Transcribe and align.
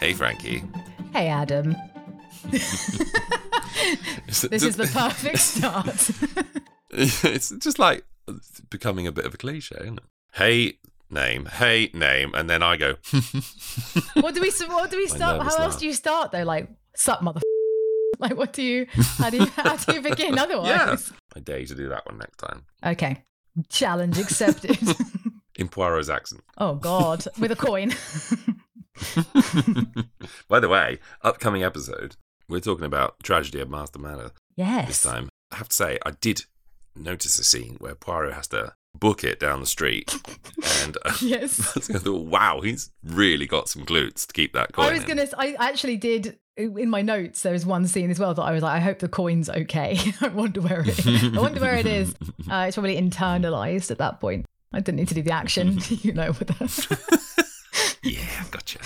Hey, 0.00 0.14
Frankie. 0.14 0.64
Hey, 1.12 1.28
Adam. 1.28 1.76
This 4.26 4.62
is 4.62 4.76
the 4.76 4.86
perfect 4.86 5.38
start. 5.40 6.10
it's 6.90 7.50
just 7.58 7.78
like 7.78 8.04
it's 8.28 8.60
becoming 8.70 9.06
a 9.06 9.12
bit 9.12 9.24
of 9.24 9.34
a 9.34 9.36
cliche, 9.36 9.76
isn't 9.80 9.98
it? 9.98 10.04
Hey, 10.34 10.78
name. 11.10 11.46
Hey, 11.46 11.90
name. 11.92 12.32
And 12.34 12.48
then 12.48 12.62
I 12.62 12.76
go, 12.76 12.96
what 14.14 14.34
do 14.34 14.40
we? 14.40 14.50
What 14.68 14.90
do 14.90 14.96
we 14.96 15.08
start? 15.08 15.42
How 15.42 15.48
else 15.48 15.58
laugh. 15.58 15.78
do 15.80 15.86
you 15.86 15.94
start 15.94 16.32
though? 16.32 16.44
Like, 16.44 16.68
sup, 16.94 17.22
mother. 17.22 17.40
Like, 18.24 18.36
what 18.36 18.52
do 18.52 18.62
you? 18.62 18.86
How 19.16 19.30
do 19.30 19.38
you? 19.38 19.46
How 19.56 19.76
do 19.76 19.94
you 19.94 20.02
begin 20.02 20.34
yeah. 20.34 20.42
otherwise? 20.42 21.10
I 21.34 21.40
dare 21.40 21.58
you 21.58 21.66
to 21.66 21.74
do 21.74 21.88
that 21.88 22.04
one 22.06 22.18
next 22.18 22.36
time. 22.36 22.64
Okay, 22.84 23.24
challenge 23.70 24.18
accepted. 24.18 24.78
In 25.56 25.68
Poirot's 25.68 26.10
accent. 26.10 26.42
oh 26.58 26.74
God, 26.74 27.24
with 27.38 27.50
a 27.50 27.56
coin. 27.56 27.94
By 30.48 30.60
the 30.60 30.68
way, 30.68 30.98
upcoming 31.22 31.62
episode, 31.62 32.16
we're 32.48 32.60
talking 32.60 32.84
about 32.84 33.16
Tragedy 33.22 33.60
of 33.60 33.68
Marsdon 33.68 34.00
Manor 34.02 34.32
yes. 34.56 34.88
this 34.88 35.02
time. 35.02 35.28
I 35.50 35.56
have 35.56 35.68
to 35.68 35.74
say, 35.74 35.98
I 36.04 36.12
did 36.12 36.44
notice 36.96 37.38
a 37.38 37.44
scene 37.44 37.76
where 37.78 37.94
Poirot 37.94 38.34
has 38.34 38.48
to 38.48 38.74
book 38.98 39.22
it 39.24 39.38
down 39.40 39.60
the 39.60 39.66
street. 39.66 40.14
and 40.82 40.96
uh, 41.04 41.12
Yes. 41.20 41.76
I 41.90 41.98
thought, 41.98 42.26
wow, 42.26 42.60
he's 42.60 42.90
really 43.02 43.46
got 43.46 43.68
some 43.68 43.84
glutes 43.84 44.26
to 44.26 44.32
keep 44.32 44.52
that 44.54 44.72
coin 44.72 44.86
I 44.86 44.92
was 44.92 45.02
in. 45.02 45.08
gonna. 45.08 45.28
I 45.36 45.56
actually 45.58 45.96
did 45.96 46.38
in 46.56 46.90
my 46.90 47.02
notes. 47.02 47.42
There 47.42 47.52
was 47.52 47.64
one 47.64 47.86
scene 47.86 48.10
as 48.10 48.18
well 48.18 48.34
that 48.34 48.42
I 48.42 48.52
was 48.52 48.62
like, 48.62 48.76
I 48.76 48.80
hope 48.80 48.98
the 48.98 49.08
coin's 49.08 49.48
okay. 49.48 49.98
I 50.20 50.28
wonder 50.28 50.60
where 50.60 50.82
it. 50.86 51.06
I 51.06 51.40
wonder 51.40 51.60
where 51.60 51.76
it 51.76 51.86
is. 51.86 52.14
Uh, 52.50 52.64
it's 52.66 52.74
probably 52.74 52.96
internalized 53.00 53.92
at 53.92 53.98
that 53.98 54.18
point. 54.18 54.44
I 54.72 54.80
didn't 54.80 54.96
need 54.96 55.06
to 55.08 55.14
do 55.14 55.22
the 55.22 55.30
action, 55.30 55.78
you 55.88 56.12
know, 56.12 56.28
with 56.28 56.48
the. 56.48 57.96
Yeah, 58.02 58.26
I've 58.40 58.50
gotcha. 58.50 58.80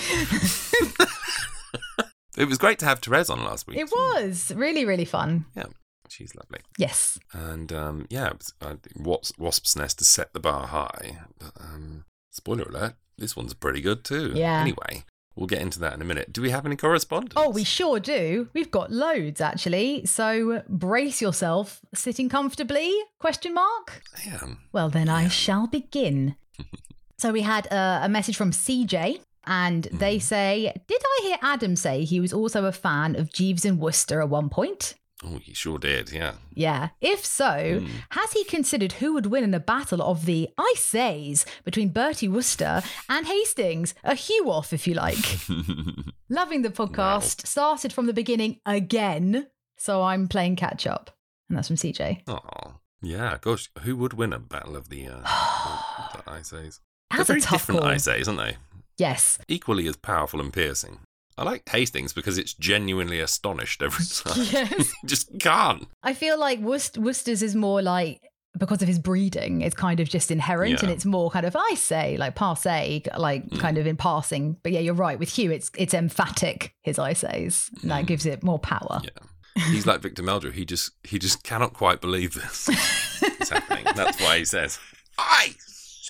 it 2.37 2.47
was 2.47 2.59
great 2.59 2.79
to 2.81 2.85
have 2.85 2.99
Therese 2.99 3.31
on 3.31 3.43
last 3.43 3.67
week. 3.67 3.79
It 3.79 3.91
was 3.91 4.53
really, 4.55 4.85
really 4.85 5.07
fun. 5.07 5.47
Yeah, 5.57 5.67
she's 6.11 6.35
lovely. 6.35 6.61
Yes. 6.77 7.19
And 7.33 7.73
um, 7.73 8.07
yeah, 8.11 8.33
uh, 8.61 8.75
Wasp, 8.97 9.39
Wasp's 9.39 9.77
Nest 9.77 9.99
to 10.01 10.05
set 10.05 10.35
the 10.35 10.41
bar 10.41 10.67
high. 10.67 11.21
But, 11.39 11.53
um, 11.59 12.05
spoiler 12.33 12.65
alert, 12.65 12.97
this 13.17 13.35
one's 13.35 13.55
pretty 13.55 13.81
good 13.81 14.05
too. 14.05 14.33
Yeah. 14.35 14.61
Anyway, 14.61 15.05
we'll 15.37 15.47
get 15.47 15.61
into 15.61 15.79
that 15.81 15.95
in 15.95 16.03
a 16.03 16.05
minute. 16.05 16.33
Do 16.33 16.43
we 16.43 16.51
have 16.51 16.67
any 16.67 16.77
correspondence? 16.77 17.35
Oh, 17.37 17.51
we 17.51 17.65
sure 17.65 18.01
do. 18.01 18.49
We've 18.53 18.71
got 18.71 18.91
loads 18.91 19.41
actually. 19.41 20.07
So 20.07 20.63
brace 20.69 21.21
yourself, 21.21 21.81
sitting 21.95 22.29
comfortably? 22.29 22.93
Question 23.19 23.55
mark. 23.55 24.03
Yeah. 24.25 24.41
Well, 24.73 24.89
then 24.89 25.09
I 25.09 25.29
shall 25.29 25.67
begin. 25.67 26.37
so 27.19 27.33
we 27.33 27.43
had 27.43 27.71
uh, 27.73 28.01
a 28.03 28.09
message 28.09 28.37
from 28.37 28.51
CJ, 28.51 29.21
and 29.47 29.85
they 29.93 30.19
say, 30.19 30.73
"Did 30.87 31.03
I 31.05 31.21
hear 31.23 31.39
Adam 31.43 31.77
say 31.77 32.05
he 32.05 32.21
was 32.21 32.33
also 32.33 32.65
a 32.65 32.73
fan 32.73 33.15
of 33.17 33.33
Jeeves 33.33 33.65
and 33.65 33.79
Wooster 33.79 34.21
at 34.21 34.29
one 34.29 34.49
point?" 34.49 34.95
Oh, 35.27 35.41
you 35.45 35.55
sure 35.55 35.79
did. 35.79 36.13
Yeah. 36.13 36.35
Yeah. 36.55 36.91
If 37.01 37.25
so, 37.25 37.81
Hmm. 37.81 37.87
has 38.11 38.33
he 38.33 38.45
considered 38.45 38.93
who 38.95 39.15
would 39.15 39.27
win 39.27 39.43
in 39.45 39.55
a 39.55 39.61
battle 39.61 40.03
of 40.03 40.27
the 40.27 40.51
I 40.59 40.75
says 40.77 41.47
between 41.65 41.89
Bertie 41.89 42.29
Wooster 42.29 42.83
and 43.09 43.27
Hastings? 43.27 43.95
A 44.05 44.15
hew 44.15 44.51
off, 44.51 44.73
if 44.73 44.87
you 44.87 44.95
like. 44.95 45.17
Loving 46.29 46.63
the 46.63 46.71
podcast. 46.71 47.47
Started 47.47 47.93
from 47.93 48.07
the 48.07 48.13
beginning 48.13 48.61
again. 48.67 49.47
So 49.79 50.03
I'm 50.03 50.29
playing 50.29 50.57
catch 50.57 50.87
up. 50.87 51.11
And 51.49 51.57
that's 51.59 51.69
from 51.69 51.77
CJ. 51.77 52.23
Oh, 52.29 52.75
yeah. 53.03 53.39
Gosh, 53.41 53.71
who 53.83 53.97
would 53.97 54.13
win 54.15 54.33
a 54.33 54.39
battle 54.39 54.77
of 54.77 54.89
the, 54.89 55.09
uh, 55.09 55.21
the 56.25 56.31
Ice 56.31 56.53
A's? 56.53 56.81
That's 57.11 57.17
They're 57.17 57.23
a 57.23 57.25
very 57.25 57.41
tough 57.41 57.63
different 57.63 57.81
call. 57.83 57.91
Ice 57.91 58.09
A's, 58.09 58.29
aren't 58.29 58.41
they? 58.41 58.57
Yes. 58.99 59.39
Equally 59.49 59.87
as 59.89 59.97
powerful 59.97 60.41
and 60.41 60.53
piercing. 60.53 61.01
I 61.37 61.43
like 61.45 61.69
Hastings 61.69 62.13
because 62.13 62.39
it's 62.39 62.55
genuinely 62.55 63.21
astonished 63.21 63.83
every 63.83 64.05
time. 64.35 64.47
Yes. 64.53 64.93
Just 65.05 65.39
can't. 65.41 65.87
I 66.03 66.15
feel 66.15 66.39
like 66.39 66.61
Worc- 66.61 66.97
Wooster's 66.97 67.43
is 67.43 67.55
more 67.57 67.83
like 67.83 68.21
because 68.57 68.83
of 68.83 68.87
his 68.89 69.01
breeding, 69.01 69.63
it's 69.63 69.75
kind 69.75 69.99
of 69.99 70.09
just 70.09 70.31
inherent 70.31 70.81
and 70.81 70.93
it's 70.93 71.05
more 71.05 71.29
kind 71.29 71.45
of 71.45 71.57
I 71.59 71.75
say, 71.75 72.17
like 72.17 72.37
passe, 72.37 73.03
like 73.19 73.45
Mm. 73.49 73.59
kind 73.59 73.79
of 73.79 73.87
in 73.89 73.97
passing. 73.97 74.57
But 74.63 74.71
yeah, 74.71 74.79
you're 74.79 74.95
right. 74.95 75.19
With 75.19 75.29
Hugh, 75.31 75.51
it's 75.51 75.73
it's 75.77 75.93
emphatic, 75.93 76.73
his 76.83 77.01
I 77.01 77.15
says. 77.15 77.69
And 77.83 77.91
that 77.91 78.07
gives 78.07 78.27
it 78.27 78.45
more 78.45 78.61
power. 78.61 79.01
Mm. 79.03 79.09
Yeah. 79.57 79.65
He's 79.73 79.87
like 79.87 80.01
Victor 80.03 80.23
Meldrew. 80.23 80.53
He 80.53 80.65
just 80.65 80.93
he 81.03 81.19
just 81.19 81.43
cannot 81.43 81.73
quite 81.75 82.01
believe 82.01 82.35
this 82.35 82.69
is 83.41 83.49
happening. 83.51 83.87
That's 83.97 84.21
why 84.21 84.39
he 84.39 84.45
says, 84.45 84.79
"I 85.19 85.55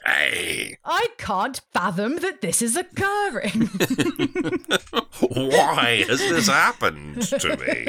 say, 0.04 0.76
I 0.84 1.08
can't 1.18 1.60
fathom 1.72 2.16
that 2.16 2.40
this 2.40 2.60
is 2.62 2.76
occurring. 2.76 3.68
why 5.20 6.04
has 6.08 6.18
this 6.18 6.48
happened 6.48 7.22
to 7.22 7.56
me? 7.56 7.86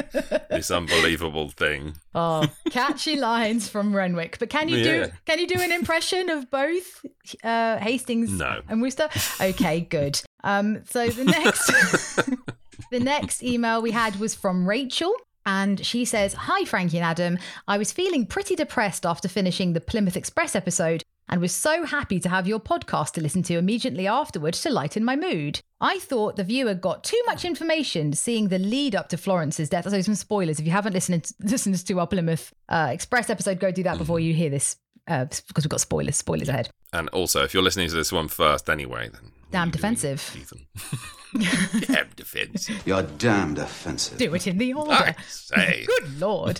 This 0.49 0.71
unbelievable 0.71 1.49
thing." 1.49 1.95
oh, 2.13 2.45
catchy 2.69 3.15
lines 3.17 3.67
from 3.67 3.95
Renwick. 3.95 4.37
But 4.39 4.49
can 4.49 4.69
you 4.69 4.83
do 4.83 5.07
can 5.25 5.39
you 5.39 5.47
do 5.47 5.59
an 5.59 5.71
impression 5.71 6.29
of 6.29 6.49
both 6.49 7.05
uh, 7.43 7.77
Hastings 7.77 8.31
No. 8.31 8.61
and 8.69 8.81
Wooster? 8.81 9.09
Okay, 9.41 9.81
good. 9.81 10.21
Um, 10.43 10.83
so 10.85 11.07
the 11.09 11.25
next 11.25 11.65
the 12.91 12.99
next 12.99 13.43
email 13.43 13.81
we 13.81 13.91
had 13.91 14.17
was 14.17 14.35
from 14.35 14.67
Rachel. 14.67 15.13
And 15.47 15.85
she 15.85 16.05
says, 16.05 16.33
Hi, 16.33 16.65
Frankie 16.65 16.97
and 16.97 17.05
Adam. 17.05 17.37
I 17.67 17.77
was 17.77 17.91
feeling 17.93 18.25
pretty 18.25 18.55
depressed 18.55 19.05
after 19.05 19.27
finishing 19.27 19.73
the 19.73 19.81
Plymouth 19.81 20.17
Express 20.17 20.55
episode 20.55 21.03
and 21.29 21.41
was 21.41 21.51
so 21.53 21.85
happy 21.85 22.19
to 22.19 22.29
have 22.29 22.47
your 22.47 22.59
podcast 22.59 23.11
to 23.13 23.21
listen 23.21 23.43
to 23.43 23.57
immediately 23.57 24.07
afterwards 24.07 24.61
to 24.61 24.69
lighten 24.69 25.03
my 25.03 25.15
mood. 25.15 25.61
I 25.81 25.99
thought 25.99 26.35
the 26.35 26.43
viewer 26.43 26.73
got 26.73 27.03
too 27.03 27.21
much 27.25 27.45
information 27.45 28.13
seeing 28.13 28.47
the 28.49 28.59
lead 28.59 28.95
up 28.95 29.09
to 29.09 29.17
Florence's 29.17 29.69
death. 29.69 29.89
So, 29.89 30.01
some 30.01 30.15
spoilers. 30.15 30.59
If 30.59 30.65
you 30.65 30.71
haven't 30.71 30.93
listened, 30.93 31.31
listened 31.39 31.85
to 31.85 31.99
our 31.99 32.07
Plymouth 32.07 32.53
uh, 32.69 32.89
Express 32.91 33.29
episode, 33.29 33.59
go 33.59 33.71
do 33.71 33.83
that 33.83 33.97
before 33.97 34.19
you 34.19 34.33
hear 34.33 34.49
this 34.49 34.77
uh, 35.07 35.25
because 35.25 35.63
we've 35.63 35.69
got 35.69 35.81
spoilers. 35.81 36.15
Spoilers 36.15 36.49
ahead. 36.49 36.69
And 36.93 37.09
also, 37.09 37.43
if 37.43 37.53
you're 37.53 37.63
listening 37.63 37.89
to 37.89 37.95
this 37.95 38.11
one 38.11 38.27
first 38.27 38.69
anyway, 38.69 39.09
then 39.09 39.31
Damn 39.51 39.69
what 39.69 39.83
are 39.83 39.87
you 39.87 39.95
doing, 39.95 40.15
defensive. 40.15 40.35
Ethan? 40.37 40.67
Damn 41.81 42.09
defensive. 42.15 42.81
You're 42.85 43.03
damned 43.03 43.57
offensive. 43.57 44.17
Do 44.17 44.33
it 44.33 44.47
in 44.47 44.57
the 44.57 44.73
order. 44.73 44.91
I 44.91 45.15
say. 45.27 45.85
Good 45.87 46.19
lord. 46.19 46.59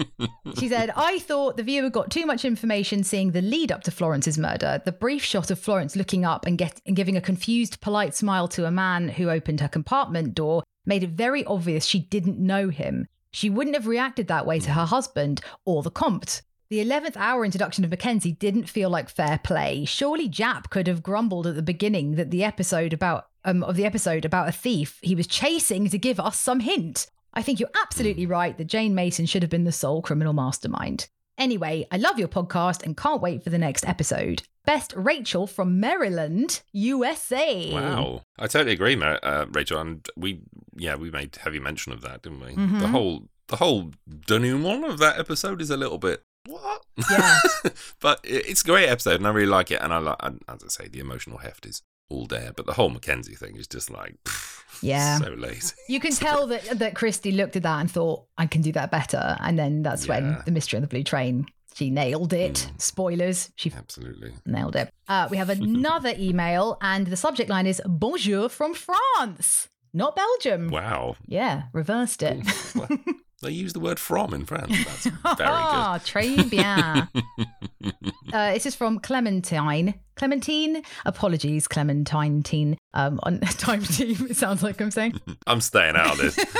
she 0.58 0.68
said, 0.68 0.90
I 0.94 1.18
thought 1.18 1.56
the 1.56 1.62
viewer 1.62 1.90
got 1.90 2.10
too 2.10 2.26
much 2.26 2.44
information 2.44 3.02
seeing 3.02 3.32
the 3.32 3.42
lead 3.42 3.72
up 3.72 3.82
to 3.84 3.90
Florence's 3.90 4.38
murder. 4.38 4.80
The 4.84 4.92
brief 4.92 5.24
shot 5.24 5.50
of 5.50 5.58
Florence 5.58 5.96
looking 5.96 6.24
up 6.24 6.46
and, 6.46 6.56
get, 6.56 6.80
and 6.86 6.96
giving 6.96 7.16
a 7.16 7.20
confused, 7.20 7.80
polite 7.80 8.14
smile 8.14 8.48
to 8.48 8.66
a 8.66 8.70
man 8.70 9.08
who 9.08 9.30
opened 9.30 9.60
her 9.60 9.68
compartment 9.68 10.34
door 10.34 10.62
made 10.86 11.02
it 11.02 11.10
very 11.10 11.44
obvious 11.44 11.84
she 11.84 12.00
didn't 12.00 12.38
know 12.38 12.68
him. 12.68 13.06
She 13.32 13.50
wouldn't 13.50 13.74
have 13.74 13.88
reacted 13.88 14.28
that 14.28 14.46
way 14.46 14.60
to 14.60 14.70
her 14.70 14.86
husband 14.86 15.40
or 15.64 15.82
the 15.82 15.90
Comte. 15.90 16.42
The 16.74 16.84
11th 16.84 17.16
hour 17.16 17.44
introduction 17.44 17.84
of 17.84 17.90
Mackenzie 17.90 18.32
didn't 18.32 18.68
feel 18.68 18.90
like 18.90 19.08
fair 19.08 19.38
play. 19.44 19.84
Surely 19.84 20.28
Japp 20.28 20.70
could 20.70 20.88
have 20.88 21.04
grumbled 21.04 21.46
at 21.46 21.54
the 21.54 21.62
beginning 21.62 22.16
that 22.16 22.32
the 22.32 22.42
episode 22.42 22.92
about 22.92 23.28
um, 23.44 23.62
of 23.62 23.76
the 23.76 23.84
episode 23.86 24.24
about 24.24 24.48
a 24.48 24.52
thief 24.52 24.98
he 25.00 25.14
was 25.14 25.28
chasing 25.28 25.88
to 25.88 25.98
give 25.98 26.18
us 26.18 26.36
some 26.36 26.58
hint. 26.58 27.06
I 27.32 27.42
think 27.42 27.60
you're 27.60 27.70
absolutely 27.80 28.26
right 28.26 28.58
that 28.58 28.64
Jane 28.64 28.92
Mason 28.92 29.24
should 29.24 29.44
have 29.44 29.50
been 29.52 29.62
the 29.62 29.70
sole 29.70 30.02
criminal 30.02 30.32
mastermind. 30.32 31.06
Anyway, 31.38 31.86
I 31.92 31.96
love 31.96 32.18
your 32.18 32.26
podcast 32.26 32.82
and 32.82 32.96
can't 32.96 33.22
wait 33.22 33.44
for 33.44 33.50
the 33.50 33.58
next 33.58 33.86
episode. 33.86 34.42
Best 34.64 34.92
Rachel 34.96 35.46
from 35.46 35.78
Maryland, 35.78 36.60
USA. 36.72 37.72
Wow, 37.72 38.22
I 38.36 38.48
totally 38.48 38.72
agree, 38.72 39.00
uh, 39.00 39.46
Rachel. 39.52 39.78
And 39.78 40.04
we, 40.16 40.40
yeah, 40.76 40.96
we 40.96 41.12
made 41.12 41.36
heavy 41.36 41.60
mention 41.60 41.92
of 41.92 42.00
that, 42.00 42.22
didn't 42.22 42.40
we? 42.40 42.56
Mhm. 42.56 42.80
The 42.80 42.88
whole, 42.88 43.28
the 43.46 43.56
whole 43.58 43.92
denouement 44.26 44.84
of 44.86 44.98
that 44.98 45.20
episode 45.20 45.62
is 45.62 45.70
a 45.70 45.76
little 45.76 45.98
bit 45.98 46.24
what? 46.46 46.82
Yeah. 47.10 47.38
but 48.00 48.20
it's 48.24 48.62
a 48.62 48.64
great 48.64 48.88
episode, 48.88 49.16
and 49.16 49.26
I 49.26 49.30
really 49.30 49.46
like 49.48 49.70
it. 49.70 49.80
And 49.80 49.92
I 49.92 49.98
like, 49.98 50.16
and 50.20 50.42
as 50.48 50.62
I 50.64 50.68
say, 50.68 50.88
the 50.88 51.00
emotional 51.00 51.38
heft 51.38 51.66
is 51.66 51.82
all 52.10 52.26
there. 52.26 52.52
But 52.54 52.66
the 52.66 52.74
whole 52.74 52.90
Mackenzie 52.90 53.34
thing 53.34 53.56
is 53.56 53.66
just 53.66 53.90
like, 53.90 54.16
pff, 54.24 54.62
Yeah. 54.82 55.18
so 55.18 55.30
lazy. 55.30 55.74
You 55.88 56.00
can 56.00 56.12
tell 56.12 56.46
that 56.48 56.78
that 56.78 56.94
Christie 56.94 57.32
looked 57.32 57.56
at 57.56 57.62
that 57.62 57.80
and 57.80 57.90
thought, 57.90 58.24
I 58.36 58.46
can 58.46 58.62
do 58.62 58.72
that 58.72 58.90
better. 58.90 59.36
And 59.40 59.58
then 59.58 59.82
that's 59.82 60.06
when 60.06 60.38
the 60.44 60.52
mystery 60.52 60.76
on 60.78 60.82
the 60.82 60.88
blue 60.88 61.02
train, 61.04 61.46
she 61.74 61.90
nailed 61.90 62.32
it. 62.32 62.70
Spoilers. 62.78 63.50
She 63.56 63.72
Absolutely. 63.76 64.32
nailed 64.46 64.76
it. 64.76 64.90
Uh, 65.08 65.26
we 65.30 65.36
have 65.38 65.50
another 65.50 66.14
email, 66.18 66.76
and 66.82 67.06
the 67.06 67.16
subject 67.16 67.50
line 67.50 67.66
is 67.66 67.80
Bonjour 67.86 68.48
from 68.48 68.74
France, 68.74 69.68
not 69.92 70.14
Belgium. 70.14 70.68
Wow. 70.68 71.16
Yeah, 71.26 71.64
reversed 71.72 72.22
it. 72.22 72.46
Well, 73.44 73.50
they 73.52 73.56
use 73.58 73.74
the 73.74 73.80
word 73.80 74.00
from 74.00 74.32
in 74.32 74.46
France. 74.46 74.72
That's 74.84 75.04
very 75.36 75.50
Ah, 75.50 76.00
très 76.02 76.48
bien. 76.48 77.08
uh, 78.32 78.52
this 78.54 78.64
is 78.64 78.74
from 78.74 78.98
Clementine. 79.00 79.94
Clementine. 80.16 80.82
Apologies, 81.04 81.68
Clementine 81.68 82.42
teen. 82.42 82.78
Um, 82.94 83.20
on 83.24 83.40
time 83.58 83.82
team. 83.82 84.28
It 84.30 84.36
sounds 84.38 84.62
like 84.62 84.80
I'm 84.80 84.90
saying. 84.90 85.20
I'm 85.46 85.60
staying 85.60 85.94
out 85.96 86.12
of 86.12 86.18
this. 86.18 86.36
Because 86.36 86.54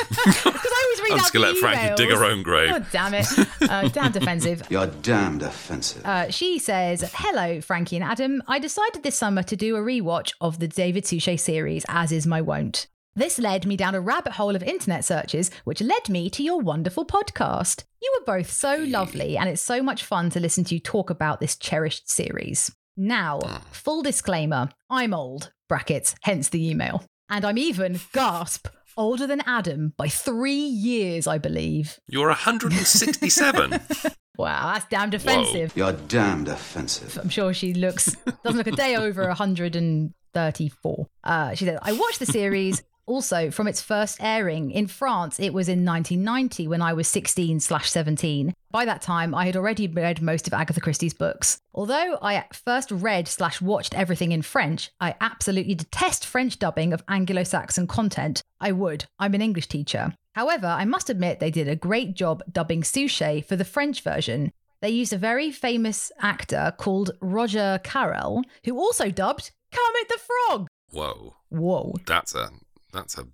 I 0.47 0.85
always 0.85 1.01
read 1.01 1.13
I'm 1.13 1.19
just 1.19 1.33
going 1.33 1.47
to 1.47 1.53
let 1.53 1.59
Frankie 1.59 1.95
dig 2.03 2.11
her 2.15 2.23
own 2.25 2.43
grave. 2.43 2.71
Oh, 2.75 2.85
damn 2.93 3.15
it. 3.15 3.27
Uh, 3.63 3.89
damn 3.89 4.13
defensive. 4.13 4.63
You're 4.69 4.89
damned 4.89 5.43
offensive. 5.43 6.05
Uh, 6.05 6.31
she 6.31 6.59
says, 6.59 7.11
Hello, 7.15 7.61
Frankie 7.63 7.97
and 7.97 8.05
Adam. 8.05 8.43
I 8.47 8.59
decided 8.59 9.03
this 9.03 9.17
summer 9.17 9.43
to 9.45 9.57
do 9.57 9.77
a 9.77 9.81
rewatch 9.81 10.33
of 10.41 10.59
the 10.59 10.69
David 10.69 11.07
Suchet 11.07 11.39
series, 11.39 11.87
as 11.89 12.13
is 12.13 12.27
my 12.27 12.43
wont. 12.43 12.89
This 13.17 13.39
led 13.39 13.65
me 13.65 13.77
down 13.77 13.95
a 13.95 14.01
rabbit 14.01 14.33
hole 14.33 14.57
of 14.57 14.63
internet 14.65 15.05
searches, 15.05 15.49
which 15.63 15.81
led 15.81 16.09
me 16.09 16.29
to 16.31 16.43
your 16.43 16.59
wonderful 16.59 17.07
podcast. 17.07 17.85
You 18.03 18.13
were 18.19 18.25
both 18.39 18.51
so 18.51 18.77
lovely, 18.89 19.37
and 19.37 19.49
it's 19.49 19.63
so 19.63 19.85
much 19.85 20.03
fun 20.03 20.31
to 20.31 20.41
listen 20.41 20.65
to 20.65 20.75
you 20.75 20.81
talk 20.81 21.11
about 21.11 21.39
this 21.39 21.55
cherished 21.55 22.11
series. 22.11 22.75
Now, 22.97 23.39
full 23.71 24.03
disclaimer 24.03 24.69
I'm 24.91 25.15
old, 25.15 25.53
brackets, 25.69 26.17
hence 26.23 26.49
the 26.49 26.69
email. 26.69 27.05
And 27.31 27.45
I'm 27.45 27.57
even, 27.57 28.01
gasp, 28.13 28.67
older 28.97 29.29
than 29.29 29.43
Adam 29.47 29.95
by 29.97 30.09
three 30.09 30.55
years, 30.55 31.29
I 31.29 31.39
believe. 31.39 32.01
You're 32.09 32.29
167. 32.29 33.81
Wow, 34.37 34.73
that's 34.73 34.87
damn 34.87 35.11
defensive. 35.11 35.73
You're 35.77 35.93
damned 35.93 36.49
offensive. 36.49 37.17
I'm 37.23 37.29
sure 37.29 37.55
she 37.55 37.73
looks 37.73 38.17
doesn't 38.43 38.59
look 38.59 38.67
a 38.67 38.73
day 38.73 38.97
over 38.97 39.29
134. 39.29 41.07
Uh, 41.23 41.55
she 41.55 41.65
said, 41.65 41.79
"I 41.81 41.93
watched 41.93 42.19
the 42.19 42.27
series." 42.27 42.83
Also, 43.07 43.51
from 43.51 43.69
its 43.69 43.83
first 43.83 44.19
airing 44.21 44.71
in 44.71 44.87
France, 44.87 45.39
it 45.39 45.53
was 45.53 45.69
in 45.69 45.85
1990 45.85 46.69
when 46.69 46.81
I 46.81 46.95
was 46.95 47.07
16 47.09 47.61
slash 47.61 47.91
17. 47.91 48.55
By 48.71 48.85
that 48.87 49.03
time, 49.03 49.35
I 49.35 49.47
had 49.47 49.57
already 49.57 49.87
read 49.87 50.23
most 50.23 50.47
of 50.47 50.55
Agatha 50.55 50.81
Christie's 50.81 51.13
books. 51.15 51.59
Although 51.75 52.19
I 52.23 52.45
first 52.53 52.91
read 52.91 53.29
slash 53.29 53.61
watched 53.61 53.95
everything 53.95 54.33
in 54.33 54.43
French, 54.43 54.91
I 55.01 55.15
absolutely 55.21 55.75
detest 55.75 56.25
French 56.25 56.59
dubbing 56.59 56.93
of 56.93 57.05
Anglo-Saxon 57.09 57.87
content. 57.87 58.43
I 58.61 58.73
would. 58.73 59.05
I'm 59.19 59.35
an 59.35 59.43
English 59.43 59.69
teacher. 59.69 60.15
However, 60.35 60.67
I 60.67 60.85
must 60.85 61.11
admit 61.11 61.39
they 61.41 61.51
did 61.51 61.69
a 61.69 61.77
great 61.77 62.15
job 62.15 62.43
dubbing 62.51 62.83
Suchet 62.83 63.43
for 63.43 63.55
the 63.55 63.65
French 63.65 64.01
version. 64.01 64.51
They 64.81 64.91
used 64.91 65.13
a 65.13 65.19
very 65.19 65.51
famous 65.51 66.11
actor 66.21 66.75
called 66.77 67.13
Roger 67.21 67.81
Carel, 67.85 68.43
who 68.65 68.79
also 68.79 69.11
dubbed 69.11 69.51
Kermit 69.73 70.09
the 70.09 70.19
Frog. 70.19 70.67
Whoa. 70.91 71.37
Whoa. 71.51 71.95
That's 72.07 72.35
a 72.35 72.51
that's 72.95 73.19
a 73.19 73.27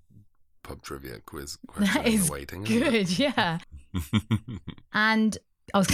pub 0.63 0.83
trivia 0.83 1.21
quiz 1.21 1.57
question 1.69 2.03
That 2.03 2.07
is 2.13 2.29
waiting. 2.31 2.65
good, 2.65 3.17
yeah. 3.19 3.59
and 4.93 5.39
I 5.73 5.79
was, 5.79 5.89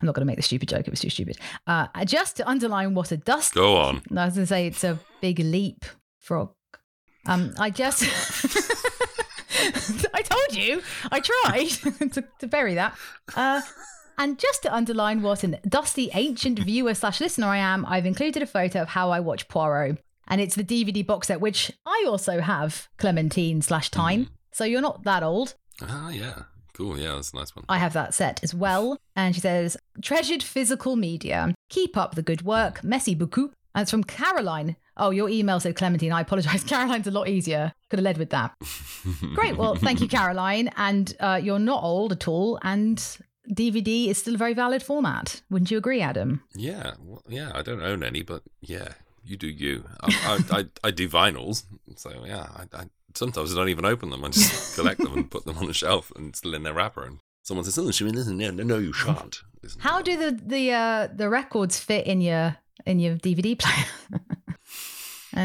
I'm 0.00 0.06
not 0.06 0.14
going 0.14 0.22
to 0.22 0.26
make 0.26 0.36
the 0.36 0.42
stupid 0.42 0.68
joke. 0.68 0.86
It 0.86 0.90
was 0.90 1.00
too 1.00 1.10
stupid. 1.10 1.38
Uh, 1.66 1.86
just 2.04 2.36
to 2.38 2.48
underline 2.48 2.94
what 2.94 3.12
a 3.12 3.16
dust. 3.16 3.54
Go 3.54 3.76
on. 3.76 4.02
I 4.16 4.24
was 4.26 4.34
going 4.34 4.42
to 4.42 4.46
say 4.46 4.66
it's 4.66 4.82
a 4.84 4.98
big 5.20 5.38
leap 5.38 5.84
frog. 6.18 6.50
Um, 7.26 7.52
I 7.58 7.70
just, 7.70 8.02
I 10.14 10.22
told 10.22 10.56
you, 10.56 10.82
I 11.12 11.20
tried 11.20 11.68
to, 12.12 12.24
to 12.40 12.46
bury 12.46 12.74
that. 12.74 12.96
Uh, 13.36 13.60
and 14.18 14.38
just 14.38 14.62
to 14.62 14.74
underline 14.74 15.22
what 15.22 15.44
an 15.44 15.58
dusty 15.68 16.10
ancient 16.14 16.58
viewer 16.60 16.94
slash 16.94 17.20
listener 17.20 17.46
I 17.46 17.58
am, 17.58 17.84
I've 17.86 18.06
included 18.06 18.42
a 18.42 18.46
photo 18.46 18.80
of 18.82 18.88
how 18.88 19.10
I 19.10 19.20
watch 19.20 19.48
Poirot, 19.48 19.98
and 20.30 20.40
it's 20.40 20.54
the 20.54 20.64
DVD 20.64 21.06
box 21.06 21.26
set 21.26 21.40
which 21.40 21.70
I 21.84 22.04
also 22.08 22.40
have 22.40 22.88
Clementine 22.96 23.60
slash 23.60 23.90
Time. 23.90 24.28
So 24.52 24.64
you're 24.64 24.80
not 24.80 25.04
that 25.04 25.22
old. 25.22 25.54
Ah, 25.82 26.10
yeah. 26.10 26.42
Cool. 26.72 26.98
Yeah, 26.98 27.16
that's 27.16 27.32
a 27.32 27.36
nice 27.36 27.54
one. 27.54 27.64
I 27.68 27.78
have 27.78 27.92
that 27.92 28.14
set 28.14 28.42
as 28.42 28.54
well. 28.54 28.96
And 29.14 29.34
she 29.34 29.40
says, 29.40 29.76
treasured 30.00 30.42
physical 30.42 30.96
media. 30.96 31.54
Keep 31.68 31.96
up 31.96 32.14
the 32.14 32.22
good 32.22 32.42
work. 32.42 32.82
Merci 32.82 33.14
beaucoup. 33.14 33.52
And 33.74 33.82
it's 33.82 33.90
from 33.90 34.04
Caroline. 34.04 34.76
Oh, 34.96 35.10
your 35.10 35.28
email 35.28 35.60
said 35.60 35.76
Clementine. 35.76 36.12
I 36.12 36.22
apologize. 36.22 36.64
Caroline's 36.72 37.06
a 37.06 37.10
lot 37.10 37.28
easier. 37.28 37.72
Could 37.88 37.98
have 37.98 38.04
led 38.04 38.18
with 38.18 38.30
that. 38.30 38.54
Great. 39.34 39.56
Well, 39.56 39.74
thank 39.74 40.00
you, 40.00 40.08
Caroline. 40.08 40.70
And 40.76 41.14
uh, 41.20 41.40
you're 41.42 41.58
not 41.58 41.82
old 41.82 42.12
at 42.12 42.26
all. 42.26 42.58
And 42.62 42.98
DVD 43.50 44.08
is 44.08 44.18
still 44.18 44.34
a 44.34 44.38
very 44.38 44.54
valid 44.54 44.82
format. 44.82 45.42
Wouldn't 45.50 45.70
you 45.70 45.78
agree, 45.78 46.00
Adam? 46.00 46.42
Yeah, 46.54 46.94
well, 47.02 47.22
yeah. 47.28 47.52
I 47.54 47.62
don't 47.62 47.82
own 47.82 48.02
any, 48.02 48.22
but 48.22 48.42
yeah, 48.60 48.88
you 49.24 49.36
do 49.36 49.46
you. 49.46 49.84
I, 50.00 50.40
I, 50.50 50.58
I, 50.58 50.64
I 50.84 50.90
do 50.90 51.08
vinyls, 51.08 51.64
so 51.96 52.24
yeah. 52.24 52.48
I, 52.54 52.76
I 52.76 52.84
sometimes 53.14 53.52
I 53.52 53.56
don't 53.56 53.68
even 53.68 53.84
open 53.84 54.10
them. 54.10 54.24
I 54.24 54.28
just 54.28 54.74
collect 54.76 55.00
them 55.00 55.14
and 55.14 55.30
put 55.30 55.44
them 55.44 55.58
on 55.58 55.66
the 55.66 55.74
shelf 55.74 56.12
and 56.16 56.34
still 56.34 56.54
in 56.54 56.62
their 56.62 56.74
wrapper. 56.74 57.04
And 57.04 57.18
someone 57.42 57.64
says, 57.64 57.78
"Oh, 57.78 57.90
should 57.90 58.06
we 58.06 58.12
listen?" 58.12 58.36
No, 58.36 58.50
no, 58.50 58.62
no, 58.62 58.78
you 58.78 58.92
shan't. 58.92 59.42
Listen 59.62 59.80
How 59.80 60.02
do 60.02 60.16
the 60.16 60.32
the 60.32 60.72
uh, 60.72 61.08
the 61.14 61.28
records 61.28 61.78
fit 61.78 62.06
in 62.06 62.20
your 62.20 62.56
in 62.86 62.98
your 62.98 63.16
DVD 63.16 63.58
player? 63.58 63.86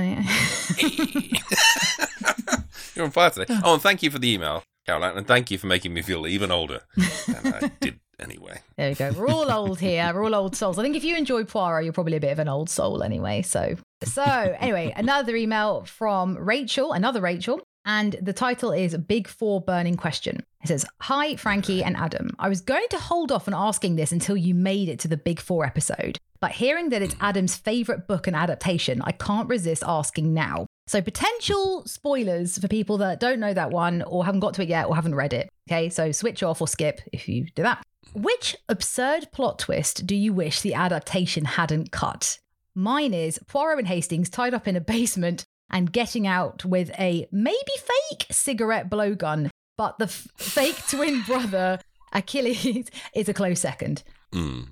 You're 2.95 3.05
on 3.05 3.11
fire 3.11 3.29
today. 3.29 3.53
Oh, 3.63 3.73
and 3.73 3.83
thank 3.83 4.01
you 4.01 4.09
for 4.09 4.17
the 4.17 4.31
email, 4.31 4.63
Caroline, 4.85 5.17
and 5.17 5.27
thank 5.27 5.51
you 5.51 5.57
for 5.57 5.67
making 5.67 5.93
me 5.93 6.01
feel 6.01 6.25
even 6.25 6.49
older 6.49 6.81
than 7.27 7.53
I 7.53 7.71
did 7.79 7.99
anyway. 8.19 8.59
There 8.77 8.89
we 8.89 8.95
go. 8.95 9.11
We're 9.11 9.29
all 9.29 9.51
old 9.51 9.79
here. 9.79 10.11
We're 10.13 10.23
all 10.23 10.35
old 10.35 10.55
souls. 10.55 10.79
I 10.79 10.83
think 10.83 10.95
if 10.95 11.03
you 11.03 11.15
enjoy 11.15 11.43
Poirot, 11.43 11.83
you're 11.83 11.93
probably 11.93 12.17
a 12.17 12.21
bit 12.21 12.31
of 12.31 12.39
an 12.39 12.47
old 12.47 12.69
soul 12.69 13.03
anyway. 13.03 13.41
So, 13.41 13.75
so 14.03 14.23
anyway, 14.23 14.93
another 14.95 15.35
email 15.35 15.83
from 15.85 16.37
Rachel, 16.37 16.93
another 16.93 17.21
Rachel, 17.21 17.61
and 17.85 18.15
the 18.21 18.33
title 18.33 18.71
is 18.71 18.97
Big 18.97 19.27
Four 19.27 19.61
Burning 19.61 19.95
Question. 19.95 20.43
It 20.63 20.67
says, 20.67 20.85
Hi, 21.01 21.35
Frankie 21.35 21.83
and 21.83 21.95
Adam. 21.95 22.31
I 22.39 22.49
was 22.49 22.61
going 22.61 22.87
to 22.89 22.97
hold 22.97 23.31
off 23.31 23.47
on 23.47 23.53
asking 23.53 23.95
this 23.95 24.11
until 24.11 24.35
you 24.35 24.55
made 24.55 24.89
it 24.89 24.99
to 25.01 25.07
the 25.07 25.17
Big 25.17 25.39
Four 25.39 25.65
episode, 25.65 26.17
but 26.41 26.51
hearing 26.51 26.89
that 26.89 27.03
it's 27.03 27.15
Adam's 27.21 27.55
favorite 27.55 28.07
book 28.07 28.25
and 28.25 28.35
adaptation, 28.35 29.01
I 29.03 29.11
can't 29.11 29.47
resist 29.47 29.83
asking 29.85 30.33
now. 30.33 30.65
So, 30.87 31.01
potential 31.01 31.83
spoilers 31.85 32.57
for 32.57 32.67
people 32.67 32.97
that 32.99 33.19
don't 33.19 33.39
know 33.39 33.53
that 33.53 33.71
one 33.71 34.01
or 34.03 34.25
haven't 34.25 34.41
got 34.41 34.55
to 34.55 34.63
it 34.63 34.69
yet 34.69 34.87
or 34.87 34.95
haven't 34.95 35.15
read 35.15 35.33
it. 35.33 35.49
Okay, 35.69 35.89
so 35.89 36.11
switch 36.11 36.41
off 36.41 36.61
or 36.61 36.67
skip 36.67 37.01
if 37.13 37.27
you 37.27 37.45
do 37.55 37.63
that. 37.63 37.83
Which 38.13 38.55
absurd 38.69 39.31
plot 39.31 39.59
twist 39.59 40.07
do 40.07 40.15
you 40.15 40.33
wish 40.33 40.61
the 40.61 40.73
adaptation 40.73 41.45
hadn't 41.45 41.91
cut? 41.91 42.39
Mine 42.73 43.13
is 43.13 43.39
Poirot 43.47 43.79
and 43.79 43.87
Hastings 43.87 44.29
tied 44.29 44.53
up 44.53 44.67
in 44.67 44.75
a 44.75 44.81
basement 44.81 45.45
and 45.69 45.91
getting 45.91 46.27
out 46.27 46.63
with 46.65 46.91
a 46.99 47.27
maybe 47.31 47.57
fake 48.09 48.27
cigarette 48.31 48.89
blowgun, 48.89 49.49
but 49.77 49.97
the 49.97 50.05
f- 50.05 50.27
fake 50.37 50.79
twin 50.89 51.21
brother 51.23 51.79
Achilles 52.13 52.89
is 53.15 53.29
a 53.29 53.33
close 53.33 53.59
second. 53.59 54.03
Mm. 54.33 54.69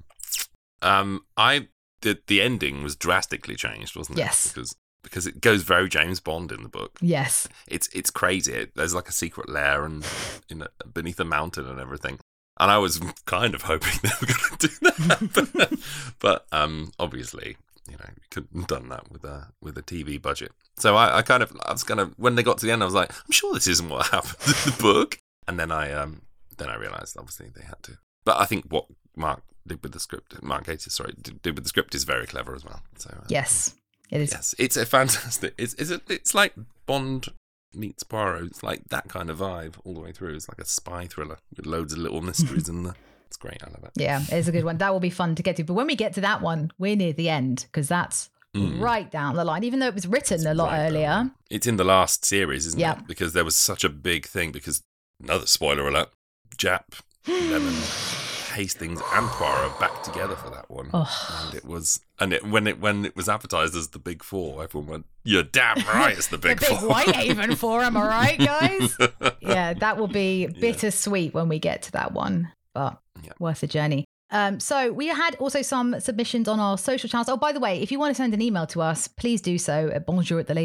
Um, 0.82 1.22
I 1.38 1.68
the 2.02 2.20
the 2.28 2.42
ending 2.42 2.84
was 2.84 2.96
drastically 2.96 3.56
changed, 3.56 3.96
wasn't 3.96 4.18
it? 4.18 4.22
Yes. 4.22 4.48
because 4.50 4.76
because 5.04 5.28
it 5.28 5.42
goes 5.42 5.64
very 5.64 5.90
James 5.90 6.20
Bond 6.20 6.52
in 6.52 6.64
the 6.64 6.70
book. 6.70 6.98
Yes. 7.02 7.48
It's 7.68 7.88
it's 7.94 8.10
crazy. 8.10 8.54
It, 8.54 8.76
there's 8.76 8.96
like 8.96 9.10
a 9.10 9.14
secret 9.14 9.50
lair 9.50 9.86
and 9.86 10.06
in 10.50 10.62
a, 10.62 10.68
beneath 10.88 11.20
a 11.20 11.26
mountain 11.26 11.68
and 11.68 11.80
everything. 11.80 12.20
And 12.60 12.70
I 12.70 12.78
was 12.78 13.00
kind 13.26 13.56
of 13.56 13.64
hoping 13.64 13.94
they 14.04 14.10
were 14.22 14.28
going 14.28 14.58
to 14.58 14.68
do 14.68 14.74
that, 14.82 15.80
but, 16.20 16.46
um, 16.52 16.92
obviously, 17.00 17.58
you 17.90 17.98
know, 17.98 18.06
you 18.08 18.22
couldn't 18.30 18.56
have 18.56 18.68
done 18.68 18.90
that 18.90 19.12
with 19.12 19.24
a 19.24 19.48
with 19.62 19.78
a 19.78 19.82
TV 19.82 20.22
budget. 20.22 20.52
So 20.78 20.96
I, 20.96 21.18
I 21.18 21.22
kind 21.22 21.44
of 21.44 21.52
I 21.66 21.72
was 21.72 21.84
kind 21.84 22.00
of 22.00 22.14
when 22.18 22.36
they 22.36 22.44
got 22.44 22.58
to 22.60 22.66
the 22.66 22.72
end, 22.72 22.82
I 22.82 22.86
was 22.86 22.94
like, 22.94 23.12
I'm 23.12 23.32
sure 23.32 23.54
this 23.54 23.68
isn't 23.68 23.90
what 23.90 24.08
happened 24.12 24.36
in 24.48 24.72
the 24.72 24.78
book. 24.80 25.20
And 25.48 25.60
then 25.60 25.72
I 25.72 25.92
um 25.92 26.22
then 26.58 26.70
I 26.70 26.76
realised 26.76 27.18
obviously 27.18 27.50
they 27.54 27.64
had 27.64 27.82
to. 27.84 27.98
But 28.24 28.40
I 28.40 28.46
think 28.46 28.66
what 28.70 28.86
Mark 29.16 29.44
did 29.68 29.84
with 29.84 29.92
the 29.92 30.00
script, 30.00 30.42
Mark 30.42 30.66
Gatiss, 30.66 30.92
sorry, 30.92 31.14
did, 31.22 31.42
did 31.42 31.56
with 31.56 31.66
the 31.66 31.70
script 31.70 31.94
is 31.94 32.06
very 32.06 32.26
clever 32.26 32.56
as 32.56 32.64
well. 32.64 32.82
So 32.98 33.10
uh, 33.12 33.26
Yes. 33.28 33.76
It 34.10 34.22
is. 34.22 34.32
Yes, 34.32 34.54
it's 34.60 34.78
a 34.78 34.86
fantastic. 34.86 35.54
It's 35.58 35.74
it's 35.74 35.90
a, 35.90 36.00
it's 36.08 36.34
like 36.34 36.54
Bond 36.86 37.28
meets 37.76 38.04
Poirot. 38.04 38.44
It's 38.46 38.64
like 38.64 38.90
that 38.90 39.08
kind 39.10 39.30
of 39.30 39.40
vibe 39.40 39.76
all 39.84 39.94
the 39.94 40.00
way 40.02 40.12
through. 40.12 40.36
It's 40.36 40.48
like 40.50 40.60
a 40.60 40.66
spy 40.66 41.08
thriller 41.08 41.38
with 41.56 41.66
loads 41.66 41.94
of 41.94 42.00
little 42.00 42.22
mysteries 42.22 42.70
in 42.70 42.84
there. 42.84 42.96
It's 43.28 43.38
great. 43.40 43.64
I 43.64 43.68
love 43.72 43.84
it. 43.86 43.92
Yeah, 43.96 44.22
it's 44.30 44.48
a 44.48 44.52
good 44.52 44.64
one. 44.64 44.78
That 44.78 44.94
will 44.94 45.00
be 45.00 45.10
fun 45.10 45.34
to 45.34 45.42
get 45.42 45.56
to. 45.56 45.64
But 45.64 45.74
when 45.74 45.88
we 45.88 45.96
get 45.96 46.14
to 46.14 46.22
that 46.22 46.44
one, 46.44 46.72
we're 46.78 46.96
near 46.96 47.14
the 47.14 47.30
end 47.30 47.66
because 47.72 47.88
that's 47.88 48.30
right 48.54 49.10
down 49.10 49.36
the 49.36 49.44
line, 49.44 49.64
even 49.64 49.80
though 49.80 49.88
it 49.88 49.96
was 49.96 50.06
written 50.06 50.46
a 50.46 50.54
lot 50.54 50.70
Mm. 50.70 50.72
Right 50.74 50.86
earlier. 50.88 51.32
It's 51.50 51.66
in 51.66 51.78
the 51.78 51.84
last 51.84 52.26
series, 52.26 52.68
isn't 52.68 52.80
Yeah. 52.80 53.00
it? 53.00 53.08
Because 53.08 53.34
there 53.34 53.44
was 53.44 53.56
such 53.56 53.84
a 53.84 53.90
big 53.90 54.28
thing. 54.28 54.52
Because 54.52 54.84
another 55.20 55.48
spoiler 55.48 55.88
alert: 55.88 56.10
Japp, 56.56 57.02
Lemon, 57.28 57.74
Hastings 58.54 59.02
and 59.14 59.28
Poirot 59.28 59.80
back 59.80 60.04
together 60.04 60.36
for 60.36 60.50
that 60.52 60.70
one, 60.70 60.90
Oh. 60.94 61.44
and 61.46 61.56
it 61.56 61.66
was 61.66 62.00
and 62.20 62.32
it 62.34 62.46
when 62.48 62.68
it 62.68 62.80
when 62.80 63.06
it 63.06 63.16
was 63.16 63.28
advertised 63.28 63.76
as 63.76 63.90
the 63.90 64.00
Big 64.00 64.24
Four, 64.24 64.64
everyone 64.64 64.90
went, 64.90 65.06
"You're 65.24 65.44
damn 65.44 65.78
right, 65.88 66.18
it's 66.18 66.28
the 66.28 66.38
Big 66.38 66.60
the 66.60 66.66
Big 66.68 66.70
big 66.70 66.80
Four." 66.80 66.90
Whitehaven 66.90 67.56
four, 67.56 67.82
am 67.82 67.98
I 67.98 68.08
right, 68.08 68.40
guys? 68.40 68.98
yeah, 69.42 69.74
that 69.74 69.98
will 69.98 70.08
be 70.08 70.48
bittersweet 70.48 71.34
when 71.34 71.50
we 71.50 71.60
get 71.60 71.82
to 71.84 71.92
that 71.94 72.14
one, 72.14 72.52
but 72.74 73.00
Yeah. 73.24 73.34
worth 73.40 73.62
the 73.62 73.68
journey. 73.68 74.06
Um, 74.32 74.60
so 74.60 74.92
we 74.92 75.08
had 75.08 75.36
also 75.36 75.62
some 75.62 76.00
submissions 76.00 76.48
on 76.48 76.60
our 76.60 76.76
social 76.76 77.08
channels. 77.08 77.30
Oh, 77.30 77.38
by 77.38 77.52
the 77.52 77.60
way, 77.60 77.80
if 77.80 77.92
you 77.92 78.00
want 78.00 78.16
to 78.16 78.16
send 78.16 78.34
an 78.34 78.42
email 78.42 78.66
to 78.68 78.82
us, 78.82 79.08
please 79.08 79.42
do 79.42 79.60
so 79.60 79.92
at 79.94 80.08
bonjour 80.08 80.40
at 80.40 80.48
the 80.48 80.56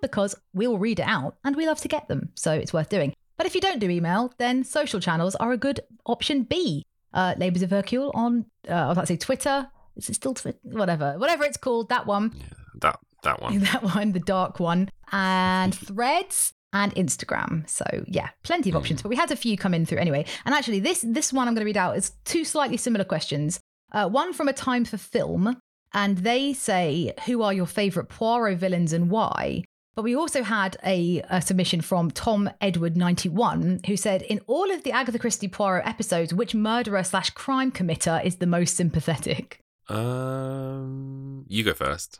because 0.00 0.34
we'll 0.54 0.78
read 0.78 0.98
it 0.98 1.06
out 1.06 1.36
and 1.44 1.56
we 1.56 1.66
love 1.66 1.80
to 1.82 1.88
get 1.88 2.08
them. 2.08 2.30
So 2.36 2.52
it's 2.54 2.72
worth 2.72 2.88
doing. 2.88 3.12
But 3.36 3.46
if 3.46 3.54
you 3.54 3.60
don't 3.60 3.78
do 3.78 3.90
email, 3.90 4.32
then 4.38 4.64
social 4.64 5.00
channels 5.00 5.34
are 5.36 5.52
a 5.52 5.56
good 5.56 5.80
option 6.06 6.42
B. 6.44 6.84
Uh, 7.12 7.34
Labours 7.38 7.62
of 7.62 7.70
Hercule 7.70 8.10
on, 8.14 8.46
uh, 8.68 8.72
I 8.72 8.86
was 8.88 8.92
about 8.96 9.02
to 9.02 9.12
say 9.14 9.16
Twitter. 9.16 9.68
Is 9.96 10.10
it 10.10 10.14
still 10.14 10.34
Twitter? 10.34 10.58
Whatever. 10.62 11.14
Whatever 11.18 11.44
it's 11.44 11.56
called, 11.56 11.88
that 11.88 12.06
one. 12.06 12.32
Yeah, 12.36 12.44
that 12.80 12.98
that 13.22 13.42
one. 13.42 13.58
that 13.72 13.82
one, 13.82 14.12
the 14.12 14.20
dark 14.20 14.60
one, 14.60 14.88
and 15.12 15.74
threads 15.74 16.52
and 16.72 16.94
Instagram. 16.94 17.68
So 17.68 17.84
yeah, 18.06 18.30
plenty 18.42 18.70
of 18.70 18.76
options. 18.76 19.02
But 19.02 19.08
we 19.08 19.16
had 19.16 19.30
a 19.30 19.36
few 19.36 19.56
come 19.56 19.74
in 19.74 19.86
through 19.86 19.98
anyway. 19.98 20.26
And 20.44 20.54
actually, 20.54 20.80
this 20.80 21.04
this 21.06 21.32
one 21.32 21.48
I'm 21.48 21.54
going 21.54 21.62
to 21.62 21.66
read 21.66 21.76
out 21.76 21.96
is 21.96 22.12
two 22.24 22.44
slightly 22.44 22.76
similar 22.76 23.04
questions. 23.04 23.60
Uh, 23.92 24.08
one 24.08 24.32
from 24.32 24.48
a 24.48 24.52
time 24.52 24.84
for 24.84 24.96
film, 24.96 25.56
and 25.92 26.18
they 26.18 26.52
say, 26.52 27.12
"Who 27.26 27.42
are 27.42 27.52
your 27.52 27.66
favourite 27.66 28.08
Poirot 28.08 28.58
villains 28.58 28.92
and 28.92 29.10
why?" 29.10 29.64
But 29.94 30.02
we 30.02 30.16
also 30.16 30.42
had 30.42 30.76
a, 30.84 31.22
a 31.30 31.40
submission 31.40 31.80
from 31.80 32.10
Tom 32.10 32.50
Edward 32.60 32.96
91 32.96 33.80
who 33.86 33.96
said, 33.96 34.22
In 34.22 34.40
all 34.46 34.70
of 34.72 34.82
the 34.82 34.92
Agatha 34.92 35.18
Christie 35.18 35.48
Poirot 35.48 35.86
episodes, 35.86 36.34
which 36.34 36.54
murderer 36.54 37.04
slash 37.04 37.30
crime 37.30 37.70
committer 37.70 38.24
is 38.24 38.36
the 38.36 38.46
most 38.46 38.76
sympathetic? 38.76 39.60
Um, 39.88 41.44
you 41.48 41.62
go 41.62 41.74
first. 41.74 42.18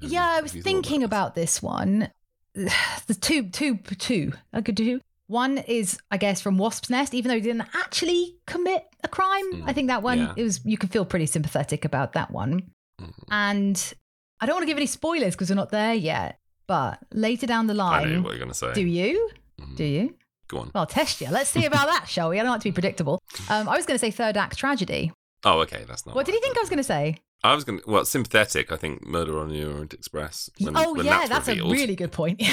Yeah, 0.00 0.28
I 0.28 0.40
was 0.42 0.52
thinking 0.52 1.02
about 1.02 1.34
this 1.34 1.62
one. 1.62 2.10
The 3.06 3.14
two, 3.14 3.48
two, 3.48 3.78
two. 3.78 4.32
I 4.52 4.60
could 4.60 4.74
do. 4.74 5.00
One 5.26 5.56
is, 5.56 5.98
I 6.10 6.18
guess, 6.18 6.42
from 6.42 6.58
Wasp's 6.58 6.90
Nest, 6.90 7.14
even 7.14 7.30
though 7.30 7.36
he 7.36 7.40
didn't 7.40 7.66
actually 7.74 8.36
commit 8.46 8.84
a 9.02 9.08
crime. 9.08 9.64
I 9.64 9.72
think 9.72 9.88
that 9.88 10.02
one 10.02 10.18
yeah. 10.18 10.34
it 10.36 10.42
was. 10.42 10.60
You 10.62 10.76
can 10.76 10.90
feel 10.90 11.06
pretty 11.06 11.24
sympathetic 11.24 11.86
about 11.86 12.12
that 12.12 12.30
one. 12.30 12.70
Mhm. 13.00 13.12
And 13.30 13.94
I 14.40 14.46
don't 14.46 14.56
want 14.56 14.64
to 14.64 14.66
give 14.66 14.76
any 14.76 14.86
spoilers 14.86 15.34
because 15.34 15.48
we're 15.48 15.56
not 15.56 15.70
there 15.70 15.94
yet. 15.94 16.38
But 16.72 17.00
later 17.12 17.46
down 17.46 17.66
the 17.66 17.74
this? 17.74 17.82
I 17.82 18.04
know 18.04 18.08
line, 18.12 18.22
what 18.22 18.30
you're 18.30 18.38
going 18.38 18.48
to 18.48 18.54
say. 18.54 18.72
do 18.72 18.80
you? 18.80 19.28
Mhm. 19.60 19.76
Do 19.76 19.84
you? 19.84 20.14
Go 20.48 20.56
on. 20.60 20.70
Well, 20.72 20.80
I'll 20.80 20.86
test 20.86 21.20
you. 21.20 21.28
Let's 21.30 21.50
see 21.50 21.66
about 21.66 21.86
that, 21.86 22.08
shall 22.08 22.30
we? 22.30 22.40
I 22.40 22.42
don't 22.42 22.50
like 22.50 22.62
to 22.62 22.68
be 22.68 22.72
predictable. 22.72 23.20
Um, 23.50 23.68
I 23.68 23.76
was 23.76 23.84
going 23.84 23.96
to 23.96 23.98
say 23.98 24.10
third 24.10 24.38
act 24.38 24.56
tragedy. 24.56 25.12
Oh, 25.44 25.60
okay, 25.60 25.84
that's 25.86 26.06
not. 26.06 26.14
What 26.14 26.24
did 26.24 26.34
you 26.34 26.40
think 26.40 26.56
I 26.56 26.60
was 26.60 26.70
going 26.70 26.78
to 26.78 26.82
say? 26.82 27.18
I 27.44 27.54
was 27.54 27.64
going 27.64 27.80
to. 27.80 27.90
Well, 27.90 28.06
sympathetic. 28.06 28.72
I 28.72 28.76
think 28.76 29.04
Murder 29.06 29.38
on 29.38 29.50
the 29.50 29.62
Orient 29.66 29.92
Express. 29.92 30.48
When, 30.60 30.74
oh 30.74 30.94
when 30.94 31.04
yeah, 31.04 31.26
that's, 31.26 31.46
that's, 31.46 31.60
a 31.60 31.62
really 31.62 31.94
good 31.94 32.10
point. 32.10 32.42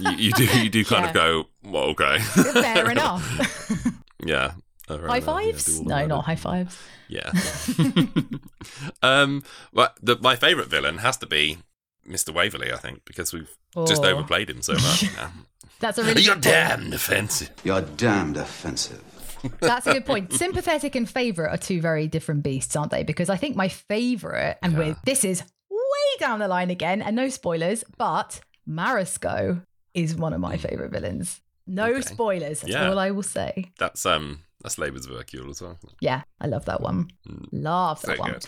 You, 0.00 0.10
you 0.12 0.32
do. 0.32 0.44
You 0.44 0.70
do 0.70 0.82
kind 0.82 1.02
Yeah. 1.02 1.08
of 1.08 1.14
go. 1.14 1.44
Well, 1.62 1.84
okay. 1.90 2.18
Fair 2.20 2.90
enough. 2.96 3.22
yeah. 4.24 4.52
High 4.88 5.16
yeah, 5.18 5.20
fives? 5.20 5.78
all 5.80 5.84
no, 5.84 6.06
not 6.06 6.24
high 6.24 6.36
fives. 6.36 6.78
Yeah. 7.08 7.30
um. 9.02 9.42
Well, 9.74 9.90
the, 10.02 10.16
my 10.22 10.36
favourite 10.36 10.70
villain 10.70 10.98
has 10.98 11.18
to 11.18 11.26
be 11.26 11.58
Mr. 12.08 12.32
Waverley. 12.32 12.72
I 12.72 12.76
think 12.76 13.04
because 13.04 13.32
we've 13.32 13.50
just 13.86 14.02
Oh. 14.04 14.08
overplayed 14.10 14.50
him 14.50 14.62
so 14.62 14.74
much. 14.74 15.04
That's 15.80 15.98
a 15.98 16.04
really 16.04 16.22
You're 16.22 16.34
good 16.36 16.44
point. 16.44 16.54
damned 16.54 16.94
offensive. 16.94 17.50
You're 17.64 17.80
damned 17.82 18.36
offensive. 18.36 19.02
That's 19.60 19.86
a 19.86 19.92
good 19.92 20.06
point. 20.06 20.32
Sympathetic 20.32 20.94
and 20.94 21.08
favorite 21.10 21.50
are 21.50 21.58
two 21.58 21.80
very 21.82 22.06
different 22.06 22.42
beasts, 22.42 22.74
aren't 22.76 22.90
they? 22.90 23.02
Because 23.02 23.28
I 23.28 23.36
think 23.36 23.56
my 23.56 23.68
favorite, 23.68 24.56
and 24.62 24.78
with 24.78 24.96
this 25.04 25.24
is 25.24 25.42
way 25.70 26.18
down 26.18 26.38
the 26.38 26.48
line 26.48 26.70
again, 26.70 27.02
and 27.02 27.14
no 27.14 27.28
spoilers, 27.28 27.84
but 27.98 28.40
Marrascaud 28.68 29.62
is 29.92 30.14
one 30.14 30.32
of 30.32 30.40
my 30.40 30.56
favorite 30.56 30.92
villains. 30.92 31.40
No 31.66 31.86
Okay. 31.92 32.00
spoilers. 32.02 32.60
That's 32.60 32.72
Yeah. 32.72 32.88
all 32.90 32.98
I 32.98 33.10
will 33.10 33.22
say. 33.22 33.72
That's 33.78 34.04
um. 34.06 34.40
That's 34.64 34.78
Labour's 34.78 35.04
of 35.04 35.12
Hercule 35.12 35.50
as 35.50 35.60
well. 35.60 35.78
Yeah, 36.00 36.22
I 36.40 36.46
love 36.46 36.64
that 36.64 36.80
one. 36.80 37.10
Love 37.52 38.00
that 38.00 38.16
So 38.16 38.22
one. 38.22 38.40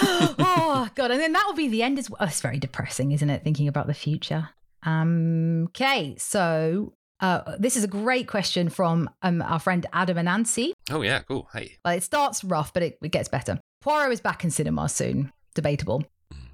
oh 0.38 0.88
god, 0.94 1.10
and 1.10 1.20
then 1.20 1.32
that 1.32 1.44
will 1.46 1.56
be 1.56 1.66
the 1.66 1.82
end 1.82 1.98
as 1.98 2.08
well. 2.08 2.22
It's 2.22 2.40
very 2.40 2.60
depressing, 2.60 3.10
isn't 3.10 3.28
it? 3.28 3.42
Thinking 3.42 3.66
about 3.66 3.88
the 3.88 3.94
future. 3.94 4.50
Um, 4.84 5.64
okay, 5.66 6.14
so 6.16 6.92
uh, 7.18 7.56
this 7.58 7.76
is 7.76 7.82
a 7.82 7.88
great 7.88 8.28
question 8.28 8.68
from 8.68 9.10
um, 9.22 9.42
our 9.42 9.58
friend 9.58 9.84
Adam 9.92 10.16
and 10.16 10.26
Nancy. 10.26 10.74
Oh 10.90 11.02
yeah. 11.02 11.22
Cool. 11.22 11.48
Hey. 11.52 11.76
Well, 11.84 11.94
it 11.94 12.04
starts 12.04 12.44
rough, 12.44 12.72
but 12.72 12.84
it, 12.84 12.98
it 13.02 13.10
gets 13.10 13.28
better. 13.28 13.58
Poirot 13.80 14.12
is 14.12 14.20
back 14.20 14.44
in 14.44 14.50
cinemas 14.52 14.92
soon. 14.92 15.32
Debatable. 15.54 16.04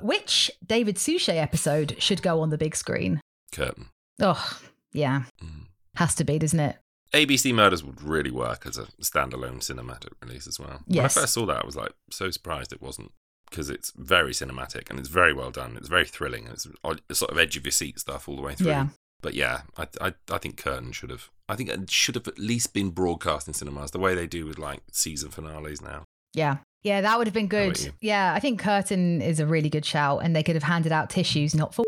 Which 0.00 0.50
David 0.66 0.96
Suchet 0.96 1.36
episode 1.36 1.96
should 2.02 2.22
go 2.22 2.40
on 2.40 2.48
the 2.48 2.58
big 2.58 2.74
screen? 2.74 3.20
Curtain. 3.52 3.88
Oh, 4.20 4.58
yeah. 4.94 5.24
Mm. 5.42 5.66
Has 5.96 6.14
to 6.16 6.24
be, 6.24 6.38
doesn't 6.38 6.60
it? 6.60 6.76
ABC 7.14 7.54
Murders 7.54 7.84
would 7.84 8.02
really 8.02 8.30
work 8.30 8.66
as 8.66 8.76
a 8.76 8.86
standalone 9.00 9.60
cinematic 9.60 10.12
release 10.20 10.46
as 10.46 10.58
well. 10.58 10.80
When 10.86 11.04
I 11.04 11.08
first 11.08 11.32
saw 11.32 11.46
that, 11.46 11.62
I 11.62 11.66
was 11.66 11.76
like 11.76 11.92
so 12.10 12.30
surprised 12.30 12.72
it 12.72 12.82
wasn't 12.82 13.12
because 13.48 13.70
it's 13.70 13.92
very 13.92 14.32
cinematic 14.32 14.90
and 14.90 14.98
it's 14.98 15.08
very 15.08 15.32
well 15.32 15.50
done. 15.50 15.76
It's 15.76 15.88
very 15.88 16.04
thrilling. 16.04 16.48
It's, 16.48 16.66
it's 17.08 17.18
sort 17.18 17.30
of 17.30 17.38
edge 17.38 17.56
of 17.56 17.64
your 17.64 17.72
seat 17.72 18.00
stuff 18.00 18.28
all 18.28 18.36
the 18.36 18.42
way 18.42 18.54
through. 18.54 18.68
Yeah. 18.68 18.88
But 19.22 19.34
yeah, 19.34 19.62
I, 19.78 19.86
I 20.00 20.14
I 20.30 20.38
think 20.38 20.56
Curtain 20.56 20.92
should 20.92 21.10
have. 21.10 21.30
I 21.48 21.56
think 21.56 21.70
it 21.70 21.90
should 21.90 22.16
have 22.16 22.28
at 22.28 22.38
least 22.38 22.74
been 22.74 22.90
broadcast 22.90 23.48
in 23.48 23.54
cinemas 23.54 23.92
the 23.92 23.98
way 23.98 24.14
they 24.14 24.26
do 24.26 24.44
with 24.44 24.58
like 24.58 24.80
season 24.92 25.30
finales 25.30 25.80
now. 25.80 26.04
Yeah. 26.34 26.58
Yeah, 26.82 27.00
that 27.00 27.16
would 27.16 27.26
have 27.26 27.32
been 27.32 27.48
good. 27.48 27.94
Yeah, 28.02 28.34
I 28.34 28.40
think 28.40 28.60
Curtain 28.60 29.22
is 29.22 29.40
a 29.40 29.46
really 29.46 29.70
good 29.70 29.86
shout, 29.86 30.18
and 30.22 30.36
they 30.36 30.42
could 30.42 30.54
have 30.54 30.62
handed 30.62 30.92
out 30.92 31.08
tissues, 31.08 31.54
not 31.54 31.74
for 31.74 31.82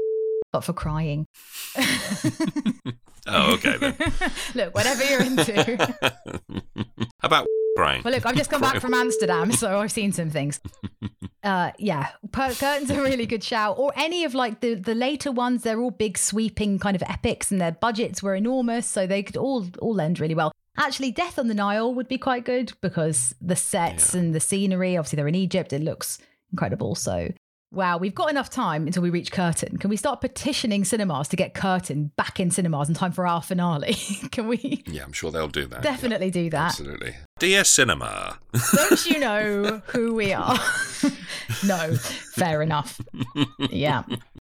but 0.57 0.65
for 0.65 0.73
crying. 0.73 1.27
Oh, 3.29 3.55
okay 3.55 3.77
then. 3.77 3.97
look, 4.55 4.73
whatever 4.73 5.03
you're 5.03 5.21
into. 5.21 5.77
How 7.19 7.27
about 7.27 7.45
crying? 7.77 8.03
Well, 8.05 8.15
look, 8.15 8.25
I've 8.25 8.37
just 8.37 8.51
come 8.51 8.61
back 8.61 8.81
from 8.81 8.95
Amsterdam, 8.95 9.51
so 9.51 9.81
I've 9.81 9.91
seen 9.91 10.13
some 10.13 10.31
things. 10.31 10.61
Uh, 11.43 11.73
yeah, 11.77 12.11
Per- 12.31 12.55
Curtain's 12.55 12.89
a 12.91 13.03
really 13.03 13.27
good 13.27 13.43
shout. 13.43 13.79
Or 13.79 13.93
any 13.97 14.23
of 14.23 14.37
like 14.37 14.61
the 14.61 14.75
the 14.75 14.95
later 14.95 15.33
ones, 15.33 15.65
they're 15.65 15.81
all 15.81 15.91
big, 15.91 16.17
sweeping 16.17 16.79
kind 16.79 16.95
of 16.95 17.03
epics, 17.03 17.51
and 17.51 17.61
their 17.61 17.73
budgets 17.73 18.23
were 18.23 18.37
enormous, 18.37 18.87
so 18.87 19.09
they 19.09 19.25
could 19.25 19.37
all 19.37 19.67
all 19.81 19.95
lend 19.95 20.21
really 20.21 20.37
well. 20.37 20.53
Actually, 20.79 21.11
Death 21.11 21.37
on 21.37 21.49
the 21.49 21.55
Nile 21.55 21.93
would 21.93 22.07
be 22.07 22.19
quite 22.19 22.45
good 22.45 22.75
because 22.81 23.35
the 23.41 23.57
sets 23.57 24.15
Yeah. 24.15 24.21
and 24.21 24.37
the 24.37 24.41
scenery. 24.41 24.97
Obviously, 24.97 25.17
they're 25.17 25.27
in 25.27 25.35
Egypt; 25.35 25.73
it 25.73 25.83
looks 25.83 26.21
incredible. 26.53 26.95
So. 26.95 27.31
Wow, 27.73 27.99
we've 27.99 28.15
got 28.15 28.31
enough 28.31 28.49
time 28.49 28.87
until 28.87 29.03
we 29.03 29.11
reach 29.11 29.33
Curtain. 29.33 29.77
Can 29.77 29.91
we 29.91 29.97
start 29.97 30.21
petitioning 30.21 30.85
cinemas 30.85 31.29
to 31.29 31.37
get 31.37 31.53
Curtain 31.53 32.13
back 32.17 32.39
in 32.39 32.51
cinemas 32.51 32.89
in 32.89 32.95
time 32.95 33.11
for 33.13 33.27
our 33.27 33.43
finale? 33.43 33.95
Can 34.31 34.47
we 34.47 34.85
Yeah, 34.87 35.03
I'm 35.03 35.13
sure 35.13 35.31
they'll 35.33 35.49
do 35.49 35.67
that. 35.67 35.83
definitely 35.83 36.31
do 36.31 36.49
that? 36.51 36.67
Absolutely. 36.71 37.17
Dear 37.41 37.65
cinema. 37.65 38.39
Don't 38.75 39.07
you 39.07 39.19
know 39.19 39.83
who 39.89 40.15
we 40.15 40.33
are? 40.33 40.57
no, 41.67 41.95
fair 42.35 42.63
enough. 42.63 43.01
Yeah. 43.59 44.05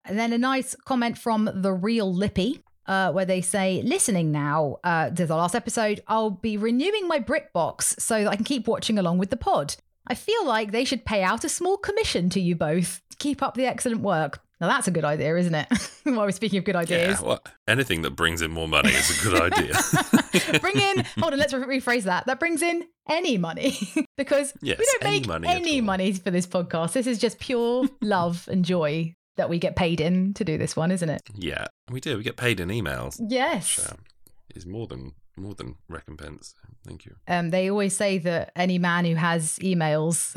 And 0.06 0.18
then 0.18 0.32
a 0.34 0.38
nice 0.38 0.74
comment 0.86 1.18
from 1.18 1.50
the 1.53 1.74
real 1.74 2.12
Lippy. 2.13 2.63
Uh, 2.88 3.12
where 3.12 3.25
they 3.25 3.41
say, 3.41 3.82
listening 3.86 4.32
now 4.32 4.77
uh, 4.84 5.10
to 5.12 5.25
the 5.27 5.36
last 5.36 5.53
episode, 5.56 6.01
I'll 6.08 6.32
be 6.32 6.58
renewing 6.58 7.08
my 7.08 7.20
BritBox 7.20 8.01
so 8.01 8.24
that 8.24 8.30
I 8.30 8.36
can 8.36 8.44
keep 8.44 8.68
watching 8.68 8.98
along 8.98 9.20
with 9.20 9.30
the 9.30 9.38
pod. 9.38 9.75
I 10.08 10.15
feel 10.15 10.46
like 10.46 10.72
they 10.72 10.86
should 10.86 11.05
pay 11.05 11.24
out 11.24 11.43
a 11.43 11.50
small 11.50 11.77
commission 11.77 12.29
to 12.31 12.39
you 12.41 12.55
both 12.55 13.01
to 13.12 13.17
keep 13.17 13.41
up 13.41 13.55
the 13.55 13.65
excellent 13.65 14.01
work. 14.01 14.39
Now 14.60 14.67
that's 14.67 14.88
a 14.88 14.91
good 14.91 15.05
idea, 15.05 15.36
isn't 15.38 15.55
it? 15.55 15.67
While 16.03 16.25
we're 16.25 16.31
speaking 16.31 16.60
of 16.60 16.65
good 16.65 16.75
ideas. 16.75 17.20
Yeah, 17.20 17.27
what? 17.27 17.48
Anything 17.67 18.03
that 18.03 18.12
brings 18.12 18.41
in 18.41 18.51
more 18.51 18.67
money 18.67 18.89
is 18.89 19.20
a 19.20 19.24
good 19.29 19.41
idea. 19.41 19.74
bring 20.60 20.77
in 20.77 21.00
hold 21.20 21.34
on 21.34 21.39
let's 21.39 21.53
re- 21.53 21.79
rephrase 21.79 22.03
that 22.03 22.25
that 22.25 22.39
brings 22.39 22.62
in 22.62 22.84
any 23.10 23.38
money 23.38 23.77
because 24.17 24.53
Yes, 24.62 24.79
we 24.79 24.86
don't 24.91 25.12
make 25.12 25.27
money 25.27 25.48
any 25.48 25.81
money 25.81 26.13
for 26.13 26.31
this 26.31 26.48
podcast 26.48 26.93
this 26.93 27.05
is 27.08 27.17
just 27.20 27.39
pure 27.39 27.86
love 28.01 28.48
and 28.50 28.63
joy 28.63 29.13
that 29.38 29.50
we 29.50 29.60
get 29.60 29.75
paid 29.75 30.00
in 30.00 30.34
to 30.36 30.46
do 30.46 30.58
this 30.58 30.75
one 30.75 30.89
isn't 30.91 31.10
it 31.10 31.22
yeah, 31.36 31.67
we 31.89 32.00
do. 32.00 32.17
We 32.17 32.24
get 32.24 32.38
paid 32.38 32.60
in 32.60 32.70
emails. 32.70 33.20
yes 33.27 33.77
Which, 33.77 33.89
um, 33.91 33.98
is 34.55 34.65
more 34.65 34.88
than 34.88 35.13
more 35.41 35.53
than 35.55 35.75
recompense. 35.89 36.53
Thank 36.86 37.05
you. 37.05 37.15
um, 37.27 37.50
they 37.50 37.69
always 37.69 37.95
say 37.95 38.17
that 38.19 38.51
any 38.55 38.77
man 38.79 39.05
who 39.05 39.15
has 39.15 39.57
emails 39.60 40.36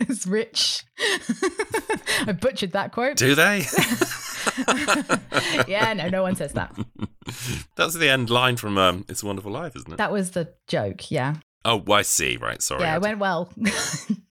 is 0.10 0.26
rich 0.26 0.84
i 2.26 2.32
butchered 2.32 2.72
that 2.72 2.92
quote 2.92 3.16
Do 3.16 3.34
they? 3.34 3.64
yeah 5.68 5.92
no 5.94 6.08
no 6.08 6.22
one 6.22 6.36
says 6.36 6.52
that 6.52 6.74
That's 7.76 7.94
the 7.94 8.08
end 8.10 8.30
line 8.30 8.56
from 8.56 8.76
um, 8.78 9.04
"It's 9.08 9.22
a 9.22 9.26
Wonderful 9.26 9.52
Life," 9.52 9.74
isn't 9.76 9.92
it? 9.92 9.96
that 9.98 10.12
was 10.12 10.32
the 10.32 10.52
joke 10.68 11.10
yeah 11.10 11.36
oh, 11.64 11.82
I 11.90 12.02
see. 12.02 12.36
Right, 12.36 12.60
sorry. 12.60 12.82
yeah 12.82 12.96
it 12.96 13.02
went 13.02 13.18
well 13.18 13.50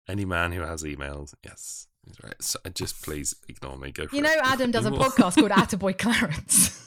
Any 0.07 0.25
man 0.25 0.51
who 0.51 0.61
has 0.61 0.83
emails, 0.83 1.33
yes, 1.45 1.87
right. 2.21 2.35
So, 2.41 2.59
uh, 2.65 2.69
just 2.69 3.01
please 3.01 3.33
ignore 3.47 3.77
me. 3.77 3.91
Go 3.91 4.07
you 4.11 4.21
know 4.21 4.35
adam 4.43 4.71
does 4.71 4.85
a 4.85 4.91
podcast 4.91 5.35
called 5.39 5.51
attaboy 5.51 5.97
clarence 5.97 6.77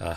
Uh, 0.00 0.14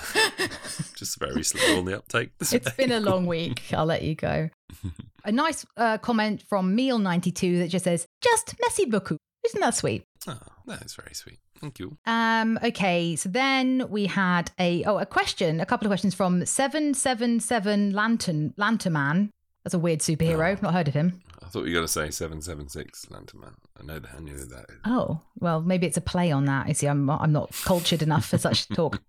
just 0.95 1.19
very 1.19 1.43
slow 1.43 1.77
on 1.77 1.85
the 1.85 1.97
uptake. 1.97 2.31
this 2.37 2.53
It's 2.53 2.71
been 2.71 2.91
a 2.91 2.99
long 2.99 3.25
week. 3.25 3.63
I'll 3.73 3.85
let 3.85 4.03
you 4.03 4.15
go. 4.15 4.49
a 5.25 5.31
nice 5.31 5.65
uh, 5.77 5.97
comment 5.97 6.43
from 6.47 6.75
Meal92 6.75 7.59
that 7.59 7.67
just 7.69 7.85
says, 7.85 8.07
just 8.21 8.55
messy 8.61 8.85
beaucoup. 8.85 9.17
Isn't 9.45 9.61
that 9.61 9.75
sweet? 9.75 10.03
Oh, 10.27 10.37
that 10.65 10.83
is 10.83 10.95
very 10.95 11.13
sweet. 11.13 11.39
Thank 11.59 11.79
you. 11.79 11.97
Um, 12.05 12.59
okay, 12.63 13.15
so 13.15 13.29
then 13.29 13.85
we 13.89 14.05
had 14.05 14.51
a 14.59 14.83
oh 14.85 14.97
a 14.97 15.05
question, 15.05 15.59
a 15.59 15.65
couple 15.65 15.87
of 15.87 15.89
questions 15.89 16.13
from 16.13 16.45
seven 16.45 16.93
seven 16.93 17.39
seven 17.39 17.91
Lantern 17.91 18.53
Lantern 18.57 18.93
Man. 18.93 19.29
That's 19.63 19.73
a 19.73 19.79
weird 19.79 19.99
superhero. 19.99 20.57
Oh. 20.57 20.59
Not 20.61 20.73
heard 20.73 20.87
of 20.87 20.93
him. 20.93 21.21
I 21.43 21.47
thought 21.47 21.61
you 21.61 21.71
were 21.71 21.79
going 21.79 21.85
to 21.85 21.91
say 21.91 22.11
776 22.11 23.09
Lantern 23.09 23.39
Man. 23.41 23.55
I 23.79 23.83
know 23.83 23.99
that. 23.99 24.11
I 24.15 24.19
knew 24.19 24.37
that 24.37 24.65
is. 24.69 24.77
Oh 24.85 25.21
well, 25.39 25.61
maybe 25.61 25.87
it's 25.87 25.97
a 25.97 26.01
play 26.01 26.31
on 26.31 26.45
that. 26.45 26.67
You 26.67 26.73
see, 26.73 26.87
I'm 26.87 27.09
I'm 27.09 27.31
not 27.31 27.51
cultured 27.63 28.01
enough 28.01 28.25
for 28.27 28.37
such 28.37 28.67
talk. 28.69 29.01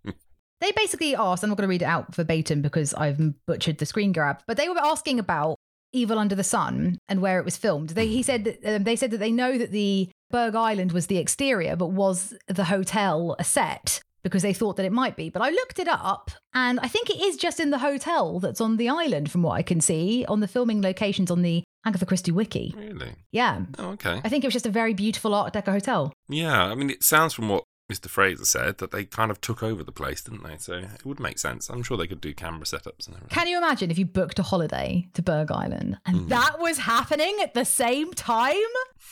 They 0.60 0.72
basically 0.72 1.16
asked. 1.16 1.42
I'm 1.42 1.50
not 1.50 1.56
going 1.56 1.66
to 1.66 1.70
read 1.70 1.82
it 1.82 1.86
out 1.86 2.14
verbatim 2.14 2.62
because 2.62 2.92
I've 2.94 3.18
butchered 3.46 3.78
the 3.78 3.86
screen 3.86 4.12
grab. 4.12 4.42
But 4.46 4.56
they 4.56 4.68
were 4.68 4.78
asking 4.78 5.18
about 5.18 5.56
Evil 5.92 6.18
Under 6.18 6.34
the 6.34 6.44
Sun 6.44 6.98
and 7.08 7.20
where 7.20 7.38
it 7.38 7.44
was 7.44 7.56
filmed. 7.56 7.90
They 7.90 8.06
he 8.06 8.22
said 8.22 8.44
that 8.44 8.58
um, 8.64 8.84
they 8.84 8.96
said 8.96 9.10
that 9.10 9.18
they 9.18 9.32
know 9.32 9.58
that 9.58 9.72
the 9.72 10.08
Burgh 10.30 10.54
Island 10.54 10.92
was 10.92 11.06
the 11.06 11.18
exterior, 11.18 11.76
but 11.76 11.88
was 11.88 12.34
the 12.46 12.64
hotel 12.64 13.36
a 13.38 13.44
set? 13.44 14.02
Because 14.22 14.42
they 14.42 14.52
thought 14.52 14.76
that 14.76 14.84
it 14.84 14.92
might 14.92 15.16
be. 15.16 15.30
But 15.30 15.40
I 15.40 15.48
looked 15.48 15.78
it 15.78 15.88
up 15.88 16.30
and 16.52 16.78
I 16.80 16.88
think 16.88 17.08
it 17.08 17.22
is 17.22 17.38
just 17.38 17.58
in 17.58 17.70
the 17.70 17.78
hotel 17.78 18.38
that's 18.38 18.60
on 18.60 18.76
the 18.76 18.90
island, 18.90 19.30
from 19.30 19.42
what 19.42 19.52
I 19.52 19.62
can 19.62 19.80
see, 19.80 20.26
on 20.28 20.40
the 20.40 20.46
filming 20.46 20.82
locations 20.82 21.30
on 21.30 21.40
the 21.40 21.64
Agatha 21.86 22.04
Christie 22.04 22.30
wiki. 22.30 22.74
Really? 22.76 23.12
Yeah. 23.32 23.62
Oh, 23.78 23.92
okay. 23.92 24.20
I 24.22 24.28
think 24.28 24.44
it 24.44 24.46
was 24.46 24.52
just 24.52 24.66
a 24.66 24.70
very 24.70 24.92
beautiful 24.92 25.34
Art 25.34 25.54
Deco 25.54 25.72
hotel. 25.72 26.12
Yeah, 26.28 26.64
I 26.64 26.74
mean, 26.74 26.90
it 26.90 27.02
sounds 27.02 27.32
from 27.32 27.48
what 27.48 27.64
Mr. 27.90 28.08
Fraser 28.08 28.44
said 28.44 28.78
that 28.78 28.92
they 28.92 29.04
kind 29.04 29.32
of 29.32 29.40
took 29.40 29.64
over 29.64 29.82
the 29.82 29.90
place, 29.90 30.22
didn't 30.22 30.44
they? 30.44 30.56
So 30.58 30.74
it 30.74 31.04
would 31.04 31.18
make 31.18 31.40
sense. 31.40 31.68
I'm 31.68 31.82
sure 31.82 31.96
they 31.96 32.06
could 32.06 32.20
do 32.20 32.32
camera 32.32 32.62
setups 32.62 33.08
and 33.08 33.16
everything. 33.16 33.28
Can 33.30 33.48
you 33.48 33.58
imagine 33.58 33.90
if 33.90 33.98
you 33.98 34.06
booked 34.06 34.38
a 34.38 34.44
holiday 34.44 35.08
to 35.14 35.22
Burgh 35.22 35.50
Island 35.50 35.98
and 36.06 36.20
mm. 36.20 36.28
that 36.28 36.60
was 36.60 36.78
happening 36.78 37.36
at 37.42 37.54
the 37.54 37.64
same 37.64 38.14
time? 38.14 38.54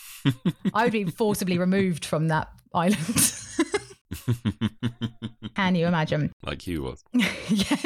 I 0.74 0.84
would 0.84 0.92
be 0.92 1.04
forcibly 1.06 1.58
removed 1.58 2.04
from 2.04 2.28
that 2.28 2.52
island. 2.72 3.34
Can 5.56 5.74
you 5.74 5.86
imagine? 5.86 6.32
like 6.44 6.62
Hugh 6.62 6.82
was. 6.82 7.04
yeah. 7.12 7.76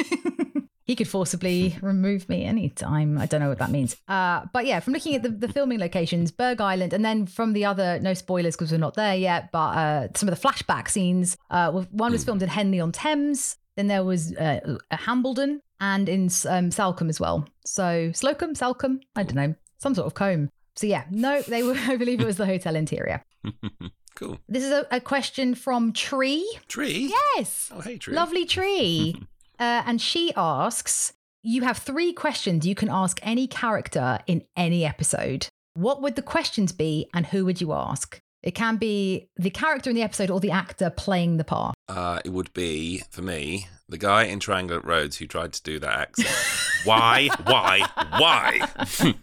He 0.85 0.95
could 0.95 1.07
forcibly 1.07 1.77
remove 1.81 2.27
me 2.27 2.43
anytime. 2.43 3.17
I 3.17 3.25
don't 3.25 3.39
know 3.39 3.49
what 3.49 3.59
that 3.59 3.71
means. 3.71 3.95
Uh, 4.07 4.41
but 4.51 4.65
yeah, 4.65 4.79
from 4.81 4.93
looking 4.93 5.15
at 5.15 5.23
the, 5.23 5.29
the 5.29 5.47
filming 5.47 5.79
locations, 5.79 6.31
Burgh 6.31 6.59
Island, 6.59 6.91
and 6.93 7.05
then 7.05 7.25
from 7.25 7.53
the 7.53 7.65
other, 7.65 7.99
no 7.99 8.13
spoilers 8.13 8.55
because 8.55 8.71
we're 8.71 8.77
not 8.77 8.95
there 8.95 9.15
yet, 9.15 9.51
but 9.51 9.77
uh, 9.77 10.07
some 10.15 10.27
of 10.27 10.39
the 10.39 10.47
flashback 10.47 10.89
scenes. 10.89 11.37
Uh, 11.49 11.71
one 11.71 12.11
was 12.11 12.25
filmed 12.25 12.43
in 12.43 12.49
Henley 12.49 12.79
on 12.79 12.91
Thames. 12.91 13.57
Then 13.77 13.87
there 13.87 14.03
was 14.03 14.35
uh, 14.35 14.77
Hambledon 14.91 15.59
and 15.79 16.07
in 16.07 16.29
um, 16.47 16.69
Salcombe 16.69 17.09
as 17.09 17.19
well. 17.19 17.47
So 17.65 18.11
Slocum, 18.13 18.53
Salcombe, 18.53 19.01
I 19.15 19.23
don't 19.23 19.35
know, 19.35 19.55
some 19.79 19.95
sort 19.95 20.07
of 20.07 20.13
comb. 20.13 20.49
So 20.75 20.87
yeah, 20.87 21.05
no, 21.11 21.41
they 21.41 21.63
were. 21.63 21.75
I 21.87 21.97
believe 21.97 22.19
it 22.19 22.25
was 22.25 22.37
the 22.37 22.45
hotel 22.45 22.75
interior. 22.75 23.23
cool. 24.15 24.39
This 24.47 24.63
is 24.63 24.71
a, 24.71 24.87
a 24.91 24.99
question 24.99 25.55
from 25.55 25.93
Tree. 25.93 26.47
Tree? 26.67 27.13
Yes. 27.35 27.71
Oh, 27.73 27.81
hey, 27.81 27.97
Tree. 27.97 28.13
Lovely 28.13 28.45
tree. 28.57 29.15
Uh, 29.63 29.81
and 29.85 30.01
she 30.01 30.33
asks 30.35 31.13
You 31.41 31.61
have 31.61 31.77
three 31.77 32.11
questions 32.11 32.67
you 32.67 32.75
can 32.75 32.89
ask 32.89 33.17
any 33.23 33.47
character 33.47 34.19
in 34.27 34.43
any 34.57 34.83
episode. 34.83 35.47
What 35.73 36.01
would 36.01 36.17
the 36.17 36.21
questions 36.21 36.73
be 36.73 37.09
and 37.13 37.25
who 37.27 37.45
would 37.45 37.61
you 37.61 37.71
ask? 37.71 38.19
It 38.43 38.55
can 38.55 38.75
be 38.75 39.29
the 39.37 39.49
character 39.49 39.89
in 39.89 39.95
the 39.95 40.01
episode 40.01 40.29
or 40.29 40.41
the 40.41 40.51
actor 40.51 40.89
playing 40.89 41.37
the 41.37 41.45
part. 41.45 41.75
Uh, 41.87 42.19
it 42.25 42.31
would 42.31 42.53
be, 42.53 43.03
for 43.09 43.21
me, 43.21 43.67
the 43.87 43.97
guy 43.97 44.23
in 44.23 44.41
Triangle 44.41 44.81
Rhodes 44.81 45.15
who 45.15 45.27
tried 45.27 45.53
to 45.53 45.63
do 45.63 45.79
that 45.79 45.97
accent. 45.97 46.27
why? 46.83 47.29
Why? 47.45 47.87
Why? 48.17 48.67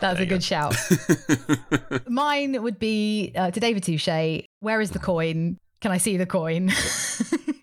That's 0.00 0.20
a 0.20 0.26
good 0.26 0.42
shout. 0.42 0.74
Mine 2.08 2.62
would 2.62 2.78
be 2.78 3.32
uh, 3.36 3.50
to 3.50 3.60
David 3.60 3.84
Suchet 3.84 4.46
Where 4.60 4.80
is 4.80 4.92
the 4.92 4.98
coin? 4.98 5.58
Can 5.84 5.92
I 5.92 5.98
see 5.98 6.16
the 6.16 6.24
coin? 6.24 6.70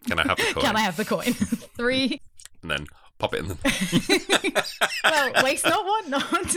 Can 0.08 0.20
I 0.20 0.28
have 0.28 0.38
the 0.38 0.44
coin? 0.54 0.62
Can 0.64 0.76
I 0.76 0.82
have 0.82 0.96
the 0.96 1.06
coin? 1.06 1.34
Three. 1.76 2.22
And 2.62 2.70
then 2.70 2.86
pop 3.18 3.34
it 3.34 3.40
in 3.40 3.48
the. 3.48 3.58
Well, 5.04 5.44
waste 5.44 5.66
not, 5.66 5.84
want 5.84 6.10
not. 6.10 6.56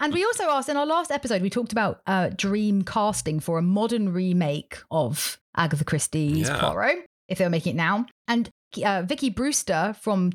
and 0.00 0.14
we 0.14 0.22
also 0.22 0.44
asked 0.50 0.68
in 0.68 0.76
our 0.76 0.86
last 0.86 1.10
episode, 1.10 1.42
we 1.42 1.50
talked 1.50 1.72
about 1.72 2.00
uh, 2.06 2.30
dream 2.36 2.82
casting 2.84 3.40
for 3.40 3.58
a 3.58 3.62
modern 3.62 4.12
remake 4.12 4.78
of 4.92 5.36
Agatha 5.56 5.84
Christie's 5.84 6.48
Yeah. 6.48 6.60
Poirot, 6.60 7.04
if 7.26 7.38
they 7.38 7.44
were 7.44 7.50
making 7.50 7.72
it 7.74 7.76
now. 7.76 8.06
And 8.28 8.50
uh, 8.84 9.02
Vicky 9.02 9.30
Brewster 9.30 9.96
from 10.00 10.30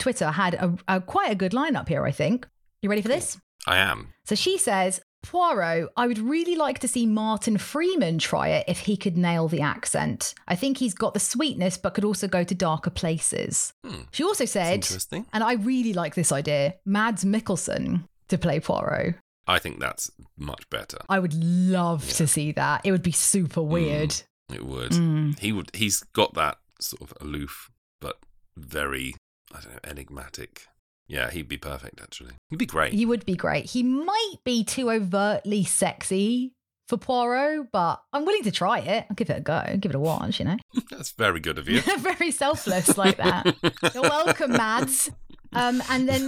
Twitter 5.30 5.62
had 5.62 5.78
a, 5.78 5.84
a 5.84 5.88
quite 5.88 5.88
a 5.88 5.88
good 5.88 5.88
lineup 5.88 5.88
here, 5.88 5.88
I 5.88 5.88
think. 5.88 5.88
You 5.88 5.88
ready 5.88 5.88
for 5.88 5.88
this? 5.88 5.88
I 5.88 5.88
am. 5.88 5.88
So 5.88 5.88
she 5.88 5.88
says, 5.88 5.88
Poirot, 5.88 5.90
I 5.98 6.08
would 6.08 6.20
really 6.20 6.56
like 6.56 6.80
to 6.80 6.88
see 6.88 7.06
Martin 7.06 7.58
Freeman 7.58 8.18
try 8.20 8.48
it 8.50 8.66
if 8.68 8.80
he 8.80 8.98
could 8.98 9.18
nail 9.18 9.48
the 9.48 9.62
accent. 9.62 10.34
I 10.48 10.56
think 10.56 10.78
he's 10.78 10.94
got 10.94 11.14
the 11.14 11.20
sweetness, 11.20 11.78
but 11.78 11.94
could 11.94 12.06
also 12.06 12.28
go 12.28 12.44
to 12.44 12.56
darker 12.56 12.90
places. 12.90 13.74
Hmm. 13.86 14.02
She 14.12 14.24
also 14.24 14.46
said, 14.46 14.74
interesting. 14.74 15.26
and 15.34 15.44
I 15.44 15.54
really 15.54 15.94
like 15.94 16.16
this 16.16 16.32
idea, 16.32 16.76
Mads 16.86 17.26
Mikkelsen 17.26 18.08
to 18.30 18.38
play 18.38 18.60
Poirot. 18.60 19.16
I 19.48 19.60
think 19.60 19.80
that's 19.80 20.12
much 20.38 20.70
better. 20.70 20.98
I 21.08 21.20
would 21.20 21.34
love 21.34 22.08
to 22.14 22.28
see 22.28 22.52
that. 22.54 22.82
It 22.84 22.92
would 22.92 23.04
be 23.04 23.14
super 23.14 23.62
weird. 23.62 24.16
It 24.54 24.66
would. 24.66 24.92
Mm. 24.92 25.40
He 25.40 25.52
would. 25.54 25.72
He's 25.74 26.02
got 26.02 26.34
that 26.34 26.58
sort 26.82 27.02
of 27.02 27.14
aloof, 27.22 27.72
but 28.02 28.18
very, 28.58 29.16
I 29.54 29.62
don't 29.62 29.74
know, 29.74 29.80
enigmatic. 29.90 30.68
Yeah, 31.08 31.30
he'd 31.32 31.48
be 31.48 31.58
perfect. 31.58 32.02
Actually, 32.02 32.34
he'd 32.50 32.60
be 32.60 32.66
great. 32.66 32.94
He 32.94 33.06
would 33.06 33.26
be 33.26 33.36
great. 33.36 33.66
He 33.66 33.84
might 33.84 34.36
be 34.44 34.64
too 34.64 34.92
overtly 34.92 35.64
sexy 35.64 36.54
for 36.88 36.98
Poirot, 36.98 37.72
but 37.72 38.02
I'm 38.14 38.26
willing 38.26 38.44
to 38.44 38.52
try 38.52 38.80
it. 38.80 39.06
I'll 39.10 39.16
give 39.16 39.30
it 39.30 39.38
a 39.38 39.42
go, 39.42 39.64
give 39.80 39.92
it 39.92 39.96
a 39.96 40.00
watch, 40.00 40.40
you 40.40 40.46
know? 40.46 40.58
That's 40.92 41.12
very 41.12 41.40
good 41.40 41.58
of 41.58 41.68
you. 41.68 41.82
Very 42.00 42.32
selfless 42.32 42.98
like 42.98 43.18
that. 43.18 43.56
You're 43.94 44.04
welcome, 44.04 44.52
Mads. 44.52 45.10
Um, 45.54 45.82
and 45.90 46.08
then, 46.08 46.28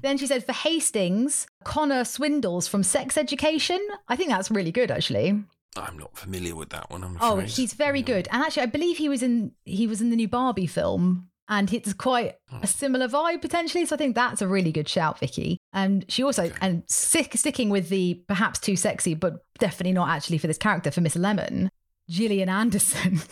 then 0.00 0.18
she 0.18 0.26
said 0.26 0.44
for 0.44 0.52
Hastings, 0.52 1.46
Connor 1.64 2.02
Swindells 2.04 2.68
from 2.68 2.82
Sex 2.82 3.16
Education. 3.16 3.80
I 4.08 4.16
think 4.16 4.30
that's 4.30 4.50
really 4.50 4.72
good, 4.72 4.90
actually. 4.90 5.42
I'm 5.76 5.98
not 5.98 6.16
familiar 6.16 6.54
with 6.56 6.70
that 6.70 6.90
one. 6.90 7.04
I'm 7.04 7.16
Oh, 7.20 7.38
he's 7.38 7.74
very 7.74 8.02
good. 8.02 8.28
And 8.30 8.42
actually, 8.42 8.64
I 8.64 8.66
believe 8.66 8.96
he 8.98 9.08
was 9.08 9.22
in 9.22 9.52
he 9.64 9.86
was 9.86 10.00
in 10.00 10.10
the 10.10 10.16
new 10.16 10.28
Barbie 10.28 10.66
film, 10.66 11.28
and 11.50 11.70
it's 11.74 11.92
quite 11.92 12.36
a 12.62 12.66
similar 12.66 13.08
vibe 13.08 13.42
potentially. 13.42 13.84
So 13.84 13.94
I 13.94 13.98
think 13.98 14.14
that's 14.14 14.40
a 14.40 14.48
really 14.48 14.72
good 14.72 14.88
shout, 14.88 15.18
Vicky. 15.18 15.58
And 15.74 16.04
she 16.08 16.22
also 16.22 16.50
and 16.62 16.82
stick, 16.86 17.34
sticking 17.36 17.68
with 17.68 17.90
the 17.90 18.14
perhaps 18.28 18.58
too 18.58 18.76
sexy, 18.76 19.12
but 19.14 19.44
definitely 19.58 19.92
not 19.92 20.08
actually 20.08 20.38
for 20.38 20.46
this 20.46 20.56
character 20.56 20.90
for 20.90 21.02
Miss 21.02 21.16
Lemon, 21.16 21.68
Gillian 22.08 22.48
Anderson. 22.48 23.20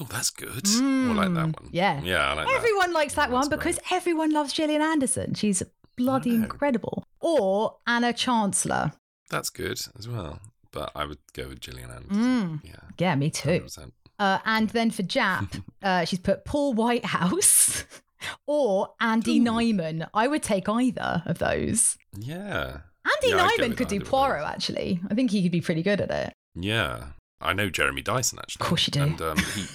Oh, 0.00 0.08
that's 0.10 0.30
good. 0.30 0.66
I 0.66 1.12
like 1.12 1.32
that 1.34 1.44
one. 1.44 1.52
Mm, 1.52 1.68
yeah. 1.70 2.00
Yeah, 2.02 2.30
I 2.30 2.34
like 2.34 2.46
that. 2.48 2.56
everyone 2.56 2.92
likes 2.92 3.14
that 3.14 3.28
Yeah, 3.28 3.34
one 3.36 3.48
because 3.48 3.76
great. 3.78 3.92
everyone 3.92 4.32
loves 4.32 4.52
Gillian 4.52 4.82
Anderson. 4.82 5.34
She's 5.34 5.62
bloody 5.96 6.34
incredible. 6.34 7.04
Or 7.20 7.76
Anna 7.86 8.12
Chancellor. 8.12 8.90
That's 9.30 9.50
good 9.50 9.78
as 9.96 10.08
well. 10.08 10.40
But 10.72 10.90
I 10.96 11.04
would 11.04 11.18
go 11.32 11.46
with 11.46 11.60
Gillian 11.60 11.90
Anderson. 11.92 12.16
Mm. 12.16 12.64
Yeah, 12.64 12.74
Yeah, 12.98 13.14
me 13.14 13.30
too. 13.30 13.60
100%. 13.60 13.92
Uh, 14.18 14.38
and 14.44 14.70
then 14.70 14.90
for 14.90 15.02
Japp, 15.02 15.62
uh, 15.82 16.04
she's 16.04 16.18
put 16.18 16.44
Paul 16.44 16.74
Whitehouse 16.74 17.84
or 18.46 18.94
Andy 19.00 19.38
Ooh. 19.38 19.44
Nyman. 19.44 20.08
I 20.14 20.28
would 20.28 20.42
take 20.42 20.68
either 20.68 21.22
of 21.26 21.38
those. 21.38 21.98
Yeah. 22.18 22.78
Andy 23.04 23.36
Yeah, 23.36 23.48
Nyman 23.48 23.76
could 23.76 23.88
do 23.88 24.00
Poirot, 24.00 24.46
actually. 24.46 25.00
I 25.10 25.14
think 25.14 25.30
he 25.30 25.42
could 25.42 25.52
be 25.52 25.60
pretty 25.60 25.82
good 25.82 26.00
at 26.00 26.10
it. 26.10 26.32
Yeah. 26.54 27.06
I 27.40 27.52
know 27.52 27.68
Jeremy 27.68 28.02
Dyson 28.02 28.38
actually. 28.38 28.64
Of 28.64 28.68
course 28.68 28.86
you 28.86 28.92
do. 28.92 29.02
And 29.02 29.20
um, 29.20 29.36
he 29.36 29.66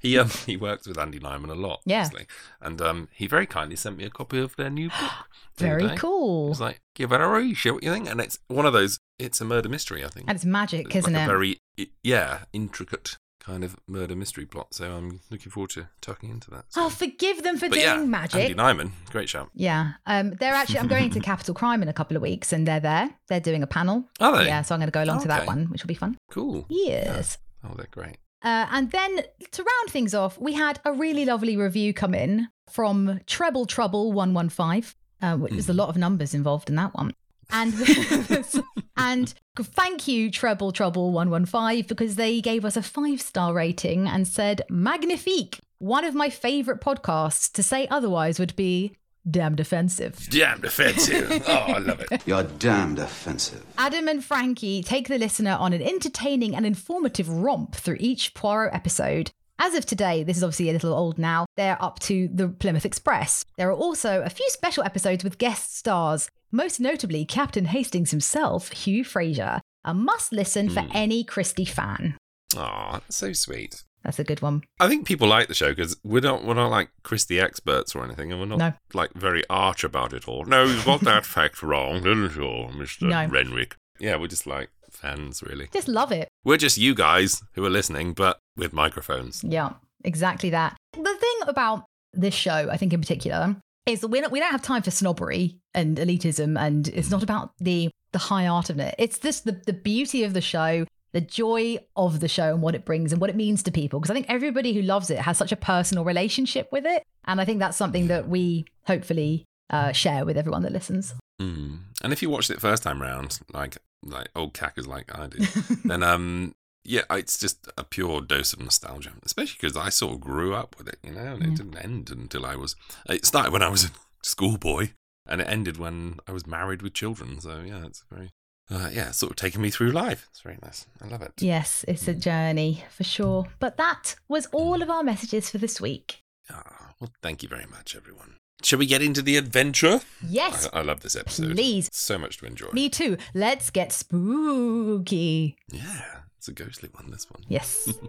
he 0.00 0.18
um, 0.18 0.28
he 0.46 0.56
works 0.56 0.86
with 0.86 0.98
Andy 0.98 1.18
Nyman 1.18 1.50
a 1.50 1.54
lot. 1.54 1.80
Yeah. 1.84 2.04
Obviously. 2.04 2.26
And 2.60 2.80
um, 2.80 3.08
he 3.12 3.26
very 3.26 3.46
kindly 3.46 3.76
sent 3.76 3.96
me 3.96 4.04
a 4.04 4.10
copy 4.10 4.38
of 4.38 4.54
their 4.56 4.70
new 4.70 4.88
book. 4.88 5.10
Very 5.56 5.96
cool. 5.96 6.46
He 6.46 6.50
was 6.50 6.60
like, 6.60 6.80
"Give 6.94 7.10
it 7.10 7.20
a 7.20 7.26
read, 7.26 7.56
show 7.56 7.74
what 7.74 7.82
you 7.82 7.92
think." 7.92 8.08
And 8.08 8.20
it's 8.20 8.38
one 8.46 8.64
of 8.64 8.72
those. 8.72 9.00
It's 9.18 9.40
a 9.40 9.44
murder 9.44 9.68
mystery, 9.68 10.04
I 10.04 10.08
think. 10.08 10.26
And 10.28 10.36
it's 10.36 10.44
magic, 10.44 10.86
It's 10.86 10.96
isn't 10.98 11.12
like 11.12 11.22
it? 11.22 11.24
A 11.24 11.26
very 11.26 11.60
yeah, 12.04 12.44
intricate 12.52 13.16
kind 13.48 13.64
of 13.64 13.76
murder 13.86 14.14
mystery 14.14 14.44
plot. 14.46 14.74
So 14.74 14.84
I'm 14.92 15.20
looking 15.30 15.50
forward 15.50 15.70
to 15.70 15.88
tucking 16.00 16.30
into 16.30 16.50
that. 16.50 16.66
So- 16.68 16.84
Oh, 16.84 16.88
forgive 16.90 17.42
them 17.42 17.56
for 17.56 17.68
but 17.68 17.74
doing 17.76 17.86
yeah, 17.86 17.96
magic. 18.04 18.40
Andy 18.42 18.54
Nyman, 18.54 18.90
great 19.10 19.28
shout. 19.28 19.48
Yeah, 19.54 19.92
um, 20.06 20.30
they're 20.38 20.54
actually. 20.54 20.78
I'm 20.80 20.88
going 20.88 21.10
to 21.10 21.20
Capital 21.32 21.54
Crime 21.54 21.82
in 21.82 21.88
a 21.88 21.92
couple 21.92 22.16
of 22.16 22.22
weeks, 22.22 22.52
and 22.52 22.66
they're 22.68 22.80
there. 22.80 23.10
They're 23.28 23.40
doing 23.40 23.62
a 23.62 23.66
panel. 23.66 24.04
Are 24.20 24.36
they? 24.38 24.46
Yeah, 24.46 24.62
so 24.62 24.74
I'm 24.74 24.80
going 24.80 24.88
to 24.88 24.92
go 24.92 25.02
along 25.02 25.22
to 25.22 25.28
that 25.28 25.38
Okay. 25.40 25.46
one, 25.46 25.66
which 25.70 25.82
will 25.82 25.88
be 25.88 25.94
fun. 25.94 26.16
Cool. 26.30 26.66
Yes. 26.68 27.38
Oh, 27.64 27.74
they're 27.76 27.88
great. 27.90 28.18
Uh, 28.42 28.66
and 28.70 28.90
then 28.92 29.16
to 29.50 29.62
round 29.62 29.90
things 29.90 30.14
off, 30.14 30.38
we 30.38 30.52
had 30.52 30.78
a 30.84 30.92
really 30.92 31.24
lovely 31.24 31.56
review 31.56 31.92
come 31.92 32.14
in 32.14 32.48
from 32.70 33.20
Treble 33.26 33.66
Trouble 33.66 34.12
One 34.12 34.32
One 34.34 34.48
Five. 34.48 34.94
Uh, 35.20 35.36
which 35.36 35.50
There's 35.52 35.68
a 35.68 35.72
lot 35.72 35.88
of 35.88 35.96
numbers 35.96 36.32
involved 36.32 36.68
in 36.70 36.76
that 36.76 36.94
one. 36.94 37.12
And 37.50 37.74
and 38.96 39.34
thank 39.56 40.08
you 40.08 40.30
Treble 40.30 40.72
Trouble 40.72 41.12
One 41.12 41.30
One 41.30 41.46
Five 41.46 41.88
because 41.88 42.16
they 42.16 42.40
gave 42.40 42.64
us 42.64 42.76
a 42.76 42.82
five 42.82 43.20
star 43.20 43.52
rating 43.52 44.06
and 44.06 44.26
said 44.26 44.62
magnifique. 44.68 45.60
One 45.78 46.04
of 46.04 46.14
my 46.14 46.28
favorite 46.28 46.80
podcasts. 46.80 47.52
To 47.52 47.62
say 47.62 47.86
otherwise 47.88 48.38
would 48.38 48.56
be 48.56 48.96
damned 49.30 49.60
offensive. 49.60 50.28
Damn 50.30 50.60
defensive. 50.60 51.42
oh, 51.48 51.52
I 51.52 51.78
love 51.78 52.00
it. 52.10 52.22
You're 52.26 52.44
damned 52.44 52.98
offensive. 52.98 53.64
Adam 53.76 54.08
and 54.08 54.24
Frankie 54.24 54.82
take 54.82 55.08
the 55.08 55.18
listener 55.18 55.56
on 55.58 55.72
an 55.72 55.82
entertaining 55.82 56.54
and 56.54 56.66
informative 56.66 57.28
romp 57.28 57.74
through 57.74 57.96
each 58.00 58.34
Poirot 58.34 58.74
episode. 58.74 59.30
As 59.60 59.74
of 59.74 59.84
today, 59.84 60.22
this 60.22 60.36
is 60.36 60.44
obviously 60.44 60.70
a 60.70 60.72
little 60.72 60.94
old 60.94 61.18
now, 61.18 61.44
they're 61.56 61.82
up 61.82 61.98
to 62.00 62.28
the 62.28 62.48
Plymouth 62.48 62.86
Express. 62.86 63.44
There 63.56 63.68
are 63.68 63.74
also 63.74 64.22
a 64.22 64.30
few 64.30 64.48
special 64.50 64.84
episodes 64.84 65.24
with 65.24 65.38
guest 65.38 65.76
stars, 65.76 66.30
most 66.50 66.80
notably 66.80 67.24
Captain 67.24 67.66
Hastings 67.66 68.10
himself, 68.10 68.72
Hugh 68.72 69.04
Fraser. 69.04 69.60
A 69.84 69.94
must 69.94 70.32
listen 70.32 70.68
for 70.68 70.82
hmm. 70.82 70.90
any 70.92 71.24
Christie 71.24 71.64
fan. 71.64 72.16
Oh, 72.56 73.00
so 73.08 73.32
sweet. 73.32 73.82
That's 74.04 74.18
a 74.18 74.24
good 74.24 74.42
one. 74.42 74.62
I 74.80 74.88
think 74.88 75.06
people 75.06 75.28
like 75.28 75.48
the 75.48 75.54
show 75.54 75.70
because 75.70 75.96
we're 76.04 76.22
not 76.22 76.44
we're 76.44 76.54
not 76.54 76.70
like 76.70 76.90
Christie 77.02 77.40
experts 77.40 77.94
or 77.94 78.04
anything, 78.04 78.30
and 78.30 78.40
we're 78.40 78.46
not 78.46 78.58
No. 78.58 78.72
like 78.94 79.12
very 79.14 79.42
arch 79.50 79.84
about 79.84 80.12
it 80.12 80.28
all. 80.28 80.44
No, 80.44 80.64
you 80.64 80.82
got 80.82 81.00
that 81.02 81.26
fact 81.36 81.62
wrong, 81.62 82.02
didn't 82.02 82.36
you, 82.36 82.68
Mister 82.76 83.06
No. 83.06 83.26
Renwick? 83.26 83.76
Yeah, 83.98 84.16
we're 84.16 84.28
just 84.28 84.46
like 84.46 84.70
fans, 84.90 85.42
really. 85.42 85.68
Just 85.72 85.88
love 85.88 86.12
it. 86.12 86.28
We're 86.44 86.56
just 86.56 86.78
you 86.78 86.94
guys 86.94 87.42
who 87.54 87.64
are 87.64 87.70
listening, 87.70 88.12
but 88.12 88.38
with 88.56 88.72
microphones. 88.72 89.42
Yeah, 89.44 89.74
exactly 90.04 90.50
that. 90.50 90.76
The 90.92 91.02
thing 91.20 91.48
about 91.48 91.84
this 92.12 92.34
show, 92.34 92.68
I 92.70 92.76
think 92.76 92.92
in 92.92 93.00
particular, 93.00 93.56
is 93.88 94.06
we 94.06 94.20
don't, 94.20 94.32
we 94.32 94.40
don't 94.40 94.52
have 94.52 94.62
time 94.62 94.82
for 94.82 94.90
snobbery 94.90 95.58
and 95.74 95.96
elitism, 95.96 96.58
and 96.58 96.88
it's 96.88 97.10
not 97.10 97.22
about 97.22 97.52
the 97.58 97.90
the 98.12 98.18
high 98.18 98.46
art 98.46 98.70
of 98.70 98.78
it. 98.78 98.94
It's 98.98 99.18
just 99.18 99.44
the 99.44 99.60
the 99.66 99.72
beauty 99.72 100.24
of 100.24 100.34
the 100.34 100.40
show, 100.40 100.86
the 101.12 101.20
joy 101.20 101.78
of 101.96 102.20
the 102.20 102.28
show, 102.28 102.52
and 102.52 102.62
what 102.62 102.74
it 102.74 102.84
brings 102.84 103.12
and 103.12 103.20
what 103.20 103.30
it 103.30 103.36
means 103.36 103.62
to 103.64 103.70
people. 103.70 104.00
Because 104.00 104.10
I 104.10 104.14
think 104.14 104.26
everybody 104.28 104.72
who 104.74 104.82
loves 104.82 105.10
it 105.10 105.18
has 105.18 105.38
such 105.38 105.52
a 105.52 105.56
personal 105.56 106.04
relationship 106.04 106.68
with 106.70 106.86
it, 106.86 107.02
and 107.26 107.40
I 107.40 107.44
think 107.44 107.58
that's 107.58 107.76
something 107.76 108.08
that 108.08 108.28
we 108.28 108.66
hopefully 108.86 109.44
uh, 109.70 109.92
share 109.92 110.24
with 110.24 110.36
everyone 110.36 110.62
that 110.62 110.72
listens. 110.72 111.14
Mm. 111.40 111.78
And 112.02 112.12
if 112.12 112.22
you 112.22 112.30
watched 112.30 112.50
it 112.50 112.60
first 112.60 112.82
time 112.82 113.00
round, 113.00 113.40
like 113.52 113.78
like 114.04 114.28
old 114.36 114.54
cackers 114.54 114.86
like 114.86 115.16
I 115.16 115.26
did, 115.26 115.42
then 115.84 116.02
um 116.02 116.54
yeah, 116.84 117.02
it's 117.10 117.38
just 117.38 117.68
a 117.76 117.84
pure 117.84 118.20
dose 118.20 118.52
of 118.52 118.60
nostalgia. 118.60 119.12
Especially 119.24 119.58
because 119.60 119.76
I 119.76 119.88
sort 119.90 120.14
of 120.14 120.20
grew 120.20 120.54
up 120.54 120.76
with 120.78 120.88
it, 120.88 120.98
you 121.02 121.12
know, 121.12 121.34
and 121.34 121.42
it 121.42 121.54
didn't 121.56 121.76
end 121.76 122.10
until 122.10 122.46
I 122.46 122.56
was. 122.56 122.76
It 123.08 123.24
started 123.26 123.52
when 123.52 123.62
I 123.62 123.68
was 123.68 123.84
a 123.84 123.90
schoolboy, 124.22 124.90
and 125.26 125.40
it 125.40 125.48
ended 125.48 125.76
when 125.78 126.18
I 126.26 126.32
was 126.32 126.46
married 126.46 126.82
with 126.82 126.94
children. 126.94 127.40
So 127.40 127.60
yeah, 127.66 127.84
it's 127.86 128.04
very. 128.10 128.30
Uh, 128.70 128.90
yeah, 128.92 129.10
sort 129.12 129.30
of 129.30 129.36
taking 129.36 129.62
me 129.62 129.70
through 129.70 129.92
life. 129.92 130.26
It's 130.30 130.42
very 130.42 130.58
nice. 130.62 130.86
I 131.02 131.06
love 131.08 131.22
it. 131.22 131.32
Yes, 131.38 131.86
it's 131.88 132.06
a 132.06 132.12
journey 132.12 132.84
for 132.90 133.02
sure. 133.02 133.46
But 133.60 133.78
that 133.78 134.16
was 134.28 134.44
all 134.52 134.82
of 134.82 134.90
our 134.90 135.02
messages 135.02 135.48
for 135.48 135.56
this 135.56 135.80
week. 135.80 136.18
Ah, 136.50 136.92
well, 137.00 137.10
thank 137.22 137.42
you 137.42 137.48
very 137.48 137.64
much, 137.64 137.96
everyone. 137.96 138.34
Shall 138.62 138.78
we 138.80 138.84
get 138.86 139.00
into 139.00 139.22
the 139.22 139.36
adventure? 139.38 140.00
Yes, 140.28 140.68
I, 140.72 140.80
I 140.80 140.82
love 140.82 141.00
this 141.00 141.16
episode. 141.16 141.52
please. 141.54 141.88
So 141.92 142.18
much 142.18 142.38
to 142.38 142.46
enjoy. 142.46 142.68
Me 142.72 142.90
too. 142.90 143.16
Let's 143.32 143.70
get 143.70 143.90
spooky. 143.92 145.56
Yeah, 145.72 146.17
it's 146.38 146.48
a 146.48 146.52
ghostly 146.52 146.88
one, 146.92 147.10
this 147.10 147.28
one. 147.30 147.44
Yes. 147.48 147.92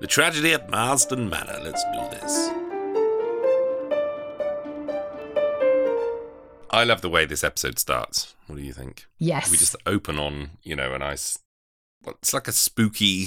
The 0.00 0.08
tragedy 0.08 0.52
at 0.52 0.68
Marsdon 0.68 1.30
Manor. 1.30 1.60
Let's 1.62 1.84
do 1.84 2.00
this. 2.10 2.50
I 6.72 6.82
love 6.82 7.02
the 7.02 7.08
way 7.08 7.24
this 7.24 7.44
episode 7.44 7.78
starts. 7.78 8.34
What 8.48 8.56
do 8.56 8.62
you 8.62 8.72
think? 8.72 9.06
Yes. 9.20 9.48
We 9.48 9.58
just 9.58 9.76
open 9.86 10.18
on, 10.18 10.58
you 10.64 10.74
know, 10.74 10.92
a 10.92 10.98
nice. 10.98 11.38
Well, 12.04 12.16
it's 12.20 12.34
like 12.34 12.48
a 12.48 12.52
spooky, 12.52 13.26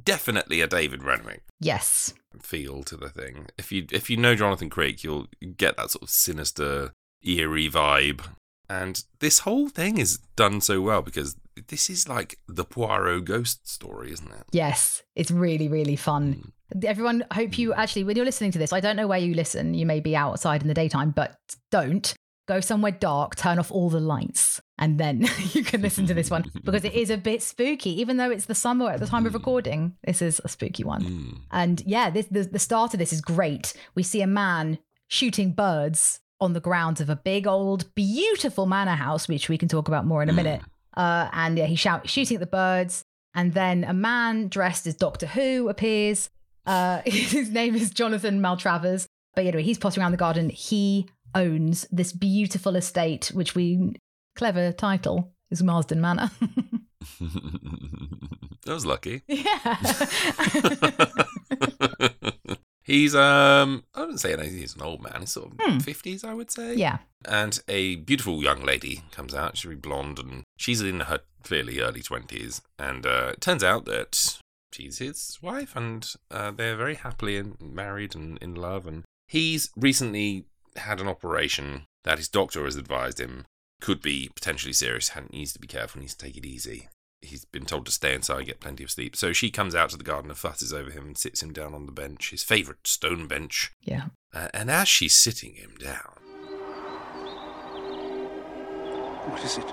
definitely 0.00 0.60
a 0.60 0.68
David 0.68 1.02
Renwick 1.02 1.42
yes. 1.58 2.14
feel 2.40 2.84
to 2.84 2.96
the 2.96 3.08
thing. 3.08 3.46
If 3.58 3.72
you 3.72 3.86
if 3.90 4.08
you 4.08 4.16
know 4.16 4.36
Jonathan 4.36 4.70
Creek, 4.70 5.02
you'll 5.02 5.26
get 5.56 5.76
that 5.76 5.90
sort 5.90 6.04
of 6.04 6.10
sinister, 6.10 6.92
eerie 7.24 7.68
vibe. 7.68 8.22
And 8.68 9.02
this 9.18 9.40
whole 9.40 9.68
thing 9.68 9.98
is 9.98 10.18
done 10.36 10.60
so 10.60 10.80
well 10.80 11.02
because 11.02 11.36
this 11.68 11.90
is 11.90 12.08
like 12.08 12.38
the 12.48 12.64
Poirot 12.64 13.24
ghost 13.24 13.68
story, 13.68 14.12
isn't 14.12 14.30
it? 14.30 14.44
Yes. 14.52 15.02
It's 15.14 15.30
really, 15.30 15.68
really 15.68 15.96
fun. 15.96 16.52
Hmm. 16.72 16.84
Everyone, 16.84 17.24
hope 17.32 17.58
you 17.58 17.72
hmm. 17.72 17.80
actually, 17.80 18.04
when 18.04 18.16
you're 18.16 18.24
listening 18.24 18.52
to 18.52 18.58
this, 18.58 18.72
I 18.72 18.80
don't 18.80 18.96
know 18.96 19.06
where 19.06 19.18
you 19.18 19.34
listen. 19.34 19.74
You 19.74 19.86
may 19.86 20.00
be 20.00 20.16
outside 20.16 20.62
in 20.62 20.68
the 20.68 20.74
daytime, 20.74 21.10
but 21.10 21.36
don't. 21.70 22.14
Go 22.48 22.60
somewhere 22.60 22.92
dark, 22.92 23.36
turn 23.36 23.60
off 23.60 23.70
all 23.70 23.88
the 23.88 24.00
lights, 24.00 24.60
and 24.76 24.98
then 24.98 25.24
you 25.52 25.62
can 25.62 25.80
listen 25.80 26.06
to 26.06 26.14
this 26.14 26.28
one 26.28 26.44
because 26.64 26.84
it 26.84 26.92
is 26.94 27.08
a 27.08 27.16
bit 27.16 27.40
spooky. 27.40 28.00
Even 28.00 28.16
though 28.16 28.30
it's 28.30 28.46
the 28.46 28.54
summer 28.54 28.90
at 28.90 28.98
the 28.98 29.06
time 29.06 29.26
of 29.26 29.32
hmm. 29.32 29.38
recording, 29.38 29.96
this 30.04 30.20
is 30.20 30.40
a 30.44 30.48
spooky 30.48 30.82
one. 30.82 31.02
Mm. 31.02 31.38
And 31.52 31.82
yeah, 31.86 32.10
this 32.10 32.26
the, 32.26 32.42
the 32.42 32.58
start 32.58 32.94
of 32.94 32.98
this 32.98 33.12
is 33.12 33.20
great. 33.20 33.74
We 33.94 34.02
see 34.02 34.22
a 34.22 34.26
man 34.26 34.78
shooting 35.06 35.52
birds 35.52 36.18
on 36.42 36.52
the 36.52 36.60
grounds 36.60 37.00
of 37.00 37.08
a 37.08 37.14
big 37.14 37.46
old 37.46 37.94
beautiful 37.94 38.66
manor 38.66 38.96
house, 38.96 39.28
which 39.28 39.48
we 39.48 39.56
can 39.56 39.68
talk 39.68 39.86
about 39.86 40.04
more 40.04 40.22
in 40.24 40.28
a 40.28 40.32
minute. 40.32 40.60
Uh, 40.96 41.28
and 41.32 41.58
yeah, 41.58 41.66
he's 41.66 41.80
shout, 41.80 42.08
shooting 42.08 42.36
at 42.36 42.40
the 42.40 42.46
birds. 42.46 43.02
And 43.34 43.54
then 43.54 43.84
a 43.84 43.94
man 43.94 44.48
dressed 44.48 44.86
as 44.86 44.94
Doctor 44.94 45.26
Who 45.26 45.68
appears. 45.68 46.28
Uh, 46.66 47.00
his 47.06 47.50
name 47.50 47.74
is 47.74 47.90
Jonathan 47.90 48.40
Maltravers. 48.40 49.06
But 49.34 49.46
anyway, 49.46 49.62
he's 49.62 49.78
pottering 49.78 50.02
around 50.02 50.12
the 50.12 50.18
garden. 50.18 50.50
He 50.50 51.08
owns 51.34 51.86
this 51.90 52.12
beautiful 52.12 52.76
estate, 52.76 53.30
which 53.34 53.54
we 53.54 53.94
clever 54.36 54.72
title 54.72 55.32
is 55.50 55.62
Marsdon 55.62 55.98
Manor. 55.98 56.30
that 57.20 58.72
was 58.72 58.86
lucky. 58.86 59.22
yeah. 59.28 59.76
He's 62.82 63.14
um 63.14 63.84
I 63.94 64.00
wouldn't 64.00 64.20
say 64.20 64.36
he's 64.48 64.74
an 64.74 64.82
old 64.82 65.02
man. 65.02 65.20
He's 65.20 65.32
sort 65.32 65.52
of 65.58 65.82
fifties, 65.82 66.24
I 66.24 66.34
would 66.34 66.50
say. 66.50 66.74
Hmm. 66.74 66.78
yeah. 66.78 66.98
And 67.24 67.60
a 67.68 67.96
beautiful 67.96 68.42
young 68.42 68.64
lady 68.64 69.02
comes 69.12 69.34
out. 69.34 69.56
She's 69.56 69.76
blonde 69.76 70.18
and 70.18 70.42
she's 70.56 70.80
in 70.80 71.00
her 71.00 71.20
clearly 71.42 71.80
early 71.80 72.02
twenties. 72.02 72.60
And 72.78 73.06
uh, 73.06 73.30
it 73.34 73.40
turns 73.40 73.62
out 73.62 73.84
that 73.86 74.38
she's 74.72 74.98
his 74.98 75.38
wife, 75.42 75.76
and 75.76 76.12
uh, 76.30 76.50
they're 76.50 76.76
very 76.76 76.94
happily 76.96 77.36
in, 77.36 77.56
married 77.60 78.14
and 78.14 78.38
in 78.38 78.54
love. 78.54 78.86
And 78.86 79.04
he's 79.28 79.70
recently 79.76 80.46
had 80.76 81.00
an 81.00 81.08
operation 81.08 81.84
that 82.04 82.18
his 82.18 82.28
doctor 82.28 82.64
has 82.64 82.76
advised 82.76 83.20
him 83.20 83.44
could 83.80 84.00
be 84.00 84.30
potentially 84.34 84.72
serious. 84.72 85.10
and 85.14 85.30
needs 85.30 85.52
to 85.52 85.58
be 85.58 85.66
careful. 85.66 86.00
He 86.00 86.04
needs 86.04 86.14
to 86.14 86.24
take 86.24 86.36
it 86.36 86.46
easy. 86.46 86.88
He's 87.22 87.44
been 87.44 87.64
told 87.64 87.86
to 87.86 87.92
stay 87.92 88.14
inside, 88.14 88.38
and 88.38 88.46
get 88.46 88.60
plenty 88.60 88.84
of 88.84 88.90
sleep. 88.90 89.16
So 89.16 89.32
she 89.32 89.50
comes 89.50 89.74
out 89.74 89.90
to 89.90 89.96
the 89.96 90.04
garden 90.04 90.30
and 90.30 90.38
fusses 90.38 90.72
over 90.72 90.90
him 90.90 91.06
and 91.06 91.16
sits 91.16 91.42
him 91.42 91.52
down 91.52 91.72
on 91.72 91.86
the 91.86 91.92
bench, 91.92 92.30
his 92.30 92.42
favourite 92.42 92.86
stone 92.86 93.26
bench. 93.28 93.72
Yeah. 93.82 94.06
Uh, 94.34 94.48
and 94.52 94.70
as 94.70 94.88
she's 94.88 95.16
sitting 95.16 95.54
him 95.54 95.74
down, 95.78 96.18
What 99.30 99.44
is 99.44 99.56
it? 99.56 99.72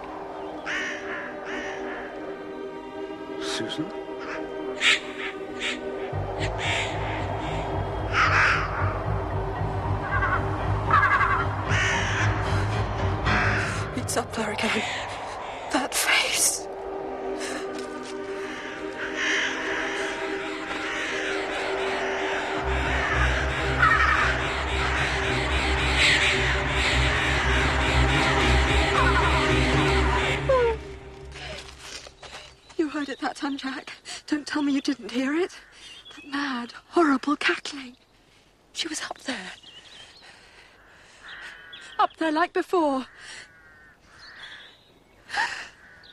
Susan? 3.43 3.85
It's 13.95 14.17
up 14.17 14.33
there 14.35 14.51
again. 14.51 14.81
Heard 32.99 33.07
it 33.07 33.19
that 33.21 33.37
time, 33.37 33.57
Jack. 33.57 33.93
Don't 34.27 34.45
tell 34.45 34.61
me 34.61 34.73
you 34.73 34.81
didn't 34.81 35.11
hear 35.11 35.33
it. 35.33 35.57
That 36.15 36.27
mad, 36.29 36.73
horrible 36.89 37.37
cackling. 37.37 37.95
She 38.73 38.89
was 38.89 39.01
up 39.09 39.19
there. 39.19 39.51
Up 41.97 42.09
there 42.17 42.33
like 42.33 42.51
before. 42.51 43.05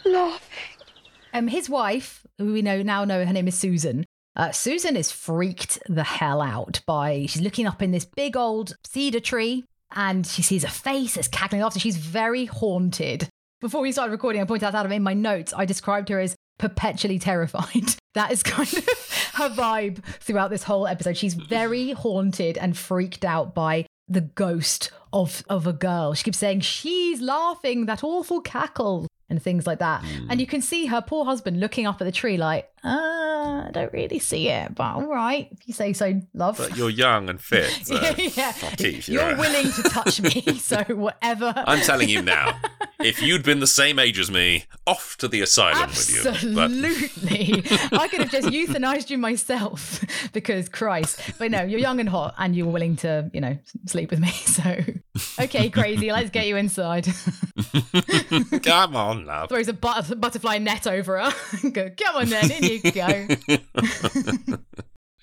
Laughing. 0.05 0.87
Um, 1.35 1.49
his 1.49 1.69
wife, 1.69 2.25
who 2.39 2.53
we 2.53 2.63
know 2.63 2.83
now 2.83 3.05
know 3.05 3.25
her 3.25 3.33
name 3.33 3.49
is 3.49 3.59
Susan. 3.59 4.05
Uh, 4.37 4.53
Susan 4.53 4.97
is 4.97 5.11
freaked 5.11 5.81
the 5.89 6.05
hell 6.05 6.41
out 6.41 6.83
by 6.87 7.27
she's 7.27 7.43
looking 7.43 7.67
up 7.67 7.83
in 7.83 7.91
this 7.91 8.05
big 8.05 8.37
old 8.37 8.77
cedar 8.85 9.19
tree 9.19 9.65
and 9.93 10.25
she 10.25 10.43
sees 10.43 10.63
a 10.63 10.69
face 10.69 11.15
that's 11.15 11.27
cackling 11.27 11.63
after. 11.63 11.81
She's 11.81 11.97
very 11.97 12.45
haunted. 12.45 13.29
Before 13.61 13.81
we 13.81 13.91
started 13.91 14.13
recording, 14.13 14.41
I 14.41 14.45
pointed 14.45 14.67
out 14.67 14.75
Adam 14.77 14.93
in 14.93 15.03
my 15.03 15.15
notes. 15.15 15.53
I 15.57 15.65
described 15.65 16.11
her 16.11 16.21
as 16.21 16.37
perpetually 16.59 17.19
terrified. 17.19 17.95
That 18.15 18.33
is 18.33 18.43
kind 18.43 18.73
of 18.73 18.85
her 19.35 19.51
vibe 19.51 20.03
throughout 20.21 20.49
this 20.49 20.63
whole 20.63 20.87
episode. 20.87 21.19
She's 21.19 21.35
very 21.35 21.93
haunted 21.93 22.57
and 22.57 22.75
freaked 22.75 23.27
out 23.27 23.55
by 23.55 23.85
the 24.09 24.23
ghost 24.23 24.91
of 25.13 25.45
of 25.51 25.67
a 25.67 25.75
girl. 25.75 26.15
She 26.15 26.25
keeps 26.25 26.39
saying 26.39 26.61
she's 26.61 27.21
laughing 27.21 27.85
that 27.85 28.03
awful 28.03 28.41
cackle. 28.41 29.07
and 29.29 29.43
things 29.43 29.67
like 29.67 29.81
that. 29.81 30.03
Hmm. 30.03 30.31
And 30.31 30.41
you 30.41 30.47
can 30.47 30.63
see 30.63 30.87
her 30.87 31.03
poor 31.03 31.25
husband 31.27 31.61
looking 31.61 31.85
up 31.87 32.01
at 32.01 32.05
the 32.05 32.13
tree 32.13 32.37
like, 32.39 32.71
uh, 32.87 33.65
I 33.67 33.71
don't 33.73 33.93
really 33.93 34.19
see 34.19 34.49
it, 34.49 34.75
but 34.75 34.95
all 34.95 35.09
right, 35.09 35.49
if 35.51 35.67
you 35.67 35.75
say 35.75 35.93
so, 35.93 36.21
love. 36.35 36.59
But 36.59 36.77
you're 36.77 36.91
young 36.91 37.29
and 37.29 37.41
fit. 37.41 37.67
So 37.87 37.95
yeah, 37.95 38.93
you're 39.07 39.23
right. 39.23 39.39
willing 39.39 39.73
to 39.73 39.83
touch 39.85 40.21
me, 40.21 40.31
so 40.59 40.83
whatever. 40.85 41.53
I'm 41.57 41.81
telling 41.81 42.09
you 42.09 42.23
now, 42.23 42.59
if 43.01 43.23
you'd 43.23 43.43
been 43.43 43.61
the 43.61 43.67
same 43.67 43.99
age 43.99 44.19
as 44.19 44.31
me, 44.31 44.65
off 44.87 45.17
to 45.19 45.29
the 45.29 45.41
asylum 45.41 45.89
with 45.91 46.11
you. 46.11 46.23
But 46.55 46.71
Absolutely. 46.71 47.65
I 47.99 48.09
could 48.09 48.21
have 48.21 48.31
just 48.31 48.49
euthanized 48.49 49.11
you 49.11 49.19
myself 49.19 50.05
because 50.33 50.69
Christ. 50.69 51.21
But 51.39 51.51
no, 51.51 51.63
you're 51.63 51.81
young 51.81 52.01
and 52.01 52.09
hot 52.09 52.35
and 52.39 52.55
you're 52.57 52.67
willing 52.67 52.97
to, 52.97 53.31
you 53.33 53.41
know, 53.41 53.59
sleep 53.87 54.11
with 54.11 54.21
me. 54.21 54.31
So, 54.57 54.77
okay, 55.41 55.71
crazy. 55.71 56.11
Let's 56.11 56.31
get 56.31 56.47
you 56.47 56.57
inside. 56.57 57.07
come 58.63 58.97
on, 58.97 59.27
love. 59.27 59.49
Throws 59.49 59.69
a 59.69 59.73
but- 59.73 60.21
butterfly 60.21 60.59
net 60.59 60.87
over 60.87 61.19
her. 61.21 61.71
Go, 61.71 61.91
Come 61.97 62.17
on 62.17 62.29
then, 62.29 62.51
in 62.51 62.65
you 62.65 62.76
go. 62.79 63.27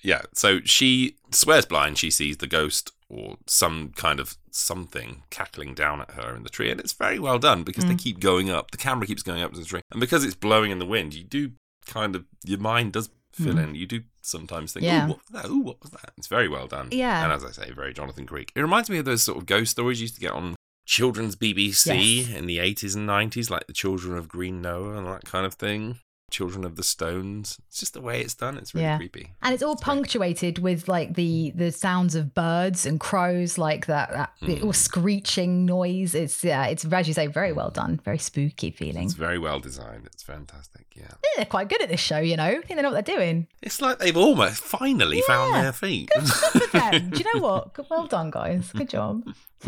Yeah, 0.02 0.20
so 0.34 0.60
she 0.66 1.16
swears 1.30 1.64
blind 1.64 1.96
she 1.96 2.10
sees 2.10 2.36
the 2.36 2.46
ghost 2.46 2.92
or 3.08 3.38
some 3.46 3.92
kind 3.96 4.20
of 4.20 4.36
something 4.50 5.22
cackling 5.30 5.72
down 5.72 6.02
at 6.02 6.10
her 6.10 6.36
in 6.36 6.42
the 6.42 6.50
tree. 6.50 6.70
And 6.70 6.78
it's 6.78 6.92
very 6.92 7.18
well 7.18 7.38
done 7.38 7.62
because 7.62 7.86
Mm. 7.86 7.88
they 7.88 7.94
keep 7.94 8.20
going 8.20 8.50
up. 8.50 8.70
The 8.70 8.76
camera 8.76 9.06
keeps 9.06 9.22
going 9.22 9.40
up 9.40 9.54
to 9.54 9.60
the 9.60 9.64
tree. 9.64 9.80
And 9.90 10.00
because 10.00 10.22
it's 10.22 10.34
blowing 10.34 10.70
in 10.70 10.78
the 10.78 10.84
wind, 10.84 11.14
you 11.14 11.24
do 11.24 11.52
kind 11.86 12.14
of, 12.14 12.26
your 12.44 12.58
mind 12.58 12.92
does 12.92 13.08
fill 13.32 13.58
in. 13.58 13.74
You 13.76 13.86
do 13.86 14.02
sometimes 14.20 14.74
think, 14.74 14.84
Mm. 14.84 14.88
Yeah. 14.88 15.06
what 15.08 15.18
was 15.32 15.42
that? 15.42 15.48
Ooh, 15.50 15.60
what 15.60 15.80
was 15.80 15.90
that? 15.92 16.12
It's 16.18 16.26
very 16.26 16.48
well 16.48 16.66
done. 16.66 16.88
Yeah. 16.90 17.24
And 17.24 17.32
as 17.32 17.42
I 17.42 17.50
say, 17.52 17.70
very 17.72 17.94
Jonathan 17.94 18.26
Creek. 18.26 18.52
It 18.54 18.60
reminds 18.60 18.90
me 18.90 18.98
of 18.98 19.06
those 19.06 19.22
sort 19.22 19.38
of 19.38 19.46
ghost 19.46 19.70
stories 19.70 20.00
you 20.00 20.04
used 20.04 20.16
to 20.16 20.20
get 20.20 20.32
on 20.32 20.54
children's 20.84 21.34
BBC 21.34 22.26
Yes. 22.26 22.28
in 22.36 22.44
the 22.44 22.58
80s 22.58 22.94
and 22.94 23.08
90s, 23.08 23.48
like 23.48 23.66
The 23.68 23.72
Children 23.72 24.18
of 24.18 24.28
Green 24.28 24.60
Knowe 24.60 24.90
and 24.90 25.06
that 25.06 25.24
kind 25.24 25.46
of 25.46 25.54
thing. 25.54 25.98
Children 26.34 26.64
of 26.64 26.74
the 26.74 26.82
Stones. 26.82 27.58
It's 27.68 27.78
just 27.78 27.94
the 27.94 28.00
way 28.00 28.20
it's 28.20 28.34
done. 28.34 28.58
It's 28.58 28.74
really 28.74 28.86
Yeah. 28.86 28.96
creepy. 28.96 29.32
And 29.40 29.54
it's 29.54 29.62
all 29.62 29.76
punctuated 29.76 30.58
with 30.58 30.88
like 30.88 31.14
the 31.14 31.52
the 31.54 31.70
sounds 31.70 32.14
of 32.16 32.34
birds 32.34 32.84
and 32.86 32.98
crows, 32.98 33.56
like 33.56 33.86
that, 33.86 34.10
that 34.10 34.30
Mm. 34.42 34.64
or 34.64 34.74
screeching 34.74 35.64
noise. 35.64 36.14
It's 36.14 36.42
yeah, 36.42 36.66
it's 36.66 36.84
as 36.84 37.06
you 37.08 37.14
say, 37.14 37.28
very 37.28 37.52
well 37.52 37.70
done, 37.70 38.00
very 38.04 38.18
spooky 38.18 38.70
feeling. 38.72 39.04
It's 39.04 39.14
very 39.14 39.38
well 39.38 39.60
designed. 39.60 40.06
It's 40.06 40.22
fantastic. 40.24 40.86
Yeah. 40.96 41.02
Yeah, 41.10 41.30
they're 41.36 41.44
quite 41.56 41.68
good 41.68 41.82
at 41.82 41.88
this 41.88 42.00
show, 42.00 42.18
you 42.18 42.36
know. 42.36 42.44
I 42.44 42.54
think 42.62 42.76
they 42.76 42.82
know 42.82 42.90
what 42.90 43.04
they're 43.06 43.16
doing. 43.16 43.46
It's 43.62 43.80
like 43.80 43.98
they've 43.98 44.16
almost 44.16 44.62
finally 44.62 45.20
found 45.22 45.54
their 45.54 45.72
feet. 45.72 46.08
Good 46.14 46.28
for 46.28 46.66
them. 46.78 47.10
Do 47.14 47.18
you 47.18 47.26
know 47.34 47.40
what? 47.40 47.72
Good- 47.74 47.86
Well 47.90 48.06
done, 48.06 48.30
guys. 48.30 48.70
Good 48.72 48.88
job. 48.90 49.22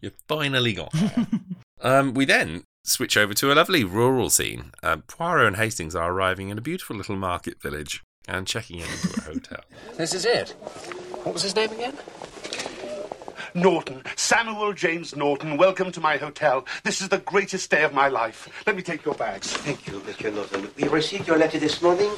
You've 0.00 0.14
finally 0.28 0.72
got 0.72 0.92
um, 1.82 2.14
we 2.14 2.24
then 2.24 2.64
switch 2.84 3.16
over 3.16 3.32
to 3.34 3.50
a 3.50 3.54
lovely 3.54 3.82
rural 3.82 4.30
scene. 4.30 4.70
Uh, 4.82 4.98
Poirot 5.08 5.48
and 5.48 5.56
Hastings 5.56 5.96
are 5.96 6.12
arriving 6.12 6.50
in 6.50 6.58
a 6.58 6.60
beautiful 6.60 6.94
little 6.94 7.16
market 7.16 7.60
village 7.60 8.04
and 8.28 8.46
checking 8.46 8.78
in 8.80 8.86
into 8.86 9.20
a 9.20 9.24
hotel. 9.24 9.60
This 9.96 10.12
is 10.12 10.24
it. 10.24 10.50
What 11.22 11.32
was 11.32 11.42
his 11.42 11.56
name 11.56 11.70
again? 11.70 11.96
Norton, 13.54 14.02
Samuel 14.16 14.72
James 14.72 15.14
Norton, 15.14 15.56
welcome 15.56 15.92
to 15.92 16.00
my 16.00 16.16
hotel. 16.16 16.66
This 16.82 17.00
is 17.00 17.08
the 17.08 17.18
greatest 17.18 17.70
day 17.70 17.84
of 17.84 17.94
my 17.94 18.08
life. 18.08 18.48
Let 18.66 18.74
me 18.74 18.82
take 18.82 19.04
your 19.04 19.14
bags. 19.14 19.52
Thank 19.52 19.86
you, 19.86 20.02
Monsieur 20.04 20.32
Norton. 20.32 20.68
We 20.76 20.88
received 20.88 21.28
your 21.28 21.38
letter 21.38 21.60
this 21.60 21.80
morning, 21.80 22.10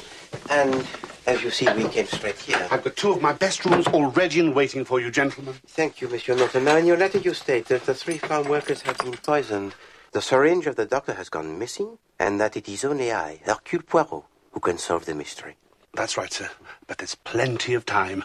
and 0.49 0.85
as 1.27 1.43
you 1.43 1.51
see, 1.51 1.71
we 1.73 1.87
came 1.89 2.07
straight 2.07 2.39
here. 2.39 2.67
I've 2.71 2.83
got 2.83 2.95
two 2.95 3.11
of 3.11 3.21
my 3.21 3.33
best 3.33 3.63
rooms 3.65 3.85
already 3.87 4.39
in 4.39 4.55
waiting 4.55 4.83
for 4.83 4.99
you, 4.99 5.11
gentlemen. 5.11 5.53
Thank 5.67 6.01
you, 6.01 6.09
Monsieur 6.09 6.35
Norton. 6.35 6.63
Now, 6.63 6.77
in 6.77 6.87
your 6.87 6.97
letter, 6.97 7.19
you 7.19 7.35
state 7.35 7.65
that 7.67 7.85
the 7.85 7.93
three 7.93 8.17
farm 8.17 8.47
workers 8.49 8.81
have 8.81 8.97
been 8.97 9.13
poisoned. 9.13 9.75
The 10.11 10.21
syringe 10.21 10.67
of 10.67 10.75
the 10.75 10.85
doctor 10.85 11.13
has 11.13 11.29
gone 11.29 11.59
missing, 11.59 11.97
and 12.19 12.39
that 12.39 12.57
it 12.57 12.67
is 12.69 12.83
only 12.85 13.11
I, 13.11 13.39
Hercule 13.45 13.83
Poirot, 13.83 14.23
who 14.51 14.59
can 14.59 14.77
solve 14.77 15.05
the 15.05 15.13
mystery. 15.15 15.55
That's 15.93 16.17
right, 16.17 16.31
sir. 16.31 16.49
But 16.87 16.97
there's 16.99 17.15
plenty 17.15 17.73
of 17.73 17.85
time. 17.85 18.23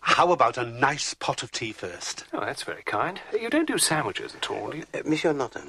How 0.00 0.30
about 0.32 0.56
a 0.56 0.64
nice 0.64 1.14
pot 1.14 1.42
of 1.42 1.50
tea 1.50 1.72
first? 1.72 2.24
Oh, 2.32 2.40
that's 2.40 2.62
very 2.62 2.82
kind. 2.84 3.20
You 3.38 3.50
don't 3.50 3.66
do 3.66 3.76
sandwiches 3.78 4.34
at 4.34 4.50
all, 4.50 4.70
do 4.70 4.78
you? 4.78 4.84
Uh, 4.94 5.00
Monsieur 5.04 5.32
Norton, 5.32 5.68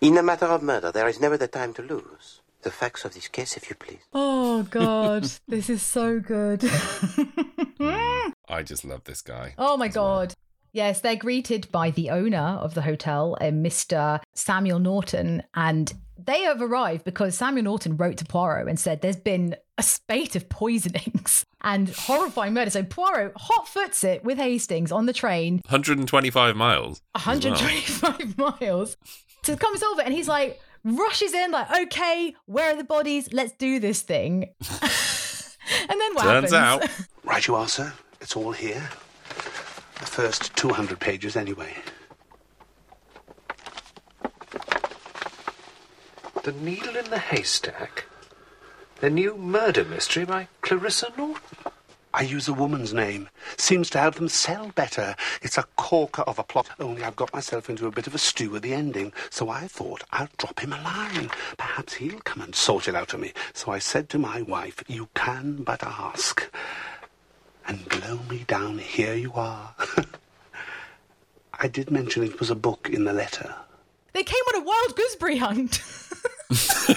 in 0.00 0.18
a 0.18 0.22
matter 0.22 0.46
of 0.46 0.62
murder, 0.62 0.92
there 0.92 1.08
is 1.08 1.20
never 1.20 1.36
the 1.38 1.48
time 1.48 1.72
to 1.74 1.82
lose. 1.82 2.40
The 2.62 2.70
facts 2.70 3.04
of 3.04 3.14
this 3.14 3.28
case, 3.28 3.56
if 3.56 3.70
you 3.70 3.76
please. 3.76 4.00
Oh 4.12 4.62
God, 4.70 5.30
this 5.48 5.70
is 5.70 5.82
so 5.82 6.20
good. 6.20 6.64
I 8.48 8.62
just 8.64 8.84
love 8.84 9.04
this 9.04 9.22
guy. 9.22 9.54
oh 9.58 9.76
my 9.76 9.88
God. 9.88 10.28
well. 10.28 10.36
God. 10.76 10.82
Yes, 10.86 11.00
they're 11.00 11.16
greeted 11.16 11.70
by 11.72 11.90
the 11.90 12.10
owner 12.10 12.58
of 12.60 12.74
the 12.74 12.82
hotel, 12.82 13.36
uh, 13.40 13.46
Mr. 13.46 14.20
Samuel 14.34 14.78
Norton, 14.78 15.42
and 15.54 15.92
they 16.18 16.42
have 16.42 16.60
arrived 16.62 17.04
because 17.04 17.36
Samuel 17.36 17.64
Norton 17.64 17.96
wrote 17.96 18.16
to 18.18 18.24
Poirot 18.24 18.68
and 18.68 18.78
said 18.78 19.00
there's 19.00 19.16
been 19.16 19.56
a 19.78 19.82
spate 19.82 20.34
of 20.36 20.48
poisonings 20.48 21.44
and 21.62 21.88
horrifying 21.90 22.54
murder. 22.54 22.70
So 22.70 22.82
Poirot 22.82 23.32
hot 23.36 23.68
foots 23.68 24.02
it 24.04 24.24
with 24.24 24.38
Hastings 24.38 24.92
on 24.92 25.06
the 25.06 25.12
train 25.12 25.56
125 25.68 26.56
miles. 26.56 27.02
as 27.14 27.26
well. 27.26 27.34
125 27.36 28.38
miles 28.60 28.96
to 29.44 29.56
come 29.56 29.76
solve 29.76 29.98
it. 30.00 30.06
And 30.06 30.14
he's 30.14 30.28
like, 30.28 30.60
rushes 30.84 31.32
in, 31.32 31.50
like, 31.50 31.70
okay, 31.82 32.34
where 32.46 32.72
are 32.72 32.76
the 32.76 32.84
bodies? 32.84 33.32
Let's 33.32 33.52
do 33.52 33.78
this 33.78 34.02
thing. 34.02 34.50
and 34.70 36.00
then 36.00 36.14
what 36.14 36.22
Turns 36.24 36.52
happens? 36.52 36.52
out, 36.52 37.06
Right 37.24 37.46
you 37.46 37.54
are, 37.54 37.68
sir. 37.68 37.92
It's 38.20 38.36
all 38.36 38.52
here. 38.52 38.88
The 39.98 40.06
first 40.06 40.54
200 40.56 41.00
pages, 41.00 41.36
anyway. 41.36 41.74
The 46.44 46.52
Needle 46.52 46.96
in 46.96 47.10
the 47.10 47.18
Haystack. 47.18 48.04
The 49.00 49.10
new 49.10 49.36
murder 49.36 49.84
mystery 49.84 50.24
by 50.24 50.48
Clarissa 50.60 51.12
Norton. 51.16 51.42
I 52.14 52.22
use 52.22 52.48
a 52.48 52.54
woman's 52.54 52.94
name. 52.94 53.28
Seems 53.58 53.90
to 53.90 53.98
help 53.98 54.14
them 54.14 54.30
sell 54.30 54.68
better. 54.74 55.16
It's 55.42 55.58
a 55.58 55.64
corker 55.76 56.22
of 56.22 56.38
a 56.38 56.44
plot. 56.44 56.68
Only 56.80 57.02
I've 57.02 57.14
got 57.14 57.34
myself 57.34 57.68
into 57.68 57.86
a 57.86 57.90
bit 57.90 58.06
of 58.06 58.14
a 58.14 58.18
stew 58.18 58.56
at 58.56 58.62
the 58.62 58.72
ending, 58.72 59.12
so 59.28 59.50
I 59.50 59.66
thought 59.68 60.02
I'll 60.12 60.30
drop 60.38 60.60
him 60.60 60.72
a 60.72 60.80
line. 60.80 61.30
Perhaps 61.58 61.94
he'll 61.94 62.20
come 62.20 62.40
and 62.40 62.54
sort 62.54 62.88
it 62.88 62.94
out 62.94 63.10
for 63.10 63.18
me. 63.18 63.34
So 63.52 63.70
I 63.70 63.78
said 63.80 64.08
to 64.10 64.18
my 64.18 64.40
wife, 64.40 64.82
You 64.88 65.10
can 65.14 65.62
but 65.62 65.82
ask. 65.82 66.50
And 67.66 67.88
blow 67.88 68.20
me 68.30 68.44
down, 68.46 68.78
here 68.78 69.14
you 69.14 69.32
are. 69.34 69.74
I 71.58 71.68
did 71.68 71.90
mention 71.90 72.22
it 72.22 72.38
was 72.38 72.50
a 72.50 72.54
book 72.54 72.88
in 72.90 73.04
the 73.04 73.12
letter. 73.12 73.54
They 74.12 74.22
came 74.22 74.42
on 74.54 74.62
a 74.62 74.64
wild 74.64 74.96
gooseberry 74.96 75.36
hunt. 75.38 75.80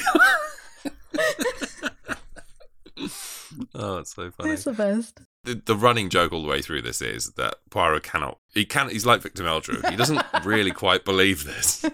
oh, 3.75 3.97
it's 3.97 4.15
so 4.15 4.31
funny. 4.31 4.51
it's 4.51 4.63
the 4.65 4.73
best. 4.73 5.21
the, 5.43 5.61
the 5.65 5.75
running 5.75 6.09
joke 6.09 6.31
all 6.31 6.41
the 6.43 6.47
way 6.47 6.61
through 6.61 6.81
this 6.81 7.01
is 7.01 7.31
that 7.31 7.55
Poirot 7.69 8.03
cannot. 8.03 8.37
He 8.53 8.65
can. 8.65 8.89
He's 8.89 9.05
like 9.05 9.21
Victor 9.21 9.43
Meldrew. 9.43 9.89
He 9.89 9.95
doesn't 9.95 10.21
really 10.43 10.71
quite 10.71 11.05
believe 11.05 11.45
this, 11.45 11.85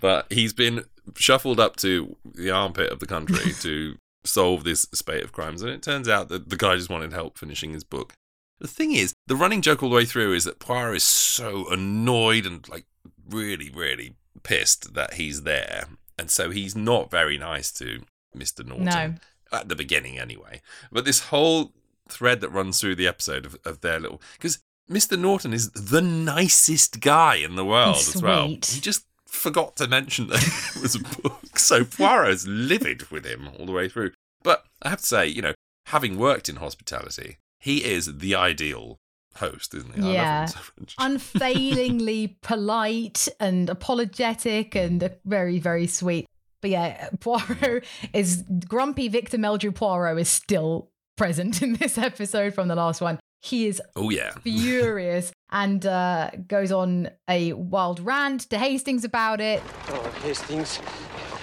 but 0.00 0.30
he's 0.32 0.52
been 0.52 0.84
shuffled 1.16 1.60
up 1.60 1.76
to 1.76 2.16
the 2.24 2.50
armpit 2.50 2.90
of 2.90 3.00
the 3.00 3.06
country 3.06 3.52
to 3.60 3.96
solve 4.26 4.64
this 4.64 4.82
spate 4.92 5.24
of 5.24 5.32
crimes, 5.32 5.62
and 5.62 5.70
it 5.70 5.82
turns 5.82 6.08
out 6.08 6.28
that 6.28 6.50
the 6.50 6.56
guy 6.56 6.76
just 6.76 6.90
wanted 6.90 7.12
help 7.12 7.38
finishing 7.38 7.72
his 7.72 7.84
book. 7.84 8.14
The 8.58 8.68
thing 8.68 8.92
is, 8.92 9.12
the 9.26 9.36
running 9.36 9.62
joke 9.62 9.82
all 9.82 9.90
the 9.90 9.96
way 9.96 10.04
through 10.04 10.32
is 10.32 10.44
that 10.44 10.58
Poirot 10.58 10.96
is 10.96 11.02
so 11.02 11.70
annoyed 11.70 12.46
and 12.46 12.66
like 12.68 12.86
really, 13.28 13.70
really 13.70 14.14
pissed 14.42 14.94
that 14.94 15.14
he's 15.14 15.42
there, 15.42 15.86
and 16.18 16.30
so 16.30 16.50
he's 16.50 16.74
not 16.74 17.10
very 17.10 17.38
nice 17.38 17.70
to 17.72 18.02
Mister 18.34 18.62
Norton 18.64 18.84
No. 18.84 19.14
at 19.52 19.68
the 19.68 19.76
beginning 19.76 20.18
anyway. 20.18 20.62
But 20.90 21.04
this 21.04 21.20
whole 21.20 21.72
thread 22.08 22.40
that 22.40 22.50
runs 22.50 22.80
through 22.80 22.94
the 22.94 23.08
episode 23.08 23.44
of, 23.44 23.56
of 23.64 23.80
their 23.80 23.98
little 23.98 24.22
because 24.34 24.58
Mr. 24.90 25.18
Norton 25.18 25.52
is 25.52 25.70
the 25.72 26.00
nicest 26.00 27.00
guy 27.00 27.36
in 27.36 27.56
the 27.56 27.64
world 27.64 27.96
as 27.96 28.22
well. 28.22 28.46
He 28.48 28.80
just 28.80 29.05
forgot 29.36 29.76
to 29.76 29.86
mention 29.86 30.28
that 30.28 30.42
it 30.76 30.82
was 30.82 30.94
a 30.94 31.00
book. 31.22 31.58
So 31.58 31.84
Poirot's 31.84 32.46
livid 32.46 33.10
with 33.10 33.24
him 33.24 33.48
all 33.58 33.66
the 33.66 33.72
way 33.72 33.88
through. 33.88 34.12
But 34.42 34.64
I 34.82 34.88
have 34.90 35.00
to 35.00 35.06
say, 35.06 35.26
you 35.26 35.42
know, 35.42 35.54
having 35.86 36.18
worked 36.18 36.48
in 36.48 36.56
hospitality, 36.56 37.38
he 37.60 37.84
is 37.84 38.18
the 38.18 38.34
ideal 38.34 38.98
host, 39.36 39.74
isn't 39.74 39.94
he? 39.94 40.00
I 40.00 40.04
love 40.04 40.10
him 40.10 40.14
Yeah. 40.14 40.44
so 40.46 40.58
much. 40.80 40.94
Unfailingly 40.98 42.38
polite 42.42 43.28
and 43.40 43.68
apologetic 43.70 44.74
and 44.74 45.10
very, 45.24 45.58
very 45.58 45.86
sweet. 45.86 46.26
But 46.62 46.70
yeah, 46.70 47.08
Poirot 47.20 47.84
is 48.12 48.44
grumpy 48.66 49.08
Victor 49.08 49.38
Meldrew 49.38 49.74
Poirot 49.74 50.18
is 50.18 50.28
still 50.28 50.90
present 51.16 51.62
in 51.62 51.74
this 51.74 51.98
episode 52.10 52.54
from 52.54 52.68
the 52.68 52.74
last 52.74 53.00
one. 53.00 53.18
He 53.42 53.66
is 53.66 53.80
oh 53.94 54.10
yeah. 54.10 54.32
furious 54.42 55.32
and 55.50 55.86
uh, 55.86 56.30
goes 56.48 56.72
on 56.72 57.10
a 57.28 57.52
wild 57.52 58.00
rant 58.00 58.42
to 58.50 58.58
Hastings 58.58 59.04
about 59.04 59.40
it. 59.40 59.62
Oh, 59.88 60.02
Hastings. 60.22 60.80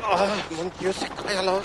Oh, 0.02 0.46
mon 0.58 0.70
Dieu, 0.80 0.92
c'est 0.92 1.10
quoi 1.16 1.32
alors? 1.32 1.64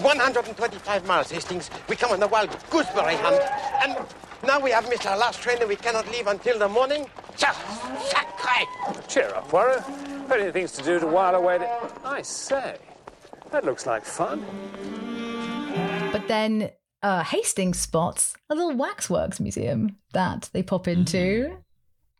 125 0.00 1.06
miles, 1.06 1.30
Hastings. 1.30 1.70
We 1.88 1.96
come 1.96 2.12
on 2.12 2.20
the 2.20 2.28
wild 2.28 2.50
gooseberry 2.70 3.16
hunt. 3.16 3.42
And 3.82 3.96
now 4.46 4.58
we 4.58 4.70
have 4.70 4.88
missed 4.88 5.06
our 5.06 5.16
last 5.16 5.40
train 5.42 5.58
and 5.60 5.68
we 5.68 5.76
cannot 5.76 6.10
leave 6.10 6.26
until 6.26 6.58
the 6.58 6.68
morning. 6.68 7.06
Just 7.36 7.60
sacre! 8.08 9.02
Cheer 9.08 9.28
up, 9.34 9.48
Poirot. 9.48 9.82
Plenty 10.26 10.46
of 10.46 10.52
things 10.52 10.72
to 10.72 10.82
do 10.82 10.98
to 10.98 11.06
while 11.06 11.34
away 11.34 11.58
the... 11.58 11.68
I 12.04 12.22
say, 12.22 12.76
that 13.50 13.64
looks 13.64 13.86
like 13.86 14.04
fun. 14.04 14.44
But 16.10 16.26
then 16.28 16.70
uh, 17.02 17.22
Hastings 17.24 17.78
spots 17.78 18.34
a 18.50 18.54
little 18.54 18.74
waxworks 18.76 19.40
museum 19.40 19.96
that 20.12 20.50
they 20.52 20.62
pop 20.62 20.86
into. 20.88 21.56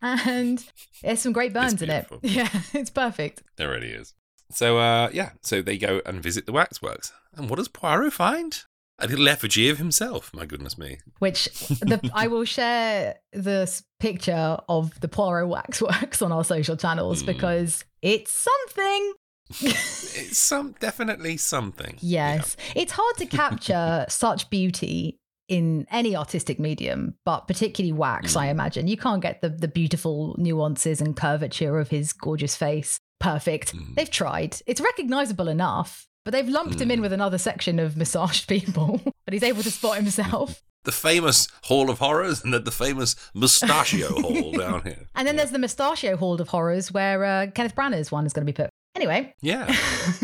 And 0.01 0.64
there's 1.03 1.21
some 1.21 1.33
great 1.33 1.53
burns 1.53 1.81
in 1.81 1.90
it. 1.90 2.07
Yeah, 2.23 2.49
it's 2.75 2.90
perfect. 2.90 3.42
There 3.57 3.71
really 3.71 3.90
is. 3.90 4.14
So, 4.51 4.79
uh, 4.79 5.09
yeah, 5.12 5.31
so 5.42 5.62
they 5.62 5.79
go 5.79 6.03
and 6.05 6.21
visit 6.23 6.45
the 6.47 6.53
waxworks. 6.53 7.12
And 7.35 7.49
what 7.49 7.57
does 7.57 7.68
Poirot 7.68 8.12
find? 8.12 8.62
A 8.99 9.07
little 9.07 9.29
effigy 9.29 9.68
of 9.71 9.79
himself. 9.79 10.31
My 10.35 10.45
goodness 10.45 10.77
me. 10.77 10.99
Which 11.21 11.45
the, 11.68 12.11
I 12.14 12.27
will 12.27 12.45
share 12.45 13.16
this 13.33 13.83
picture 14.01 14.59
of 14.68 14.99
the 15.01 15.09
Poirot 15.09 15.49
waxworks 15.49 16.21
on 16.21 16.33
our 16.33 16.45
social 16.45 16.77
channels 16.77 17.23
Mm. 17.23 17.27
because 17.27 17.85
it's 18.03 18.33
something. 18.33 19.12
It's 19.61 20.38
some 20.38 20.75
definitely 20.81 21.37
something. 21.37 21.97
Yes. 22.01 22.57
It's 22.75 22.93
hard 22.93 23.17
to 23.19 23.27
capture 23.27 24.07
such 24.09 24.49
beauty 24.51 25.19
in 25.49 25.87
any 25.91 26.17
artistic 26.17 26.59
medium, 26.59 27.15
but 27.25 27.47
particularly 27.49 27.93
wax, 27.93 28.35
Mm. 28.35 28.41
I 28.41 28.47
imagine. 28.49 28.88
You 28.88 28.97
can't 28.97 29.21
get 29.23 29.41
the, 29.43 29.49
the 29.51 29.69
beautiful 29.69 30.35
nuances 30.38 31.01
and 31.01 31.17
curvature 31.17 31.79
of 31.79 31.88
his 31.88 32.12
gorgeous 32.12 32.57
face 32.57 32.99
perfect. 33.21 33.75
Mm. 33.77 33.95
They've 33.97 34.11
tried. 34.11 34.57
It's 34.67 34.81
recognizable 34.81 35.49
enough, 35.49 36.07
but 36.25 36.33
they've 36.33 36.49
lumped 36.49 36.81
him 36.81 36.91
in 36.91 37.01
Mm. 37.01 37.03
with 37.03 37.12
another 37.12 37.38
section 37.38 37.79
of 37.79 37.97
massaged 37.97 38.49
people, 38.49 39.01
but 39.25 39.35
he's 39.35 39.43
able 39.43 39.62
to 39.62 39.71
spot 39.71 39.97
himself. 39.97 40.62
The 40.85 40.91
famous 40.91 41.47
Hall 41.67 41.91
of 41.91 42.01
Horrors 42.01 42.43
and 42.43 42.53
then 42.53 42.65
the 42.65 42.73
famous 42.73 43.15
Mustachio 43.35 44.09
Hall 44.21 44.51
down 44.51 44.83
here. 44.83 45.07
And 45.15 45.29
then 45.29 45.37
there's 45.37 45.53
the 45.53 45.61
Mustachio 45.61 46.17
Hall 46.17 46.41
of 46.41 46.49
Horrors 46.49 46.91
where 46.91 47.25
uh, 47.25 47.47
Kenneth 47.55 47.77
Branagh's 47.77 48.11
one 48.11 48.27
is 48.27 48.33
going 48.33 48.45
to 48.45 48.53
be 48.53 48.57
put. 48.57 48.69
Anyway, 48.94 49.35
Yeah. 49.40 49.74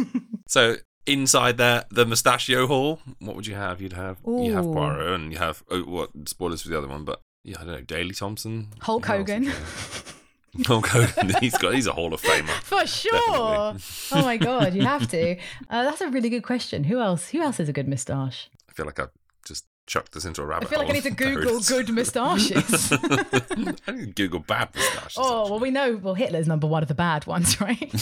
so 0.46 0.76
inside 1.06 1.56
there, 1.56 1.84
the 1.90 2.04
Mustachio 2.04 2.66
Hall, 2.66 3.00
what 3.18 3.34
would 3.34 3.46
you 3.46 3.54
have? 3.54 3.80
You'd 3.80 3.94
have 3.94 4.18
you 4.26 4.52
have 4.52 4.66
Ooh. 4.66 4.72
Poirot 4.72 5.14
and 5.14 5.32
you 5.32 5.38
have 5.38 5.62
oh, 5.70 5.82
what 5.82 6.10
spoilers 6.26 6.62
for 6.62 6.68
the 6.68 6.76
other 6.78 6.88
one, 6.88 7.04
but 7.04 7.22
yeah, 7.44 7.56
I 7.60 7.64
don't 7.64 7.72
know, 7.72 7.80
Daley 7.80 8.12
Thompson, 8.14 8.68
Hulk 8.80 9.06
Hogan. 9.06 9.50
Hulk 10.66 10.86
Hogan. 10.88 11.34
He's 11.40 11.56
got 11.56 11.74
he's 11.74 11.86
a 11.86 11.92
Hall 11.92 12.12
of 12.12 12.20
Famer. 12.20 12.48
For 12.62 12.86
sure. 12.86 13.12
Oh 13.16 14.22
my 14.22 14.36
god, 14.36 14.74
you 14.74 14.82
have 14.82 15.06
to. 15.08 15.36
Uh, 15.70 15.84
that's 15.84 16.00
a 16.00 16.08
really 16.08 16.30
good 16.30 16.42
question. 16.42 16.84
Who 16.84 17.00
else? 17.00 17.28
Who 17.28 17.40
else 17.40 17.58
has 17.58 17.68
a 17.68 17.72
good 17.72 17.86
moustache? 17.86 18.50
I 18.68 18.72
feel 18.72 18.86
like 18.86 18.98
I've 18.98 19.10
chucked 19.88 20.12
this 20.12 20.24
into 20.24 20.42
a 20.42 20.46
rabbit 20.46 20.68
I 20.68 20.70
feel 20.70 20.78
like 20.78 20.90
I 20.90 20.92
need 20.92 21.02
to 21.04 21.10
Google 21.10 21.58
good 21.60 21.88
moustaches. 21.88 22.92
I 22.92 23.90
need 23.90 24.06
to 24.06 24.12
Google 24.14 24.40
bad 24.40 24.68
moustaches. 24.74 25.16
oh 25.18 25.50
well, 25.50 25.58
we 25.58 25.70
know. 25.72 25.96
Well, 25.96 26.14
Hitler's 26.14 26.46
number 26.46 26.68
one 26.68 26.82
of 26.82 26.88
the 26.88 26.94
bad 26.94 27.26
ones, 27.26 27.60
right? 27.60 27.92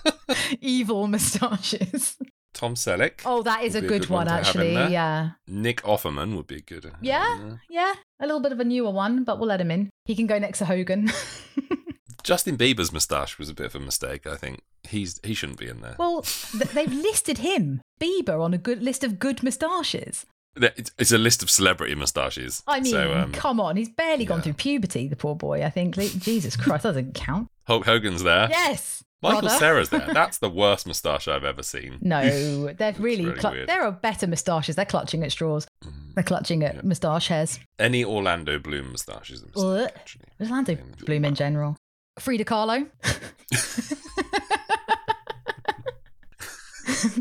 Evil 0.60 1.06
moustaches. 1.08 2.16
Tom 2.54 2.74
Selleck. 2.74 3.20
Oh, 3.24 3.42
that 3.42 3.64
is 3.64 3.74
a 3.74 3.80
be 3.80 3.86
a 3.86 3.88
good, 3.88 4.02
good 4.02 4.10
one 4.10 4.26
one, 4.26 4.26
to 4.26 4.32
have 4.44 4.56
in 4.56 4.76
actually. 4.76 4.92
Yeah, 4.92 5.30
Nick 5.46 5.82
Offerman 5.82 6.36
would 6.36 6.46
be 6.46 6.56
a 6.56 6.60
good. 6.60 6.86
uh, 6.86 6.90
yeah, 7.00 7.56
yeah. 7.68 7.94
A 8.20 8.26
little 8.26 8.40
bit 8.40 8.52
of 8.52 8.60
a 8.60 8.64
newer 8.64 8.90
one, 8.90 9.24
but 9.24 9.38
we'll 9.38 9.48
let 9.48 9.60
him 9.60 9.70
in. 9.70 9.90
He 10.04 10.14
can 10.14 10.26
go 10.26 10.38
next 10.38 10.58
to 10.58 10.64
Hogan. 10.64 11.10
Justin 12.22 12.58
Bieber's 12.58 12.92
moustache 12.92 13.38
was 13.38 13.48
a 13.48 13.54
bit 13.54 13.66
of 13.66 13.74
a 13.74 13.80
mistake. 13.80 14.26
I 14.26 14.36
think 14.36 14.62
he's 14.86 15.18
he 15.24 15.34
shouldn't 15.34 15.58
be 15.58 15.68
in 15.68 15.80
there. 15.80 15.96
well, 15.98 16.22
th- 16.22 16.70
they've 16.70 16.92
listed 16.92 17.38
him, 17.38 17.80
Bieber, 18.00 18.42
on 18.42 18.52
a 18.54 18.58
good 18.58 18.82
list 18.82 19.02
of 19.02 19.18
good 19.18 19.42
moustaches. 19.42 20.26
It's, 20.56 20.90
it's 20.98 21.12
a 21.12 21.18
list 21.18 21.42
of 21.42 21.50
celebrity 21.50 21.94
moustaches. 21.94 22.62
I 22.66 22.80
mean, 22.80 22.92
so, 22.92 23.14
um, 23.14 23.32
come 23.32 23.60
on, 23.60 23.76
he's 23.76 23.88
barely 23.88 24.24
gone 24.24 24.38
yeah. 24.38 24.44
through 24.44 24.52
puberty, 24.54 25.08
the 25.08 25.16
poor 25.16 25.34
boy. 25.34 25.62
I 25.62 25.70
think. 25.70 25.96
Jesus 25.96 26.56
Christ, 26.56 26.82
that 26.82 26.90
doesn't 26.90 27.14
count. 27.14 27.48
Hulk 27.64 27.84
Hogan's 27.84 28.22
there. 28.22 28.48
Yes, 28.50 29.04
Michael 29.22 29.42
brother. 29.42 29.58
Sarah's 29.58 29.90
there. 29.90 30.08
That's 30.12 30.38
the 30.38 30.50
worst 30.50 30.86
moustache 30.86 31.28
I've 31.28 31.44
ever 31.44 31.62
seen. 31.62 31.98
No, 32.00 32.22
they're 32.78 32.94
really. 32.98 33.26
really 33.26 33.40
weird. 33.42 33.68
there 33.68 33.84
are 33.84 33.92
better 33.92 34.26
moustaches. 34.26 34.76
They're 34.76 34.84
clutching 34.84 35.22
at 35.22 35.32
straws. 35.32 35.66
Mm. 35.84 36.14
They're 36.14 36.24
clutching 36.24 36.64
at 36.64 36.84
moustache 36.84 37.28
hairs. 37.28 37.60
Any 37.78 38.04
Orlando 38.04 38.58
Bloom 38.58 38.90
moustache 38.90 39.30
is 39.30 39.42
a 39.42 39.46
mistake, 39.46 39.92
actually. 39.96 40.24
Orlando 40.40 40.76
Bloom 41.04 41.24
in 41.24 41.34
general. 41.34 41.76
Frida 42.18 42.44
Kahlo. 42.44 42.88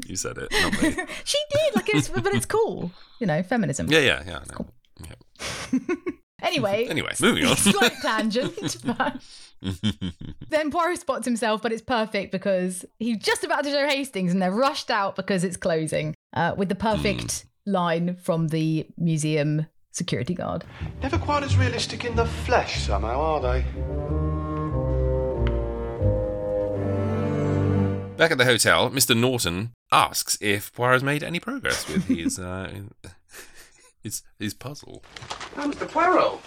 You 0.08 0.16
said 0.16 0.38
it, 0.38 0.52
not 0.52 0.82
me. 0.82 0.92
she 1.24 1.38
did 1.52 1.76
like 1.76 1.90
it's, 1.90 2.10
but 2.10 2.34
it's 2.34 2.46
cool. 2.46 2.92
You 3.20 3.28
know, 3.28 3.44
feminism. 3.44 3.88
Yeah, 3.92 4.00
yeah, 4.00 4.24
yeah. 4.26 4.40
I 4.40 4.54
know. 4.54 4.68
Yeah. 5.08 5.96
Anyway. 6.42 6.88
Anyway, 6.90 7.12
moving 7.20 7.46
on. 7.46 7.58
Slight 7.58 7.92
tangent. 8.02 8.78
but 8.86 9.22
then 10.50 10.72
Poirot 10.72 11.00
spots 11.00 11.26
himself, 11.26 11.62
but 11.62 11.74
it's 11.74 11.82
perfect 11.82 12.32
because 12.32 12.86
he's 12.98 13.18
just 13.18 13.44
about 13.44 13.66
to 13.66 13.70
show 13.70 13.86
Hastings, 13.88 14.32
and 14.32 14.42
they're 14.42 14.50
rushed 14.52 14.90
out 14.90 15.18
because 15.18 15.44
it's 15.44 15.58
closing. 15.58 16.16
Uh, 16.34 16.54
with 16.56 16.70
the 16.70 16.76
perfect 16.76 17.46
Hmm. 17.66 17.72
line 17.74 18.16
from 18.16 18.48
the 18.48 18.88
museum 18.98 19.66
security 19.92 20.34
guard. 20.34 20.64
Never 21.04 21.18
quite 21.18 21.44
as 21.44 21.58
realistic 21.58 22.06
in 22.06 22.16
the 22.16 22.26
flesh, 22.26 22.80
somehow, 22.84 23.20
are 23.20 23.42
they? 23.42 24.29
Back 28.20 28.32
at 28.32 28.38
the 28.38 28.44
hotel, 28.44 28.90
Mr. 28.90 29.16
Norton 29.16 29.72
asks 29.94 30.38
if 30.42 30.74
Poirot's 30.74 31.02
made 31.02 31.24
any 31.24 31.40
progress 31.40 31.88
with 31.88 32.04
his 32.04 32.38
uh, 32.52 32.82
his 34.04 34.24
his 34.38 34.54
puzzle. 34.54 35.02
Now, 35.56 35.68
Mr. 35.68 35.88
Poirot, 35.88 36.42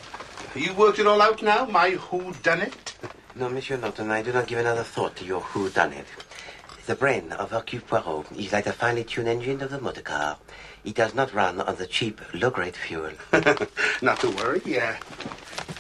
have 0.53 0.63
you 0.63 0.75
worked 0.75 0.99
it 0.99 1.07
all 1.07 1.23
out 1.23 1.43
now, 1.43 1.65
my 1.65 1.93
who 1.93 2.35
done 2.43 2.61
it? 2.61 2.95
No, 3.35 3.49
Monsieur 3.49 3.79
Norton, 3.79 4.11
I 4.11 4.21
do 4.21 4.35
not 4.35 4.49
give 4.49 4.59
another 4.59 4.83
thought 4.83 5.17
to 5.17 5.25
your 5.25 5.41
who 5.41 5.71
done 5.71 5.95
it. 5.95 6.05
The 6.85 6.95
brain 6.95 7.33
of 7.33 7.53
Hercule 7.53 7.81
Poirot 7.81 8.27
is 8.33 8.53
like 8.53 8.65
the 8.65 8.75
finely 8.75 9.05
tuned 9.05 9.29
engine 9.29 9.63
of 9.63 9.71
the 9.71 9.81
motor 9.81 10.03
car. 10.03 10.37
It 10.85 10.95
does 10.95 11.15
not 11.15 11.33
run 11.33 11.59
on 11.59 11.77
the 11.77 11.87
cheap, 11.87 12.21
low-grade 12.35 12.77
fuel. 12.77 13.13
Not 14.03 14.21
to 14.21 14.31
worry, 14.37 14.61
yeah. 14.67 14.99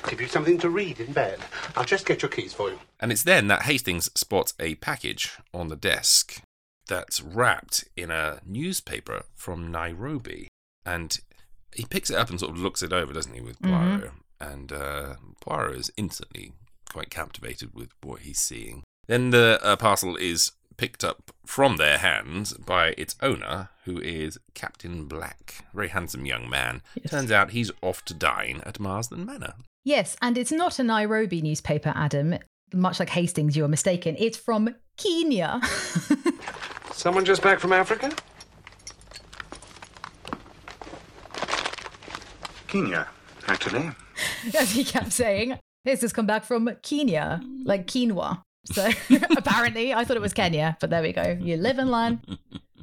Give 0.09 0.21
you 0.21 0.29
something 0.29 0.59
to 0.59 0.71
read 0.71 1.01
in 1.01 1.13
bed. 1.13 1.39
I'll 1.77 1.85
just 1.85 2.07
get 2.07 2.23
your 2.23 2.31
keys 2.31 2.53
for 2.53 2.71
you. 2.71 2.79
And 3.01 3.11
it's 3.11 3.23
then 3.23 3.47
that 3.49 3.63
Hastings 3.63 4.11
spots 4.15 4.55
a 4.61 4.75
package 4.77 5.39
on 5.55 5.69
the 5.69 5.77
desk 5.77 6.43
that's 6.89 7.21
wrapped 7.21 7.85
in 7.97 8.11
a 8.11 8.41
newspaper 8.45 9.25
from 9.35 9.71
Nairobi. 9.71 10.49
And 10.85 11.19
he 11.75 11.85
picks 11.85 12.11
it 12.11 12.17
up 12.17 12.31
and 12.31 12.39
sort 12.39 12.53
of 12.53 12.59
looks 12.59 12.83
it 12.83 12.93
over, 12.93 13.13
doesn't 13.13 13.35
he, 13.35 13.41
with 13.41 13.61
Poirot? 13.63 14.11
And 14.41 14.73
uh, 14.73 15.15
Poirot 15.41 15.79
is 15.79 15.93
instantly 15.97 16.53
quite 16.91 17.11
captivated 17.11 17.75
with 17.75 17.91
what 18.03 18.21
he's 18.21 18.39
seeing. 18.39 18.83
Then 19.07 19.31
the 19.31 19.59
uh, 19.63 19.77
parcel 19.77 20.17
is 20.17 20.53
picked 20.77 21.05
up 21.05 21.31
from 21.47 21.77
their 21.77 21.99
hands 21.99 22.55
by 22.55 22.89
its 22.99 23.15
owner, 23.21 23.71
who 23.85 24.01
is 24.01 24.39
Captain 24.55 25.07
Black, 25.07 25.65
very 25.73 25.89
handsome 25.89 26.27
young 26.27 26.49
man. 26.49 26.83
Turns 27.09 27.31
out 27.31 27.51
he's 27.51 27.71
off 27.83 28.05
to 28.07 28.15
dine 28.15 28.63
at 28.67 28.81
Marsdon 28.81 29.25
Manor. 29.25 29.55
Yes, 29.85 30.17
and 30.23 30.39
it's 30.39 30.53
not 30.53 30.79
a 30.79 30.85
Nairobi 30.85 31.43
newspaper, 31.43 31.93
Adam. 31.97 32.39
Much 32.73 33.01
like 33.01 33.11
Hastings, 33.11 33.57
you 33.57 33.65
are 33.65 33.69
mistaken. 33.69 34.17
It's 34.19 34.37
from 34.37 34.75
Kenya. 34.97 35.61
Someone 36.93 37.25
just 37.25 37.43
back 37.43 37.59
from 37.59 37.73
Africa? 37.73 38.13
Kenya, 42.69 43.09
actually. 43.49 43.91
as 44.59 44.71
he 44.71 44.85
kept 44.85 45.13
saying. 45.13 45.59
This 45.85 46.01
has 46.03 46.13
come 46.13 46.27
back 46.27 46.45
from 46.45 46.71
Kenya, 46.83 47.41
like 47.65 47.87
quinoa. 47.89 48.43
So 48.67 48.89
apparently, 49.37 49.93
I 49.93 50.05
thought 50.05 50.17
it 50.17 50.23
was 50.23 50.33
Kenya, 50.33 50.77
but 50.81 50.91
there 50.91 51.03
we 51.03 51.13
go. 51.13 51.37
You 51.41 51.57
live 51.57 51.79
and 51.79 51.91
learn. 51.91 52.23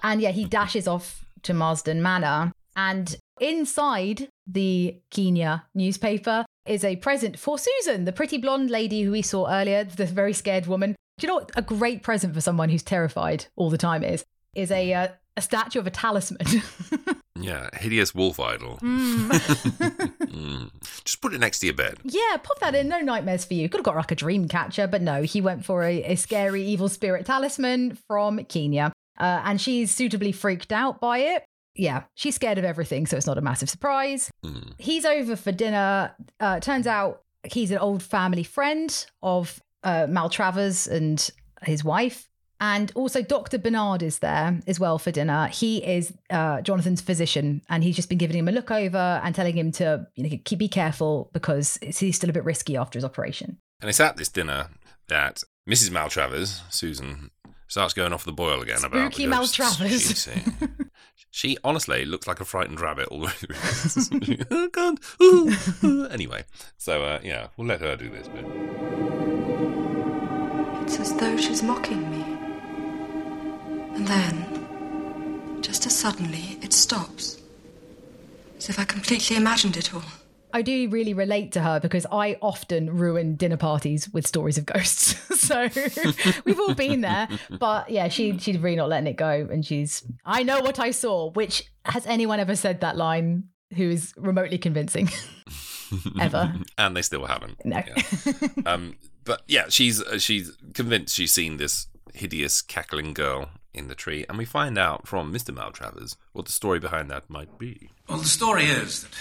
And 0.03 0.21
yeah, 0.21 0.31
he 0.31 0.43
dashes 0.43 0.87
off 0.87 1.25
to 1.43 1.53
Marsdon 1.53 2.01
Manor. 2.01 2.51
And 2.75 3.15
inside 3.39 4.27
the 4.51 4.99
Kenya 5.11 5.65
newspaper 5.75 6.45
is 6.65 6.83
a 6.83 6.95
present 6.97 7.37
for 7.37 7.57
Susan, 7.57 8.05
the 8.05 8.11
pretty 8.11 8.37
blonde 8.37 8.69
lady 8.69 9.01
who 9.03 9.11
we 9.11 9.21
saw 9.21 9.49
earlier, 9.49 9.83
the 9.83 10.05
very 10.05 10.33
scared 10.33 10.67
woman. 10.67 10.95
Do 11.17 11.27
you 11.27 11.27
know 11.27 11.35
what 11.35 11.51
a 11.55 11.61
great 11.61 12.03
present 12.03 12.33
for 12.33 12.41
someone 12.41 12.69
who's 12.69 12.83
terrified 12.83 13.45
all 13.55 13.69
the 13.69 13.77
time 13.77 14.03
is? 14.03 14.25
Is 14.55 14.71
a 14.71 14.93
uh, 14.93 15.07
a 15.37 15.41
statue 15.41 15.79
of 15.79 15.87
a 15.87 15.91
talisman. 15.91 16.45
Yeah, 17.41 17.69
hideous 17.73 18.13
wolf 18.13 18.39
idol. 18.39 18.79
Mm. 18.81 20.09
Mm. 20.29 20.69
Just 21.03 21.21
put 21.21 21.33
it 21.33 21.39
next 21.39 21.59
to 21.59 21.65
your 21.65 21.75
bed. 21.75 21.97
Yeah, 22.03 22.37
pop 22.43 22.59
that 22.59 22.75
in. 22.75 22.87
No 22.87 22.99
nightmares 22.99 23.43
for 23.45 23.55
you. 23.55 23.67
Could 23.67 23.79
have 23.79 23.85
got 23.85 23.95
like 23.95 24.11
a 24.11 24.15
dream 24.15 24.47
catcher, 24.47 24.85
but 24.87 25.01
no, 25.01 25.23
he 25.23 25.41
went 25.41 25.65
for 25.65 25.83
a, 25.83 26.03
a 26.03 26.15
scary 26.15 26.63
evil 26.63 26.87
spirit 26.87 27.25
talisman 27.25 27.97
from 28.07 28.43
Kenya. 28.45 28.93
Uh, 29.17 29.41
and 29.43 29.59
she's 29.59 29.93
suitably 29.93 30.31
freaked 30.31 30.71
out 30.71 31.01
by 31.01 31.17
it. 31.17 31.43
Yeah, 31.79 32.03
she's 32.15 32.35
scared 32.35 32.57
of 32.57 32.65
everything, 32.65 33.07
so 33.07 33.15
it's 33.15 33.25
not 33.25 33.37
a 33.37 33.41
massive 33.41 33.69
surprise. 33.69 34.29
Mm. 34.45 34.73
He's 34.77 35.05
over 35.05 35.37
for 35.37 35.53
dinner. 35.53 36.13
Uh, 36.39 36.59
turns 36.59 36.85
out 36.85 37.23
he's 37.43 37.71
an 37.71 37.77
old 37.77 38.03
family 38.03 38.43
friend 38.43 39.05
of 39.23 39.61
uh, 39.83 40.05
Maltravers 40.07 40.91
and 40.91 41.29
his 41.63 41.83
wife. 41.83 42.27
And 42.61 42.91
also, 42.95 43.21
Dr. 43.21 43.57
Bernard 43.57 44.03
is 44.03 44.19
there 44.19 44.59
as 44.67 44.77
well 44.77 44.99
for 44.99 45.11
dinner. 45.11 45.47
He 45.47 45.77
is 45.77 46.11
uh, 46.29 46.59
Jonathan's 46.61 46.99
physician, 46.99 47.61
and 47.69 47.81
he's 47.81 47.95
just 47.95 48.09
been 48.09 48.17
giving 48.17 48.37
him 48.37 48.49
a 48.49 48.51
look 48.51 48.69
over 48.69 49.21
and 49.23 49.33
telling 49.33 49.57
him 49.57 49.71
to 49.73 50.05
you 50.15 50.23
know, 50.23 50.37
keep, 50.43 50.59
be 50.59 50.67
careful 50.67 51.29
because 51.31 51.79
he's 51.81 52.17
still 52.17 52.29
a 52.29 52.33
bit 52.33 52.43
risky 52.43 52.75
after 52.75 52.97
his 52.97 53.05
operation. 53.05 53.57
And 53.79 53.89
it's 53.89 54.01
at 54.01 54.17
this 54.17 54.27
dinner 54.27 54.67
that 55.07 55.43
Mrs. 55.69 55.91
Maltravers, 55.91 56.59
Susan, 56.69 57.31
starts 57.69 57.93
going 57.93 58.11
off 58.11 58.25
the 58.25 58.33
boil 58.33 58.61
again 58.61 58.83
about 58.83 59.13
Spooky 59.13 59.25
the 59.25 59.31
ghosts 59.31 59.57
Maltravers. 59.57 60.88
she's 61.31 61.41
seen. 61.41 61.55
She 61.55 61.57
honestly 61.63 62.05
looks 62.05 62.27
like 62.27 62.39
a 62.39 62.45
frightened 62.45 62.79
rabbit 62.79 63.07
all 63.09 63.19
the 63.19 63.25
way 63.27 63.31
through. 63.31 63.55
oh 64.51 64.69
God! 64.69 64.99
Ooh, 65.21 65.51
ooh. 65.83 66.07
Anyway, 66.11 66.43
so 66.77 67.03
uh, 67.03 67.19
yeah, 67.23 67.47
we'll 67.57 67.67
let 67.67 67.81
her 67.81 67.95
do 67.95 68.09
this 68.09 68.27
bit. 68.27 68.45
It's 70.83 70.99
as 70.99 71.15
though 71.15 71.37
she's 71.37 71.61
mocking 71.63 72.09
me. 72.09 72.23
And 73.95 74.07
then, 74.07 75.61
just 75.61 75.85
as 75.85 75.95
suddenly, 75.97 76.57
it 76.61 76.73
stops. 76.73 77.37
As 78.57 78.69
if 78.69 78.79
I 78.79 78.85
completely 78.85 79.35
imagined 79.37 79.77
it 79.77 79.93
all. 79.93 80.03
I 80.53 80.61
do 80.61 80.89
really 80.89 81.13
relate 81.13 81.51
to 81.53 81.61
her 81.61 81.79
because 81.79 82.05
I 82.11 82.37
often 82.41 82.95
ruin 82.97 83.35
dinner 83.35 83.57
parties 83.57 84.09
with 84.09 84.25
stories 84.25 84.57
of 84.57 84.65
ghosts. 84.65 85.15
so 85.39 85.69
we've 86.45 86.59
all 86.59 86.73
been 86.73 87.01
there. 87.01 87.27
But 87.59 87.89
yeah, 87.89 88.07
she 88.07 88.37
she's 88.37 88.57
really 88.57 88.75
not 88.75 88.89
letting 88.89 89.07
it 89.07 89.15
go. 89.17 89.47
And 89.51 89.65
she's 89.65 90.03
I 90.25 90.43
know 90.43 90.61
what 90.61 90.79
I 90.79 90.91
saw, 90.91 91.29
which 91.31 91.71
has 91.85 92.05
anyone 92.07 92.39
ever 92.39 92.55
said 92.55 92.81
that 92.81 92.97
line 92.97 93.45
who 93.75 93.89
is 93.89 94.13
remotely 94.17 94.57
convincing? 94.57 95.09
Ever. 96.21 96.53
and 96.77 96.95
they 96.95 97.01
still 97.01 97.25
haven't. 97.25 97.65
No. 97.65 97.81
Yeah. 97.85 98.47
um, 98.65 98.95
but 99.25 99.41
yeah, 99.47 99.65
she's 99.69 100.01
uh, 100.01 100.19
she's 100.19 100.55
convinced 100.73 101.15
she's 101.15 101.31
seen 101.31 101.57
this 101.57 101.87
hideous 102.13 102.61
cackling 102.61 103.13
girl 103.13 103.49
in 103.73 103.87
the 103.87 103.95
tree, 103.95 104.25
and 104.29 104.37
we 104.37 104.45
find 104.45 104.77
out 104.77 105.07
from 105.07 105.31
Mister 105.31 105.51
Maltravers 105.51 106.15
what 106.33 106.45
the 106.45 106.51
story 106.51 106.79
behind 106.79 107.09
that 107.09 107.29
might 107.29 107.57
be. 107.57 107.89
Well, 108.07 108.19
the 108.19 108.25
story 108.25 108.65
is 108.65 109.03
that 109.03 109.11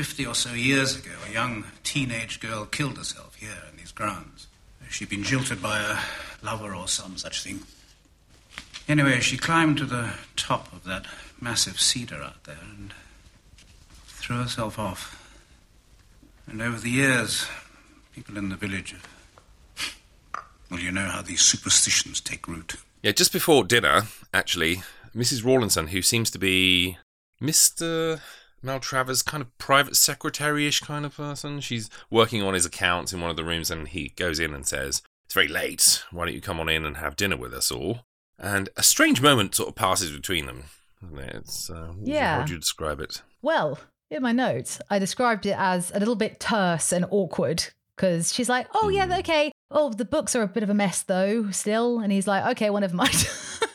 50 0.00 0.24
or 0.24 0.34
so 0.34 0.54
years 0.54 0.96
ago, 0.96 1.10
a 1.28 1.30
young 1.30 1.62
teenage 1.84 2.40
girl 2.40 2.64
killed 2.64 2.96
herself 2.96 3.34
here 3.34 3.58
in 3.70 3.76
these 3.76 3.92
grounds. 3.92 4.46
She'd 4.88 5.10
been 5.10 5.22
jilted 5.22 5.60
by 5.60 5.78
a 5.78 5.98
lover 6.42 6.74
or 6.74 6.88
some 6.88 7.18
such 7.18 7.42
thing. 7.42 7.60
Anyway, 8.88 9.20
she 9.20 9.36
climbed 9.36 9.76
to 9.76 9.84
the 9.84 10.14
top 10.36 10.72
of 10.72 10.84
that 10.84 11.04
massive 11.38 11.78
cedar 11.78 12.22
out 12.22 12.44
there 12.44 12.56
and 12.62 12.94
threw 14.06 14.38
herself 14.38 14.78
off. 14.78 15.22
And 16.46 16.62
over 16.62 16.78
the 16.78 16.88
years, 16.88 17.46
people 18.14 18.38
in 18.38 18.48
the 18.48 18.56
village 18.56 18.92
have. 18.92 19.06
Well, 20.70 20.80
you 20.80 20.92
know 20.92 21.08
how 21.08 21.20
these 21.20 21.42
superstitions 21.42 22.22
take 22.22 22.48
root. 22.48 22.76
Yeah, 23.02 23.12
just 23.12 23.34
before 23.34 23.64
dinner, 23.64 24.04
actually, 24.32 24.82
Mrs. 25.14 25.44
Rawlinson, 25.44 25.88
who 25.88 26.00
seems 26.00 26.30
to 26.30 26.38
be 26.38 26.96
Mister 28.62 28.78
Maltravers' 28.78 29.24
kind 29.24 29.40
of 29.40 29.56
private 29.58 29.96
secretary-ish 29.96 30.80
kind 30.80 31.06
of 31.06 31.16
person. 31.16 31.60
She's 31.60 31.88
working 32.10 32.42
on 32.42 32.54
his 32.54 32.66
accounts 32.66 33.12
in 33.12 33.20
one 33.20 33.30
of 33.30 33.36
the 33.36 33.44
rooms, 33.44 33.70
and 33.70 33.88
he 33.88 34.08
goes 34.16 34.38
in 34.38 34.54
and 34.54 34.66
says, 34.66 35.02
"It's 35.24 35.34
very 35.34 35.48
late. 35.48 36.02
Why 36.10 36.26
don't 36.26 36.34
you 36.34 36.40
come 36.40 36.60
on 36.60 36.68
in 36.68 36.84
and 36.84 36.98
have 36.98 37.16
dinner 37.16 37.36
with 37.36 37.54
us 37.54 37.70
all?" 37.70 38.00
And 38.38 38.68
a 38.76 38.82
strange 38.82 39.20
moment 39.20 39.54
sort 39.54 39.68
of 39.68 39.74
passes 39.74 40.10
between 40.10 40.46
them. 40.46 40.64
It's 41.16 41.70
uh, 41.70 41.92
Yeah. 42.02 42.34
How 42.34 42.40
would 42.40 42.50
you 42.50 42.58
describe 42.58 43.00
it? 43.00 43.22
Well, 43.42 43.78
in 44.10 44.22
my 44.22 44.32
notes, 44.32 44.80
I 44.90 44.98
described 44.98 45.46
it 45.46 45.56
as 45.56 45.90
a 45.92 45.98
little 45.98 46.16
bit 46.16 46.40
terse 46.40 46.92
and 46.92 47.06
awkward 47.10 47.64
because 47.96 48.32
she's 48.32 48.48
like, 48.48 48.66
"Oh 48.74 48.88
yeah, 48.88 49.18
okay. 49.18 49.52
Oh, 49.70 49.92
the 49.92 50.04
books 50.04 50.34
are 50.34 50.42
a 50.42 50.48
bit 50.48 50.62
of 50.62 50.70
a 50.70 50.74
mess 50.74 51.02
though, 51.02 51.50
still." 51.50 52.00
And 52.00 52.12
he's 52.12 52.26
like, 52.26 52.44
"Okay, 52.52 52.70
one 52.70 52.82
of 52.82 52.92
mind. 52.92 53.28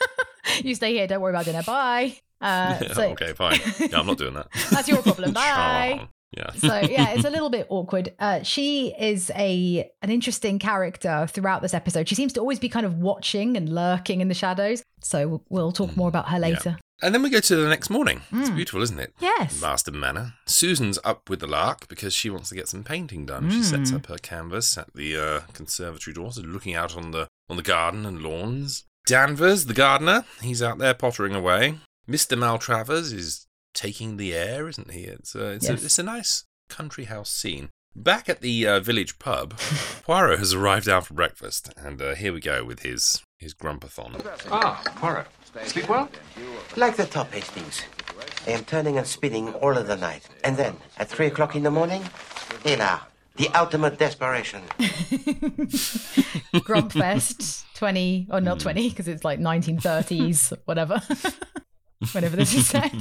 you 0.64 0.76
stay 0.76 0.94
here. 0.94 1.08
Don't 1.08 1.22
worry 1.22 1.32
about 1.34 1.46
dinner. 1.46 1.64
Bye." 1.64 2.18
Uh, 2.42 2.78
Yeah, 2.82 2.94
so 2.94 3.04
okay, 3.12 3.34
fine. 3.34 3.60
Yeah, 3.80 4.00
I'm 4.00 4.06
not 4.08 4.18
doing 4.18 4.34
that. 4.36 4.48
That's 4.72 4.88
your 4.88 5.02
problem. 5.02 5.34
Bye. 5.34 6.08
Yeah. 6.36 6.52
so 6.54 6.68
yeah, 6.80 7.12
it's 7.12 7.24
a 7.24 7.30
little 7.30 7.50
bit 7.50 7.66
awkward. 7.70 8.14
Uh, 8.20 8.44
she 8.44 8.94
is 9.00 9.32
a 9.36 9.90
an 10.02 10.10
interesting 10.10 10.60
character 10.60 11.28
throughout 11.30 11.62
this 11.62 11.74
episode. 11.74 12.10
She 12.10 12.16
seems 12.16 12.34
to 12.34 12.42
always 12.42 12.60
be 12.60 12.68
kind 12.68 12.86
of 12.86 12.98
watching 12.98 13.56
and 13.56 13.70
lurking 13.70 14.20
in 14.20 14.28
the 14.28 14.34
shadows. 14.34 14.84
So 15.02 15.44
we'll 15.50 15.72
talk 15.72 15.96
more 15.96 16.10
about 16.10 16.30
her 16.30 16.40
later. 16.40 16.78
And 17.02 17.14
then 17.14 17.22
we 17.24 17.30
go 17.30 17.40
to 17.42 17.56
the 17.56 17.70
next 17.70 17.90
morning. 17.90 18.22
It's 18.32 18.50
beautiful, 18.50 18.82
isn't 18.82 19.00
it? 19.00 19.14
Yes. 19.20 19.62
Marsdon 19.62 19.96
Manor. 19.96 20.34
Susan's 20.46 20.98
up 21.04 21.30
with 21.30 21.40
the 21.42 21.48
lark 21.48 21.88
because 21.88 22.14
she 22.14 22.30
wants 22.30 22.50
to 22.50 22.56
get 22.56 22.68
some 22.70 22.84
painting 22.84 23.26
done. 23.26 23.50
She 23.50 23.64
sets 23.64 23.94
up 23.94 24.08
her 24.08 24.18
canvas 24.18 24.78
at 24.78 24.94
the 24.94 25.16
uh, 25.18 25.40
conservatory 25.54 26.14
door, 26.14 26.32
so 26.32 26.42
looking 26.42 26.74
out 26.74 26.96
on 26.98 27.12
the 27.12 27.28
on 27.50 27.56
the 27.58 27.64
garden 27.64 28.06
and 28.06 28.22
lawns. 28.22 28.84
Danvers, 29.06 29.68
the 29.68 29.74
gardener, 29.74 30.26
he's 30.42 30.64
out 30.64 30.80
there 30.80 30.94
pottering 30.96 31.36
away. 31.36 31.76
Mr. 32.10 32.38
Maltravers 32.38 33.12
is 33.14 33.48
taking 33.74 34.18
the 34.18 34.34
air, 34.34 34.68
isn't 34.68 34.92
he? 34.92 35.02
It's 35.02 35.36
uh, 35.36 35.54
it's, 35.56 35.68
Yes. 35.68 35.82
a, 35.82 35.86
it's 35.86 36.00
a 36.00 36.04
nice 36.04 36.44
country 36.70 37.06
house 37.06 37.30
scene. 37.32 37.70
Back 37.96 38.28
at 38.28 38.42
the 38.42 38.68
uh, 38.68 38.80
village 38.82 39.20
pub, 39.20 39.58
Poirot 40.04 40.40
has 40.40 40.54
arrived 40.54 40.86
down 40.88 41.02
for 41.04 41.14
breakfast, 41.14 41.74
and 41.78 42.02
uh, 42.02 42.14
here 42.16 42.34
we 42.34 42.42
go 42.42 42.64
with 42.66 42.82
his 42.82 43.22
his 43.40 43.54
grumpathon. 43.54 44.22
Ah, 44.52 44.82
Poirot. 44.98 45.28
Sleep 45.66 45.88
well? 45.88 46.10
Like 46.76 46.98
the 46.98 47.06
top 47.06 47.32
Hastings. 47.32 47.82
I 48.46 48.52
am 48.52 48.66
turning 48.66 48.98
and 48.98 49.08
spinning 49.08 49.54
all 49.56 49.78
of 49.78 49.88
the 49.88 49.96
night. 49.96 50.28
And 50.44 50.58
then, 50.58 50.76
at 50.98 51.08
three 51.08 51.28
o'clock 51.28 51.56
in 51.56 51.64
the 51.64 51.72
morning, 51.72 52.04
Hela, 52.66 53.08
the 53.38 53.48
ultimate 53.56 53.98
desperation. 53.98 54.62
Grumpfest 56.54 57.64
20 57.76 58.28
or 58.30 58.40
Hmm. 58.40 58.46
not 58.46 58.60
20 58.60 58.90
because 58.90 59.08
it's 59.08 59.24
like 59.24 59.40
1930s 59.40 60.52
whatever 60.66 61.02
whenever 62.12 62.36
this 62.36 62.54
is 62.54 62.68
set 62.76 62.94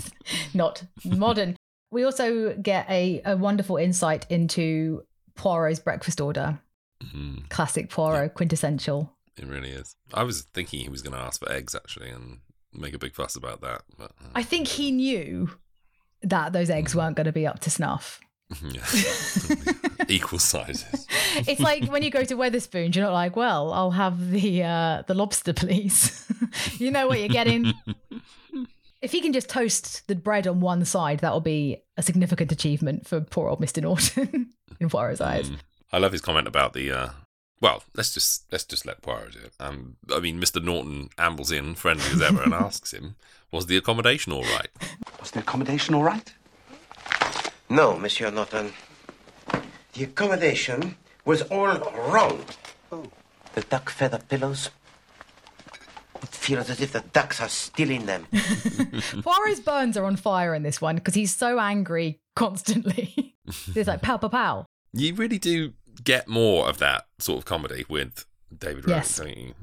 not 0.55 0.83
modern 1.05 1.57
we 1.91 2.05
also 2.05 2.55
get 2.55 2.89
a, 2.91 3.21
a 3.25 3.37
wonderful 3.37 3.77
insight 3.77 4.27
into 4.31 5.03
Poirot's 5.37 5.81
breakfast 5.81 6.21
order 6.21 6.59
Mhm. 7.03 7.49
classic 7.51 7.91
Poirot 7.91 8.35
quintessential 8.35 9.13
It 9.37 9.47
really 9.47 9.71
is. 9.71 9.95
I 10.15 10.23
was 10.23 10.43
thinking 10.55 10.81
he 10.81 10.89
was 10.89 11.03
going 11.03 11.13
to 11.13 11.19
ask 11.19 11.41
for 11.41 11.51
eggs 11.53 11.75
actually 11.75 12.09
and 12.11 12.39
make 12.73 12.95
a 12.95 12.99
big 12.99 13.15
fuss 13.15 13.37
about 13.37 13.61
that, 13.63 13.83
but 13.99 14.13
uh, 14.23 14.29
I 14.35 14.43
think 14.43 14.69
he 14.69 14.91
knew 14.93 15.51
that 16.23 16.53
those 16.53 16.71
eggs 16.71 16.95
weren't 16.95 17.17
going 17.17 17.27
to 17.27 17.33
be 17.33 17.47
up 17.47 17.59
to 17.61 17.71
snuff 17.71 18.21
yeah. 18.63 18.85
equal 20.09 20.39
sizes. 20.39 21.07
it's 21.49 21.61
like 21.61 21.87
when 21.91 22.03
you 22.03 22.11
go 22.11 22.25
to 22.25 22.37
Wetherspoons, 22.37 22.95
you're 22.95 23.05
not 23.05 23.13
like, 23.13 23.37
well, 23.37 23.73
I'll 23.73 23.91
have 23.91 24.31
the 24.31 24.63
uh, 24.63 25.03
the 25.07 25.15
lobster, 25.15 25.53
please. 25.53 26.27
you 26.79 26.91
know 26.91 27.07
what 27.09 27.19
you're 27.19 27.29
getting. 27.29 27.73
If 29.05 29.13
he 29.13 29.21
can 29.21 29.35
just 29.35 29.51
toast 29.51 30.07
the 30.09 30.15
bread 30.15 30.47
on 30.47 30.61
one 30.61 30.85
side, 30.85 31.21
that'll 31.21 31.41
be 31.41 31.83
a 31.97 32.03
significant 32.03 32.51
achievement 32.51 33.07
for 33.07 33.21
poor 33.21 33.49
old 33.49 33.61
Mr. 33.61 33.83
Norton 33.83 34.51
in 34.81 34.89
Poirot's 34.89 35.21
eyes. 35.21 35.51
Mm. 35.51 35.59
I 35.93 35.99
love 35.99 36.13
his 36.13 36.23
comment 36.23 36.49
about 36.49 36.73
the. 36.73 36.91
Uh, 36.91 37.09
well, 37.61 37.85
let's 37.95 38.13
just 38.13 38.51
let's 38.51 38.65
just 38.65 38.87
let 38.87 39.03
Poirot 39.03 39.33
do 39.33 39.39
it. 39.41 39.53
Um, 39.61 39.97
I 40.13 40.21
mean, 40.21 40.41
Mr. 40.41 40.63
Norton 40.63 41.11
ambles 41.19 41.53
in, 41.53 41.75
friendly 41.75 42.05
as 42.07 42.23
ever, 42.23 42.43
and 42.43 42.55
asks 42.55 42.93
him, 42.93 43.17
"Was 43.53 43.67
the 43.67 43.77
accommodation 43.77 44.33
all 44.33 44.43
right?" 44.43 44.69
Was 45.21 45.31
the 45.31 45.41
accommodation 45.41 45.95
all 45.95 46.03
right? 46.03 46.33
No, 47.69 47.99
Monsieur 47.99 48.31
Norton. 48.31 48.73
The 49.93 50.05
accommodation 50.05 50.97
was 51.25 51.43
all 51.43 51.79
wrong. 52.09 52.45
Oh. 52.91 53.05
The 53.55 53.61
duck 53.61 53.91
feather 53.91 54.19
pillows. 54.19 54.71
It 56.23 56.29
feels 56.29 56.71
as 56.71 56.81
if 56.81 56.93
the 56.93 57.01
ducks 57.13 57.41
are 57.41 57.49
still 57.49 57.91
in 57.91 58.07
them. 58.07 58.27
Poirot's 59.23 59.61
burns 59.61 59.97
are 59.97 60.05
on 60.05 60.17
fire 60.17 60.55
in 60.55 60.63
this 60.63 60.81
one 60.81 60.97
because 60.97 61.15
he's 61.15 61.35
so 61.35 61.59
angry 61.59 62.21
constantly. 62.37 63.35
it's 63.75 63.89
like 63.89 64.03
pow, 64.03 64.17
pow, 64.17 64.29
pow. 64.29 64.67
You 64.93 65.15
really 65.15 65.39
do 65.39 65.73
get 66.03 66.29
more 66.29 66.69
of 66.69 66.79
that 66.79 67.07
sort 67.19 67.39
of 67.39 67.45
comedy 67.45 67.85
with 67.89 68.25
David 68.57 68.85
Yes. 68.87 69.19
Rose, 69.19 69.27
don't 69.29 69.39
you? 69.39 69.55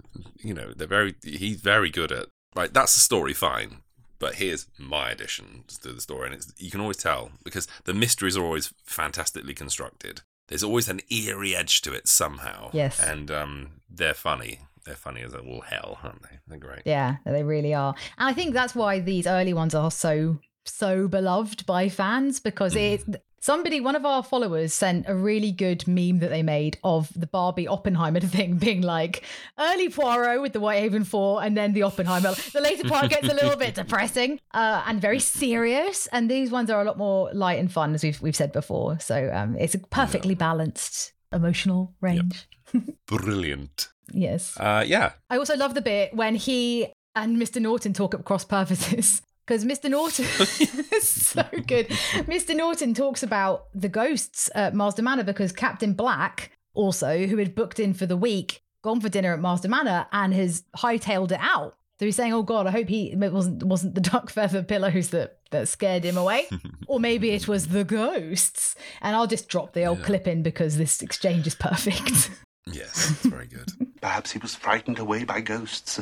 You 0.42 0.54
know, 0.54 0.74
they're 0.74 0.88
very. 0.88 1.16
He's 1.24 1.62
very 1.62 1.90
good 1.90 2.12
at. 2.12 2.28
Right, 2.56 2.74
that's 2.74 2.94
the 2.94 3.00
story, 3.00 3.34
fine. 3.34 3.78
But 4.20 4.36
here's 4.36 4.68
my 4.78 5.10
addition 5.10 5.64
to 5.82 5.94
the 5.94 6.02
story, 6.02 6.28
and 6.28 6.36
it's 6.36 6.52
you 6.58 6.70
can 6.70 6.82
always 6.82 6.98
tell 6.98 7.32
because 7.44 7.68
the 7.86 7.94
mysteries 7.94 8.36
are 8.38 8.44
always 8.44 8.74
fantastically 8.86 9.54
constructed. 9.54 10.22
There's 10.48 10.64
always 10.64 10.90
an 10.90 11.00
eerie 11.10 11.56
edge 11.56 11.82
to 11.84 11.94
it 11.94 12.08
somehow. 12.10 12.70
Yes. 12.74 13.00
and 13.00 13.32
um, 13.32 13.70
they're 13.90 14.14
funny. 14.14 14.60
They're 14.86 14.96
funny 14.96 15.22
as 15.22 15.34
all 15.34 15.62
hell, 15.62 16.00
aren't 16.04 16.24
they? 16.24 16.40
They're 16.48 16.58
great. 16.58 16.82
Yeah, 16.86 17.18
they 17.26 17.44
really 17.44 17.74
are. 17.74 17.94
And 18.18 18.30
I 18.30 18.34
think 18.34 18.54
that's 18.54 18.76
why 18.76 19.00
these 19.00 19.28
early 19.28 19.54
ones 19.54 19.76
are 19.76 19.92
so 19.92 20.40
so 20.64 21.08
beloved 21.08 21.66
by 21.66 21.90
fans 21.90 22.40
because 22.40 22.76
it 22.76 23.04
somebody 23.40 23.82
one 23.82 23.96
of 23.96 24.06
our 24.06 24.22
followers 24.24 24.74
sent 24.74 25.06
a 25.08 25.16
really 25.16 25.52
good 25.52 25.88
meme 25.88 26.20
that 26.20 26.30
they 26.30 26.44
made 26.44 26.78
of 26.84 27.10
the 27.20 27.28
Barbie 27.28 27.68
Oppenheimer 27.68 28.20
thing 28.22 28.58
being 28.58 28.82
like 28.82 29.24
early 29.60 29.90
Poirot 29.90 30.42
with 30.42 30.54
the 30.54 30.60
Whitehaven 30.60 31.04
4 31.04 31.44
and 31.44 31.58
then 31.58 31.74
the 31.74 31.84
Oppenheimer. 31.84 32.34
The 32.54 32.62
later 32.62 32.88
part 32.88 33.10
gets 33.10 33.28
a 33.28 33.34
little 33.34 33.58
bit 33.58 33.76
depressing 33.76 34.40
uh, 34.54 34.84
and 34.86 35.02
very 35.02 35.20
serious 35.20 36.08
and 36.08 36.30
these 36.30 36.52
ones 36.52 36.70
are 36.70 36.82
a 36.82 36.86
lot 36.86 36.98
more 36.98 37.32
light 37.34 37.60
and 37.60 37.72
fun 37.72 37.94
as 37.94 38.04
we've 38.04 38.22
we've 38.22 38.36
said 38.36 38.52
before. 38.52 39.00
So 39.00 39.32
um, 39.34 39.56
it's 39.58 39.76
a 39.76 39.80
perfectly 39.80 40.36
balanced 40.36 41.14
emotional 41.34 41.94
range. 42.02 42.48
Brilliant. 43.08 43.90
Yes. 44.12 44.58
Uh, 44.60 44.84
yeah. 44.86 45.14
I 45.30 45.38
also 45.38 45.56
love 45.56 45.74
the 45.74 45.82
bit 45.82 46.14
when 46.14 46.36
he 46.36 46.92
and 47.16 47.38
Mr. 47.38 47.62
Norton 47.62 47.94
talk 47.94 48.14
at 48.14 48.26
cross 48.26 48.46
purposes. 48.46 49.22
Because 49.48 49.66
Mr. 49.66 49.90
Norton 49.90 50.24
is 50.94 51.10
so 51.10 51.44
good. 51.68 51.90
Mr. 52.30 52.56
Norton 52.56 52.94
talks 52.94 53.22
about 53.24 53.66
the 53.74 53.90
ghosts 53.90 54.50
at 54.56 54.74
Marsdon 54.74 55.04
Manor 55.04 55.24
because 55.24 55.52
Captain 55.52 55.94
Black, 55.94 56.52
also, 56.74 57.26
who 57.26 57.36
had 57.38 57.54
booked 57.56 57.80
in 57.80 57.94
for 57.94 58.06
the 58.06 58.16
week, 58.16 58.62
gone 58.84 59.02
for 59.02 59.10
dinner 59.10 59.34
at 59.34 59.40
Marsdon 59.42 59.72
Manor 59.72 60.06
and 60.14 60.34
has 60.34 60.64
hightailed 60.78 61.32
it 61.32 61.40
out. 61.42 61.76
So 62.00 62.06
he's 62.06 62.16
saying, 62.16 62.32
"Oh 62.32 62.44
God, 62.44 62.66
I 62.68 62.72
hope 62.72 62.88
he 62.88 63.12
it 63.12 63.34
wasn't 63.34 63.64
wasn't 63.64 63.96
the 63.96 64.02
duck 64.02 64.30
feather 64.30 64.64
pillows 64.64 65.10
that 65.10 65.40
that 65.50 65.68
scared 65.68 66.06
him 66.06 66.18
away, 66.18 66.48
or 66.88 67.00
maybe 67.00 67.32
it 67.32 67.48
was 67.48 67.70
the 67.70 67.84
ghosts." 67.84 68.76
And 69.02 69.16
I'll 69.16 69.28
just 69.28 69.50
drop 69.50 69.74
the 69.74 69.86
old 69.86 70.00
Yeah. 70.00 70.06
clip 70.06 70.28
in 70.28 70.44
because 70.44 70.78
this 70.78 71.02
exchange 71.02 71.46
is 71.48 71.56
perfect. 71.56 72.30
Yes, 72.66 73.12
it's 73.12 73.26
very 73.26 73.48
good. 73.48 73.72
Perhaps 74.02 74.32
he 74.32 74.40
was 74.40 74.56
frightened 74.56 75.00
away 75.00 75.24
by 75.24 75.42
ghosts. 75.42 76.00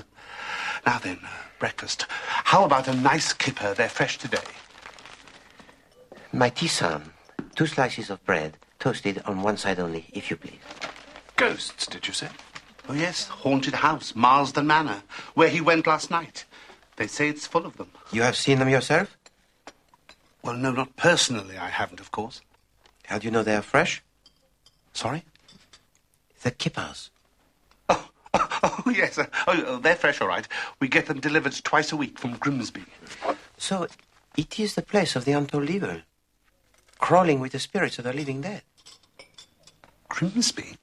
Now 0.85 0.99
then, 0.99 1.19
uh, 1.23 1.29
breakfast. 1.57 2.05
How 2.09 2.65
about 2.65 2.87
a 2.87 2.93
nice 2.93 3.33
kipper? 3.33 3.73
They're 3.73 3.89
fresh 3.89 4.17
today. 4.17 4.37
My 6.33 6.49
tisane. 6.49 7.11
Two 7.55 7.65
slices 7.65 8.09
of 8.09 8.23
bread, 8.25 8.57
toasted 8.79 9.21
on 9.25 9.41
one 9.41 9.57
side 9.57 9.79
only, 9.79 10.07
if 10.13 10.29
you 10.29 10.37
please. 10.37 10.59
Ghosts, 11.35 11.87
did 11.87 12.07
you 12.07 12.13
say? 12.13 12.29
Oh, 12.87 12.93
yes. 12.93 13.27
Haunted 13.27 13.75
house, 13.75 14.13
Marsdon 14.13 14.65
Manor, 14.65 15.03
where 15.33 15.49
he 15.49 15.61
went 15.61 15.87
last 15.87 16.09
night. 16.11 16.45
They 16.95 17.07
say 17.07 17.29
it's 17.29 17.47
full 17.47 17.65
of 17.65 17.77
them. 17.77 17.91
You 18.11 18.21
have 18.21 18.35
seen 18.35 18.59
them 18.59 18.69
yourself? 18.69 19.17
Well, 20.43 20.55
no, 20.55 20.71
not 20.71 20.95
personally, 20.95 21.57
I 21.57 21.69
haven't, 21.69 21.99
of 21.99 22.11
course. 22.11 22.41
How 23.05 23.17
do 23.17 23.25
you 23.25 23.31
know 23.31 23.43
they 23.43 23.55
are 23.55 23.61
fresh? 23.61 24.01
Sorry? 24.93 25.23
The 26.43 26.51
kippers. 26.51 27.09
Oh, 28.61 28.83
oh 28.85 28.89
yes. 28.91 29.17
uh, 29.17 29.25
oh, 29.47 29.63
oh, 29.65 29.77
they're 29.79 29.95
fresh, 29.95 30.21
all 30.21 30.27
right. 30.27 30.47
We 30.79 30.87
get 30.87 31.07
them 31.07 31.19
delivered 31.19 31.53
twice 31.63 31.91
a 31.91 31.95
week 31.95 32.19
from 32.19 32.35
Grimsby. 32.37 32.83
So, 33.57 33.87
it 34.37 34.59
is 34.59 34.75
the 34.75 34.83
place 34.83 35.15
of 35.15 35.25
the 35.25 35.31
untold 35.31 35.67
evil, 35.69 36.01
crawling 36.99 37.39
with 37.39 37.53
the 37.53 37.59
spirits 37.59 37.97
of 37.97 38.03
the 38.03 38.13
living 38.13 38.41
dead. 38.41 38.61
Grimsby? 40.09 40.77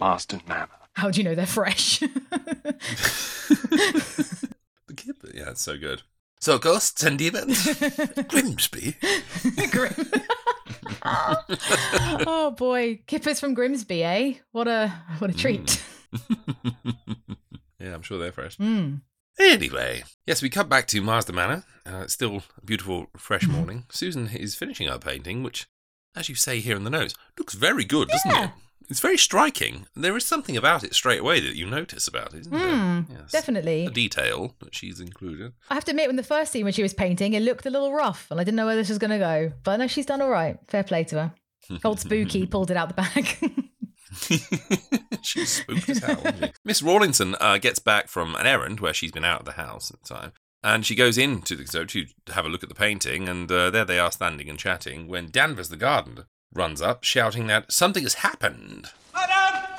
Marsdon 0.00 0.46
Manor. 0.46 0.68
How 0.92 1.10
do 1.10 1.20
you 1.20 1.24
know 1.24 1.34
they're 1.34 1.46
fresh? 1.46 2.00
The 4.86 4.94
kid, 4.94 5.16
yeah, 5.34 5.50
it's 5.50 5.62
so 5.62 5.76
good. 5.76 6.02
So, 6.40 6.58
ghosts 6.58 7.02
and 7.02 7.18
demons. 7.18 7.66
Grimsby. 8.28 8.96
Grim. 9.70 9.94
oh 11.04 12.54
boy, 12.56 13.00
kippers 13.06 13.40
from 13.40 13.54
Grimsby, 13.54 14.04
eh? 14.04 14.34
What 14.52 14.68
a 14.68 14.88
what 15.18 15.30
a 15.30 15.34
treat. 15.34 15.82
Yeah, 17.78 17.94
I'm 17.94 18.02
sure 18.02 18.18
they're 18.18 18.32
fresh. 18.32 18.56
Mm. 18.56 19.02
Anyway, 19.38 20.02
yes, 20.26 20.40
we 20.42 20.48
come 20.48 20.68
back 20.68 20.86
to 20.88 21.02
Marsdon 21.02 21.34
Manor. 21.34 21.64
Uh, 21.86 22.00
it's 22.04 22.14
still 22.14 22.42
a 22.56 22.64
beautiful, 22.64 23.06
fresh 23.16 23.46
morning. 23.46 23.84
Susan 23.90 24.28
is 24.28 24.54
finishing 24.54 24.88
her 24.88 24.98
painting, 24.98 25.42
which, 25.42 25.66
as 26.14 26.28
you 26.28 26.34
say 26.34 26.60
here 26.60 26.76
in 26.76 26.84
the 26.84 26.90
notes, 26.90 27.14
looks 27.38 27.54
very 27.54 27.84
good, 27.84 28.08
doesn't 28.08 28.30
it? 28.44 28.50
It's 28.88 29.00
very 29.00 29.18
striking. 29.18 29.86
There 29.96 30.16
is 30.16 30.24
something 30.24 30.56
about 30.56 30.84
it 30.84 30.94
straight 30.94 31.18
away 31.20 31.40
that 31.40 31.56
you 31.56 31.66
notice 31.66 32.06
about 32.06 32.34
it, 32.34 32.40
isn't 32.42 32.52
Mm, 32.52 33.08
there? 33.08 33.18
Yes. 33.20 33.32
definitely. 33.32 33.86
A 33.86 33.90
detail 33.90 34.54
that 34.60 34.74
she's 34.76 35.00
included. 35.00 35.54
I 35.70 35.74
have 35.74 35.84
to 35.86 35.90
admit, 35.90 36.06
when 36.08 36.14
the 36.16 36.22
first 36.22 36.52
scene 36.52 36.62
when 36.64 36.72
she 36.72 36.82
was 36.84 36.94
painting, 36.94 37.32
it 37.34 37.42
looked 37.42 37.66
a 37.66 37.70
little 37.70 37.92
rough, 37.92 38.28
and 38.30 38.38
I 38.40 38.44
didn't 38.44 38.56
know 38.56 38.66
where 38.66 38.76
this 38.76 38.88
was 38.88 38.98
going 38.98 39.10
to 39.10 39.18
go. 39.18 39.52
But 39.64 39.72
I 39.72 39.76
know 39.78 39.86
she's 39.88 40.06
done 40.06 40.20
all 40.22 40.30
right. 40.30 40.56
Fair 40.68 40.84
play 40.84 41.02
to 41.04 41.16
her. 41.16 41.34
Old 41.84 41.98
Spooky 41.98 42.46
pulled 42.46 42.70
it 42.70 42.76
out 42.76 42.88
the 42.88 42.94
bag. 42.94 43.62
she's 45.22 45.48
spooked 45.50 45.88
as 45.88 45.98
hell. 45.98 46.22
Miss 46.64 46.82
Rawlinson 46.82 47.34
uh, 47.40 47.58
gets 47.58 47.78
back 47.78 48.08
from 48.08 48.34
an 48.36 48.46
errand 48.46 48.80
where 48.80 48.94
she's 48.94 49.12
been 49.12 49.24
out 49.24 49.40
of 49.40 49.46
the 49.46 49.52
house 49.52 49.90
at 49.90 50.00
the 50.02 50.14
time. 50.14 50.32
And 50.62 50.84
she 50.86 50.94
goes 50.94 51.18
into 51.18 51.54
the 51.54 51.66
so 51.66 51.84
to 51.84 52.06
have 52.32 52.44
a 52.44 52.48
look 52.48 52.62
at 52.62 52.68
the 52.68 52.74
painting, 52.74 53.28
and 53.28 53.50
uh, 53.50 53.70
there 53.70 53.84
they 53.84 53.98
are 53.98 54.10
standing 54.10 54.48
and 54.48 54.58
chatting 54.58 55.06
when 55.06 55.30
Danvers 55.30 55.68
the 55.68 55.76
gardener 55.76 56.24
runs 56.56 56.80
up, 56.80 57.04
shouting 57.04 57.46
that 57.48 57.70
something 57.70 58.02
has 58.02 58.14
happened. 58.14 58.90
Madam! 59.14 59.70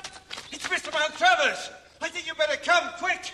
It's 0.51 0.67
Mr. 0.67 0.91
Maltravers! 0.91 1.71
I 2.01 2.09
think 2.09 2.27
you 2.27 2.33
better 2.35 2.57
come, 2.57 2.89
quick! 2.99 3.31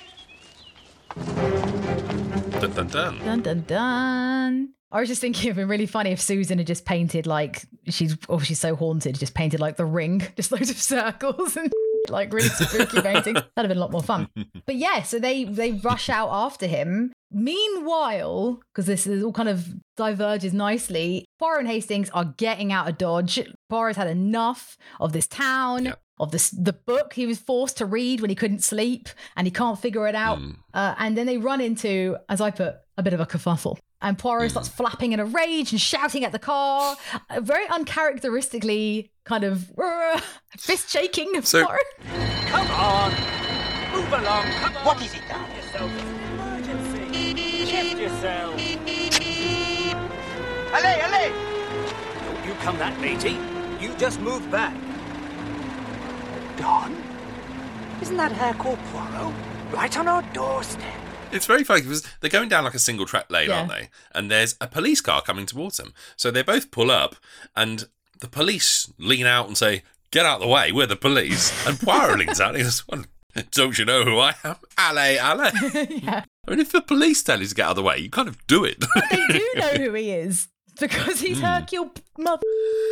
Dun 2.59 2.71
dun 2.71 2.87
dun. 2.87 3.19
dun 3.19 3.41
dun 3.41 3.63
dun. 3.67 4.69
I 4.91 4.99
was 4.99 5.09
just 5.09 5.21
thinking 5.21 5.47
it'd 5.47 5.55
been 5.55 5.67
really 5.67 5.87
funny 5.87 6.11
if 6.11 6.21
Susan 6.21 6.59
had 6.59 6.67
just 6.67 6.85
painted 6.85 7.25
like 7.25 7.65
she's 7.87 8.15
oh 8.29 8.39
she's 8.39 8.59
so 8.59 8.75
haunted, 8.75 9.19
just 9.19 9.33
painted 9.33 9.59
like 9.59 9.75
the 9.75 9.85
ring, 9.85 10.21
just 10.35 10.51
loads 10.51 10.69
of 10.69 10.77
circles 10.77 11.57
and 11.57 11.71
like 12.09 12.33
really 12.33 12.49
spooky 12.49 13.01
painting. 13.01 13.33
That'd 13.33 13.49
have 13.55 13.67
been 13.67 13.77
a 13.77 13.81
lot 13.81 13.91
more 13.91 14.03
fun. 14.03 14.29
But 14.65 14.75
yeah, 14.75 15.03
so 15.03 15.19
they 15.19 15.43
they 15.43 15.73
rush 15.73 16.09
out 16.09 16.29
after 16.31 16.67
him. 16.67 17.11
Meanwhile, 17.31 18.61
because 18.71 18.85
this 18.85 19.05
is 19.05 19.23
all 19.23 19.33
kind 19.33 19.49
of 19.49 19.73
diverges 19.97 20.53
nicely, 20.53 21.25
Poirot 21.39 21.61
and 21.61 21.67
Hastings 21.67 22.09
are 22.11 22.33
getting 22.37 22.71
out 22.71 22.87
of 22.87 22.97
Dodge. 22.97 23.41
Poirot's 23.69 23.97
had 23.97 24.07
enough 24.07 24.77
of 24.99 25.11
this 25.11 25.27
town. 25.27 25.85
Yep. 25.85 25.99
Of 26.19 26.31
this, 26.31 26.51
the 26.51 26.73
book 26.73 27.13
he 27.13 27.25
was 27.25 27.39
forced 27.39 27.77
to 27.77 27.87
read 27.87 28.21
when 28.21 28.29
he 28.29 28.35
couldn't 28.35 28.63
sleep 28.63 29.09
and 29.35 29.47
he 29.47 29.51
can't 29.51 29.79
figure 29.79 30.07
it 30.07 30.13
out. 30.13 30.37
Mm. 30.37 30.57
Uh, 30.71 30.93
and 30.99 31.17
then 31.17 31.25
they 31.25 31.39
run 31.39 31.59
into, 31.59 32.17
as 32.29 32.39
I 32.39 32.51
put, 32.51 32.75
a 32.97 33.03
bit 33.03 33.13
of 33.13 33.19
a 33.19 33.25
kerfuffle. 33.25 33.79
And 34.03 34.19
Poirot 34.19 34.51
starts 34.51 34.67
flapping 34.67 35.13
in 35.13 35.19
a 35.21 35.25
rage 35.25 35.71
and 35.71 35.79
shouting 35.79 36.25
at 36.25 36.33
the 36.33 36.39
car, 36.39 36.97
very 37.39 37.65
uncharacteristically 37.69 39.11
kind 39.23 39.45
of 39.45 39.71
uh, 39.81 40.19
fist 40.57 40.89
shaking 40.89 41.37
of 41.37 41.47
So- 41.47 41.65
Poirot. 41.65 41.85
Come 42.47 42.67
on! 42.71 43.11
Move 43.93 44.11
along, 44.11 44.43
come 44.45 44.75
on! 44.77 44.85
What 44.85 45.01
is 45.01 45.13
it 45.13 45.21
now? 45.29 45.45
Yourself. 45.55 45.91
Emergency! 46.33 47.65
Shift 47.65 47.97
yourself! 47.99 48.53
Allez, 50.73 50.99
allez! 51.03 51.31
Don't 52.25 52.45
you 52.45 52.53
come 52.55 52.77
that 52.79 52.99
matey. 52.99 53.37
You 53.79 53.93
just 53.97 54.19
move 54.19 54.49
back. 54.51 54.75
Don? 56.57 56.93
Isn't 58.01 58.17
that 58.17 58.31
Hercule 58.33 58.77
Poirot? 58.91 59.33
Right 59.71 59.97
on 59.97 60.07
our 60.09 60.21
doorstep. 60.33 60.83
It's 61.33 61.45
very 61.45 61.63
funny 61.63 61.81
because 61.81 62.03
they're 62.21 62.29
going 62.29 62.49
down 62.49 62.63
like 62.63 62.73
a 62.75 62.79
single 62.79 63.05
track 63.05 63.29
lane, 63.31 63.49
Yeah. 63.49 63.59
aren't 63.59 63.69
they? 63.69 63.89
And 64.13 64.29
there's 64.31 64.55
a 64.61 64.67
police 64.67 65.01
car 65.01 65.21
coming 65.21 65.45
towards 65.45 65.77
them. 65.77 65.93
So 66.15 66.31
they 66.31 66.43
both 66.43 66.71
pull 66.71 66.91
up, 66.91 67.15
and 67.55 67.85
the 68.19 68.27
police 68.27 68.91
lean 68.97 69.25
out 69.25 69.47
and 69.47 69.57
say, 69.57 69.83
Get 70.11 70.25
out 70.27 70.35
of 70.35 70.41
the 70.41 70.47
way, 70.47 70.71
we're 70.71 70.85
the 70.85 70.95
police. 70.95 71.51
And 71.67 71.79
Poirot 71.79 72.19
leans 72.19 72.39
out 72.39 72.49
and 72.49 72.57
he 72.57 72.63
goes, 72.63 72.87
well, 72.87 73.03
Don't 73.51 73.79
you 73.79 73.83
know 73.85 74.03
who 74.05 74.19
I 74.19 74.35
am? 74.43 74.57
Allez, 74.77 75.17
allez. 75.19 75.53
yeah. 76.03 76.23
I 76.47 76.51
mean, 76.51 76.59
if 76.59 76.71
the 76.71 76.81
police 76.81 77.23
tell 77.23 77.39
you 77.41 77.47
to 77.47 77.55
get 77.55 77.65
out 77.65 77.71
of 77.71 77.75
the 77.77 77.81
way, 77.83 77.97
you 77.97 78.11
kind 78.11 78.27
of 78.27 78.37
do 78.45 78.63
it. 78.63 78.79
They 79.09 79.17
do 79.27 79.51
know 79.55 79.69
who 79.85 79.93
he 79.93 80.11
is 80.11 80.49
because 80.79 81.19
he's 81.19 81.39
Hmm. 81.39 81.45
Hercule 81.45 81.91
Mother 82.19 82.43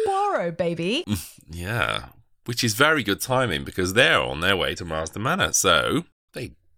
Poirot, 0.06 0.58
baby. 0.58 1.06
yeah, 1.50 2.06
which 2.46 2.64
is 2.64 2.74
very 2.74 3.04
good 3.04 3.22
timing 3.22 3.64
because 3.64 3.94
they're 3.94 4.20
on 4.22 4.40
their 4.42 4.58
way 4.58 4.74
to 4.76 4.84
Marsdon 4.86 5.22
Manor. 5.22 5.54
So 5.54 6.06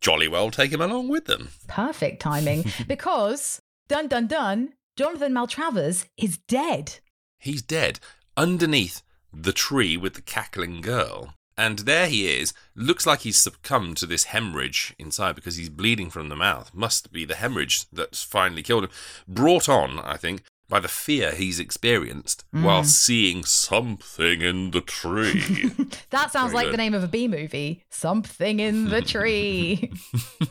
jolly 0.04 0.28
well 0.28 0.52
take 0.52 0.72
him 0.72 0.82
along 0.82 1.08
with 1.08 1.26
them. 1.26 1.50
Perfect 1.68 2.22
timing 2.22 2.66
because, 2.88 3.60
dun 3.88 4.08
dun 4.08 4.28
dun, 4.28 4.74
Jonathan 4.96 5.34
Maltravers 5.34 6.06
is 6.18 6.38
dead. 6.38 7.00
He's 7.40 7.64
dead 7.64 8.00
underneath 8.38 9.02
the 9.34 9.54
tree 9.54 9.98
with 9.98 10.14
the 10.14 10.22
cackling 10.22 10.82
girl. 10.82 11.34
And 11.58 11.80
there 11.80 12.08
he 12.08 12.28
is. 12.28 12.54
Looks 12.76 13.06
like 13.06 13.22
he's 13.22 13.38
succumbed 13.38 13.98
to 13.98 14.06
this 14.06 14.26
hemorrhage 14.26 14.94
inside 14.98 15.36
because 15.36 15.56
he's 15.56 15.70
bleeding 15.70 16.10
from 16.10 16.30
the 16.30 16.36
mouth. 16.36 16.72
Must 16.74 17.12
be 17.12 17.26
the 17.26 17.36
hemorrhage 17.36 17.86
that's 17.92 18.24
finally 18.24 18.64
killed 18.64 18.86
him. 18.86 18.90
Brought 19.28 19.70
on, 19.70 20.00
I 20.00 20.18
think, 20.18 20.44
by 20.70 20.80
the 20.80 20.88
fear 20.88 21.32
he's 21.32 21.60
experienced 21.60 22.44
while 22.52 22.84
seeing 22.84 23.44
something 23.44 24.42
in 24.42 24.72
the 24.72 24.82
tree. 24.82 25.72
That 26.10 26.32
sounds 26.32 26.52
Very 26.52 26.56
like 26.56 26.66
good. 26.68 26.74
the 26.74 26.78
name 26.78 26.94
of 26.94 27.04
a 27.04 27.08
B 27.08 27.28
movie. 27.28 27.84
Something 27.90 28.60
in 28.60 28.90
the 28.90 29.02
tree. 29.02 29.92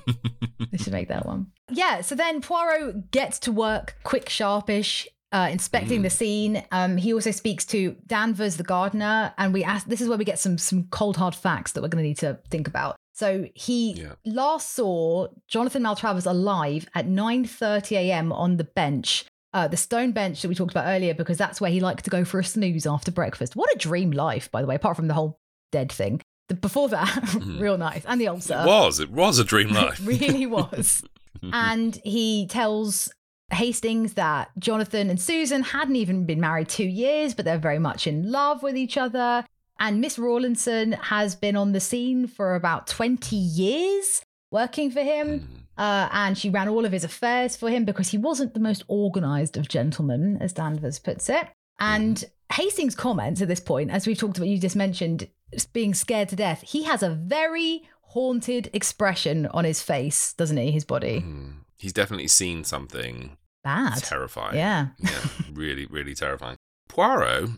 they 0.70 0.78
should 0.78 0.92
make 0.92 1.08
that 1.08 1.24
one. 1.26 1.46
Yeah, 1.70 2.00
so 2.00 2.14
then 2.14 2.40
Poirot 2.40 3.10
gets 3.10 3.38
to 3.40 3.52
work 3.52 3.96
quick, 4.02 4.28
sharpish, 4.28 5.06
uh, 5.32 5.48
inspecting 5.50 6.00
Mm. 6.00 6.02
the 6.02 6.10
scene. 6.10 6.64
Um, 6.72 6.96
he 6.96 7.14
also 7.14 7.30
speaks 7.30 7.64
to 7.66 7.96
Danvers, 8.06 8.56
the 8.56 8.64
gardener, 8.64 9.32
and 9.38 9.52
we 9.54 9.64
ask. 9.64 9.86
This 9.86 10.00
is 10.00 10.08
where 10.08 10.18
we 10.18 10.24
get 10.24 10.38
some 10.38 10.58
some 10.58 10.84
cold 10.90 11.16
hard 11.16 11.34
facts 11.34 11.72
that 11.72 11.82
we're 11.82 11.88
going 11.88 12.02
to 12.04 12.08
need 12.08 12.18
to 12.18 12.38
think 12.50 12.66
about. 12.68 12.96
So 13.14 13.46
he 13.54 13.92
Yeah. 13.92 14.14
last 14.24 14.74
saw 14.74 15.28
Jonathan 15.46 15.82
Maltravers 15.84 16.26
alive 16.26 16.86
at 16.94 17.06
9:30 17.06 17.96
a.m. 17.96 18.32
on 18.32 18.56
the 18.56 18.64
bench. 18.64 19.24
Uh, 19.54 19.68
the 19.68 19.76
stone 19.76 20.12
bench 20.12 20.40
that 20.40 20.48
we 20.48 20.54
talked 20.54 20.70
about 20.70 20.86
earlier, 20.86 21.12
because 21.12 21.36
that's 21.36 21.60
where 21.60 21.70
he 21.70 21.80
liked 21.80 22.04
to 22.04 22.10
go 22.10 22.24
for 22.24 22.38
a 22.38 22.44
snooze 22.44 22.86
after 22.86 23.10
breakfast. 23.10 23.54
What 23.54 23.70
a 23.74 23.78
dream 23.78 24.10
life, 24.10 24.50
by 24.50 24.62
the 24.62 24.66
way, 24.66 24.76
apart 24.76 24.96
from 24.96 25.08
the 25.08 25.14
whole 25.14 25.38
dead 25.70 25.92
thing. 25.92 26.22
The, 26.48 26.54
before 26.54 26.88
that, 26.88 27.34
real 27.58 27.76
nice. 27.76 28.04
And 28.06 28.20
the 28.20 28.28
ulcer. 28.28 28.54
it 28.62 28.66
was. 28.66 28.98
It 29.00 29.10
was 29.10 29.38
a 29.38 29.44
dream 29.44 29.68
life. 29.72 30.00
Really 30.02 30.46
was. 30.46 31.04
and 31.42 32.00
he 32.02 32.46
tells 32.46 33.12
Hastings 33.50 34.14
that 34.14 34.50
Jonathan 34.58 35.10
and 35.10 35.20
Susan 35.20 35.62
hadn't 35.62 35.96
even 35.96 36.24
been 36.24 36.40
married 36.40 36.68
two 36.68 36.84
years, 36.86 37.34
but 37.34 37.44
they're 37.44 37.58
very 37.58 37.78
much 37.78 38.06
in 38.06 38.30
love 38.32 38.62
with 38.62 38.76
each 38.76 38.96
other. 38.96 39.44
And 39.78 40.00
Miss 40.00 40.18
Rawlinson 40.18 40.92
has 40.92 41.34
been 41.34 41.56
on 41.56 41.72
the 41.72 41.80
scene 41.80 42.26
for 42.26 42.54
about 42.54 42.86
20 42.86 43.36
years 43.36 44.22
working 44.50 44.90
for 44.90 45.02
him. 45.02 45.61
Uh, 45.78 46.08
and 46.12 46.36
she 46.36 46.50
ran 46.50 46.68
all 46.68 46.84
of 46.84 46.92
his 46.92 47.04
affairs 47.04 47.56
for 47.56 47.70
him 47.70 47.84
because 47.84 48.10
he 48.10 48.18
wasn't 48.18 48.54
the 48.54 48.60
most 48.60 48.84
organized 48.88 49.56
of 49.56 49.68
gentlemen, 49.68 50.36
as 50.40 50.52
Danvers 50.52 50.98
puts 50.98 51.28
it. 51.30 51.48
And 51.80 52.22
Hastings 52.52 52.94
comments 52.94 53.40
at 53.40 53.48
this 53.48 53.60
point, 53.60 53.90
as 53.90 54.06
we've 54.06 54.18
talked 54.18 54.36
about, 54.36 54.48
you 54.48 54.58
just 54.58 54.76
mentioned, 54.76 55.28
being 55.72 55.94
scared 55.94 56.28
to 56.28 56.36
death, 56.36 56.62
he 56.62 56.82
has 56.84 57.02
a 57.02 57.10
very 57.10 57.82
haunted 58.02 58.68
expression 58.74 59.46
on 59.46 59.64
his 59.64 59.80
face, 59.82 60.34
doesn't 60.34 60.56
he? 60.58 60.70
His 60.70 60.84
body. 60.84 61.20
Mm. 61.20 61.54
He's 61.78 61.92
definitely 61.94 62.28
seen 62.28 62.62
something 62.64 63.36
Bad. 63.64 63.96
terrifying. 64.04 64.56
Yeah. 64.56 64.88
yeah, 64.98 65.10
really, 65.52 65.86
really 65.86 66.14
terrifying. 66.14 66.56
Poirot 66.88 67.50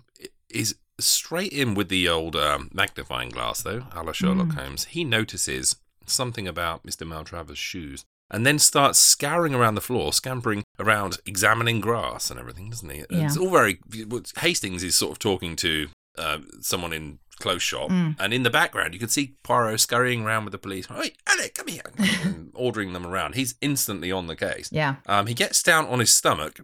is 0.48 0.76
straight 1.00 1.52
in 1.52 1.74
with 1.74 1.88
the 1.88 2.08
old 2.08 2.36
um, 2.36 2.70
magnifying 2.72 3.30
glass, 3.30 3.62
though, 3.62 3.84
a 3.92 4.02
la 4.04 4.12
Sherlock 4.12 4.48
Mm. 4.48 4.54
Holmes. 4.54 4.84
He 4.86 5.02
notices 5.04 5.76
something 6.06 6.46
about 6.48 6.82
Mr. 6.84 7.06
Maltravers' 7.06 7.56
shoes 7.56 8.04
and 8.30 8.46
then 8.46 8.58
starts 8.58 8.98
scouring 8.98 9.54
around 9.54 9.74
the 9.74 9.80
floor, 9.80 10.12
scampering 10.12 10.64
around, 10.78 11.18
examining 11.26 11.80
grass 11.80 12.30
and 12.30 12.40
everything, 12.40 12.70
doesn't 12.70 12.88
he? 12.90 13.04
Yeah. 13.10 13.26
It's 13.26 13.36
all 13.36 13.50
very. 13.50 13.78
Hastings 14.38 14.82
is 14.82 14.94
sort 14.96 15.12
of 15.12 15.18
talking 15.18 15.56
to 15.56 15.88
uh, 16.18 16.38
someone 16.60 16.92
in 16.92 17.18
close 17.40 17.62
shot, 17.62 17.90
Mm. 17.90 18.14
and 18.20 18.32
in 18.32 18.44
the 18.44 18.50
background, 18.50 18.94
you 18.94 19.00
can 19.00 19.08
see 19.08 19.34
Poirot 19.42 19.80
scurrying 19.80 20.24
around 20.24 20.44
with 20.44 20.52
the 20.52 20.58
police. 20.58 20.86
Hey, 20.86 21.12
Alec, 21.26 21.54
come 21.54 21.66
here! 21.66 21.82
and 22.24 22.50
ordering 22.54 22.92
them 22.92 23.04
around. 23.06 23.34
He's 23.34 23.56
instantly 23.60 24.12
on 24.12 24.28
the 24.28 24.36
case. 24.36 24.68
Yeah. 24.72 24.96
Um, 25.06 25.26
he 25.26 25.34
gets 25.34 25.60
down 25.62 25.86
on 25.86 25.98
his 25.98 26.14
stomach, 26.14 26.60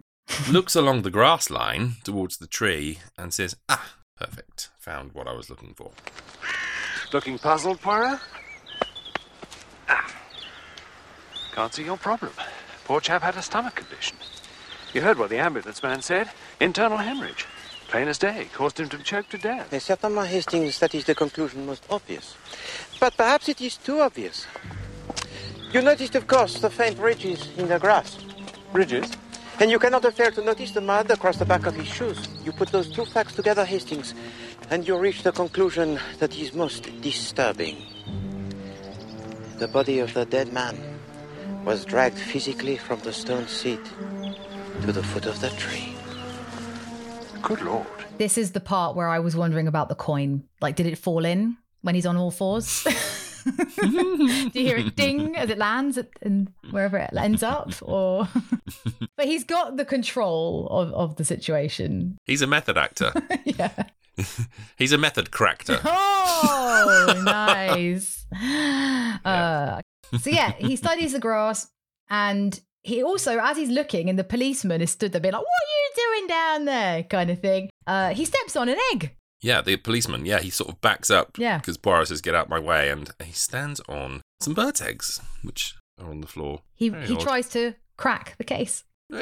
looks 0.49 0.75
along 0.75 1.01
the 1.01 1.09
grass 1.11 1.49
line 1.49 1.95
towards 2.05 2.37
the 2.37 2.47
tree, 2.47 2.99
and 3.17 3.33
says, 3.33 3.55
Ah, 3.67 3.95
perfect. 4.17 4.69
Found 4.79 5.11
what 5.11 5.27
I 5.27 5.33
was 5.33 5.49
looking 5.49 5.73
for. 5.73 5.91
Looking 7.11 7.37
puzzled, 7.37 7.81
Poirot? 7.81 8.19
Ah. 9.91 10.15
Can't 11.53 11.73
see 11.73 11.83
your 11.83 11.97
problem. 11.97 12.31
Poor 12.85 13.01
chap 13.01 13.21
had 13.21 13.35
a 13.35 13.41
stomach 13.41 13.75
condition. 13.75 14.15
You 14.93 15.01
heard 15.01 15.17
what 15.17 15.29
the 15.29 15.37
ambulance 15.37 15.83
man 15.83 16.01
said? 16.01 16.29
Internal 16.59 16.97
hemorrhage. 16.97 17.45
Plain 17.89 18.07
as 18.07 18.17
day. 18.17 18.47
Caused 18.53 18.79
him 18.79 18.87
to 18.89 18.97
choke 18.99 19.27
to 19.29 19.37
death. 19.37 19.81
Certainly, 19.81 20.27
Hastings, 20.29 20.79
that 20.79 20.95
is 20.95 21.03
the 21.03 21.13
conclusion 21.13 21.65
most 21.65 21.83
obvious. 21.89 22.35
But 22.99 23.17
perhaps 23.17 23.49
it 23.49 23.59
is 23.59 23.75
too 23.75 23.99
obvious. 23.99 24.47
You 25.73 25.81
noticed, 25.81 26.15
of 26.15 26.25
course, 26.27 26.59
the 26.59 26.69
faint 26.69 26.97
ridges 26.99 27.49
in 27.57 27.67
the 27.67 27.79
grass. 27.79 28.17
Ridges? 28.71 29.11
And 29.59 29.69
you 29.69 29.77
cannot 29.77 30.05
fail 30.13 30.31
to 30.31 30.43
notice 30.43 30.71
the 30.71 30.81
mud 30.81 31.11
across 31.11 31.37
the 31.37 31.45
back 31.45 31.65
of 31.65 31.75
his 31.75 31.87
shoes. 31.87 32.29
You 32.45 32.53
put 32.53 32.69
those 32.69 32.89
two 32.89 33.05
facts 33.05 33.35
together, 33.35 33.65
Hastings, 33.65 34.13
and 34.69 34.87
you 34.87 34.97
reach 34.97 35.23
the 35.23 35.31
conclusion 35.31 35.99
that 36.19 36.37
is 36.37 36.53
most 36.53 36.89
disturbing. 37.01 37.77
The 39.61 39.67
body 39.67 39.99
of 39.99 40.11
the 40.15 40.25
dead 40.25 40.51
man 40.51 40.75
was 41.63 41.85
dragged 41.85 42.17
physically 42.17 42.77
from 42.77 42.99
the 43.01 43.13
stone 43.13 43.45
seat 43.45 43.79
to 44.81 44.91
the 44.91 45.03
foot 45.03 45.27
of 45.27 45.39
the 45.39 45.51
tree. 45.51 45.93
Good 47.43 47.61
lord. 47.61 47.85
This 48.17 48.39
is 48.39 48.53
the 48.53 48.59
part 48.59 48.95
where 48.95 49.07
I 49.07 49.19
was 49.19 49.35
wondering 49.35 49.67
about 49.67 49.87
the 49.87 49.93
coin. 49.93 50.45
Like, 50.61 50.77
did 50.77 50.87
it 50.87 50.97
fall 50.97 51.25
in 51.25 51.57
when 51.83 51.93
he's 51.93 52.07
on 52.07 52.17
all 52.17 52.31
fours? 52.31 52.83
Do 53.45 54.49
you 54.55 54.65
hear 54.65 54.77
it 54.77 54.95
ding 54.95 55.35
as 55.35 55.51
it 55.51 55.59
lands 55.59 55.95
at, 55.99 56.09
and 56.23 56.51
wherever 56.71 56.97
it 56.97 57.11
ends 57.15 57.43
up? 57.43 57.71
Or, 57.83 58.27
but 59.15 59.27
he's 59.27 59.43
got 59.43 59.77
the 59.77 59.85
control 59.85 60.69
of, 60.71 60.91
of 60.93 61.15
the 61.17 61.23
situation. 61.23 62.17
He's 62.25 62.41
a 62.41 62.47
method 62.47 62.79
actor. 62.79 63.13
yeah. 63.45 63.83
He's 64.75 64.91
a 64.91 64.97
method 64.97 65.29
cracker. 65.29 65.79
Oh, 65.85 67.21
nice. 67.23 68.20
Uh, 68.33 69.81
so 70.19 70.29
yeah, 70.29 70.51
he 70.53 70.75
studies 70.75 71.13
the 71.13 71.19
grass, 71.19 71.69
and 72.09 72.59
he 72.83 73.03
also, 73.03 73.37
as 73.39 73.57
he's 73.57 73.69
looking, 73.69 74.09
and 74.09 74.17
the 74.17 74.23
policeman 74.23 74.81
is 74.81 74.91
stood 74.91 75.11
there, 75.11 75.21
being 75.21 75.33
like, 75.33 75.41
"What 75.41 75.47
are 75.47 75.71
you 75.71 76.15
doing 76.17 76.27
down 76.27 76.65
there?" 76.65 77.03
kind 77.03 77.29
of 77.29 77.39
thing. 77.39 77.69
Uh, 77.87 78.13
he 78.13 78.25
steps 78.25 78.55
on 78.55 78.69
an 78.69 78.77
egg. 78.93 79.15
Yeah, 79.41 79.61
the 79.61 79.75
policeman, 79.77 80.25
yeah, 80.25 80.39
he 80.39 80.49
sort 80.51 80.69
of 80.69 80.79
backs 80.81 81.09
up 81.09 81.35
Yeah. 81.39 81.57
because 81.57 81.75
Poirot 81.77 82.09
says, 82.09 82.21
Get 82.21 82.35
out 82.35 82.47
my 82.47 82.59
way. 82.59 82.89
And 82.91 83.09
he 83.23 83.31
stands 83.33 83.81
on 83.89 84.21
some 84.39 84.53
bird's 84.53 84.81
eggs, 84.81 85.19
which 85.41 85.75
are 85.99 86.11
on 86.11 86.21
the 86.21 86.27
floor. 86.27 86.61
He 86.75 86.89
Very 86.89 87.07
he 87.07 87.15
odd. 87.15 87.21
tries 87.21 87.49
to 87.49 87.73
crack 87.97 88.35
the 88.37 88.43
case. 88.43 88.83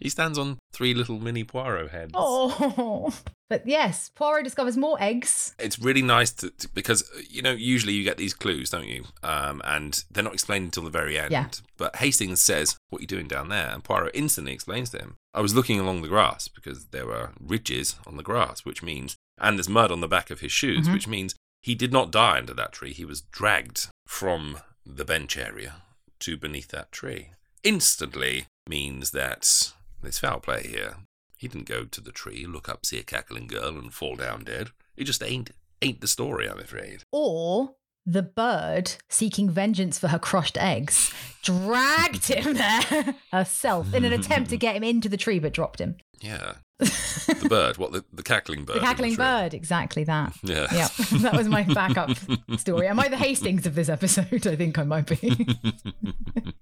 He 0.00 0.08
stands 0.08 0.36
on 0.38 0.58
three 0.72 0.94
little 0.94 1.18
mini 1.18 1.44
Poirot 1.44 1.90
heads. 1.90 2.12
Oh, 2.14 3.12
but 3.50 3.66
yes, 3.66 4.10
Poirot 4.14 4.44
discovers 4.44 4.76
more 4.76 4.96
eggs. 5.00 5.54
It's 5.58 5.78
really 5.78 6.02
nice 6.02 6.30
to, 6.32 6.50
to- 6.50 6.68
because 6.68 7.08
you 7.28 7.40
know 7.42 7.52
usually 7.52 7.92
you 7.94 8.04
get 8.04 8.16
these 8.16 8.34
clues, 8.34 8.70
don't 8.70 8.86
you? 8.88 9.04
Um, 9.22 9.60
and 9.64 10.04
they're 10.10 10.24
not 10.24 10.34
explained 10.34 10.64
until 10.66 10.82
the 10.84 10.90
very 10.90 11.18
end. 11.18 11.30
Yeah. 11.30 11.46
But 11.76 11.96
Hastings 11.96 12.40
says, 12.42 12.76
"What 12.90 12.98
are 12.98 13.02
you 13.02 13.06
doing 13.08 13.28
down 13.28 13.48
there?" 13.48 13.68
And 13.72 13.82
Poirot 13.84 14.12
instantly 14.14 14.52
explains 14.52 14.90
to 14.90 14.98
him, 14.98 15.16
"I 15.34 15.40
was 15.40 15.54
looking 15.54 15.80
along 15.80 16.02
the 16.02 16.08
grass 16.08 16.48
because 16.48 16.86
there 16.86 17.06
were 17.06 17.30
ridges 17.40 17.96
on 18.06 18.16
the 18.16 18.22
grass, 18.22 18.64
which 18.64 18.82
means 18.82 19.16
and 19.40 19.56
there's 19.58 19.68
mud 19.68 19.90
on 19.90 20.00
the 20.00 20.08
back 20.08 20.30
of 20.30 20.40
his 20.40 20.52
shoes, 20.52 20.86
Mhm. 20.88 20.92
which 20.92 21.08
means 21.08 21.34
he 21.62 21.74
did 21.74 21.92
not 21.92 22.10
die 22.12 22.38
under 22.38 22.54
that 22.54 22.72
tree. 22.72 22.92
He 22.92 23.04
was 23.04 23.22
dragged 23.22 23.88
from 24.06 24.58
the 24.84 25.04
bench 25.04 25.36
area 25.36 25.76
to 26.22 26.36
beneath 26.36 26.68
that 26.68 26.92
tree. 26.92 27.30
Instantly 27.62 28.46
means 28.68 29.10
that 29.10 29.72
there's 30.02 30.18
foul 30.18 30.40
play 30.40 30.62
here. 30.62 30.96
He 31.36 31.48
didn't 31.48 31.68
go 31.68 31.84
to 31.84 32.00
the 32.00 32.12
tree, 32.12 32.46
look 32.46 32.68
up, 32.68 32.86
see 32.86 32.98
a 32.98 33.02
cackling 33.02 33.48
girl, 33.48 33.76
and 33.76 33.92
fall 33.92 34.16
down 34.16 34.44
dead. 34.44 34.70
It 34.96 35.04
just 35.04 35.22
ain't 35.22 35.50
ain't 35.80 36.00
the 36.00 36.06
story, 36.06 36.48
I'm 36.48 36.60
afraid. 36.60 37.02
Or 37.10 37.74
the 38.06 38.22
bird, 38.22 38.92
seeking 39.08 39.50
vengeance 39.50 39.98
for 39.98 40.08
her 40.08 40.18
crushed 40.18 40.56
eggs, 40.58 41.12
dragged 41.42 42.26
him 42.26 42.54
there 42.54 43.14
herself 43.32 43.92
in 43.94 44.04
an 44.04 44.12
attempt 44.12 44.50
to 44.50 44.56
get 44.56 44.76
him 44.76 44.84
into 44.84 45.08
the 45.08 45.16
tree, 45.16 45.38
but 45.38 45.52
dropped 45.52 45.80
him. 45.80 45.96
Yeah. 46.20 46.54
The 46.84 47.46
bird, 47.48 47.78
what 47.78 47.92
the, 47.92 48.04
the 48.12 48.22
cackling 48.22 48.64
bird? 48.64 48.76
the 48.76 48.80
cackling 48.80 49.14
bird, 49.14 49.54
exactly 49.54 50.04
that. 50.04 50.34
Yeah. 50.42 50.66
Yep, 50.72 50.90
that 51.22 51.34
was 51.34 51.48
my 51.48 51.62
backup 51.62 52.10
story. 52.58 52.88
Am 52.88 52.98
I 53.00 53.08
the 53.08 53.16
Hastings 53.16 53.66
of 53.66 53.74
this 53.74 53.88
episode? 53.88 54.46
I 54.46 54.56
think 54.56 54.78
I 54.78 54.84
might 54.84 55.06
be. 55.06 55.56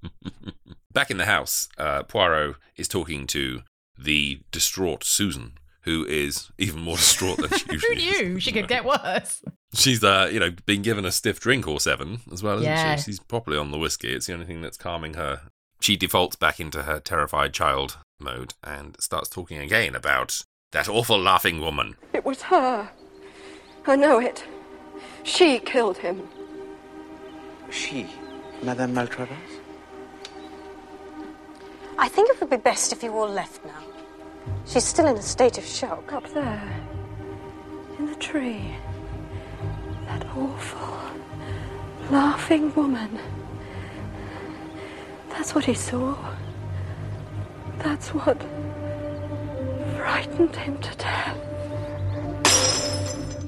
Back 0.92 1.10
in 1.10 1.18
the 1.18 1.26
house, 1.26 1.68
uh, 1.78 2.02
Poirot 2.02 2.56
is 2.76 2.88
talking 2.88 3.26
to 3.28 3.62
the 3.96 4.40
distraught 4.50 5.04
Susan, 5.04 5.52
who 5.82 6.04
is 6.04 6.50
even 6.58 6.80
more 6.80 6.96
distraught 6.98 7.38
than 7.38 7.50
she 7.58 7.64
Who 7.66 7.72
usually 7.74 7.96
is. 8.08 8.20
knew 8.22 8.40
she 8.40 8.50
could 8.52 8.66
get 8.68 8.84
worse? 8.84 9.42
She's, 9.72 10.02
uh, 10.02 10.28
you 10.32 10.40
know, 10.40 10.50
been 10.66 10.82
given 10.82 11.04
a 11.04 11.12
stiff 11.12 11.38
drink 11.38 11.68
or 11.68 11.78
seven 11.78 12.20
as 12.32 12.42
well, 12.42 12.56
isn't 12.56 12.64
Yeah. 12.64 12.96
she? 12.96 13.02
She's 13.02 13.20
properly 13.20 13.56
on 13.56 13.70
the 13.70 13.78
whiskey. 13.78 14.12
It's 14.12 14.26
the 14.26 14.32
only 14.32 14.46
thing 14.46 14.62
that's 14.62 14.76
calming 14.76 15.14
her. 15.14 15.42
She 15.80 15.96
defaults 15.96 16.34
back 16.36 16.58
into 16.58 16.82
her 16.82 16.98
terrified 16.98 17.54
child 17.54 17.98
mode 18.20 18.54
and 18.62 18.96
starts 19.00 19.28
talking 19.28 19.58
again 19.58 19.94
about 19.94 20.42
that 20.72 20.88
awful 20.88 21.18
laughing 21.18 21.60
woman. 21.60 21.96
It 22.12 22.24
was 22.24 22.42
her. 22.42 22.90
I 23.86 23.96
know 23.96 24.18
it. 24.18 24.44
She 25.22 25.58
killed 25.58 25.98
him. 25.98 26.28
She, 27.70 28.06
Madame 28.62 28.94
Maltravers? 28.94 29.60
I 31.98 32.08
think 32.08 32.30
it 32.30 32.40
would 32.40 32.50
be 32.50 32.56
best 32.56 32.92
if 32.92 33.02
you 33.02 33.12
all 33.12 33.28
left 33.28 33.64
now. 33.64 33.82
She's 34.66 34.84
still 34.84 35.06
in 35.06 35.16
a 35.16 35.22
state 35.22 35.58
of 35.58 35.64
shock. 35.64 36.12
Up 36.12 36.26
there. 36.32 36.80
In 37.98 38.06
the 38.06 38.14
tree. 38.14 38.74
That 40.06 40.24
awful, 40.36 40.98
laughing 42.10 42.74
woman. 42.74 43.18
That's 45.28 45.54
what 45.54 45.64
he 45.64 45.74
saw. 45.74 46.16
That's 47.82 48.08
what 48.14 48.40
frightened 49.96 50.54
him 50.56 50.78
to 50.78 50.94
death. 50.96 51.36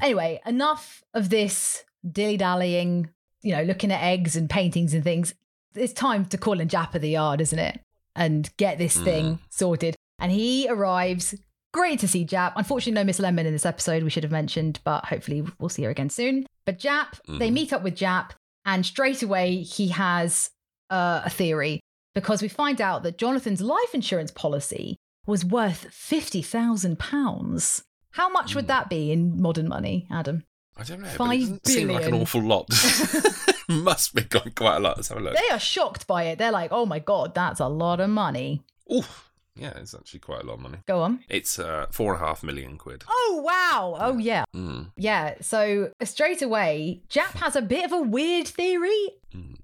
Anyway, 0.02 0.40
enough 0.46 1.02
of 1.14 1.28
this 1.30 1.84
dilly 2.10 2.36
dallying, 2.36 3.08
you 3.42 3.54
know, 3.54 3.62
looking 3.62 3.92
at 3.92 4.02
eggs 4.02 4.34
and 4.36 4.50
paintings 4.50 4.94
and 4.94 5.04
things. 5.04 5.34
It's 5.74 5.92
time 5.92 6.24
to 6.26 6.38
call 6.38 6.60
in 6.60 6.68
Japp 6.68 6.94
at 6.94 7.00
the 7.00 7.10
yard, 7.10 7.40
isn't 7.40 7.58
it? 7.58 7.80
And 8.16 8.50
get 8.56 8.78
this 8.78 8.96
thing 8.96 9.38
sorted. 9.48 9.94
And 10.18 10.30
he 10.32 10.66
arrives. 10.68 11.34
Great 11.72 12.00
to 12.00 12.08
see 12.08 12.26
Japp. 12.26 12.52
Unfortunately, 12.56 12.92
no 13.00 13.04
Miss 13.04 13.18
Lemon 13.20 13.46
in 13.46 13.52
this 13.52 13.64
episode, 13.64 14.02
we 14.02 14.10
should 14.10 14.24
have 14.24 14.32
mentioned, 14.32 14.80
but 14.84 15.06
hopefully 15.06 15.44
we'll 15.58 15.70
see 15.70 15.84
her 15.84 15.90
again 15.90 16.10
soon. 16.10 16.46
But 16.66 16.78
Japp, 16.78 17.18
they 17.26 17.48
Mhm. 17.48 17.52
meet 17.54 17.72
up 17.72 17.82
with 17.82 17.96
Japp, 17.96 18.30
and 18.66 18.84
straight 18.84 19.22
away 19.22 19.62
he 19.62 19.88
has 19.88 20.50
uh, 20.90 21.22
a 21.24 21.30
theory 21.30 21.80
because 22.14 22.42
we 22.42 22.48
find 22.48 22.80
out 22.80 23.02
that 23.02 23.18
Jonathan's 23.18 23.60
life 23.60 23.94
insurance 23.94 24.30
policy 24.30 24.96
was 25.26 25.44
worth 25.44 25.88
£50,000. 25.90 27.82
How 28.12 28.28
much 28.28 28.54
would 28.54 28.64
hmm. 28.64 28.68
that 28.68 28.90
be 28.90 29.12
in 29.12 29.40
modern 29.40 29.68
money, 29.68 30.06
Adam? 30.10 30.44
I 30.76 30.84
don't 30.84 31.02
know. 31.02 31.08
Five 31.08 31.34
it 31.34 31.40
doesn't 31.40 31.66
seem 31.66 31.88
like 31.88 32.06
an 32.06 32.14
awful 32.14 32.42
lot. 32.42 32.68
Must 33.68 34.14
be 34.14 34.22
quite 34.22 34.54
quite 34.54 34.76
a 34.76 34.80
lot. 34.80 34.96
Let's 34.96 35.08
have 35.08 35.18
a 35.18 35.20
look. 35.20 35.34
They 35.34 35.54
are 35.54 35.58
shocked 35.58 36.06
by 36.06 36.24
it. 36.24 36.38
They're 36.38 36.50
like, 36.50 36.72
oh 36.72 36.86
my 36.86 36.98
God, 36.98 37.34
that's 37.34 37.60
a 37.60 37.68
lot 37.68 38.00
of 38.00 38.10
money. 38.10 38.62
Oof. 38.92 39.31
Yeah, 39.55 39.72
it's 39.76 39.94
actually 39.94 40.20
quite 40.20 40.42
a 40.42 40.46
lot 40.46 40.55
of 40.55 40.61
money. 40.61 40.78
Go 40.86 41.00
on. 41.03 41.20
It's 41.28 41.59
uh, 41.59 41.86
four 41.90 42.14
and 42.14 42.22
a 42.22 42.26
half 42.26 42.42
million 42.42 42.78
quid. 42.78 43.05
Oh, 43.07 43.42
wow. 43.44 43.96
Oh, 44.00 44.18
yeah. 44.18 44.44
Mm. 44.55 44.92
Yeah. 44.96 45.34
So 45.40 45.92
straight 46.03 46.40
away, 46.40 47.03
Japp 47.11 47.34
has 47.34 47.55
a 47.55 47.62
bit 47.62 47.84
of 47.84 47.92
a 47.92 48.00
weird 48.00 48.48
theory 48.48 49.09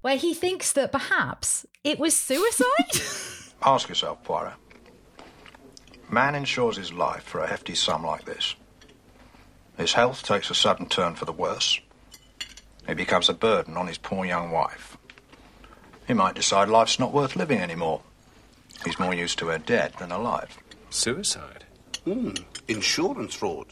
where 0.01 0.17
he 0.17 0.33
thinks 0.33 0.73
that 0.73 0.91
perhaps 0.91 1.65
it 1.83 1.99
was 1.99 2.15
suicide. 2.15 3.01
Ask 3.63 3.89
yourself, 3.89 4.23
Poirot. 4.23 4.53
Man 6.09 6.33
insures 6.35 6.77
his 6.77 6.93
life 6.93 7.23
for 7.23 7.41
a 7.41 7.47
hefty 7.47 7.75
sum 7.75 8.05
like 8.05 8.25
this. 8.25 8.55
His 9.77 9.93
health 9.93 10.23
takes 10.23 10.49
a 10.49 10.55
sudden 10.55 10.87
turn 10.87 11.15
for 11.15 11.25
the 11.25 11.31
worse. 11.31 11.79
He 12.87 12.93
becomes 12.95 13.29
a 13.29 13.33
burden 13.33 13.77
on 13.77 13.87
his 13.87 13.97
poor 13.97 14.25
young 14.25 14.51
wife. 14.51 14.97
He 16.07 16.13
might 16.13 16.35
decide 16.35 16.69
life's 16.69 16.99
not 16.99 17.13
worth 17.13 17.35
living 17.35 17.59
anymore. 17.59 18.01
He's 18.85 18.99
more 18.99 19.13
used 19.13 19.39
to 19.39 19.47
her 19.47 19.57
dead 19.57 19.93
than 19.99 20.11
alive. 20.11 20.57
Suicide? 20.89 21.65
Hmm. 22.05 22.31
Insurance 22.67 23.35
fraud. 23.35 23.67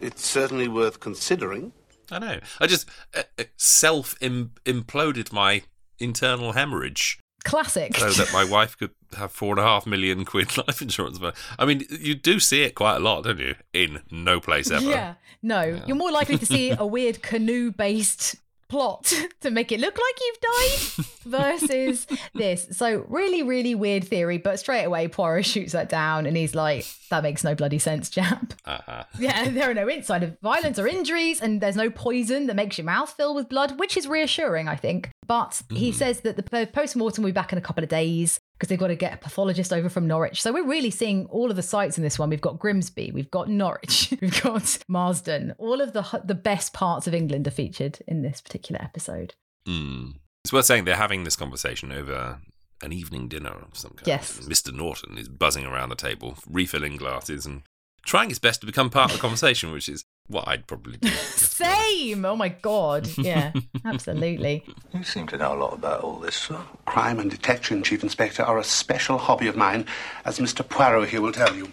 It's 0.00 0.26
certainly 0.26 0.68
worth 0.68 1.00
considering. 1.00 1.72
I 2.10 2.18
know. 2.18 2.40
I 2.60 2.66
just 2.66 2.88
uh, 3.16 3.22
uh, 3.38 3.44
self 3.56 4.18
imploded 4.20 5.32
my 5.32 5.62
internal 5.98 6.52
hemorrhage 6.52 7.18
Classic. 7.44 7.96
so 7.96 8.10
that 8.10 8.32
my 8.32 8.44
wife 8.44 8.76
could 8.76 8.90
have 9.16 9.32
four 9.32 9.50
and 9.50 9.60
a 9.60 9.62
half 9.62 9.86
million 9.86 10.24
quid 10.24 10.56
life 10.68 10.82
insurance. 10.82 11.18
But 11.18 11.36
I 11.58 11.64
mean, 11.64 11.84
you 11.90 12.14
do 12.14 12.40
see 12.40 12.62
it 12.62 12.74
quite 12.74 12.96
a 12.96 13.00
lot, 13.00 13.24
don't 13.24 13.38
you? 13.38 13.54
In 13.72 14.02
no 14.10 14.40
place 14.40 14.70
ever. 14.70 14.84
Yeah. 14.84 15.14
No, 15.42 15.80
you're 15.86 15.96
more 15.96 16.12
likely 16.12 16.36
to 16.36 16.46
see 16.46 16.70
a 16.70 16.84
weird 16.84 17.22
canoe 17.22 17.72
based 17.72 18.36
plot 18.70 19.12
to 19.40 19.50
make 19.50 19.72
it 19.72 19.80
look 19.80 19.98
like 19.98 20.20
you've 20.20 20.40
died 20.40 21.04
versus 21.26 22.06
this. 22.34 22.68
So, 22.72 23.04
really, 23.08 23.42
really 23.42 23.74
weird 23.74 24.04
theory, 24.04 24.38
but 24.38 24.58
straight 24.58 24.84
away, 24.84 25.08
Poirot 25.08 25.44
shoots 25.44 25.72
that 25.72 25.88
down 25.88 26.24
and 26.24 26.36
he's 26.36 26.54
like, 26.54 26.86
that 27.10 27.22
makes 27.22 27.44
no 27.44 27.54
bloody 27.54 27.78
sense, 27.78 28.08
Japp. 28.08 28.52
Uh-huh. 28.64 29.04
Yeah, 29.18 29.50
there 29.50 29.70
are 29.70 29.74
no 29.74 29.88
inside 29.88 30.22
of 30.22 30.38
violence 30.40 30.78
or 30.78 30.86
injuries, 30.86 31.42
and 31.42 31.60
there's 31.60 31.76
no 31.76 31.90
poison 31.90 32.46
that 32.46 32.56
makes 32.56 32.78
your 32.78 32.86
mouth 32.86 33.10
fill 33.10 33.34
with 33.34 33.48
blood, 33.48 33.78
which 33.78 33.96
is 33.96 34.06
reassuring, 34.06 34.68
I 34.68 34.76
think. 34.76 35.10
But 35.30 35.62
he 35.70 35.92
says 35.92 36.22
that 36.22 36.34
the 36.34 36.66
post 36.72 36.96
mortem 36.96 37.22
will 37.22 37.28
be 37.28 37.32
back 37.32 37.52
in 37.52 37.58
a 37.58 37.60
couple 37.60 37.84
of 37.84 37.88
days 37.88 38.40
because 38.54 38.68
they've 38.68 38.76
got 38.76 38.88
to 38.88 38.96
get 38.96 39.14
a 39.14 39.16
pathologist 39.16 39.72
over 39.72 39.88
from 39.88 40.08
Norwich. 40.08 40.42
So 40.42 40.52
we're 40.52 40.66
really 40.66 40.90
seeing 40.90 41.26
all 41.26 41.50
of 41.50 41.54
the 41.54 41.62
sites 41.62 41.96
in 41.96 42.02
this 42.02 42.18
one. 42.18 42.30
We've 42.30 42.40
got 42.40 42.58
Grimsby, 42.58 43.12
we've 43.14 43.30
got 43.30 43.48
Norwich, 43.48 44.12
we've 44.20 44.42
got 44.42 44.62
Marsdon. 44.90 45.54
All 45.56 45.80
of 45.80 45.92
the 45.92 46.20
the 46.24 46.34
best 46.34 46.72
parts 46.72 47.06
of 47.06 47.14
England 47.14 47.46
are 47.46 47.52
featured 47.52 48.00
in 48.08 48.22
this 48.22 48.40
particular 48.40 48.82
episode. 48.82 49.34
Mm. 49.68 50.14
It's 50.44 50.52
worth 50.52 50.64
saying 50.64 50.84
they're 50.84 50.96
having 50.96 51.22
this 51.22 51.36
conversation 51.36 51.92
over 51.92 52.40
an 52.82 52.92
evening 52.92 53.28
dinner 53.28 53.50
of 53.52 53.78
some 53.78 53.92
kind. 53.92 54.08
Yes. 54.08 54.40
Mr. 54.40 54.74
Norton 54.74 55.16
is 55.16 55.28
buzzing 55.28 55.64
around 55.64 55.90
the 55.90 55.94
table, 55.94 56.38
refilling 56.44 56.96
glasses 56.96 57.46
and 57.46 57.62
trying 58.04 58.30
his 58.30 58.40
best 58.40 58.62
to 58.62 58.66
become 58.66 58.90
part 58.90 59.12
of 59.12 59.16
the 59.16 59.22
conversation, 59.22 59.70
which 59.70 59.88
is 59.88 60.02
what 60.30 60.46
I'd 60.48 60.66
probably 60.66 60.96
do. 60.98 61.08
Same. 61.08 62.24
Oh 62.24 62.36
my 62.36 62.48
god. 62.48 63.08
Yeah, 63.18 63.52
absolutely. 63.84 64.64
You 64.94 65.02
seem 65.02 65.26
to 65.28 65.36
know 65.36 65.54
a 65.54 65.58
lot 65.58 65.74
about 65.74 66.02
all 66.02 66.16
this, 66.20 66.36
sir. 66.36 66.60
Crime 66.86 67.18
and 67.18 67.30
detection, 67.30 67.82
Chief 67.82 68.02
Inspector, 68.02 68.42
are 68.42 68.58
a 68.58 68.64
special 68.64 69.18
hobby 69.18 69.48
of 69.48 69.56
mine, 69.56 69.86
as 70.24 70.38
Mr. 70.38 70.66
Poirot 70.66 71.08
here 71.08 71.20
will 71.20 71.32
tell 71.32 71.54
you. 71.54 71.72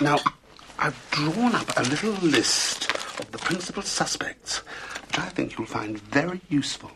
Now, 0.00 0.18
I've 0.78 1.00
drawn 1.12 1.54
up 1.54 1.76
a 1.76 1.82
little 1.82 2.12
list 2.14 2.90
of 3.20 3.30
the 3.30 3.38
principal 3.38 3.82
suspects, 3.82 4.58
which 5.06 5.18
I 5.18 5.28
think 5.28 5.56
you'll 5.56 5.66
find 5.66 5.98
very 5.98 6.40
useful. 6.48 6.90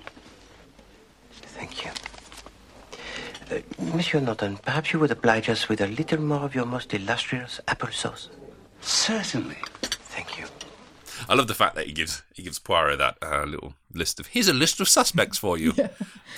Thank 1.31 1.85
you. 1.85 1.91
Uh, 3.51 3.61
Monsieur 3.95 4.21
Norton, 4.21 4.57
perhaps 4.57 4.93
you 4.93 4.99
would 4.99 5.13
oblige 5.13 5.49
us 5.49 5.69
with 5.69 5.81
a 5.81 5.87
little 5.87 6.21
more 6.21 6.41
of 6.45 6.55
your 6.55 6.67
most 6.67 6.93
illustrious 6.93 7.61
applesauce. 7.69 8.29
Certainly. 8.81 9.59
Thank 11.27 11.29
you. 11.29 11.33
I 11.33 11.37
love 11.37 11.49
the 11.49 11.55
fact 11.55 11.75
that 11.75 11.87
he 11.87 11.93
gives 11.93 12.23
he 12.35 12.43
gives 12.43 12.59
Poirot 12.59 12.99
that 12.99 13.19
uh, 13.23 13.45
little 13.45 13.75
list 13.93 14.21
of 14.21 14.29
here's 14.29 14.49
a 14.49 14.53
list 14.55 14.81
of 14.81 14.89
suspects 14.89 15.39
for 15.39 15.59
you. 15.59 15.73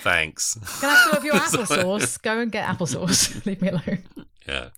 Thanks. 0.03 0.55
Can 0.80 0.91
I 0.91 0.97
still 1.01 1.12
have 1.14 1.24
your 1.24 1.34
applesauce? 1.34 2.22
Go 2.22 2.39
and 2.41 2.53
get 2.53 2.66
applesauce. 2.66 3.45
Leave 3.47 3.61
me 3.62 3.68
alone. 3.68 4.05
Yeah. 4.47 4.68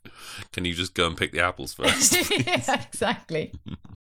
Can 0.53 0.65
you 0.65 0.75
just 0.75 0.95
go 0.95 1.07
and 1.07 1.17
pick 1.17 1.33
the 1.33 1.41
apples 1.41 1.75
first? 1.75 2.13
yeah, 2.31 2.83
exactly. 2.83 3.53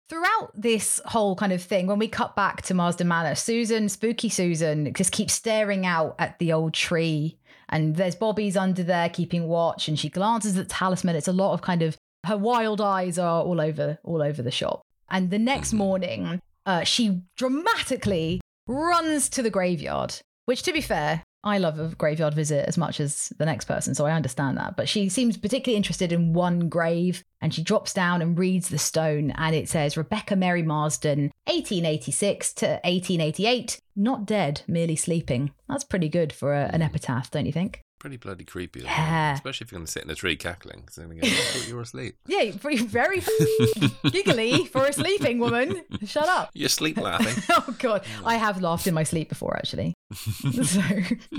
Throughout 0.09 0.51
this 0.55 1.01
whole 1.05 1.37
kind 1.37 1.53
of 1.53 1.63
thing, 1.63 1.87
when 1.87 1.99
we 1.99 2.09
cut 2.09 2.35
back 2.35 2.63
to 2.63 2.75
Marsdon 2.75 3.07
Manor, 3.07 3.35
Susan, 3.37 3.89
spooky 3.89 4.29
Susan, 4.29 4.93
just 4.95 5.13
keeps 5.13 5.35
staring 5.35 5.87
out 5.87 6.17
at 6.19 6.39
the 6.39 6.53
old 6.53 6.75
tree. 6.75 7.39
And 7.69 7.95
there's 7.95 8.17
Bobby's 8.17 8.57
under 8.57 8.83
there 8.83 9.09
keeping 9.09 9.47
watch, 9.47 9.87
and 9.87 9.97
she 9.97 10.09
glances 10.09 10.59
at 10.59 10.67
the 10.69 10.75
talisman. 10.75 11.15
It's 11.15 11.29
a 11.29 11.33
lot 11.33 11.53
of 11.53 11.63
kind 11.63 11.83
of 11.83 11.97
her 12.27 12.37
wild 12.37 12.81
eyes 12.81 13.19
are 13.19 13.43
all 13.43 13.61
over 13.61 13.99
all 14.03 14.21
over 14.21 14.43
the 14.43 14.51
shop. 14.51 14.83
And 15.11 15.31
the 15.31 15.39
next 15.39 15.69
mm-hmm. 15.69 15.79
morning, 15.79 16.43
uh, 16.67 16.85
she 16.85 17.23
dramatically 17.37 18.41
runs 18.67 19.29
to 19.31 19.43
the 19.43 19.51
graveyard. 19.51 20.15
Which, 20.47 20.63
to 20.65 20.73
be 20.73 20.81
fair, 20.81 21.23
I 21.43 21.59
love 21.59 21.79
a 21.79 21.89
graveyard 21.89 22.35
visit 22.35 22.69
as 22.69 22.77
much 22.77 23.01
as 23.01 23.33
the 23.39 23.47
next 23.47 23.65
person, 23.65 23.95
so 23.95 24.05
I 24.05 24.13
understand 24.13 24.59
that. 24.59 24.77
But 24.77 24.89
she 24.89 25.09
seems 25.09 25.37
particularly 25.37 25.77
interested 25.77 26.13
in 26.13 26.35
one 26.35 26.69
grave, 26.69 27.25
and 27.41 27.55
she 27.55 27.63
drops 27.63 27.95
down 27.95 28.21
and 28.21 28.39
reads 28.39 28.69
the 28.69 28.79
stone, 28.79 29.31
and 29.33 29.55
it 29.55 29.69
says 29.69 29.97
Rebecca 29.97 30.37
Mary 30.37 30.63
Marsdon, 30.63 31.31
1886 31.47 32.53
to 32.55 32.67
1888, 32.67 33.81
not 33.97 34.27
dead, 34.27 34.63
merely 34.67 34.97
sleeping. 34.97 35.53
That's 35.69 35.85
pretty 35.85 36.09
good 36.09 36.33
for 36.33 36.53
a, 36.53 36.65
an 36.65 36.73
mm-hmm. 36.73 36.83
epitaph, 36.83 37.31
don't 37.31 37.47
you 37.47 37.53
think? 37.53 37.81
Pretty 38.01 38.17
bloody 38.17 38.45
creepy. 38.45 38.81
Yeah. 38.81 39.35
Especially 39.35 39.67
if 39.67 39.71
you're 39.73 39.79
going 39.79 39.85
to 39.85 39.93
sit 39.93 40.03
in 40.05 40.11
a 40.11 40.15
tree 40.15 40.35
cackling. 40.35 40.81
Because 40.81 40.97
they're 40.97 41.07
going 41.07 41.21
to 41.21 41.27
go, 41.27 41.33
oh, 41.33 41.39
I 41.39 41.45
thought 41.59 41.69
you 41.69 41.77
were 41.77 41.83
asleep. 41.83 42.17
Yeah, 42.27 42.51
very, 42.53 42.79
very 42.79 43.23
giggly 44.11 44.65
for 44.65 44.87
a 44.87 44.93
sleeping 44.93 45.39
woman. 45.39 45.83
Shut 46.07 46.27
up. 46.27 46.51
You're 46.55 46.71
sleep 46.71 46.97
laughing. 46.97 47.43
oh 47.51 47.77
god, 47.79 48.03
I 48.25 48.37
have 48.37 48.61
laughed 48.63 48.87
in 48.87 48.95
my 48.95 49.03
sleep 49.03 49.29
before 49.29 49.55
actually. 49.57 49.95
so 50.15 50.81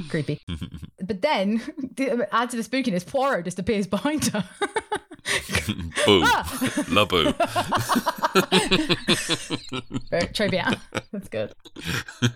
creepy. 0.10 0.40
But 1.02 1.22
then, 1.22 1.62
add 2.32 2.52
to 2.52 2.58
the 2.58 2.64
spookiness, 2.64 3.06
Poirot 3.08 3.46
just 3.46 3.58
appears 3.58 3.88
behind 3.88 4.26
her. 4.28 4.44
Boo. 6.06 6.24
Ah! 6.26 6.84
La 6.90 7.06
boo. 7.06 7.34
Bien. 10.50 10.76
That's 11.12 11.30
good. 11.30 11.54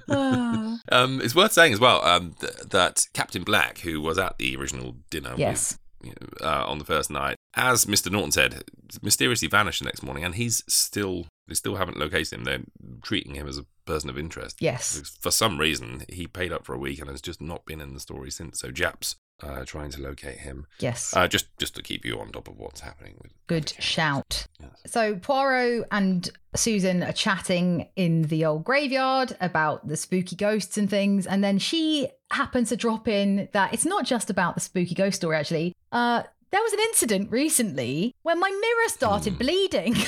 Ah. 0.09 0.77
Um, 0.91 1.21
it's 1.21 1.35
worth 1.35 1.53
saying 1.53 1.73
as 1.73 1.79
well 1.79 2.03
um, 2.05 2.35
th- 2.39 2.53
that 2.69 3.07
Captain 3.13 3.43
Black, 3.43 3.79
who 3.79 4.01
was 4.01 4.17
at 4.17 4.37
the 4.37 4.55
original 4.55 4.95
dinner 5.09 5.33
Yes. 5.37 5.77
with, 6.01 6.13
uh, 6.41 6.65
on 6.67 6.79
the 6.79 6.85
first 6.85 7.09
night, 7.09 7.35
as 7.55 7.85
Mr. 7.85 8.11
Norton 8.11 8.31
said, 8.31 8.63
mysteriously 9.01 9.47
vanished 9.47 9.79
the 9.79 9.85
next 9.85 10.03
morning, 10.03 10.23
and 10.23 10.35
he's 10.35 10.63
still 10.67 11.25
they 11.47 11.53
still 11.53 11.75
haven't 11.75 11.97
located 11.97 12.33
him. 12.33 12.43
They're 12.43 12.63
treating 13.03 13.35
him 13.35 13.47
as 13.47 13.59
a 13.59 13.65
person 13.85 14.09
of 14.09 14.17
interest. 14.17 14.57
Yes. 14.59 15.15
For 15.21 15.29
some 15.31 15.59
reason, 15.59 16.03
he 16.09 16.25
paid 16.25 16.51
up 16.51 16.65
for 16.65 16.73
a 16.73 16.77
week 16.79 16.99
and 16.99 17.09
has 17.09 17.21
just 17.21 17.39
not 17.39 17.65
been 17.65 17.79
in 17.81 17.93
the 17.93 17.99
story 17.99 18.31
since. 18.31 18.59
So 18.59 18.71
Japp's 18.71 19.15
uh, 19.41 19.65
trying 19.65 19.91
to 19.91 20.01
locate 20.01 20.39
him. 20.39 20.65
Yes. 20.79 21.13
Uh, 21.15 21.27
just 21.27 21.47
just 21.57 21.75
to 21.75 21.81
keep 21.81 22.05
you 22.05 22.19
on 22.19 22.31
top 22.31 22.47
of 22.47 22.57
what's 22.57 22.81
happening 22.81 23.15
with 23.21 23.31
Good 23.47 23.69
shout. 23.79 24.47
So 24.85 25.15
Poirot 25.15 25.85
and 25.91 26.29
Susan 26.55 27.03
are 27.03 27.13
chatting 27.13 27.87
in 27.95 28.23
the 28.23 28.45
old 28.45 28.63
graveyard 28.63 29.35
about 29.39 29.87
the 29.87 29.97
spooky 29.97 30.35
ghosts 30.35 30.77
and 30.77 30.89
things, 30.89 31.27
and 31.27 31.43
then 31.43 31.59
she 31.59 32.07
happens 32.31 32.69
to 32.69 32.77
drop 32.77 33.07
in 33.07 33.49
that 33.51 33.73
it's 33.73 33.85
not 33.85 34.05
just 34.05 34.29
about 34.29 34.55
the 34.55 34.61
spooky 34.61 34.95
ghost 34.95 35.17
story. 35.17 35.37
Actually, 35.37 35.75
uh, 35.91 36.23
there 36.51 36.61
was 36.61 36.73
an 36.73 36.79
incident 36.79 37.31
recently 37.31 38.15
when 38.23 38.39
my 38.39 38.49
mirror 38.49 38.89
started 38.89 39.37
bleeding. 39.37 39.95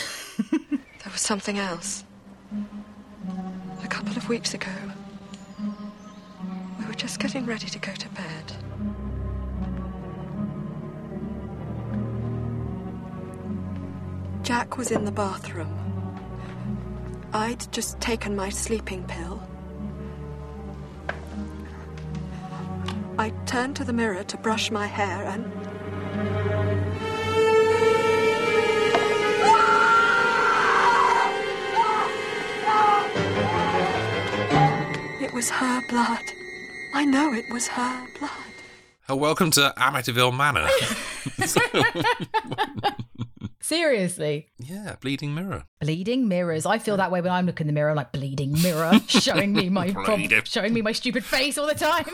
There 1.07 1.13
was 1.13 1.21
something 1.21 1.57
else. 1.57 2.03
A 3.82 3.88
couple 3.88 4.17
of 4.17 4.28
weeks 4.28 4.53
ago, 4.53 4.67
we 6.78 6.86
were 6.86 6.93
just 6.93 7.17
getting 7.21 7.45
ready 7.45 7.67
to 7.67 7.80
go 7.80 7.93
to 7.93 8.09
bed. 8.09 8.56
Jack 14.47 14.77
was 14.77 14.91
in 14.91 15.03
the 15.03 15.11
bathroom. 15.11 15.67
I'd 17.33 17.69
just 17.73 17.99
taken 17.99 18.33
my 18.33 18.47
sleeping 18.47 19.03
pill. 19.03 19.43
I 23.19 23.31
turned 23.45 23.75
to 23.75 23.83
the 23.83 23.91
mirror 23.91 24.23
to 24.23 24.37
brush 24.37 24.71
my 24.71 24.87
hair 24.87 25.25
and. 25.25 25.43
It 35.21 35.33
was 35.33 35.49
her 35.49 35.81
blood. 35.89 36.23
I 36.93 37.03
know 37.03 37.33
it 37.33 37.51
was 37.51 37.67
her 37.67 38.07
blood. 38.17 38.31
Oh, 39.09 39.17
welcome 39.17 39.51
to 39.51 39.73
Amityville 39.77 40.33
Manor. 40.33 40.69
Seriously. 43.68 44.47
yeah, 44.57 44.95
bleeding 45.01 45.36
mirror. 45.36 45.65
Bleeding 45.82 46.30
mirrors. 46.30 46.65
I 46.65 46.80
feel 46.80 46.95
that 46.95 47.11
way 47.11 47.20
when 47.20 47.34
I'm 47.34 47.45
looking 47.45 47.65
in 47.65 47.68
the 47.68 47.78
mirror, 47.78 47.93
like 47.93 48.13
bleeding 48.13 48.53
mirror, 48.61 48.93
showing 49.09 49.51
me 49.51 49.68
my 49.68 49.91
prob- 49.91 50.45
showing 50.45 50.74
me 50.74 50.82
my 50.82 50.93
stupid 50.93 51.26
face 51.26 51.57
all 51.57 51.68
the 51.68 51.76
time. 51.76 52.05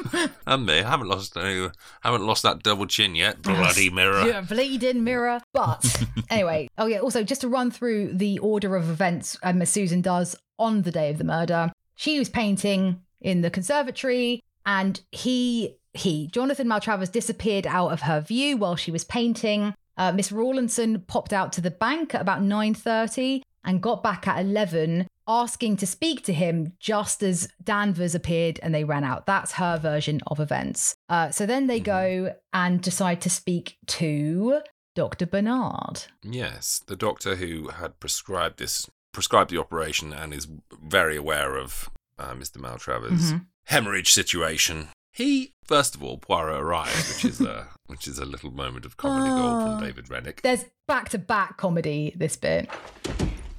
And 0.48 0.66
me, 0.66 0.80
I 0.80 0.90
haven't 0.90 1.10
lost 1.10 1.38
any, 1.38 1.70
haven't 2.02 2.26
lost 2.26 2.42
that 2.42 2.64
double 2.64 2.88
chin 2.88 3.14
yet. 3.14 3.42
Bloody 3.44 3.92
mirror. 3.92 4.26
Yeah, 4.26 4.42
bleeding 4.42 5.04
mirror. 5.04 5.42
But 5.54 6.04
anyway, 6.32 6.70
oh 6.80 6.88
yeah. 6.88 7.02
Also, 7.02 7.24
just 7.24 7.42
to 7.42 7.50
run 7.50 7.70
through 7.70 8.14
the 8.16 8.40
order 8.40 8.76
of 8.76 8.90
events, 8.90 9.38
um, 9.44 9.62
as 9.62 9.70
Susan 9.70 10.02
does 10.02 10.36
on 10.58 10.82
the 10.82 10.92
day 10.92 11.12
of 11.12 11.20
the 11.20 11.24
murder, 11.24 11.72
she 11.94 12.18
was 12.18 12.30
painting 12.30 13.04
in 13.22 13.42
the 13.42 13.52
conservatory, 13.52 14.42
and 14.66 15.02
he 15.12 15.76
he 15.94 16.26
Jonathan 16.32 16.68
Maltravers 16.68 17.12
disappeared 17.12 17.68
out 17.68 17.92
of 17.92 18.02
her 18.02 18.22
view 18.22 18.58
while 18.58 18.76
she 18.76 18.90
was 18.90 19.04
painting. 19.04 19.76
Uh, 19.98 20.12
Miss 20.12 20.32
Rawlinson 20.32 21.02
popped 21.02 21.34
out 21.34 21.54
to 21.54 21.62
the 21.62 21.72
bank 21.72 22.14
at 22.16 22.22
about 22.22 22.42
9.30 22.42 23.42
and 23.64 23.82
got 23.82 24.04
back 24.04 24.28
at 24.28 24.40
11 24.44 25.08
asking 25.28 25.78
to 25.78 25.88
speak 25.88 26.24
to 26.26 26.34
him 26.34 26.74
just 26.80 27.24
as 27.24 27.48
Danvers 27.64 28.14
appeared 28.14 28.60
and 28.62 28.76
they 28.76 28.84
ran 28.84 29.04
out. 29.06 29.26
That's 29.26 29.54
her 29.54 29.78
version 29.78 30.20
of 30.28 30.40
events. 30.40 30.96
Uh, 31.08 31.30
so 31.32 31.46
then 31.46 31.68
they 31.68 31.80
go 31.80 32.36
and 32.52 32.82
decide 32.82 33.22
to 33.22 33.30
speak 33.30 33.78
to 33.88 34.60
Dr. 34.96 35.26
Bernard. 35.26 36.04
Yes, 36.24 36.82
the 36.88 36.96
doctor 36.98 37.36
who 37.38 37.70
had 37.70 38.00
prescribed 38.00 38.60
this 38.60 38.90
prescribed 39.14 39.52
the 39.52 39.60
operation 39.60 40.12
and 40.12 40.34
is 40.34 40.48
very 40.84 41.16
aware 41.16 41.56
of 41.56 41.90
uh, 42.20 42.34
Mr. 42.34 42.58
Maltravers' 42.58 43.32
Mhm. 43.32 43.46
hemorrhage 43.66 44.12
situation. 44.12 44.90
He 45.14 45.54
first 45.64 45.94
of 45.96 46.04
all 46.04 46.18
Poirot 46.18 46.60
arrives, 46.60 47.08
which 47.14 47.26
is 47.26 47.40
a 47.42 47.68
which 47.86 48.08
is 48.08 48.18
a 48.18 48.26
little 48.26 48.52
moment 48.52 48.86
of 48.86 48.98
comedy 48.98 49.30
gold 49.30 49.42
Oh. 49.42 49.66
from 49.66 49.76
ah. 49.76 49.80
David 49.80 50.10
Renwick. 50.10 50.42
There's 50.42 50.66
back 50.88 51.10
to 51.10 51.20
back 51.20 51.58
comedy, 51.58 52.14
this 52.16 52.36
bit. 52.36 52.68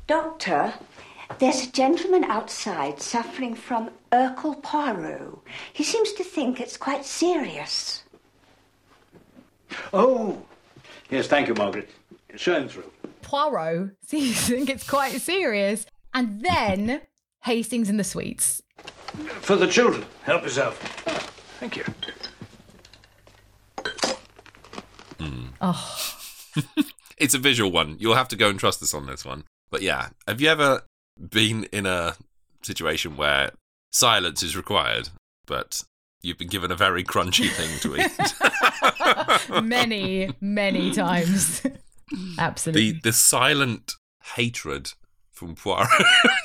Doctor, 0.09 0.75
there's 1.39 1.67
a 1.67 1.71
gentleman 1.71 2.25
outside 2.25 3.01
suffering 3.01 3.55
from 3.55 3.91
Urkel 4.13 4.61
Poirot. 4.63 5.39
He 5.73 5.85
seems 5.85 6.13
to 6.15 6.25
think 6.25 6.61
it's 6.61 6.77
quite 6.77 7.05
serious. 7.05 8.03
Oh, 9.93 10.43
yes, 11.11 11.27
thank 11.29 11.49
you, 11.49 11.55
Margaret. 11.55 11.89
Show 12.37 12.55
him 12.61 12.69
through. 12.69 12.91
Poirot 13.23 13.93
seems 14.07 14.47
to 14.47 14.57
think 14.57 14.69
it's 14.71 14.89
quite 14.89 15.21
serious. 15.21 15.87
And 16.13 16.43
then 16.45 17.01
Hastings 17.45 17.89
in 17.89 17.97
the 17.97 18.05
sweets. 18.05 18.63
For 19.41 19.55
the 19.57 19.67
children, 19.67 20.05
help 20.25 20.43
yourself. 20.43 21.31
Thank 21.65 21.77
you. 21.79 21.85
Hmm. 25.19 25.47
Oh, 25.63 26.11
It's 27.17 27.33
a 27.33 27.39
visual 27.39 27.73
one. 27.73 27.97
You'll 27.99 28.17
have 28.17 28.29
to 28.29 28.37
go 28.37 28.51
and 28.51 28.59
trust 28.59 28.83
us 28.83 28.93
on 28.93 29.07
this 29.07 29.25
one. 29.25 29.45
But 29.71 29.81
yeah, 29.81 30.11
have 30.29 30.43
you 30.43 30.49
ever 30.51 30.83
been 31.19 31.65
in 31.73 31.87
a 31.87 32.17
situation 32.63 33.17
where 33.17 33.53
silence 33.93 34.43
is 34.43 34.59
required, 34.59 35.09
but 35.47 35.83
you've 36.21 36.37
been 36.37 36.49
given 36.49 36.71
a 36.71 36.77
very 36.77 37.03
crunchy 37.03 37.49
thing 37.51 37.79
to 37.81 37.97
eat? 39.57 39.63
many, 39.65 40.35
many 40.43 40.93
times. 40.93 41.63
Absolutely. 42.39 42.93
the 42.93 43.01
the 43.05 43.13
silent 43.15 43.95
hatred 44.35 44.93
from 45.35 45.55
Poirot 45.57 45.89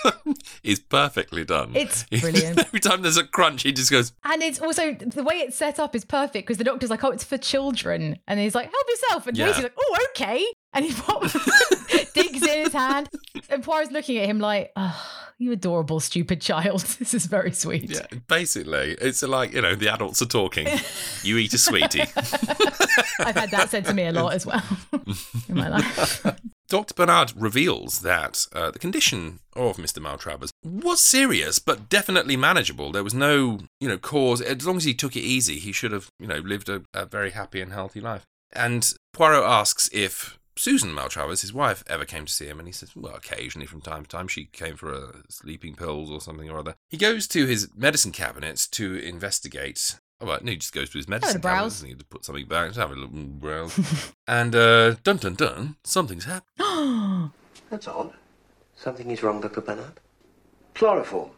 is 0.64 0.80
perfectly 0.80 1.46
done. 1.46 1.72
It's 1.76 2.04
brilliant. 2.22 2.60
Every 2.60 2.80
time 2.80 3.02
there's 3.04 3.18
a 3.18 3.24
crunch, 3.24 3.64
he 3.64 3.72
just 3.72 3.92
goes, 3.92 4.14
And 4.24 4.42
it's 4.42 4.60
also 4.60 4.94
the 4.94 5.24
way 5.24 5.36
it's 5.36 5.56
set 5.56 5.80
up 5.80 5.96
is 5.96 6.04
perfect 6.04 6.48
because 6.48 6.58
the 6.58 6.64
doctor's 6.64 6.90
like, 6.90 7.04
"Oh, 7.04 7.12
it's 7.12 7.24
for 7.24 7.38
children," 7.38 8.18
and 8.28 8.40
he's 8.40 8.56
like, 8.56 8.70
"Help 8.70 8.90
yourself," 8.90 9.28
and 9.28 9.38
Yeah. 9.38 9.50
Like, 9.52 9.74
"Oh, 9.80 9.98
okay," 10.12 10.44
and 10.74 10.86
he 10.86 10.92
pops, 10.94 11.34
digs 12.14 12.42
in 12.42 12.64
his 12.66 12.74
hand, 12.74 13.10
and 13.50 13.64
Poirot's 13.64 13.92
looking 13.92 14.18
at 14.18 14.26
him 14.28 14.40
like, 14.40 14.72
"Oh, 14.76 15.08
you 15.38 15.52
adorable, 15.52 16.00
stupid 16.00 16.42
child. 16.42 16.82
This 17.00 17.14
is 17.14 17.26
very 17.28 17.52
sweet." 17.52 17.90
Yeah, 17.92 18.08
basically, 18.28 18.98
it's 19.00 19.22
like 19.24 19.54
you 19.54 19.62
know 19.62 19.76
the 19.76 19.90
adults 19.94 20.22
are 20.22 20.26
talking. 20.26 20.68
You 21.24 21.38
eat 21.38 21.54
a 21.54 21.58
sweetie. 21.60 22.02
I've 23.20 23.36
had 23.36 23.52
that 23.52 23.68
said 23.70 23.86
to 23.86 23.94
me 23.94 24.08
a 24.08 24.12
lot 24.12 24.34
as 24.34 24.46
well 24.46 24.64
in 25.48 25.56
my 25.56 25.70
life. 25.70 26.26
Dr. 26.70 26.94
Bernard 26.94 27.34
reveals 27.36 28.02
that 28.02 28.46
uh, 28.54 28.70
the 28.72 28.80
condition 28.80 29.40
of 29.56 29.78
Mr. 29.78 30.00
Maltravers 30.00 30.52
was 30.64 31.02
serious, 31.02 31.58
but 31.58 31.90
definitely 31.90 32.38
manageable. 32.38 32.92
There 32.92 33.04
was 33.04 33.14
no, 33.14 33.60
you 33.80 33.90
know, 33.90 33.98
cause. 33.98 34.40
As 34.40 34.66
long 34.66 34.78
as 34.78 34.84
he 34.84 34.94
took 34.94 35.16
it 35.16 35.22
easy, 35.22 35.58
he 35.58 35.72
should 35.72 35.92
have, 35.92 36.12
you 36.20 36.28
know, 36.28 36.38
lived 36.38 36.70
a, 36.70 36.84
a 36.94 37.06
very 37.06 37.32
happy 37.32 37.60
and 37.60 37.74
healthy 37.74 38.00
life. 38.00 38.26
And 38.54 38.94
Poirot 39.14 39.44
asks 39.44 39.90
if 39.92 40.38
Susan 40.56 40.94
Maltravers, 40.94 41.42
his 41.42 41.54
wife, 41.54 41.84
ever 41.88 42.06
came 42.06 42.26
to 42.26 42.34
see 42.34 42.48
him, 42.48 42.60
and 42.60 42.68
he 42.68 42.74
says, 42.74 42.96
well, 42.96 43.16
occasionally 43.16 43.66
from 43.66 43.82
time 43.82 44.04
to 44.04 44.10
time. 44.10 44.28
She 44.28 44.46
came 44.46 44.76
for 44.76 44.92
a 44.92 45.14
sleeping 45.30 45.74
pills 45.74 46.12
or 46.12 46.22
something 46.22 46.50
or 46.50 46.60
other. 46.60 46.76
He 46.90 46.98
goes 46.98 47.28
to 47.30 47.46
his 47.46 47.70
medicine 47.76 48.12
cabinet 48.12 48.68
to 48.72 48.96
investigate. 48.96 49.98
Oh, 50.22 50.26
well, 50.28 50.40
no, 50.42 50.52
he 50.52 50.58
just 50.58 50.74
goes 50.74 50.90
to 50.90 50.98
his 50.98 51.08
medicine 51.08 51.42
cabinet. 51.42 51.42
browse. 51.42 51.74
doesn't 51.76 51.88
He 51.90 51.96
to 51.96 52.06
put 52.06 52.26
something 52.26 52.46
back, 52.46 52.68
just 52.68 52.80
have 52.80 52.92
a 52.92 52.96
little 52.96 53.10
browse. 53.10 54.12
and 54.28 54.54
uh, 54.56 54.96
dun 55.04 55.18
dun 55.18 55.36
dun, 55.36 55.76
something's 55.84 56.26
happened. 56.26 57.32
That's 57.70 57.88
odd. 57.88 58.14
Something 58.76 59.12
is 59.12 59.24
wrong, 59.24 59.42
Dr. 59.42 59.62
Bernard. 59.62 60.00
Chloroform. 60.74 61.32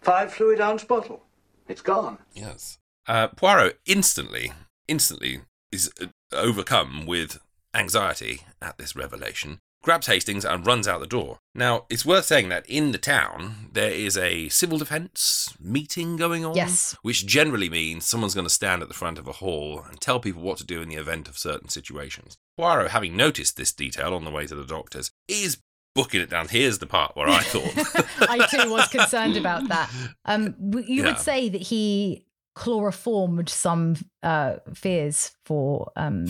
Five 0.00 0.32
fluid 0.32 0.60
ounce 0.60 0.84
bottle. 0.84 1.22
It's 1.68 1.82
gone. 1.82 2.18
Yes. 2.34 2.78
Uh, 3.06 3.28
Poirot 3.28 3.78
instantly, 3.86 4.52
instantly 4.88 5.40
is 5.72 5.90
uh, 6.00 6.06
overcome 6.32 7.06
with 7.06 7.38
anxiety 7.74 8.42
at 8.60 8.78
this 8.78 8.96
revelation, 8.96 9.60
grabs 9.82 10.06
Hastings 10.06 10.44
and 10.44 10.66
runs 10.66 10.86
out 10.86 11.00
the 11.00 11.06
door. 11.06 11.38
Now, 11.54 11.86
it's 11.88 12.04
worth 12.04 12.26
saying 12.26 12.48
that 12.50 12.66
in 12.68 12.92
the 12.92 12.98
town, 12.98 13.70
there 13.72 13.90
is 13.90 14.16
a 14.16 14.48
civil 14.50 14.78
defence 14.78 15.54
meeting 15.60 16.16
going 16.16 16.44
on. 16.44 16.54
Yes. 16.54 16.96
Which 17.02 17.26
generally 17.26 17.68
means 17.70 18.06
someone's 18.06 18.34
going 18.34 18.46
to 18.46 18.50
stand 18.52 18.82
at 18.82 18.88
the 18.88 18.94
front 18.94 19.18
of 19.18 19.26
a 19.26 19.32
hall 19.32 19.82
and 19.88 20.00
tell 20.00 20.20
people 20.20 20.42
what 20.42 20.58
to 20.58 20.64
do 20.66 20.82
in 20.82 20.88
the 20.88 20.96
event 20.96 21.28
of 21.28 21.38
certain 21.38 21.68
situations. 21.68 22.36
Poirot, 22.58 22.90
having 22.90 23.16
noticed 23.16 23.56
this 23.56 23.72
detail 23.72 24.14
on 24.14 24.24
the 24.24 24.30
way 24.30 24.46
to 24.46 24.54
the 24.54 24.64
doctor's, 24.66 25.10
is 25.28 25.58
booking 25.94 26.20
it 26.20 26.30
down. 26.30 26.46
Here's 26.48 26.78
the 26.78 26.86
part 26.86 27.16
where 27.16 27.28
I 27.28 27.40
thought. 27.42 28.06
I 28.30 28.46
too 28.46 28.70
was 28.70 28.86
concerned 28.88 29.36
about 29.36 29.66
that. 29.68 29.90
Um, 30.24 30.54
you 30.86 31.02
Yeah. 31.02 31.06
would 31.06 31.18
say 31.18 31.48
that 31.48 31.62
he 31.62 32.26
chloroformed 32.54 33.48
some 33.48 33.96
uh, 34.22 34.56
fears 34.74 35.32
for 35.46 35.90
um, 35.96 36.26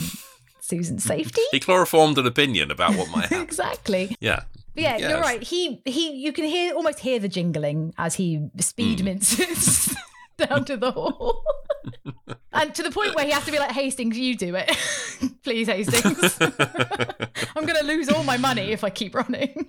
Susan's 0.70 1.04
mm-hmm. 1.04 1.18
safety. 1.18 1.42
he 1.50 1.60
chloroformed 1.60 2.16
an 2.18 2.26
opinion 2.26 2.70
about 2.70 2.94
what 2.96 3.10
might 3.10 3.22
happen. 3.28 3.42
exactly. 3.42 4.16
Yeah. 4.20 4.44
But 4.74 4.82
yeah, 4.84 4.96
Yes. 4.98 5.10
you're 5.10 5.20
right. 5.20 5.42
He 5.42 5.82
he, 5.84 6.12
you 6.12 6.32
can 6.32 6.44
hear 6.44 6.74
almost 6.74 7.00
hear 7.00 7.18
the 7.18 7.28
jingling 7.28 7.92
as 7.98 8.14
he 8.14 8.48
speed 8.60 9.00
mm. 9.00 9.04
minces 9.04 9.94
down 10.38 10.64
to 10.64 10.76
the 10.76 10.92
hall, 10.92 11.42
and 12.52 12.74
to 12.74 12.82
the 12.82 12.90
point 12.90 13.14
where 13.16 13.24
he 13.24 13.32
has 13.32 13.44
to 13.46 13.52
be 13.52 13.58
like, 13.58 13.72
"Hastings, 13.72 14.16
you 14.16 14.36
do 14.36 14.54
it, 14.54 14.70
please, 15.42 15.66
Hastings. 15.66 16.38
I'm 16.40 17.66
going 17.66 17.78
to 17.80 17.84
lose 17.84 18.08
all 18.08 18.22
my 18.24 18.36
money 18.38 18.70
if 18.72 18.84
I 18.84 18.90
keep 18.90 19.14
running." 19.14 19.68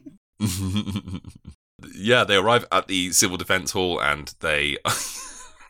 yeah, 1.96 2.24
they 2.24 2.36
arrive 2.36 2.66
at 2.72 2.88
the 2.88 3.12
civil 3.12 3.38
defence 3.38 3.72
hall 3.72 4.00
and 4.00 4.34
they. 4.40 4.78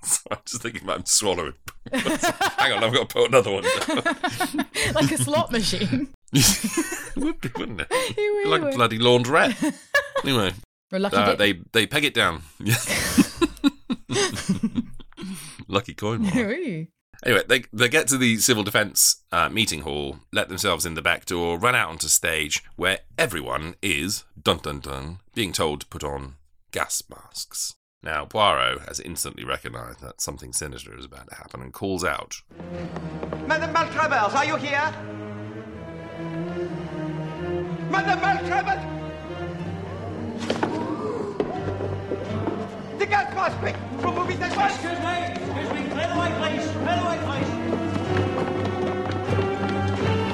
Sorry, 0.03 0.25
I'm 0.31 0.37
just 0.45 0.61
thinking 0.61 0.83
about 0.83 0.97
him 0.99 1.05
swallowing. 1.05 1.53
Hang 1.93 2.71
on, 2.73 2.83
I've 2.83 2.93
got 2.93 3.09
to 3.09 3.13
put 3.13 3.27
another 3.29 3.51
one 3.51 3.63
down. 3.63 4.65
like 4.95 5.11
a 5.11 5.17
slot 5.17 5.51
machine. 5.51 6.09
would 7.15 7.39
be, 7.41 7.49
wouldn't 7.55 7.81
it? 7.81 7.87
It 7.91 8.17
really 8.17 8.49
like 8.49 8.61
would. 8.63 8.73
a 8.73 8.75
bloody 8.77 8.99
laundrette. 8.99 9.75
Anyway, 10.23 10.53
Or 10.91 10.97
a 10.97 10.99
lucky 10.99 11.15
uh, 11.17 11.35
they 11.35 11.53
they 11.71 11.85
peg 11.87 12.03
it 12.05 12.13
down. 12.13 12.41
lucky 15.67 15.93
coin. 15.93 16.25
Anyway, 17.23 17.43
they 17.47 17.63
they 17.71 17.89
get 17.89 18.07
to 18.07 18.17
the 18.17 18.37
civil 18.37 18.63
defence 18.63 19.23
uh, 19.31 19.49
meeting 19.49 19.81
hall, 19.81 20.19
let 20.33 20.49
themselves 20.49 20.85
in 20.85 20.95
the 20.95 21.01
back 21.01 21.25
door, 21.25 21.59
run 21.59 21.75
out 21.75 21.89
onto 21.89 22.07
stage 22.07 22.63
where 22.75 22.99
everyone 23.17 23.75
is 23.81 24.23
dun 24.41 24.57
dun 24.57 24.79
dun 24.79 25.19
being 25.35 25.51
told 25.51 25.81
to 25.81 25.87
put 25.87 26.03
on 26.03 26.35
gas 26.71 27.03
masks. 27.09 27.75
Now 28.03 28.25
Poirot 28.25 28.87
has 28.87 28.99
instantly 28.99 29.43
recognised 29.43 30.01
that 30.01 30.21
something 30.21 30.53
sinister 30.53 30.97
is 30.97 31.05
about 31.05 31.29
to 31.29 31.35
happen 31.35 31.61
and 31.61 31.71
calls 31.71 32.03
out. 32.03 32.41
Madame 33.45 33.71
Maltravers, 33.75 34.33
are 34.33 34.43
you 34.45 34.55
here? 34.55 34.91
Madame 37.91 38.19
Maltravers! 38.19 38.81
The 42.97 43.05
gas 43.05 43.35
mask, 43.35 43.57
quick! 43.59 43.75
Remove 43.97 44.31
it 44.31 44.41
at 44.41 44.57
once! 44.57 44.73
Excuse 44.73 44.99
me! 44.99 45.25
Excuse 45.35 45.69
me! 45.71 45.89
Clear 45.91 46.07
the 46.07 46.15
way, 46.19 46.31
please! 46.39 46.65
Clear 46.71 46.97
the 46.97 47.05
way, 47.05 47.17
please! 47.27 47.49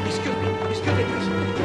Excuse 0.07 0.38
me! 0.38 0.49
Excuse 0.70 0.95
me, 0.95 1.03
please! 1.03 1.57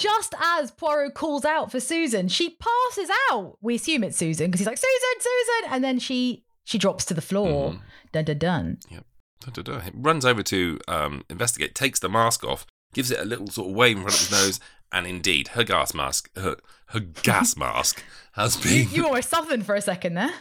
Just 0.00 0.34
as 0.40 0.70
Poirot 0.70 1.14
calls 1.14 1.44
out 1.44 1.70
for 1.70 1.78
Susan, 1.78 2.28
she 2.28 2.56
passes 2.58 3.10
out. 3.30 3.58
We 3.60 3.74
assume 3.74 4.02
it's 4.02 4.16
Susan 4.16 4.46
because 4.46 4.60
he's 4.60 4.66
like 4.66 4.78
Susan, 4.78 5.20
Susan, 5.20 5.72
and 5.74 5.84
then 5.84 5.98
she 5.98 6.44
she 6.64 6.78
drops 6.78 7.04
to 7.06 7.14
the 7.14 7.20
floor. 7.20 7.80
Dun 8.12 8.24
dun 8.24 8.38
dun. 8.38 8.78
Yep. 8.90 9.04
Da, 9.40 9.50
da, 9.50 9.62
da. 9.62 9.80
He 9.80 9.90
runs 9.94 10.24
over 10.24 10.42
to 10.42 10.78
um, 10.88 11.22
investigate, 11.28 11.74
takes 11.74 12.00
the 12.00 12.08
mask 12.08 12.44
off, 12.44 12.66
gives 12.92 13.10
it 13.10 13.20
a 13.20 13.24
little 13.24 13.46
sort 13.46 13.68
of 13.68 13.74
wave 13.74 13.96
in 13.96 14.02
front 14.02 14.14
of 14.14 14.20
his 14.20 14.30
nose, 14.30 14.60
and 14.92 15.06
indeed, 15.06 15.48
her 15.48 15.64
gas 15.64 15.94
mask, 15.94 16.30
her, 16.36 16.56
her 16.86 17.00
gas 17.00 17.56
mask 17.58 18.02
has 18.32 18.56
been 18.56 18.88
you 18.90 19.06
almost 19.06 19.28
southern 19.28 19.62
for 19.62 19.74
a 19.74 19.80
second 19.80 20.14
there. 20.14 20.32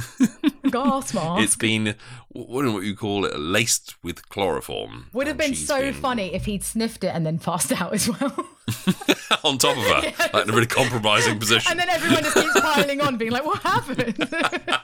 gas 0.70 1.12
mask. 1.14 1.42
It's 1.42 1.56
been 1.56 1.94
what 2.28 2.64
what 2.72 2.82
you 2.84 2.94
call 2.96 3.24
it, 3.24 3.38
laced 3.38 3.96
with 4.02 4.28
chloroform. 4.28 5.08
Would 5.12 5.26
have 5.26 5.36
been 5.36 5.54
so 5.54 5.92
funny 5.92 6.34
if 6.34 6.44
he'd 6.44 6.62
sniffed 6.64 7.04
it 7.04 7.08
and 7.14 7.24
then 7.26 7.38
passed 7.38 7.72
out 7.72 7.92
as 7.94 8.08
well. 8.08 8.46
on 9.44 9.58
top 9.58 9.76
of 9.76 9.82
her, 9.84 10.28
like 10.34 10.44
in 10.44 10.50
a 10.50 10.52
really 10.52 10.66
compromising 10.66 11.38
position. 11.38 11.70
and 11.70 11.80
then 11.80 11.88
everyone 11.88 12.22
just 12.22 12.34
keeps 12.36 12.60
piling 12.60 13.00
on, 13.00 13.16
being 13.16 13.30
like, 13.30 13.44
"What 13.44 13.62
happened?" 13.62 14.16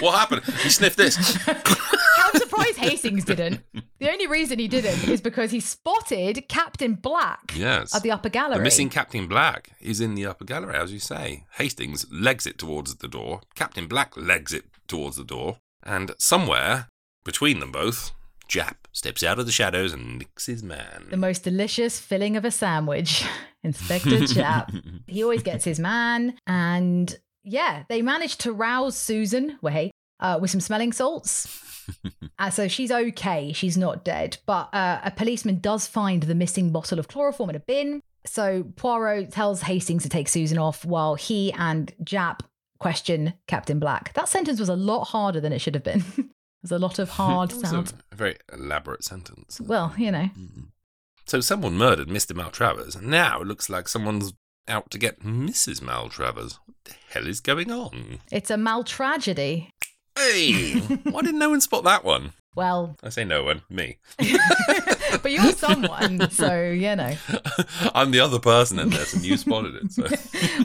What 0.00 0.14
happened? 0.16 0.42
He 0.62 0.68
sniffed 0.68 0.96
this. 0.96 1.16
I'm 1.48 2.34
surprised 2.40 2.76
Hastings 2.78 3.24
didn't. 3.24 3.60
The 3.98 4.10
only 4.12 4.26
reason 4.28 4.58
he 4.60 4.68
didn't 4.68 5.08
is 5.08 5.20
because 5.20 5.50
he 5.50 5.58
spotted 5.60 6.46
Captain 6.48 6.94
Black 6.94 7.52
Yes. 7.56 7.94
at 7.94 8.02
the 8.02 8.10
upper 8.12 8.28
gallery. 8.28 8.58
The 8.58 8.62
missing 8.64 8.90
Captain 8.90 9.26
Black 9.26 9.70
is 9.80 10.00
in 10.00 10.14
the 10.14 10.26
upper 10.26 10.44
gallery, 10.44 10.76
as 10.76 10.92
you 10.92 11.00
say. 11.00 11.44
Hastings 11.54 12.06
legs 12.12 12.46
it 12.46 12.58
towards 12.58 12.96
the 12.96 13.08
door. 13.08 13.40
Captain 13.56 13.88
Black 13.88 14.16
legs 14.16 14.52
it 14.52 14.66
towards 14.88 15.16
the 15.16 15.24
door. 15.24 15.58
And 15.82 16.12
somewhere 16.18 16.88
between 17.24 17.60
them 17.60 17.72
both, 17.72 18.12
Japp 18.48 18.76
steps 18.92 19.22
out 19.22 19.38
of 19.38 19.46
the 19.46 19.52
shadows 19.52 19.92
and 19.92 20.18
nicks 20.18 20.46
his 20.46 20.62
man. 20.62 21.06
the 21.10 21.16
most 21.16 21.44
delicious 21.44 22.00
filling 22.00 22.36
of 22.36 22.44
a 22.44 22.50
sandwich, 22.50 23.24
Inspector 23.62 24.26
Chap. 24.28 24.72
he 25.06 25.22
always 25.22 25.42
gets 25.42 25.64
his 25.64 25.78
man, 25.78 26.38
and 26.46 27.16
yeah, 27.44 27.84
they 27.88 28.02
managed 28.02 28.40
to 28.40 28.52
rouse 28.52 28.96
Susan. 28.96 29.58
Well, 29.62 29.72
hey, 29.72 29.90
uh, 30.20 30.38
with 30.40 30.50
some 30.50 30.60
smelling 30.60 30.92
salts. 30.92 31.64
Uh, 32.40 32.50
so 32.50 32.68
she's 32.68 32.92
okay. 32.92 33.52
She's 33.52 33.76
not 33.76 34.04
dead. 34.04 34.36
But 34.46 34.72
uh, 34.72 35.00
a 35.02 35.10
policeman 35.10 35.58
does 35.58 35.88
find 35.88 36.22
the 36.22 36.36
missing 36.36 36.70
bottle 36.70 37.00
of 37.00 37.08
chloroform 37.08 37.50
in 37.50 37.56
a 37.56 37.60
bin. 37.60 38.00
So 38.26 38.64
Poirot 38.76 39.32
tells 39.32 39.62
Hastings 39.62 40.04
to 40.04 40.08
take 40.08 40.28
Susan 40.28 40.58
off 40.58 40.84
while 40.84 41.16
he 41.16 41.52
and 41.54 41.92
Japp 42.04 42.40
question 42.78 43.34
Captain 43.46 43.78
Black. 43.78 44.12
That 44.14 44.28
sentence 44.28 44.60
was 44.60 44.68
a 44.68 44.76
lot 44.76 45.04
harder 45.04 45.40
than 45.40 45.52
it 45.52 45.60
should 45.60 45.74
have 45.74 45.84
been. 45.84 46.04
There's 46.62 46.72
a 46.72 46.78
lot 46.78 46.98
of 46.98 47.08
hard 47.10 47.52
sounds. 47.52 47.92
A 48.12 48.16
very 48.16 48.36
elaborate 48.52 49.04
sentence. 49.04 49.60
Well, 49.60 49.94
you 49.96 50.10
know. 50.10 50.30
Mm-hmm. 50.38 50.62
So 51.26 51.40
someone 51.40 51.76
murdered 51.76 52.08
Mr. 52.08 52.32
Maltravers, 52.32 52.96
and 52.96 53.08
now 53.08 53.42
it 53.42 53.46
looks 53.46 53.68
like 53.68 53.86
someone's 53.86 54.32
out 54.66 54.90
to 54.90 54.98
get 54.98 55.20
Mrs. 55.20 55.80
Maltravers. 55.80 56.58
What 56.64 56.76
the 56.84 56.94
hell 57.10 57.26
is 57.26 57.40
going 57.40 57.70
on? 57.70 58.20
It's 58.30 58.50
a 58.50 58.56
maltragedy. 58.56 59.70
Hey, 60.16 60.78
why 61.04 61.22
didn't 61.22 61.38
no 61.38 61.50
one 61.50 61.60
spot 61.60 61.84
that 61.84 62.04
one? 62.04 62.32
Well, 62.54 62.96
I 63.02 63.10
say 63.10 63.24
no 63.24 63.44
one, 63.44 63.62
me. 63.70 63.98
but 65.22 65.30
you're 65.30 65.52
someone, 65.52 66.28
so 66.30 66.62
you 66.70 66.96
know. 66.96 67.14
I'm 67.94 68.10
the 68.10 68.20
other 68.20 68.38
person 68.40 68.78
in 68.78 68.90
this, 68.90 69.14
and 69.14 69.24
you 69.24 69.36
spotted 69.36 69.74
it. 69.76 69.92
So 69.92 70.02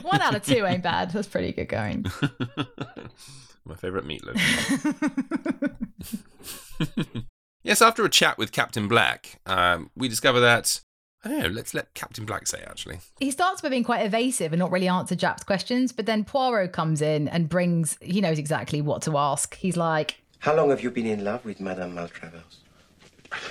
One 0.02 0.20
out 0.20 0.34
of 0.34 0.44
two 0.44 0.66
ain't 0.66 0.82
bad. 0.82 1.10
That's 1.12 1.28
pretty 1.28 1.52
good 1.52 1.68
going. 1.68 2.06
my 3.64 3.74
favourite 3.76 4.06
meatloaf. 4.06 4.40
yes, 7.62 7.80
after 7.80 8.04
a 8.04 8.10
chat 8.10 8.38
with 8.38 8.50
Captain 8.50 8.88
Black, 8.88 9.40
um, 9.46 9.90
we 9.94 10.08
discover 10.08 10.40
that 10.40 10.80
I 11.24 11.28
don't 11.28 11.38
know. 11.38 11.48
Let's 11.48 11.72
let 11.72 11.94
Captain 11.94 12.26
Black 12.26 12.46
say. 12.46 12.62
Actually, 12.66 12.98
He 13.18 13.30
starts 13.30 13.62
by 13.62 13.70
being 13.70 13.84
quite 13.84 14.04
evasive 14.04 14.52
and 14.52 14.58
not 14.60 14.70
really 14.70 14.88
answer 14.88 15.14
Japp's 15.14 15.44
questions, 15.44 15.90
but 15.90 16.04
then 16.04 16.24
Poirot 16.24 16.72
comes 16.72 17.00
in 17.00 17.28
and 17.28 17.48
brings, 17.48 17.96
he 18.02 18.20
knows 18.20 18.38
exactly 18.38 18.82
what 18.82 19.00
to 19.02 19.16
ask. 19.16 19.54
He's 19.54 19.76
like, 19.76 20.22
How 20.44 20.54
long 20.54 20.68
have 20.68 20.82
you 20.82 20.90
been 20.90 21.06
in 21.06 21.24
love 21.24 21.42
with 21.46 21.58
Madame 21.58 21.94
Maltravers? 21.94 22.58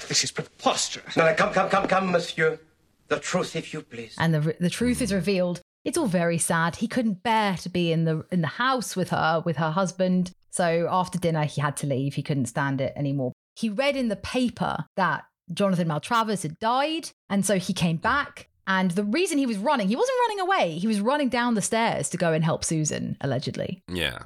This 0.07 0.23
is 0.23 0.29
preposterous. 0.31 1.17
No, 1.17 1.25
no, 1.25 1.33
come, 1.33 1.51
come, 1.51 1.67
come, 1.67 1.87
come, 1.87 2.11
monsieur. 2.11 2.59
The 3.07 3.17
truth, 3.19 3.55
if 3.55 3.73
you 3.73 3.81
please. 3.81 4.15
and 4.19 4.31
the 4.31 4.55
the 4.59 4.69
truth 4.69 5.01
is 5.01 5.11
revealed. 5.11 5.59
It's 5.83 5.97
all 5.97 6.05
very 6.05 6.37
sad. 6.37 6.75
He 6.75 6.87
couldn't 6.87 7.23
bear 7.23 7.57
to 7.57 7.69
be 7.69 7.91
in 7.91 8.05
the 8.05 8.25
in 8.31 8.41
the 8.41 8.47
house 8.47 8.95
with 8.95 9.09
her 9.09 9.41
with 9.43 9.57
her 9.57 9.71
husband. 9.71 10.33
So 10.51 10.87
after 10.87 11.17
dinner, 11.17 11.45
he 11.45 11.61
had 11.61 11.75
to 11.77 11.87
leave. 11.87 12.13
He 12.13 12.21
couldn't 12.21 12.45
stand 12.45 12.79
it 12.79 12.93
anymore. 12.95 13.33
He 13.55 13.69
read 13.69 13.95
in 13.95 14.09
the 14.09 14.15
paper 14.15 14.85
that 14.95 15.23
Jonathan 15.51 15.87
Maltravers 15.87 16.43
had 16.43 16.59
died, 16.59 17.09
and 17.27 17.43
so 17.43 17.57
he 17.57 17.73
came 17.73 17.97
back. 17.97 18.49
And 18.67 18.91
the 18.91 19.03
reason 19.03 19.39
he 19.39 19.47
was 19.47 19.57
running, 19.57 19.87
he 19.87 19.95
wasn't 19.95 20.19
running 20.27 20.39
away. 20.41 20.77
He 20.77 20.87
was 20.87 21.01
running 21.01 21.29
down 21.29 21.55
the 21.55 21.61
stairs 21.61 22.07
to 22.09 22.17
go 22.17 22.33
and 22.33 22.45
help 22.45 22.63
Susan, 22.63 23.17
allegedly. 23.19 23.81
yeah, 23.89 24.19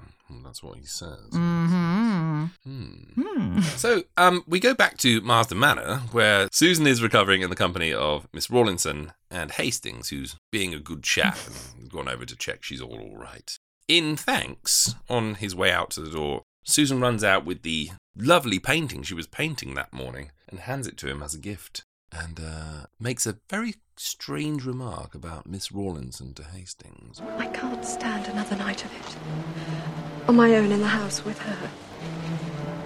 that's 0.44 0.64
what 0.64 0.78
he 0.78 0.86
says. 0.86 1.30
Mm-hmm. 1.32 2.46
Hmm. 2.64 3.62
So 3.62 4.04
um, 4.16 4.44
we 4.48 4.60
go 4.60 4.74
back 4.74 4.98
to 5.00 5.22
Marsdon 5.22 5.58
Manor, 5.58 6.02
where 6.12 6.48
Susan 6.52 6.88
is 6.88 7.02
recovering 7.02 7.42
in 7.42 7.50
the 7.50 7.56
company 7.56 7.94
of 7.94 8.28
Miss 8.34 8.50
Rawlinson 8.50 9.14
and 9.30 9.52
Hastings, 9.52 10.10
who's 10.10 10.36
being 10.52 10.74
a 10.74 10.80
good 10.80 11.04
chap 11.04 11.38
and 11.78 11.90
gone 11.92 12.08
over 12.08 12.26
to 12.26 12.36
check 12.36 12.64
she's 12.64 12.82
all 12.82 13.00
all 13.00 13.18
right. 13.18 13.58
In 13.88 14.18
thanks, 14.18 14.96
on 15.10 15.36
his 15.36 15.56
way 15.56 15.72
out 15.72 15.92
to 15.92 16.02
the 16.02 16.12
door, 16.12 16.44
Susan 16.64 17.00
runs 17.00 17.24
out 17.24 17.46
with 17.46 17.62
the 17.62 17.92
lovely 18.16 18.60
painting 18.60 19.04
she 19.04 19.14
was 19.14 19.28
painting 19.28 19.76
that 19.76 19.94
morning 19.94 20.32
and 20.50 20.60
hands 20.60 20.88
it 20.88 20.98
to 20.98 21.08
him 21.08 21.24
as 21.24 21.34
a 21.34 21.40
gift, 21.40 21.84
and 22.12 22.40
uh, 22.40 22.86
makes 23.00 23.26
a 23.26 23.38
very 23.50 23.76
strange 23.98 24.66
remark 24.66 25.16
about 25.16 25.48
Miss 25.48 25.72
Rawlinson 25.72 26.34
to 26.36 26.44
Hastings. 26.44 27.22
I 27.38 27.48
can't 27.48 27.84
stand 27.84 28.28
another 28.28 28.56
night 28.56 28.84
of 28.86 28.92
it. 28.94 30.17
On 30.28 30.36
my 30.36 30.56
own 30.56 30.72
in 30.72 30.82
the 30.82 30.88
house 30.88 31.24
with 31.24 31.40
her. 31.40 31.70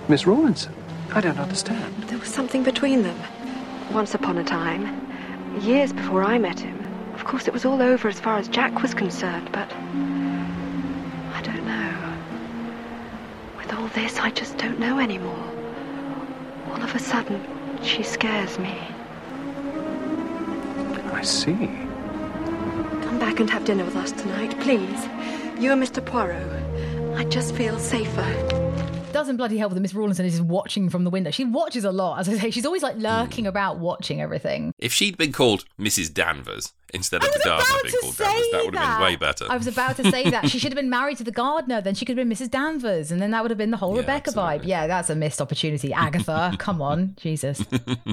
Miss 0.08 0.28
Rawlinson? 0.28 0.74
I 1.14 1.22
don't 1.22 1.40
understand. 1.40 2.04
There 2.04 2.20
was 2.20 2.30
something 2.30 2.64
between 2.64 3.02
them. 3.02 3.18
Once 3.92 4.14
upon 4.14 4.38
a 4.38 4.44
time, 4.44 4.86
years 5.60 5.92
before 5.92 6.24
I 6.24 6.38
met 6.38 6.60
him. 6.60 6.78
Of 7.16 7.26
course, 7.26 7.48
it 7.48 7.54
was 7.54 7.66
all 7.66 7.82
over 7.82 8.08
as 8.08 8.20
far 8.20 8.38
as 8.38 8.48
Jack 8.48 8.82
was 8.84 8.94
concerned, 8.94 9.50
but. 9.52 9.72
I 11.34 11.42
don't 11.44 11.66
know. 11.66 12.14
With 13.58 13.74
all 13.74 13.88
this, 13.88 14.20
I 14.20 14.30
just 14.30 14.58
don't 14.58 14.80
know 14.80 15.00
anymore. 15.00 15.52
All 16.70 16.82
of 16.84 16.94
a 16.94 17.00
sudden, 17.00 17.42
she 17.82 18.04
scares 18.04 18.60
me. 18.60 18.78
I 21.12 21.24
see. 21.24 21.54
Come 21.54 23.18
back 23.20 23.40
and 23.40 23.50
have 23.50 23.66
dinner 23.66 23.84
with 23.84 23.96
us 23.96 24.12
tonight, 24.12 24.60
please. 24.60 25.08
You 25.60 25.72
and 25.72 25.82
Mr. 25.82 26.06
Poirot. 26.06 26.71
I 27.16 27.26
just 27.26 27.56
feel 27.56 27.78
safer. 27.80 28.48
Doesn't 29.12 29.36
bloody 29.38 29.58
help 29.58 29.74
that 29.74 29.80
Miss 29.82 29.94
Rawlinson 29.94 30.26
is 30.26 30.34
just 30.34 30.46
watching 30.46 30.90
from 30.90 31.04
the 31.04 31.10
window. 31.10 31.32
She 31.32 31.44
watches 31.44 31.84
a 31.84 31.92
lot. 31.92 32.20
As 32.20 32.30
I 32.30 32.38
say, 32.38 32.50
she's 32.52 32.66
always 32.66 32.82
like 32.82 32.96
lurking 32.96 33.46
about 33.46 33.78
watching 33.78 34.22
everything. 34.22 34.74
If 34.80 34.94
she'd 34.94 35.18
been 35.18 35.34
called 35.34 35.66
Mrs. 35.78 36.14
Danvers 36.14 36.72
instead 36.94 37.22
of 37.24 37.32
the 37.32 37.42
gardener 37.44 37.80
being 37.84 37.96
called 38.02 38.18
Danvers, 38.18 38.48
that 38.52 38.66
would 38.66 38.76
have 38.76 38.98
been 39.00 39.06
way 39.06 39.16
better. 39.18 39.46
I 39.50 39.58
was 39.58 39.68
about 39.68 39.98
to 39.98 40.10
say 40.10 40.30
that. 40.30 40.46
She 40.52 40.60
should 40.60 40.72
have 40.72 40.78
been 40.78 40.90
married 40.90 41.18
to 41.18 41.24
the 41.24 41.32
gardener, 41.32 41.82
then 41.82 41.94
she 41.96 42.06
could 42.06 42.18
have 42.18 42.28
been 42.28 42.36
Mrs. 42.36 42.50
Danvers, 42.50 43.12
and 43.12 43.22
then 43.22 43.32
that 43.32 43.42
would 43.42 43.52
have 43.52 43.58
been 43.58 43.72
the 43.72 43.78
whole 43.78 43.94
Yeah, 43.96 44.02
Rebecca 44.02 44.32
vibe. 44.32 44.62
Yeah, 44.66 44.88
that's 44.88 45.10
a 45.10 45.16
missed 45.16 45.42
opportunity. 45.42 45.94
Agatha, 45.94 46.56
come 46.58 46.82
on, 46.82 47.16
Jesus. 47.22 47.64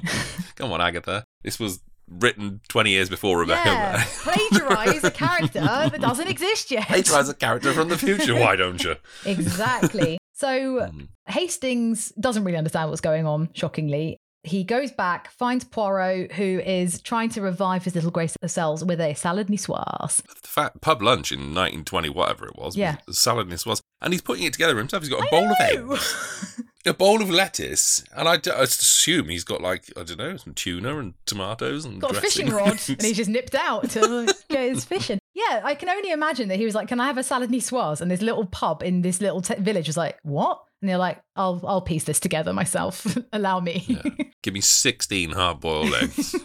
Come 0.56 0.72
on, 0.72 0.80
Agatha. 0.80 1.24
This 1.42 1.58
was 1.60 1.80
written 2.10 2.60
20 2.68 2.90
years 2.90 3.08
before 3.08 3.38
Rebecca. 3.38 3.68
Yeah, 3.68 4.04
plagiarise 4.22 5.04
a 5.04 5.10
character 5.10 5.60
that 5.60 6.00
doesn't 6.00 6.28
exist 6.28 6.70
yet. 6.70 6.86
Plagiarise 6.88 7.28
a 7.28 7.34
character 7.34 7.72
from 7.72 7.88
the 7.88 7.98
future, 7.98 8.34
why 8.34 8.56
don't 8.56 8.82
you? 8.82 8.96
Exactly. 9.26 10.18
So 10.34 10.86
Hmm. 10.90 11.04
Hastings 11.26 12.12
doesn't 12.20 12.44
really 12.44 12.56
understand 12.58 12.88
what's 12.90 13.00
going 13.00 13.26
on, 13.26 13.50
shockingly. 13.54 14.16
He 14.44 14.62
goes 14.64 14.92
back, 14.92 15.30
finds 15.32 15.64
Poirot, 15.64 16.32
who 16.32 16.60
is 16.60 17.00
trying 17.02 17.28
to 17.30 17.42
revive 17.42 17.84
his 17.84 17.94
little 17.96 18.10
grey 18.12 18.28
cells 18.46 18.84
with 18.84 19.00
a 19.00 19.12
salad 19.14 19.48
niçoise. 19.48 20.22
The 20.22 20.48
fact, 20.48 20.80
pub 20.80 21.02
lunch 21.02 21.32
in 21.32 21.40
1920, 21.40 22.08
whatever 22.10 22.46
it 22.46 22.56
was, 22.56 22.76
Yeah. 22.76 22.96
was 23.06 23.18
saladness 23.18 23.66
was. 23.66 23.82
And 24.00 24.14
he's 24.14 24.22
putting 24.22 24.44
it 24.44 24.52
together 24.52 24.78
himself. 24.78 25.02
He's 25.02 25.10
got 25.10 25.26
a 25.26 25.30
bowl 25.30 25.44
of 25.50 25.56
eggs, 25.60 26.62
a 26.88 26.94
bowl 26.94 27.22
of 27.22 27.30
lettuce, 27.30 28.04
and 28.16 28.28
I, 28.28 28.36
d- 28.36 28.50
I 28.50 28.62
assume 28.62 29.28
he's 29.28 29.44
got, 29.44 29.60
like, 29.60 29.92
I 29.96 30.02
don't 30.02 30.18
know, 30.18 30.36
some 30.36 30.54
tuna 30.54 30.98
and 30.98 31.14
tomatoes 31.26 31.84
and 31.84 32.00
Got 32.00 32.16
a 32.16 32.20
fishing 32.20 32.50
rod, 32.50 32.80
and 32.88 33.02
he 33.02 33.12
just 33.12 33.30
nipped 33.30 33.54
out 33.54 33.90
to 33.90 34.02
uh, 34.28 34.32
get 34.48 34.70
his 34.70 34.84
fishing. 34.84 35.18
Yeah, 35.34 35.60
I 35.62 35.74
can 35.74 35.88
only 35.88 36.10
imagine 36.10 36.48
that 36.48 36.58
he 36.58 36.64
was 36.64 36.74
like, 36.74 36.88
"Can 36.88 37.00
I 37.00 37.06
have 37.06 37.18
a 37.18 37.22
salad 37.22 37.50
niçoise?" 37.50 38.00
And 38.00 38.10
this 38.10 38.22
little 38.22 38.46
pub 38.46 38.82
in 38.82 39.02
this 39.02 39.20
little 39.20 39.40
t- 39.40 39.54
village 39.54 39.86
was 39.86 39.96
like, 39.96 40.18
"What?" 40.22 40.60
And 40.82 40.88
they're 40.88 40.98
like, 40.98 41.22
"I'll 41.36 41.62
I'll 41.64 41.80
piece 41.80 42.04
this 42.04 42.18
together 42.18 42.52
myself. 42.52 43.06
Allow 43.32 43.60
me." 43.60 44.00
Give 44.42 44.54
me 44.54 44.60
16 44.60 45.30
hard 45.30 45.60
boiled 45.60 45.94
eggs. 45.94 46.34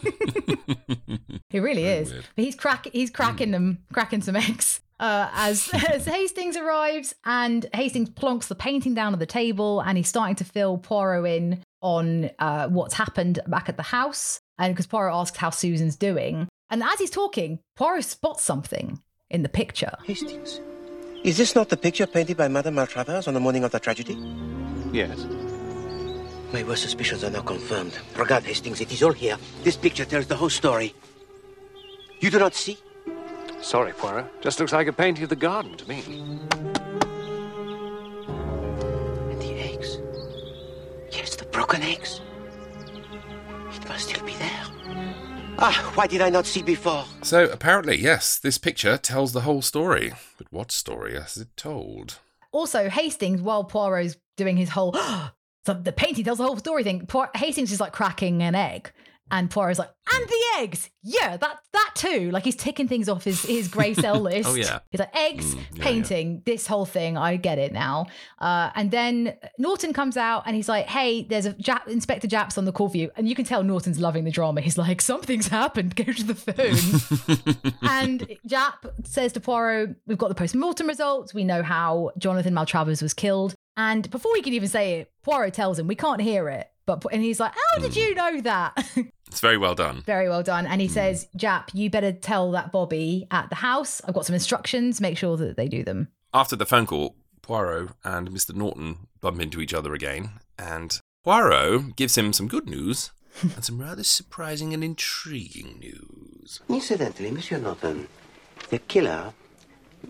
He 1.54 1.60
really 1.60 1.84
Very 1.84 1.98
is. 1.98 2.10
weird. 2.10 2.24
But 2.34 2.44
he's 2.44 2.56
crack 2.56 2.88
he's 2.92 3.10
cracking 3.10 3.48
hmm. 3.48 3.52
them, 3.52 3.78
cracking 3.92 4.22
some 4.22 4.34
eggs. 4.34 4.80
Uh, 5.00 5.28
as 5.34 5.68
as 5.90 6.04
Hastings 6.04 6.56
arrives 6.56 7.14
and 7.24 7.66
Hastings 7.74 8.10
plonks 8.10 8.48
the 8.48 8.54
painting 8.54 8.94
down 8.94 9.12
on 9.12 9.18
the 9.18 9.26
table 9.26 9.80
and 9.80 9.98
he's 9.98 10.08
starting 10.08 10.36
to 10.36 10.44
fill 10.44 10.78
Poirot 10.78 11.26
in 11.26 11.62
on 11.82 12.30
uh, 12.38 12.68
what's 12.68 12.94
happened 12.94 13.40
back 13.46 13.68
at 13.68 13.76
the 13.76 13.82
house. 13.82 14.40
And 14.58 14.72
because 14.72 14.86
Poirot 14.86 15.14
asks 15.14 15.36
how 15.36 15.50
Susan's 15.50 15.96
doing. 15.96 16.48
And 16.70 16.82
as 16.82 16.98
he's 16.98 17.10
talking, 17.10 17.58
Poirot 17.76 18.04
spots 18.04 18.42
something 18.42 19.00
in 19.30 19.42
the 19.42 19.48
picture. 19.48 19.92
Hastings. 20.04 20.60
Is 21.24 21.36
this 21.36 21.54
not 21.54 21.68
the 21.70 21.76
picture 21.76 22.06
painted 22.06 22.36
by 22.36 22.48
Madame 22.48 22.76
Maltravers 22.76 23.26
on 23.26 23.34
the 23.34 23.40
morning 23.40 23.64
of 23.64 23.72
the 23.72 23.80
tragedy? 23.80 24.16
Yes. 24.92 25.26
My 26.52 26.62
worst 26.62 26.82
suspicions 26.82 27.24
are 27.24 27.30
now 27.30 27.40
confirmed. 27.40 27.98
Regard, 28.16 28.44
Hastings, 28.44 28.80
it 28.80 28.92
is 28.92 29.02
all 29.02 29.12
here. 29.12 29.36
This 29.64 29.76
picture 29.76 30.04
tells 30.04 30.26
the 30.26 30.36
whole 30.36 30.50
story. 30.50 30.94
You 32.20 32.30
do 32.30 32.38
not 32.38 32.54
see? 32.54 32.78
Sorry, 33.64 33.92
Poirot. 33.94 34.26
Just 34.42 34.60
looks 34.60 34.74
like 34.74 34.88
a 34.88 34.92
painting 34.92 35.24
of 35.24 35.30
the 35.30 35.36
garden 35.36 35.74
to 35.78 35.88
me. 35.88 36.02
And 39.30 39.40
the 39.40 39.54
eggs. 39.58 39.96
Yes, 41.10 41.34
the 41.36 41.46
Broken 41.46 41.82
eggs. 41.82 42.20
It 43.74 43.88
must 43.88 44.10
still 44.10 44.22
be 44.26 44.34
there. 44.34 44.64
Ah, 45.58 45.92
why 45.94 46.06
did 46.06 46.20
I 46.20 46.28
not 46.28 46.44
see 46.44 46.62
before? 46.62 47.06
So 47.22 47.44
apparently, 47.44 47.96
yes, 47.96 48.38
this 48.38 48.58
picture 48.58 48.98
tells 48.98 49.32
the 49.32 49.40
whole 49.40 49.62
story. 49.62 50.12
But 50.36 50.48
what 50.52 50.70
story 50.70 51.14
has 51.14 51.38
it 51.38 51.56
told? 51.56 52.18
Also, 52.52 52.90
Hastings, 52.90 53.40
while 53.40 53.64
Poirot's 53.64 54.18
doing 54.36 54.58
his 54.58 54.68
whole 54.68 54.92
so 55.64 55.72
the 55.72 55.90
painting 55.92 56.24
tells 56.24 56.36
the 56.36 56.44
whole 56.44 56.58
story 56.58 56.84
thing, 56.84 57.06
Poir- 57.06 57.30
Hastings 57.34 57.72
is 57.72 57.80
like 57.80 57.94
cracking 57.94 58.42
an 58.42 58.54
egg. 58.54 58.92
And 59.30 59.50
Poirot's 59.50 59.78
like, 59.78 59.90
and 60.14 60.28
the 60.28 60.42
eggs. 60.58 60.90
Yeah, 61.02 61.36
that 61.38 61.58
that 61.72 61.90
too. 61.94 62.30
Like 62.30 62.44
he's 62.44 62.56
ticking 62.56 62.86
things 62.88 63.08
off 63.08 63.24
his, 63.24 63.42
his 63.42 63.68
grey 63.68 63.94
cell 63.94 64.20
list. 64.20 64.48
Oh, 64.48 64.54
yeah. 64.54 64.80
He's 64.90 65.00
like, 65.00 65.16
eggs, 65.16 65.54
Mm, 65.54 65.64
yeah, 65.74 65.82
painting, 65.84 66.42
this 66.44 66.66
whole 66.66 66.84
thing. 66.84 67.16
I 67.16 67.36
get 67.36 67.58
it 67.58 67.72
now. 67.72 68.06
Uh, 68.38 68.70
and 68.74 68.90
then 68.90 69.34
Norton 69.58 69.92
comes 69.94 70.16
out 70.16 70.42
and 70.46 70.54
he's 70.54 70.68
like, 70.68 70.86
hey, 70.86 71.22
there's 71.22 71.46
a 71.46 71.54
Japp- 71.54 71.88
Inspector 71.88 72.28
Japp's 72.28 72.58
on 72.58 72.64
the 72.66 72.72
call 72.72 72.88
for 72.90 72.96
you. 72.98 73.10
And 73.16 73.26
you 73.28 73.34
can 73.34 73.44
tell 73.44 73.62
Norton's 73.62 73.98
loving 73.98 74.24
the 74.24 74.30
drama. 74.30 74.60
He's 74.60 74.76
like, 74.78 75.00
something's 75.00 75.48
happened. 75.48 75.96
Go 75.96 76.04
to 76.04 76.22
the 76.22 76.34
phone. 76.34 77.72
and 77.82 78.26
Japp 78.46 79.06
says 79.06 79.32
to 79.32 79.40
Poirot, 79.40 79.96
We've 80.06 80.18
got 80.18 80.28
the 80.28 80.34
post 80.34 80.54
mortem 80.54 80.86
results. 80.86 81.32
We 81.34 81.44
know 81.44 81.62
how 81.62 82.10
Jonathan 82.18 82.54
Maltravers 82.54 83.02
was 83.02 83.14
killed. 83.14 83.54
And 83.76 84.08
before 84.10 84.32
he 84.36 84.42
can 84.42 84.52
even 84.52 84.68
say 84.68 85.00
it, 85.00 85.10
Poirot 85.22 85.54
tells 85.54 85.78
him, 85.78 85.86
We 85.86 85.94
can't 85.96 86.20
hear 86.20 86.48
it. 86.48 86.68
But 86.86 87.04
and 87.12 87.22
he's 87.22 87.40
like, 87.40 87.52
How 87.52 87.80
did 87.80 87.94
hmm. 87.94 87.98
you 87.98 88.14
know 88.14 88.40
that? 88.42 88.86
It's 89.28 89.40
very 89.40 89.58
well 89.58 89.74
done. 89.74 90.02
Very 90.02 90.28
well 90.28 90.44
done. 90.44 90.64
And 90.64 90.80
he 90.80 90.86
hmm. 90.86 90.92
says, 90.92 91.26
Japp, 91.36 91.70
you 91.74 91.90
better 91.90 92.12
tell 92.12 92.52
that 92.52 92.70
Bobby 92.70 93.26
at 93.32 93.48
the 93.48 93.56
house. 93.56 94.00
I've 94.04 94.14
got 94.14 94.26
some 94.26 94.34
instructions. 94.34 95.00
Make 95.00 95.18
sure 95.18 95.36
that 95.38 95.56
they 95.56 95.66
do 95.66 95.82
them. 95.82 96.06
After 96.32 96.54
the 96.54 96.66
phone 96.66 96.86
call, 96.86 97.16
Poirot 97.42 97.90
and 98.04 98.30
Mr. 98.30 98.54
Norton 98.54 99.08
bump 99.20 99.40
into 99.40 99.60
each 99.60 99.74
other 99.74 99.92
again, 99.92 100.30
and 100.56 101.00
Poirot 101.24 101.96
gives 101.96 102.16
him 102.16 102.32
some 102.32 102.46
good 102.46 102.68
news 102.68 103.10
and 103.42 103.64
some 103.64 103.80
rather 103.80 104.04
surprising 104.04 104.72
and 104.72 104.84
intriguing 104.84 105.78
news. 105.80 106.60
Incidentally, 106.68 107.30
Monsieur 107.30 107.58
Norton, 107.58 108.08
the 108.70 108.78
killer 108.78 109.32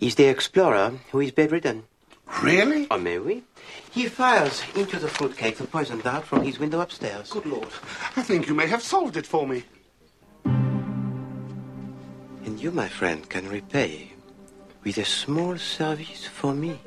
is 0.01 0.17
the 0.17 0.27
explorer 0.27 0.93
who 1.13 1.21
is 1.21 1.31
bedridden. 1.31 1.85
Really? 2.43 2.87
Oh, 2.91 2.99
may 2.99 3.19
we? 3.19 3.43
He 3.91 4.07
fires 4.09 4.63
into 4.75 4.99
the 4.99 5.09
fruitcake 5.09 5.57
the 5.57 5.67
poison 5.67 6.01
dart 6.01 6.25
from 6.25 6.43
his 6.43 6.59
window 6.59 6.81
upstairs. 6.81 7.31
Good 7.31 7.47
Lord. 7.47 7.69
I 8.17 8.23
think 8.23 8.49
you 8.49 8.55
may 8.55 8.67
have 8.67 8.83
solved 8.83 9.17
it 9.17 9.27
for 9.27 9.47
me. 9.47 9.65
And 12.45 12.61
you, 12.61 12.71
my 12.71 12.89
friend, 12.89 13.29
can 13.29 13.49
repay 13.49 14.13
with 14.83 14.99
a 14.99 15.05
small 15.05 15.57
service 15.57 16.27
for 16.27 16.55
me. 16.55 16.79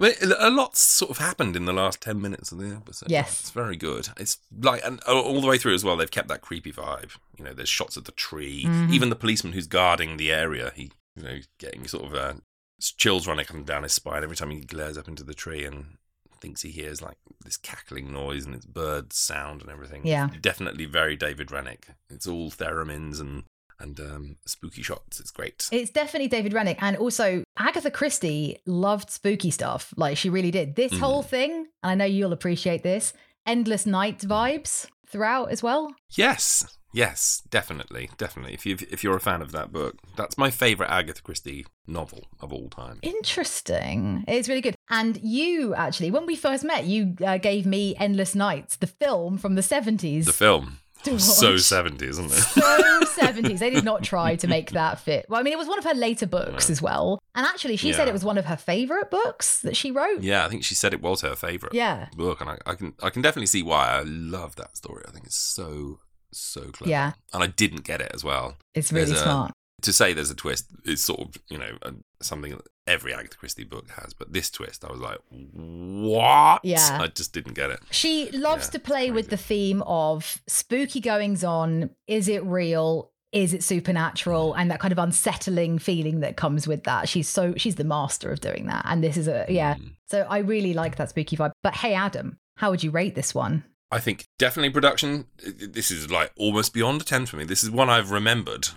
But 0.00 0.16
a 0.22 0.50
lot's 0.50 0.80
sort 0.80 1.10
of 1.10 1.18
happened 1.18 1.56
in 1.56 1.66
the 1.66 1.72
last 1.72 2.00
10 2.00 2.20
minutes 2.20 2.50
of 2.52 2.58
the 2.58 2.68
episode. 2.74 3.10
Yes. 3.10 3.40
It's 3.40 3.50
very 3.50 3.76
good. 3.76 4.08
It's 4.18 4.38
like, 4.60 4.84
and 4.84 5.00
all 5.04 5.40
the 5.40 5.46
way 5.46 5.56
through 5.58 5.74
as 5.74 5.84
well, 5.84 5.96
they've 5.96 6.10
kept 6.10 6.28
that 6.28 6.40
creepy 6.40 6.72
vibe. 6.72 7.12
You 7.38 7.44
know, 7.44 7.52
there's 7.54 7.68
shots 7.68 7.96
of 7.96 8.04
the 8.04 8.12
tree. 8.12 8.64
Mhm. 8.64 8.92
Even 8.92 9.08
the 9.10 9.16
policeman 9.16 9.52
who's 9.52 9.66
guarding 9.66 10.16
the 10.16 10.32
area, 10.32 10.72
he, 10.74 10.90
you 11.16 11.22
know, 11.22 11.38
getting 11.58 11.86
sort 11.86 12.04
of 12.06 12.14
uh, 12.14 12.34
chills 12.80 13.26
running 13.26 13.46
up 13.46 13.54
and 13.54 13.66
down 13.66 13.82
his 13.82 13.92
spine 13.92 14.22
every 14.22 14.36
time 14.36 14.50
he 14.50 14.60
glares 14.60 14.98
up 14.98 15.08
into 15.08 15.24
the 15.24 15.34
tree 15.34 15.64
and 15.64 15.96
thinks 16.40 16.62
he 16.62 16.70
hears 16.70 17.00
like 17.00 17.16
this 17.44 17.56
cackling 17.56 18.12
noise 18.12 18.44
and 18.44 18.54
it's 18.54 18.66
bird 18.66 19.12
sound 19.12 19.62
and 19.62 19.70
everything. 19.70 20.06
Yeah. 20.06 20.28
It's 20.28 20.40
definitely 20.40 20.84
very 20.84 21.16
David 21.16 21.50
Renwick. 21.50 21.88
It's 22.10 22.26
all 22.26 22.50
theremins 22.50 23.18
and, 23.20 23.44
and 23.80 23.98
um, 24.00 24.36
spooky 24.44 24.82
shots. 24.82 25.20
It's 25.20 25.30
great. 25.30 25.68
It's 25.72 25.90
definitely 25.90 26.28
David 26.28 26.52
Renwick. 26.52 26.78
And 26.82 26.96
also, 26.98 27.44
Agatha 27.58 27.90
Christie 27.90 28.58
loved 28.66 29.08
spooky 29.08 29.50
stuff. 29.50 29.94
Like, 29.96 30.18
she 30.18 30.28
really 30.28 30.50
did. 30.50 30.76
This 30.76 30.92
Mhm. 30.92 30.98
whole 31.00 31.22
thing, 31.22 31.50
and 31.82 31.90
I 31.90 31.94
know 31.94 32.04
you'll 32.04 32.32
appreciate 32.34 32.82
this, 32.82 33.14
Endless 33.46 33.86
Night 33.86 34.18
vibes 34.20 34.86
throughout 35.08 35.50
as 35.50 35.62
well. 35.62 35.94
Yes, 36.10 36.78
yes, 36.92 37.42
definitely, 37.50 38.10
definitely. 38.16 38.54
If 38.54 38.66
you 38.66 38.76
if 38.90 39.02
you're 39.04 39.16
a 39.16 39.20
fan 39.20 39.42
of 39.42 39.52
that 39.52 39.72
book, 39.72 39.96
that's 40.16 40.38
my 40.38 40.50
favorite 40.50 40.90
Agatha 40.90 41.22
Christie 41.22 41.66
novel 41.86 42.24
of 42.40 42.52
all 42.52 42.68
time. 42.68 42.98
Interesting. 43.02 44.24
It's 44.28 44.48
really 44.48 44.60
good. 44.60 44.74
And 44.90 45.18
you, 45.22 45.74
actually, 45.74 46.10
when 46.10 46.26
we 46.26 46.36
first 46.36 46.64
met, 46.64 46.84
you 46.84 47.16
uh, 47.24 47.38
gave 47.38 47.66
me 47.66 47.96
Endless 47.96 48.34
Nights, 48.34 48.76
the 48.76 48.86
film 48.86 49.38
from 49.38 49.54
the 49.54 49.62
70s. 49.62 50.24
The 50.26 50.32
film, 50.32 50.78
To 51.04 51.18
so 51.20 51.56
seventies, 51.56 52.18
isn't 52.18 52.26
it? 52.32 52.42
so 52.42 53.00
70s. 53.22 53.58
They 53.58 53.70
did 53.70 53.84
not 53.84 54.02
try 54.02 54.36
to 54.36 54.46
make 54.48 54.70
that 54.72 54.98
fit. 54.98 55.26
Well, 55.28 55.38
I 55.38 55.42
mean, 55.42 55.52
it 55.52 55.58
was 55.58 55.68
one 55.68 55.78
of 55.78 55.84
her 55.84 55.94
later 55.94 56.26
books 56.26 56.70
as 56.70 56.80
well. 56.82 57.18
And 57.34 57.46
actually, 57.46 57.76
she 57.76 57.92
said 57.92 58.08
it 58.08 58.12
was 58.12 58.24
one 58.24 58.38
of 58.38 58.44
her 58.46 58.56
favorite 58.56 59.10
books 59.10 59.60
that 59.60 59.76
she 59.76 59.90
wrote. 59.90 60.22
yeah, 60.22 60.44
I 60.44 60.48
think 60.48 60.64
she 60.64 60.74
said 60.74 60.92
it 60.94 61.02
was 61.02 61.20
her 61.20 61.34
favorite. 61.36 61.74
Yeah. 61.74 62.08
book, 62.16 62.40
and 62.40 62.50
I, 62.50 62.58
I 62.66 62.74
can 62.74 62.94
I 63.02 63.10
can 63.10 63.22
definitely 63.22 63.46
see 63.46 63.62
why. 63.62 63.88
I 63.98 64.02
love 64.02 64.56
that 64.56 64.76
story. 64.76 65.04
I 65.06 65.10
think 65.10 65.26
it's 65.26 65.36
so 65.36 66.00
so 66.32 66.62
clever. 66.70 66.90
Yeah. 66.90 67.12
and 67.32 67.42
I 67.42 67.46
didn't 67.48 67.84
get 67.84 68.00
it 68.00 68.10
as 68.14 68.24
well. 68.24 68.56
It's 68.74 68.92
really 68.92 69.06
There's 69.06 69.20
a- 69.20 69.24
smart. 69.24 69.52
To 69.82 69.92
say 69.92 70.14
there's 70.14 70.30
a 70.30 70.34
twist 70.34 70.66
is 70.86 71.02
sort 71.04 71.20
of 71.20 71.36
you 71.50 71.58
know 71.58 71.76
a, 71.82 71.92
something 72.24 72.52
that 72.52 72.66
every 72.86 73.14
Agatha 73.14 73.36
Christie 73.36 73.64
book 73.64 73.88
has, 73.90 74.12
but 74.14 74.32
this 74.32 74.50
twist, 74.50 74.84
I 74.84 74.90
was 74.90 75.00
like, 75.00 75.18
what? 75.30 76.60
Yeah. 76.64 76.98
I 77.00 77.06
just 77.08 77.32
didn't 77.32 77.54
get 77.54 77.70
it. 77.70 77.80
She 77.90 78.30
loves 78.30 78.66
Yeah, 78.66 78.72
to 78.72 78.78
play 78.78 79.10
with 79.10 79.30
the 79.30 79.36
theme 79.36 79.82
of 79.86 80.42
spooky 80.46 81.00
goings 81.00 81.44
on. 81.44 81.90
Is 82.06 82.28
it 82.28 82.44
real? 82.44 83.10
Is 83.32 83.52
it 83.52 83.62
supernatural? 83.64 84.54
And 84.54 84.70
that 84.70 84.80
kind 84.80 84.92
of 84.92 84.98
unsettling 84.98 85.78
feeling 85.78 86.20
that 86.20 86.36
comes 86.36 86.68
with 86.68 86.84
that. 86.84 87.08
She's 87.08 87.28
so 87.28 87.54
she's 87.56 87.74
the 87.76 87.84
master 87.84 88.30
of 88.30 88.40
doing 88.40 88.66
that. 88.66 88.84
And 88.88 89.02
this 89.02 89.16
is 89.16 89.28
a 89.28 89.46
yeah. 89.48 89.74
Mm. 89.74 89.90
So 90.08 90.26
I 90.28 90.38
really 90.38 90.74
like 90.74 90.96
that 90.96 91.10
spooky 91.10 91.36
vibe. 91.36 91.52
But 91.62 91.74
hey 91.74 91.94
Adam, 91.94 92.38
how 92.56 92.70
would 92.70 92.84
you 92.84 92.90
rate 92.90 93.14
this 93.14 93.34
one? 93.34 93.64
I 93.94 94.00
think 94.00 94.24
definitely 94.40 94.70
production. 94.70 95.26
This 95.38 95.92
is 95.92 96.10
like 96.10 96.32
almost 96.36 96.74
beyond 96.74 97.00
a 97.02 97.04
ten 97.04 97.26
for 97.26 97.36
me. 97.36 97.44
This 97.44 97.62
is 97.62 97.70
one 97.70 97.88
I've 97.88 98.10
remembered 98.10 98.68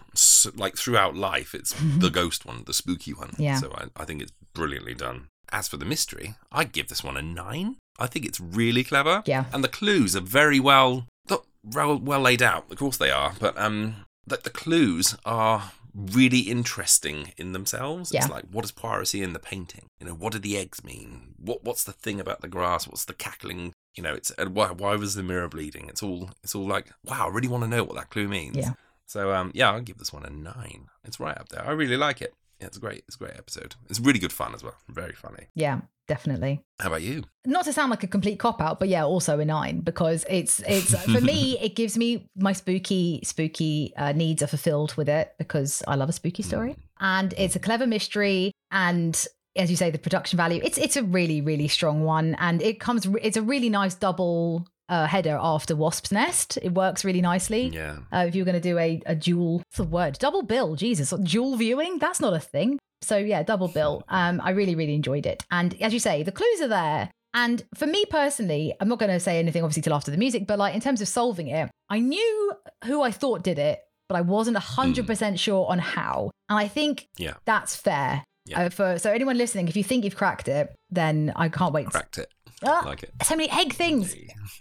like 0.56 0.78
throughout 0.78 1.16
life. 1.16 1.56
It's 1.56 1.74
the 1.74 2.12
ghost 2.12 2.46
one, 2.46 2.64
the 2.66 2.74
spooky 2.74 3.14
one. 3.14 3.34
Yeah. 3.40 3.60
So 3.60 3.74
I, 3.74 3.86
I 3.96 4.06
think 4.06 4.22
it's 4.22 4.32
brilliantly 4.54 4.94
done. 4.94 5.30
As 5.52 5.68
for 5.68 5.78
the 5.78 5.86
mystery, 5.86 6.36
I'd 6.52 6.72
give 6.72 6.90
this 6.90 7.04
one 7.04 7.18
a 7.18 7.22
nine. 7.22 7.78
I 7.98 8.06
think 8.06 8.26
it's 8.26 8.40
really 8.40 8.84
clever. 8.84 9.24
Yeah. 9.26 9.46
And 9.52 9.64
the 9.64 9.70
clues 9.70 10.16
are 10.16 10.22
very 10.22 10.60
well 10.60 11.08
not 11.30 11.46
well, 11.64 11.98
well 11.98 12.22
laid 12.22 12.44
out. 12.44 12.72
Of 12.72 12.78
course 12.78 12.98
they 12.98 13.10
are, 13.10 13.34
but 13.40 13.58
um, 13.58 14.06
that 14.28 14.44
the 14.44 14.52
clues 14.52 15.16
are 15.26 15.72
really 15.98 16.42
interesting 16.42 17.34
in 17.38 17.54
themselves. 17.54 18.12
Yeah. 18.14 18.22
It's 18.22 18.30
like 18.30 18.46
what 18.52 18.62
does 18.62 18.72
Poirot 18.72 19.08
see 19.08 19.24
in 19.24 19.34
the 19.34 19.40
painting? 19.40 19.88
You 20.00 20.08
know, 20.08 20.14
what 20.14 20.34
do 20.34 20.40
the 20.40 20.58
eggs 20.58 20.84
mean? 20.84 21.34
What 21.38 21.64
what's 21.64 21.84
the 21.84 21.92
thing 21.92 22.20
about 22.20 22.42
the 22.42 22.48
grass? 22.48 22.88
What's 22.88 23.06
the 23.06 23.14
cackling? 23.14 23.74
You 23.96 24.04
know, 24.04 24.14
it's 24.14 24.32
and 24.32 24.54
why 24.54 24.68
why 24.68 24.96
was 24.96 25.16
the 25.16 25.24
mirror 25.24 25.50
bleeding? 25.50 25.90
It's 25.90 26.04
all 26.04 26.30
it's 26.44 26.54
all 26.54 26.68
like 26.68 26.92
wow, 27.04 27.28
I 27.28 27.32
really 27.32 27.48
want 27.48 27.64
to 27.64 27.70
know 27.70 27.84
what 27.84 27.96
that 27.96 28.12
clue 28.12 28.28
means. 28.28 28.58
Yeah. 28.58 28.74
So 29.08 29.34
um, 29.34 29.52
yeah, 29.54 29.72
I'll 29.72 29.82
give 29.82 29.98
this 29.98 30.14
one 30.14 30.26
a 30.26 30.30
nine. 30.30 30.88
It's 31.04 31.20
right 31.20 31.38
up 31.38 31.50
there. 31.50 31.66
I 31.66 31.72
really 31.72 31.98
like 31.98 32.22
it. 32.22 32.34
Yeah, 32.60 32.68
it's 32.68 32.78
great. 32.78 33.04
It's 33.08 33.16
a 33.16 33.20
great 33.20 33.38
episode. 33.38 33.76
It's 33.90 34.00
really 34.00 34.20
good 34.20 34.34
fun 34.34 34.56
as 34.56 34.64
well. 34.64 34.76
Very 34.90 35.14
funny. 35.14 35.48
Yeah, 35.54 35.82
definitely. 36.08 36.64
How 36.80 36.88
about 36.88 37.04
you? 37.04 37.24
Not 37.46 37.66
to 37.66 37.74
sound 37.74 37.92
like 37.92 38.04
a 38.04 38.08
complete 38.08 38.40
cop 38.40 38.62
out, 38.62 38.80
but 38.80 38.90
yeah, 38.90 39.06
also 39.06 39.40
a 39.40 39.46
nine 39.46 39.82
because 39.82 40.26
it's 40.30 40.60
it's 40.68 40.94
uh, 40.94 41.00
for 41.00 41.22
me. 41.22 41.58
It 41.68 41.76
gives 41.76 41.98
me 41.98 42.30
my 42.36 42.54
spooky 42.54 43.22
spooky 43.24 43.94
uh, 43.98 44.12
needs 44.12 44.42
are 44.42 44.48
fulfilled 44.48 44.96
with 44.96 45.10
it 45.10 45.34
because 45.38 45.84
I 45.88 45.96
love 45.96 46.10
a 46.10 46.14
spooky 46.14 46.44
hmm. 46.44 46.50
story 46.50 46.76
and 47.00 47.34
it's 47.38 47.56
a 47.56 47.60
hmm. 47.60 47.66
clever 47.66 47.88
mystery 47.88 48.52
and 48.72 49.26
as 49.56 49.70
you 49.70 49.76
say 49.76 49.90
the 49.90 49.98
production 49.98 50.38
value 50.38 50.62
it's 50.64 50.78
it's 50.78 50.96
a 50.96 51.04
really 51.04 51.42
really 51.42 51.68
strong 51.68 52.04
one 52.04 52.36
and 52.40 52.62
it 52.62 52.80
comes 52.80 53.08
it's 53.22 53.38
a 53.38 53.42
really 53.42 53.70
nice 53.70 53.96
double 53.96 54.68
uh, 54.90 55.06
header 55.08 55.38
after 55.42 55.76
Wasp's 55.76 56.12
Nest. 56.12 56.58
It 56.62 56.74
works 56.74 57.04
really 57.06 57.22
nicely. 57.22 57.68
Yeah. 57.68 57.98
Uh, 58.12 58.26
if 58.28 58.36
you're 58.36 58.46
going 58.46 58.56
to 58.56 58.62
do 58.62 58.78
a, 58.78 59.02
a 59.06 59.16
dual, 59.16 59.58
what's 59.58 59.78
the 59.78 59.84
word? 59.84 60.18
Double 60.20 60.42
bill. 60.44 60.76
Jesus, 60.76 61.10
dual 61.24 61.56
viewing? 61.58 62.00
That's 62.00 62.20
not 62.22 62.34
a 62.34 62.40
thing. 62.40 62.80
So 63.02 63.18
yeah, 63.18 63.44
double 63.44 63.68
bill. 63.68 64.04
Um, 64.10 64.42
I 64.44 64.52
really, 64.52 64.76
really 64.76 64.96
enjoyed 64.96 65.26
it. 65.26 65.44
And 65.52 65.80
as 65.82 65.94
you 65.94 66.00
say, 66.00 66.24
the 66.24 66.32
clues 66.32 66.62
are 66.62 66.68
there. 66.70 67.12
And 67.34 67.64
for 67.76 67.86
me 67.86 68.06
personally, 68.10 68.74
I'm 68.80 68.88
not 68.88 69.00
going 69.00 69.12
to 69.12 69.20
say 69.20 69.38
anything 69.38 69.64
obviously 69.64 69.84
till 69.84 69.94
after 69.94 70.10
the 70.12 70.18
music, 70.18 70.48
but 70.48 70.58
like 70.58 70.74
in 70.74 70.82
terms 70.82 71.02
of 71.02 71.08
solving 71.08 71.48
it, 71.50 71.70
I 71.90 72.00
knew 72.00 72.54
who 72.86 73.02
I 73.04 73.12
thought 73.12 73.44
did 73.44 73.60
it, 73.60 73.80
but 74.10 74.16
I 74.16 74.22
wasn't 74.22 74.58
100% 74.58 75.38
sure 75.38 75.68
on 75.70 75.78
how. 75.80 76.32
And 76.50 76.58
I 76.58 76.68
think 76.68 77.06
Yeah. 77.18 77.34
that's 77.46 77.76
fair. 77.76 78.24
Yeah. 78.46 78.62
Uh, 78.62 78.70
for 78.70 78.98
so 78.98 79.12
anyone 79.12 79.38
listening, 79.38 79.68
if 79.68 79.76
you 79.76 79.84
think 79.84 80.06
you've 80.06 80.16
cracked 80.16 80.48
it, 80.48 80.74
then 80.90 81.34
I 81.36 81.50
can't 81.50 81.74
wait. 81.74 81.88
Cracked 81.88 82.18
it. 82.18 82.32
Ah, 82.66 82.82
like 82.86 83.04
it. 83.04 83.12
So 83.24 83.36
many 83.36 83.50
egg 83.52 83.74
things. 83.74 84.16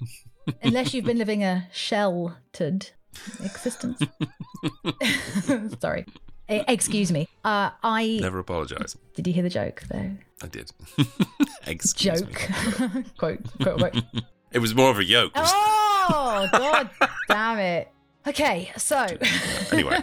Unless 0.63 0.95
you've 0.95 1.05
been 1.05 1.19
living 1.19 1.43
a 1.43 1.69
sheltered 1.73 2.91
existence. 3.43 4.01
Sorry. 5.81 6.05
Excuse 6.49 7.11
me. 7.11 7.29
Uh, 7.45 7.71
I 7.83 8.19
Never 8.21 8.39
apologise. 8.39 8.97
did 9.15 9.27
you 9.27 9.33
hear 9.33 9.43
the 9.43 9.49
joke 9.51 9.83
though? 9.91 10.11
I 10.43 10.47
did. 10.47 10.71
Excuse 11.67 12.25
me. 12.25 12.33
Joke. 12.33 13.05
quote 13.19 13.41
quote 13.61 13.79
quote. 13.79 13.95
It 14.53 14.61
was 14.61 14.75
more 14.75 14.91
of 14.91 14.99
a 14.99 15.05
yoke. 15.05 15.33
Oh 15.35 16.49
god 16.53 16.91
damn 17.29 17.59
it. 17.59 17.89
Okay, 18.29 18.71
so 18.77 19.07
Anyway. 19.73 19.99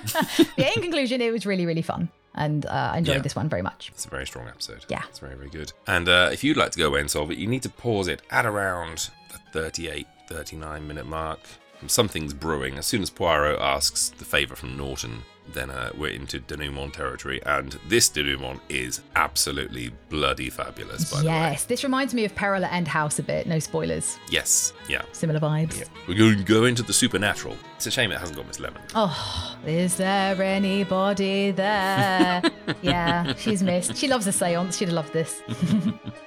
yeah, 0.57 0.71
in 0.75 0.81
conclusion, 0.81 1.21
it 1.21 1.31
was 1.31 1.45
really, 1.45 1.65
really 1.65 1.81
fun. 1.81 2.09
And 2.35 2.65
uh, 2.65 2.91
I 2.93 2.97
enjoyed 2.97 3.17
Yeah. 3.17 3.21
this 3.21 3.35
one 3.35 3.47
very 3.49 3.61
much. 3.61 3.89
It's 3.93 4.05
a 4.05 4.09
very 4.09 4.25
strong 4.25 4.47
episode. 4.47 4.85
Yeah. 4.89 5.03
It's 5.09 5.19
very, 5.19 5.35
very 5.35 5.49
good. 5.49 5.71
And 5.87 6.09
uh, 6.09 6.29
if 6.31 6.43
you'd 6.43 6.57
like 6.57 6.71
to 6.71 6.79
go 6.79 6.87
away 6.87 6.99
and 7.01 7.09
solve 7.11 7.29
it, 7.31 7.37
you 7.37 7.47
need 7.47 7.61
to 7.63 7.69
pause 7.69 8.07
it 8.07 8.21
at 8.31 8.45
around 8.45 9.09
the 9.31 9.37
38, 9.51 10.07
39 10.29 10.87
minute 10.87 11.05
mark. 11.05 11.39
Something's 11.87 12.33
brewing. 12.33 12.77
As 12.77 12.85
soon 12.87 13.01
as 13.01 13.09
Poirot 13.09 13.59
asks 13.59 14.09
the 14.09 14.25
favour 14.25 14.55
from 14.55 14.77
Norton, 14.77 15.21
then 15.47 15.69
uh, 15.69 15.91
we're 15.97 16.11
into 16.11 16.39
denouement 16.39 16.93
territory. 16.93 17.41
And 17.45 17.77
this 17.87 18.09
denouement 18.09 18.59
is 18.69 19.01
absolutely 19.15 19.91
bloody 20.09 20.49
fabulous, 20.49 21.11
by 21.11 21.21
the 21.21 21.27
way. 21.27 21.33
Yes, 21.33 21.65
this 21.65 21.83
reminds 21.83 22.13
me 22.13 22.25
of 22.25 22.33
Peril 22.35 22.65
at 22.65 22.71
End 22.73 22.87
House 22.87 23.19
a 23.19 23.23
bit. 23.23 23.47
No 23.47 23.59
spoilers. 23.59 24.17
Yes. 24.29 24.73
Yeah. 24.87 25.03
Similar 25.11 25.39
vibes. 25.39 25.87
We're 26.07 26.17
going 26.17 26.37
to 26.37 26.43
go 26.43 26.65
into 26.65 26.83
the 26.83 26.93
supernatural. 26.93 27.55
It's 27.75 27.87
a 27.87 27.91
shame 27.91 28.11
it 28.11 28.19
hasn't 28.19 28.37
got 28.37 28.47
Miss 28.47 28.59
Lemon. 28.59 28.81
Oh, 28.95 29.57
is 29.65 29.97
there 29.97 30.41
anybody 30.41 31.51
there? 31.51 32.41
yeah, 32.81 33.35
she's 33.35 33.61
missed. 33.61 33.95
She 33.97 34.07
loves 34.07 34.27
a 34.27 34.31
seance. 34.31 34.77
She'd 34.77 34.87
have 34.87 34.95
loved 34.95 35.13
this. 35.13 35.41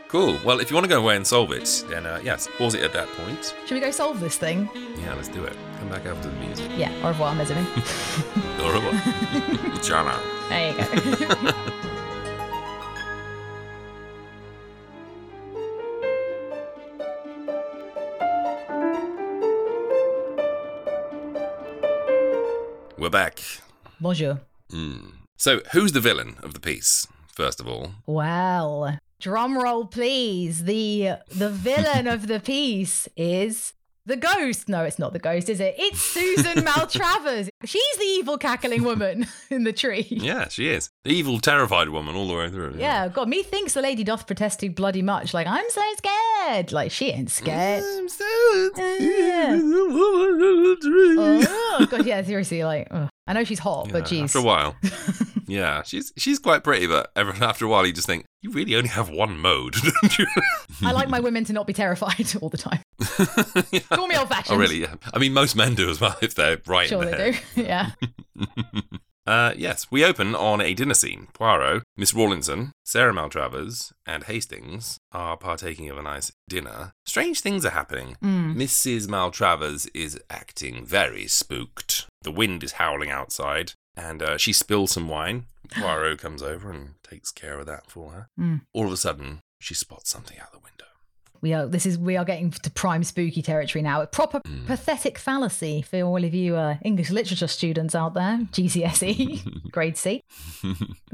Cool. 0.08 0.38
Well, 0.44 0.60
if 0.60 0.70
you 0.70 0.76
want 0.76 0.84
to 0.84 0.88
go 0.88 1.00
away 1.00 1.16
and 1.16 1.26
solve 1.26 1.50
it, 1.50 1.84
then 1.88 2.06
uh, 2.06 2.20
yes, 2.22 2.48
pause 2.58 2.74
it 2.74 2.82
at 2.84 2.92
that 2.92 3.08
point. 3.08 3.54
Should 3.66 3.74
we 3.74 3.80
go 3.80 3.90
solve 3.90 4.20
this 4.20 4.38
thing? 4.38 4.70
Yeah, 5.02 5.14
let's 5.14 5.28
do 5.28 5.42
it. 5.42 5.56
Come 5.78 5.88
back 5.90 6.06
after 6.06 6.28
the 6.28 6.36
music. 6.36 6.70
Yeah, 6.76 6.92
au 7.02 7.08
revoir, 7.08 7.34
mes 7.34 7.50
amis. 7.50 7.66
Au 8.60 8.70
revoir. 8.72 8.94
Jana. 9.82 10.18
There 10.48 10.70
you 10.70 11.26
go. 11.26 11.52
We're 22.98 23.10
back. 23.10 23.40
Bonjour. 24.00 24.40
Mm. 24.72 25.12
So, 25.36 25.60
who's 25.72 25.92
the 25.92 26.00
villain 26.00 26.36
of 26.42 26.54
the 26.54 26.60
piece, 26.60 27.06
first 27.32 27.60
of 27.60 27.68
all? 27.68 27.92
Well, 28.06 28.98
drum 29.20 29.58
roll, 29.58 29.84
please. 29.86 30.64
The 30.64 31.18
the 31.28 31.50
villain 31.50 32.06
of 32.08 32.26
the 32.26 32.40
piece 32.40 33.06
is 33.16 33.74
the 34.06 34.16
ghost. 34.16 34.68
No, 34.68 34.84
it's 34.84 34.98
not 34.98 35.12
the 35.12 35.18
ghost, 35.18 35.48
is 35.48 35.60
it? 35.60 35.74
It's 35.78 36.00
Susan 36.00 36.54
Maltravers. 36.64 37.48
She's 37.64 37.96
the 37.96 38.04
evil 38.04 38.36
cackling 38.36 38.84
woman 38.84 39.26
in 39.50 39.64
the 39.64 39.72
tree. 39.72 40.06
Yeah, 40.10 40.48
she 40.48 40.68
is. 40.68 40.90
The 41.04 41.10
evil, 41.10 41.40
terrified 41.40 41.88
woman 41.88 42.14
all 42.14 42.28
the 42.28 42.34
way 42.34 42.50
through. 42.50 42.74
Yeah, 42.78 43.08
God, 43.08 43.28
methinks 43.30 43.72
the 43.72 43.80
lady 43.80 44.04
doth 44.04 44.26
protest 44.26 44.60
too 44.60 44.70
bloody 44.70 45.00
much. 45.00 45.32
Like, 45.32 45.46
I'm 45.46 45.64
so 45.70 45.82
scared. 45.96 46.72
Like, 46.72 46.90
she 46.90 47.10
ain't 47.10 47.30
scared. 47.30 47.82
I'm 47.82 48.08
so 48.10 48.70
scared. 48.74 49.60
Oh, 51.48 51.86
God, 51.90 52.04
yeah, 52.06 52.22
seriously, 52.22 52.62
like, 52.62 52.88
ugh. 52.90 53.08
I 53.28 53.32
know 53.32 53.42
she's 53.42 53.58
hot, 53.58 53.90
but 53.90 54.06
geez. 54.06 54.22
After 54.22 54.38
a 54.38 54.42
while. 54.42 54.76
yeah, 55.48 55.82
she's 55.82 56.12
she's 56.16 56.38
quite 56.38 56.62
pretty, 56.62 56.86
but 56.86 57.10
ever, 57.16 57.32
after 57.42 57.64
a 57.64 57.68
while 57.68 57.84
you 57.84 57.92
just 57.92 58.06
think, 58.06 58.24
you 58.40 58.52
really 58.52 58.76
only 58.76 58.88
have 58.88 59.10
one 59.10 59.36
mode, 59.38 59.72
don't 60.00 60.18
you? 60.18 60.26
I 60.84 60.92
like 60.92 61.08
my 61.08 61.18
women 61.18 61.44
to 61.46 61.52
not 61.52 61.66
be 61.66 61.72
terrified 61.72 62.36
all 62.40 62.50
the 62.50 62.56
time. 62.56 62.80
Call 63.90 64.06
me 64.06 64.16
old 64.16 64.28
fashioned. 64.28 64.56
oh, 64.56 64.60
really? 64.60 64.82
Yeah. 64.82 64.94
I 65.12 65.18
mean, 65.18 65.32
most 65.32 65.56
men 65.56 65.74
do 65.74 65.90
as 65.90 66.00
well 66.00 66.16
if 66.22 66.36
they're 66.36 66.58
right 66.68 66.88
Sure 66.88 67.04
they 67.04 67.32
do. 67.32 67.38
yeah. 67.56 67.90
Uh, 69.26 69.52
yes, 69.56 69.90
we 69.90 70.04
open 70.04 70.36
on 70.36 70.60
a 70.60 70.72
dinner 70.72 70.94
scene. 70.94 71.26
Poirot, 71.32 71.82
Miss 71.96 72.14
Rawlinson, 72.14 72.70
Sarah 72.84 73.12
Maltravers, 73.12 73.92
and 74.06 74.24
Hastings 74.24 74.98
are 75.10 75.36
partaking 75.36 75.90
of 75.90 75.98
a 75.98 76.02
nice 76.02 76.30
dinner. 76.48 76.92
Strange 77.04 77.40
things 77.40 77.66
are 77.66 77.70
happening. 77.70 78.16
Mm. 78.22 78.54
Mrs. 78.54 79.08
Maltravers 79.08 79.88
is 79.92 80.20
acting 80.30 80.86
very 80.86 81.26
spooked. 81.26 82.06
The 82.22 82.30
wind 82.30 82.62
is 82.62 82.72
howling 82.72 83.10
outside, 83.10 83.72
and 83.96 84.22
uh, 84.22 84.38
she 84.38 84.52
spills 84.52 84.92
some 84.92 85.08
wine. 85.08 85.46
Poirot 85.72 86.20
comes 86.20 86.42
over 86.42 86.70
and 86.70 86.94
takes 87.02 87.32
care 87.32 87.58
of 87.58 87.66
that 87.66 87.90
for 87.90 88.12
her. 88.12 88.28
Mm. 88.38 88.60
All 88.72 88.86
of 88.86 88.92
a 88.92 88.96
sudden, 88.96 89.40
she 89.58 89.74
spots 89.74 90.08
something 90.08 90.38
out 90.38 90.52
the 90.52 90.58
window. 90.58 90.84
We 91.40 91.52
are. 91.54 91.66
This 91.66 91.86
is. 91.86 91.98
We 91.98 92.16
are 92.16 92.24
getting 92.24 92.50
to 92.50 92.70
prime 92.70 93.04
spooky 93.04 93.42
territory 93.42 93.82
now. 93.82 94.00
A 94.02 94.06
proper 94.06 94.40
Mm. 94.40 94.66
pathetic 94.66 95.18
fallacy 95.18 95.82
for 95.82 96.00
all 96.02 96.22
of 96.24 96.34
you 96.34 96.56
uh, 96.56 96.76
English 96.82 97.10
literature 97.10 97.48
students 97.48 97.94
out 97.94 98.14
there. 98.14 98.38
GCSE, 98.52 99.70
grade 99.72 99.96
C. 99.96 100.22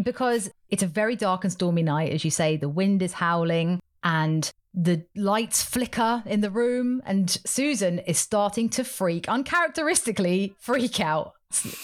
because 0.03 0.51
it's 0.71 0.83
a 0.83 0.87
very 0.87 1.17
dark 1.17 1.45
and 1.45 1.53
stormy 1.53 1.83
night, 1.83 2.13
as 2.13 2.25
you 2.25 2.31
say. 2.31 2.57
The 2.57 2.69
wind 2.69 3.03
is 3.03 3.13
howling 3.15 3.81
and 4.05 4.51
the 4.75 5.05
lights 5.15 5.63
flicker 5.63 6.23
in 6.27 6.41
the 6.41 6.51
room, 6.51 7.03
and 7.05 7.29
Susan 7.45 7.99
is 8.01 8.19
starting 8.19 8.71
to 8.71 8.85
freak, 8.85 9.29
uncharacteristically 9.29 10.55
freak 10.59 10.99
out. 11.01 11.35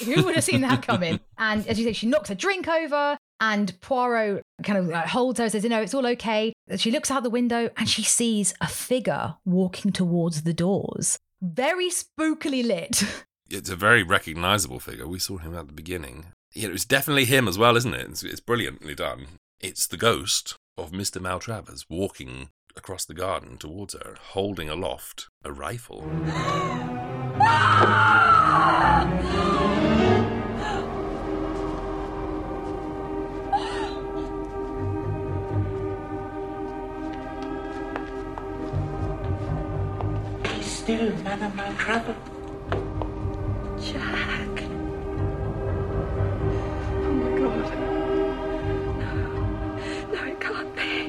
Who 0.04 0.24
would 0.24 0.34
have 0.34 0.44
seen 0.44 0.62
that 0.62 0.82
coming? 0.82 1.20
And 1.40 1.66
as 1.68 1.78
you 1.78 1.84
say, 1.84 1.92
she 1.92 2.06
knocks 2.06 2.30
a 2.30 2.34
drink 2.34 2.66
over, 2.66 3.17
and 3.40 3.78
Poirot 3.80 4.42
kind 4.62 4.78
of 4.78 4.88
like 4.88 5.06
holds 5.06 5.38
her, 5.38 5.48
says, 5.48 5.64
"You 5.64 5.70
know, 5.70 5.80
it's 5.80 5.94
all 5.94 6.06
okay." 6.06 6.52
She 6.76 6.90
looks 6.90 7.10
out 7.10 7.22
the 7.22 7.30
window 7.30 7.70
and 7.76 7.88
she 7.88 8.02
sees 8.02 8.54
a 8.60 8.68
figure 8.68 9.36
walking 9.44 9.92
towards 9.92 10.42
the 10.42 10.52
doors, 10.52 11.18
very 11.40 11.90
spookily 11.90 12.66
lit. 12.66 13.02
It's 13.50 13.70
a 13.70 13.76
very 13.76 14.02
recognizable 14.02 14.78
figure. 14.78 15.08
We 15.08 15.18
saw 15.18 15.38
him 15.38 15.56
at 15.56 15.68
the 15.68 15.72
beginning. 15.72 16.26
Yeah, 16.54 16.68
it's 16.68 16.84
definitely 16.84 17.24
him 17.24 17.48
as 17.48 17.56
well, 17.56 17.78
isn't 17.78 17.94
it? 17.94 18.06
It's, 18.10 18.22
it's 18.22 18.40
brilliantly 18.40 18.94
done. 18.94 19.26
It's 19.58 19.86
the 19.86 19.96
ghost 19.96 20.54
of 20.76 20.92
Mr. 20.92 21.18
Maltravers 21.18 21.86
walking 21.88 22.50
across 22.76 23.06
the 23.06 23.14
garden 23.14 23.56
towards 23.56 23.94
her, 23.94 24.16
holding 24.20 24.68
aloft 24.68 25.28
a 25.44 25.50
rifle. 25.50 26.04
Ah! 27.40 28.78
Still, 40.88 41.12
Madame 41.22 41.52
Maltravers. 41.52 42.16
Jack. 43.78 44.54
Oh 47.04 47.12
my 47.12 47.30
god. 47.38 47.68
No. 49.02 49.12
No, 50.14 50.20
it 50.24 50.40
can't 50.40 50.72
be. 50.74 51.08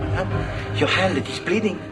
Madame, 0.00 0.32
your 0.74 0.88
hand, 0.88 1.18
it 1.18 1.28
is 1.28 1.38
bleeding. 1.40 1.89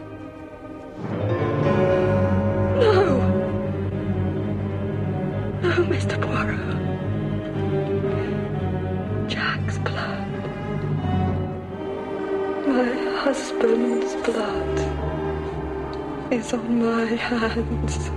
Is 16.49 16.55
on 16.55 16.79
my 16.79 17.05
hands. 17.05 18.09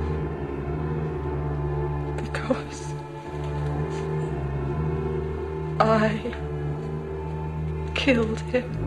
Because 2.22 2.94
I 5.82 6.34
killed 7.94 8.40
him. 8.40 8.78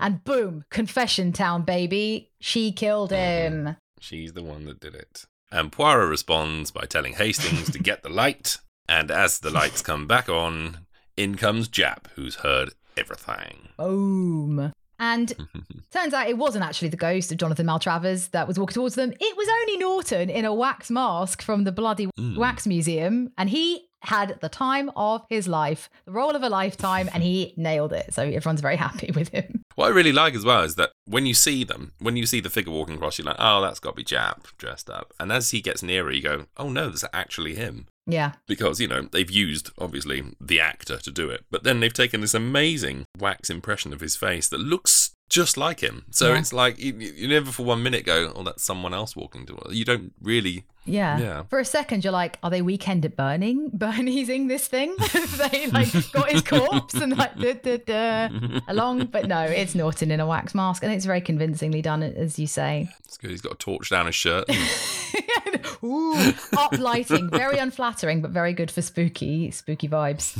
And 0.00 0.24
boom, 0.24 0.64
confession 0.70 1.32
town, 1.32 1.64
baby. 1.64 2.30
She 2.40 2.72
killed 2.72 3.10
him. 3.10 3.76
She's 4.00 4.32
the 4.32 4.42
one 4.42 4.64
that 4.64 4.80
did 4.80 4.94
it. 4.94 5.26
And 5.52 5.70
Poirot 5.70 6.08
responds 6.08 6.70
by 6.70 6.86
telling 6.86 7.14
Hastings 7.14 7.70
to 7.72 7.78
get 7.78 8.02
the 8.02 8.08
light. 8.08 8.56
And 8.88 9.10
as 9.10 9.40
the 9.40 9.50
lights 9.50 9.82
come 9.82 10.06
back 10.06 10.30
on, 10.30 10.86
in 11.18 11.36
comes 11.36 11.68
Japp, 11.68 12.06
who's 12.14 12.36
heard 12.36 12.72
everything. 12.96 13.68
Boom. 13.76 14.72
And 14.98 15.32
turns 15.92 16.14
out 16.14 16.28
it 16.28 16.38
wasn't 16.38 16.64
actually 16.64 16.88
the 16.88 16.96
ghost 16.96 17.30
of 17.32 17.38
Jonathan 17.38 17.66
Maltravers 17.66 18.30
that 18.30 18.46
was 18.48 18.58
walking 18.58 18.74
towards 18.74 18.94
them. 18.94 19.12
It 19.18 19.36
was 19.36 19.48
only 19.48 19.78
Norton 19.78 20.30
in 20.30 20.44
a 20.44 20.54
wax 20.54 20.90
mask 20.90 21.42
from 21.42 21.64
the 21.64 21.72
bloody 21.72 22.08
mm. 22.18 22.36
wax 22.36 22.66
museum. 22.66 23.32
And 23.38 23.48
he 23.48 23.87
had 24.02 24.38
the 24.40 24.48
time 24.48 24.90
of 24.96 25.24
his 25.28 25.48
life, 25.48 25.90
the 26.04 26.12
role 26.12 26.34
of 26.36 26.42
a 26.42 26.48
lifetime, 26.48 27.08
and 27.12 27.22
he 27.22 27.54
nailed 27.56 27.92
it. 27.92 28.14
So 28.14 28.22
everyone's 28.22 28.60
very 28.60 28.76
happy 28.76 29.10
with 29.14 29.28
him. 29.30 29.64
What 29.74 29.86
I 29.86 29.90
really 29.90 30.12
like 30.12 30.34
as 30.34 30.44
well 30.44 30.62
is 30.62 30.74
that 30.76 30.90
when 31.06 31.26
you 31.26 31.34
see 31.34 31.64
them, 31.64 31.92
when 31.98 32.16
you 32.16 32.26
see 32.26 32.40
the 32.40 32.50
figure 32.50 32.72
walking 32.72 32.96
across, 32.96 33.18
you're 33.18 33.26
like, 33.26 33.36
oh, 33.38 33.60
that's 33.60 33.80
got 33.80 33.90
to 33.90 33.96
be 33.96 34.04
Japp 34.04 34.56
dressed 34.58 34.88
up. 34.90 35.12
And 35.20 35.30
as 35.32 35.50
he 35.50 35.60
gets 35.60 35.82
nearer, 35.82 36.10
you 36.12 36.22
go, 36.22 36.46
oh 36.56 36.68
no, 36.68 36.88
that's 36.88 37.04
actually 37.12 37.54
him. 37.54 37.86
Yeah. 38.10 38.32
because 38.46 38.80
you 38.80 38.88
know 38.88 39.02
they've 39.02 39.30
used 39.30 39.70
obviously 39.78 40.24
the 40.40 40.58
actor 40.60 40.96
to 40.96 41.10
do 41.10 41.28
it 41.28 41.44
but 41.50 41.62
then 41.64 41.80
they've 41.80 41.92
taken 41.92 42.22
this 42.22 42.32
amazing 42.32 43.04
wax 43.18 43.50
impression 43.50 43.92
of 43.92 44.00
his 44.00 44.16
face 44.16 44.48
that 44.48 44.60
looks 44.60 45.10
just 45.28 45.58
like 45.58 45.80
him 45.80 46.06
so 46.10 46.32
Yeah. 46.32 46.38
it's 46.38 46.54
like 46.54 46.78
you, 46.78 46.94
you 46.94 47.28
never 47.28 47.52
for 47.52 47.66
one 47.66 47.82
minute 47.82 48.06
go 48.06 48.32
oh 48.34 48.42
that's 48.44 48.62
someone 48.64 48.94
else 48.94 49.14
walking 49.14 49.44
to 49.44 49.58
you 49.72 49.84
don't 49.84 50.14
really 50.22 50.64
Yeah. 50.88 51.18
Yeah. 51.18 51.42
For 51.44 51.58
a 51.58 51.64
second, 51.64 52.04
you're 52.04 52.12
like, 52.12 52.38
are 52.42 52.50
they 52.50 52.62
weekend 52.62 53.04
at 53.04 53.16
Bernie's? 53.16 53.70
Berniesing 53.76 54.48
this 54.48 54.66
thing? 54.66 54.94
they 55.50 55.66
like 55.68 55.92
got 56.12 56.30
his 56.30 56.42
corpse 56.42 56.94
and 56.94 57.16
like 57.16 57.36
duh, 57.38 57.54
duh, 57.54 57.78
duh, 57.86 58.60
along. 58.68 59.06
But 59.06 59.26
no, 59.26 59.42
it's 59.42 59.74
Norton 59.74 60.10
in 60.10 60.20
a 60.20 60.26
wax 60.26 60.54
mask, 60.54 60.82
and 60.82 60.92
it's 60.92 61.04
very 61.04 61.20
convincingly 61.20 61.82
done, 61.82 62.02
as 62.02 62.38
you 62.38 62.46
say. 62.46 62.88
it's 63.04 63.16
good 63.16 63.30
he's 63.30 63.40
got 63.40 63.52
a 63.52 63.56
torch 63.56 63.90
down 63.90 64.06
his 64.06 64.14
shirt 64.14 64.48
Ooh, 65.84 66.32
up 66.56 66.76
lighting, 66.78 67.30
very 67.30 67.58
unflattering, 67.58 68.20
but 68.20 68.30
very 68.32 68.52
good 68.52 68.70
for 68.70 68.82
spooky, 68.82 69.50
spooky 69.50 69.88
vibes. 69.88 70.36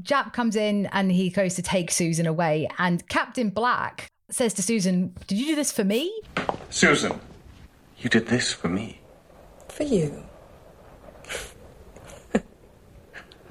Japp 0.00 0.32
comes 0.32 0.54
in 0.56 0.86
and 0.86 1.10
he 1.10 1.30
goes 1.30 1.54
to 1.54 1.62
take 1.62 1.90
Susan 1.90 2.26
away, 2.26 2.68
and 2.78 3.06
Captain 3.08 3.50
Black 3.50 4.08
says 4.30 4.54
to 4.54 4.62
Susan, 4.62 5.14
"Did 5.26 5.38
you 5.38 5.46
do 5.46 5.54
this 5.56 5.72
for 5.72 5.84
me?" 5.84 6.12
Susan, 6.70 7.18
you 7.98 8.10
did 8.10 8.26
this 8.28 8.52
for 8.52 8.68
me. 8.68 9.00
For 9.68 9.82
you. 9.84 10.22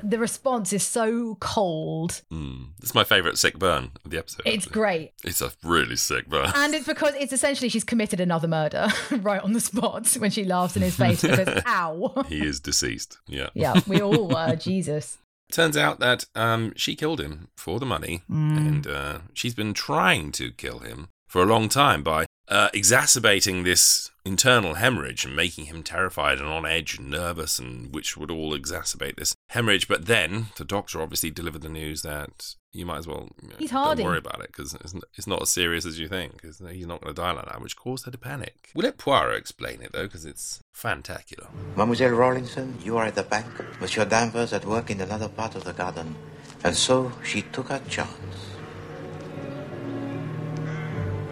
The 0.03 0.19
response 0.19 0.71
is 0.71 0.83
so 0.83 1.35
cold. 1.39 2.21
mm. 2.31 2.67
it's 2.79 2.93
my 2.93 3.03
favorite 3.03 3.39
sick 3.39 3.57
burn 3.57 3.91
of 4.03 4.11
the 4.11 4.19
episode 4.19 4.43
It's 4.45 4.67
great. 4.67 5.13
it's 5.23 5.41
a 5.41 5.51
really 5.63 5.95
sick 5.95 6.27
burn 6.27 6.51
And 6.53 6.75
it's 6.75 6.85
because 6.85 7.15
it's 7.15 7.33
essentially 7.33 7.69
she's 7.69 7.83
committed 7.83 8.19
another 8.19 8.47
murder 8.47 8.87
right 9.11 9.41
on 9.41 9.53
the 9.53 9.59
spot 9.59 10.07
when 10.19 10.29
she 10.29 10.43
laughs 10.45 10.75
in 10.75 10.83
his 10.83 10.95
face 10.95 11.21
because 11.23 11.63
ow. 11.65 12.23
he 12.29 12.45
is 12.45 12.59
deceased 12.59 13.17
yeah 13.27 13.49
Yeah, 13.55 13.79
we 13.87 13.99
all 13.99 14.27
were. 14.27 14.55
Jesus. 14.55 15.17
Turns 15.51 15.75
out 15.77 15.99
that 16.01 16.25
um, 16.35 16.73
she 16.75 16.95
killed 16.95 17.19
him 17.21 17.47
for 17.55 17.79
the 17.79 17.85
money, 17.85 18.21
Mm. 18.29 18.57
and 18.57 18.87
uh, 18.87 19.17
she's 19.33 19.55
been 19.55 19.73
trying 19.73 20.31
to 20.33 20.51
kill 20.51 20.79
him 20.79 21.07
for 21.27 21.41
a 21.41 21.45
long 21.45 21.67
time 21.69 22.03
by 22.03 22.25
uh, 22.47 22.69
exacerbating 22.75 23.63
this 23.63 24.11
internal 24.25 24.73
hemorrhage 24.73 25.23
and 25.23 25.35
making 25.35 25.65
him 25.65 25.83
terrified 25.83 26.39
and 26.39 26.47
on 26.47 26.65
edge 26.65 26.97
and 26.97 27.09
nervous, 27.09 27.59
and 27.59 27.93
which 27.93 28.17
would 28.17 28.31
all 28.31 28.57
exacerbate 28.57 29.17
this 29.17 29.35
hemorrhage. 29.49 29.87
But 29.87 30.07
then 30.07 30.47
the 30.57 30.65
doctor 30.65 31.01
obviously 31.01 31.29
delivered 31.31 31.61
the 31.61 31.69
news 31.69 32.01
that 32.01 32.55
you 32.73 32.85
might 32.85 32.97
as 32.97 33.07
well 33.07 33.29
you 33.41 33.49
know, 33.49 33.55
He's 33.57 33.69
don't 33.71 34.03
worry 34.03 34.17
about 34.17 34.41
it 34.41 34.47
because 34.47 34.73
it's, 34.73 34.93
it's 35.15 35.27
not 35.27 35.41
as 35.41 35.49
serious 35.49 35.85
as 35.85 35.97
you 35.97 36.09
think. 36.09 36.41
'cause 36.41 36.61
he's 36.71 36.87
not 36.87 36.99
going 37.01 37.13
to 37.15 37.21
die 37.21 37.31
like 37.31 37.45
that, 37.45 37.61
which 37.61 37.77
caused 37.77 38.05
her 38.05 38.11
to 38.11 38.17
panic. 38.17 38.71
We'll 38.75 38.85
let 38.85 38.97
Poirot 38.97 39.37
explain 39.37 39.81
it 39.81 39.93
though, 39.93 40.03
because 40.07 40.25
it's 40.25 40.59
fantacular. 40.73 41.47
Mademoiselle 41.77 42.11
Rawlinson, 42.11 42.77
you 42.83 42.97
are 42.97 43.05
at 43.05 43.15
the 43.15 43.23
bank. 43.23 43.47
Monsieur 43.79 44.03
Danvers 44.05 44.51
at 44.51 44.65
work 44.65 44.89
in 44.89 44.99
another 44.99 45.29
part 45.29 45.55
of 45.55 45.63
the 45.63 45.71
garden. 45.73 46.15
And 46.63 46.75
so 46.75 47.11
she 47.23 47.43
took 47.43 47.67
her 47.69 47.81
chance. 47.87 48.11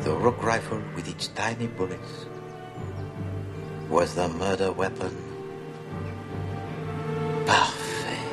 The 0.01 0.15
rook 0.15 0.41
rifle 0.43 0.81
with 0.95 1.07
its 1.09 1.27
tiny 1.29 1.67
bullets 1.67 2.25
was 3.93 4.15
the 4.15 4.27
murder 4.27 4.71
weapon. 4.71 5.13
Parfait. 7.45 8.25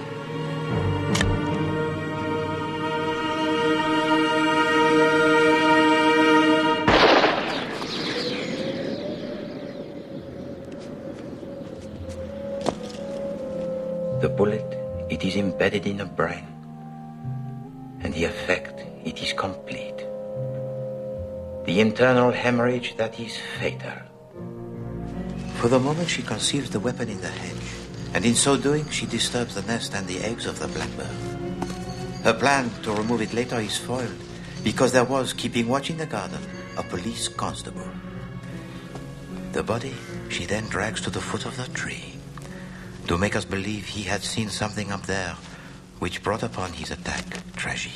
The 14.23 14.31
bullet, 14.31 14.65
it 15.11 15.25
is 15.25 15.37
embedded 15.37 15.87
in 15.87 15.99
the 15.99 16.07
brain. 16.07 16.47
And 18.01 18.15
the 18.15 18.25
effect, 18.25 18.81
it 19.05 19.23
is 19.23 19.35
complete. 19.35 19.99
The 21.67 21.81
internal 21.81 22.33
hemorrhage 22.33 22.97
that 22.97 23.21
is 23.21 23.37
fatal. 23.59 24.10
For 25.61 25.69
the 25.69 25.79
moment, 25.79 26.09
she 26.09 26.23
conceives 26.23 26.71
the 26.71 26.81
weapon 26.81 27.11
in 27.11 27.21
the 27.21 27.29
hedge, 27.29 27.69
and 28.15 28.25
in 28.25 28.35
so 28.35 28.57
doing, 28.57 28.89
she 28.89 29.05
disturbs 29.05 29.55
the 29.55 29.63
nest 29.63 29.95
and 29.95 30.07
the 30.09 30.19
eggs 30.21 30.47
of 30.47 30.59
the 30.59 30.69
blackbird. 30.69 31.15
Her 32.25 32.33
plan 32.33 32.71
to 32.83 32.93
remove 32.93 33.21
it 33.21 33.35
later 33.35 33.61
is 33.61 33.77
foiled 33.77 34.17
because 34.65 34.93
there 34.93 35.05
was, 35.05 35.35
keeping 35.35 35.69
watch 35.69 35.91
in 35.91 35.99
the 35.99 36.07
garden, 36.07 36.41
a 36.79 36.83
police 36.83 37.29
constable. 37.29 37.89
The 39.53 39.63
body 39.63 39.93
she 40.31 40.47
then 40.47 40.65
drags 40.69 41.03
to 41.03 41.11
the 41.11 41.21
foot 41.21 41.45
of 41.45 41.59
the 41.59 41.69
tree 41.75 42.15
to 43.07 43.19
make 43.19 43.37
us 43.37 43.45
believe 43.45 43.85
he 43.85 44.05
had 44.05 44.23
seen 44.23 44.49
something 44.49 44.91
up 44.91 45.05
there 45.05 45.37
which 45.99 46.23
brought 46.23 46.43
upon 46.43 46.73
his 46.73 46.91
attack 46.91 47.27
tragic. 47.57 47.93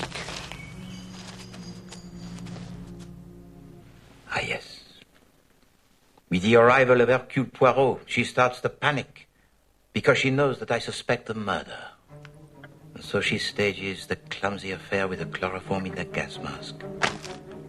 With 6.35 6.43
the 6.43 6.57
arrival 6.57 7.01
of 7.01 7.09
Hercule 7.09 7.47
Poirot, 7.47 8.01
she 8.07 8.25
starts 8.25 8.61
to 8.63 8.69
panic 8.69 9.29
because 9.93 10.19
she 10.19 10.31
knows 10.31 10.59
that 10.59 10.73
I 10.73 10.81
suspect 10.81 11.27
the 11.27 11.35
murder. 11.35 11.79
And 12.93 13.05
so 13.05 13.21
she 13.21 13.39
stages 13.39 14.09
the 14.09 14.17
clumsy 14.17 14.73
affair 14.73 15.07
with 15.07 15.21
the 15.21 15.27
chloroform 15.27 15.87
in 15.87 15.95
the 15.95 16.05
gas 16.05 16.41
mask 16.41 16.83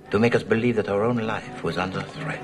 to 0.10 0.18
make 0.18 0.34
us 0.34 0.42
believe 0.42 0.78
that 0.78 0.88
her 0.88 1.04
own 1.04 1.18
life 1.18 1.64
was 1.64 1.78
under 1.78 2.02
threat. 2.02 2.42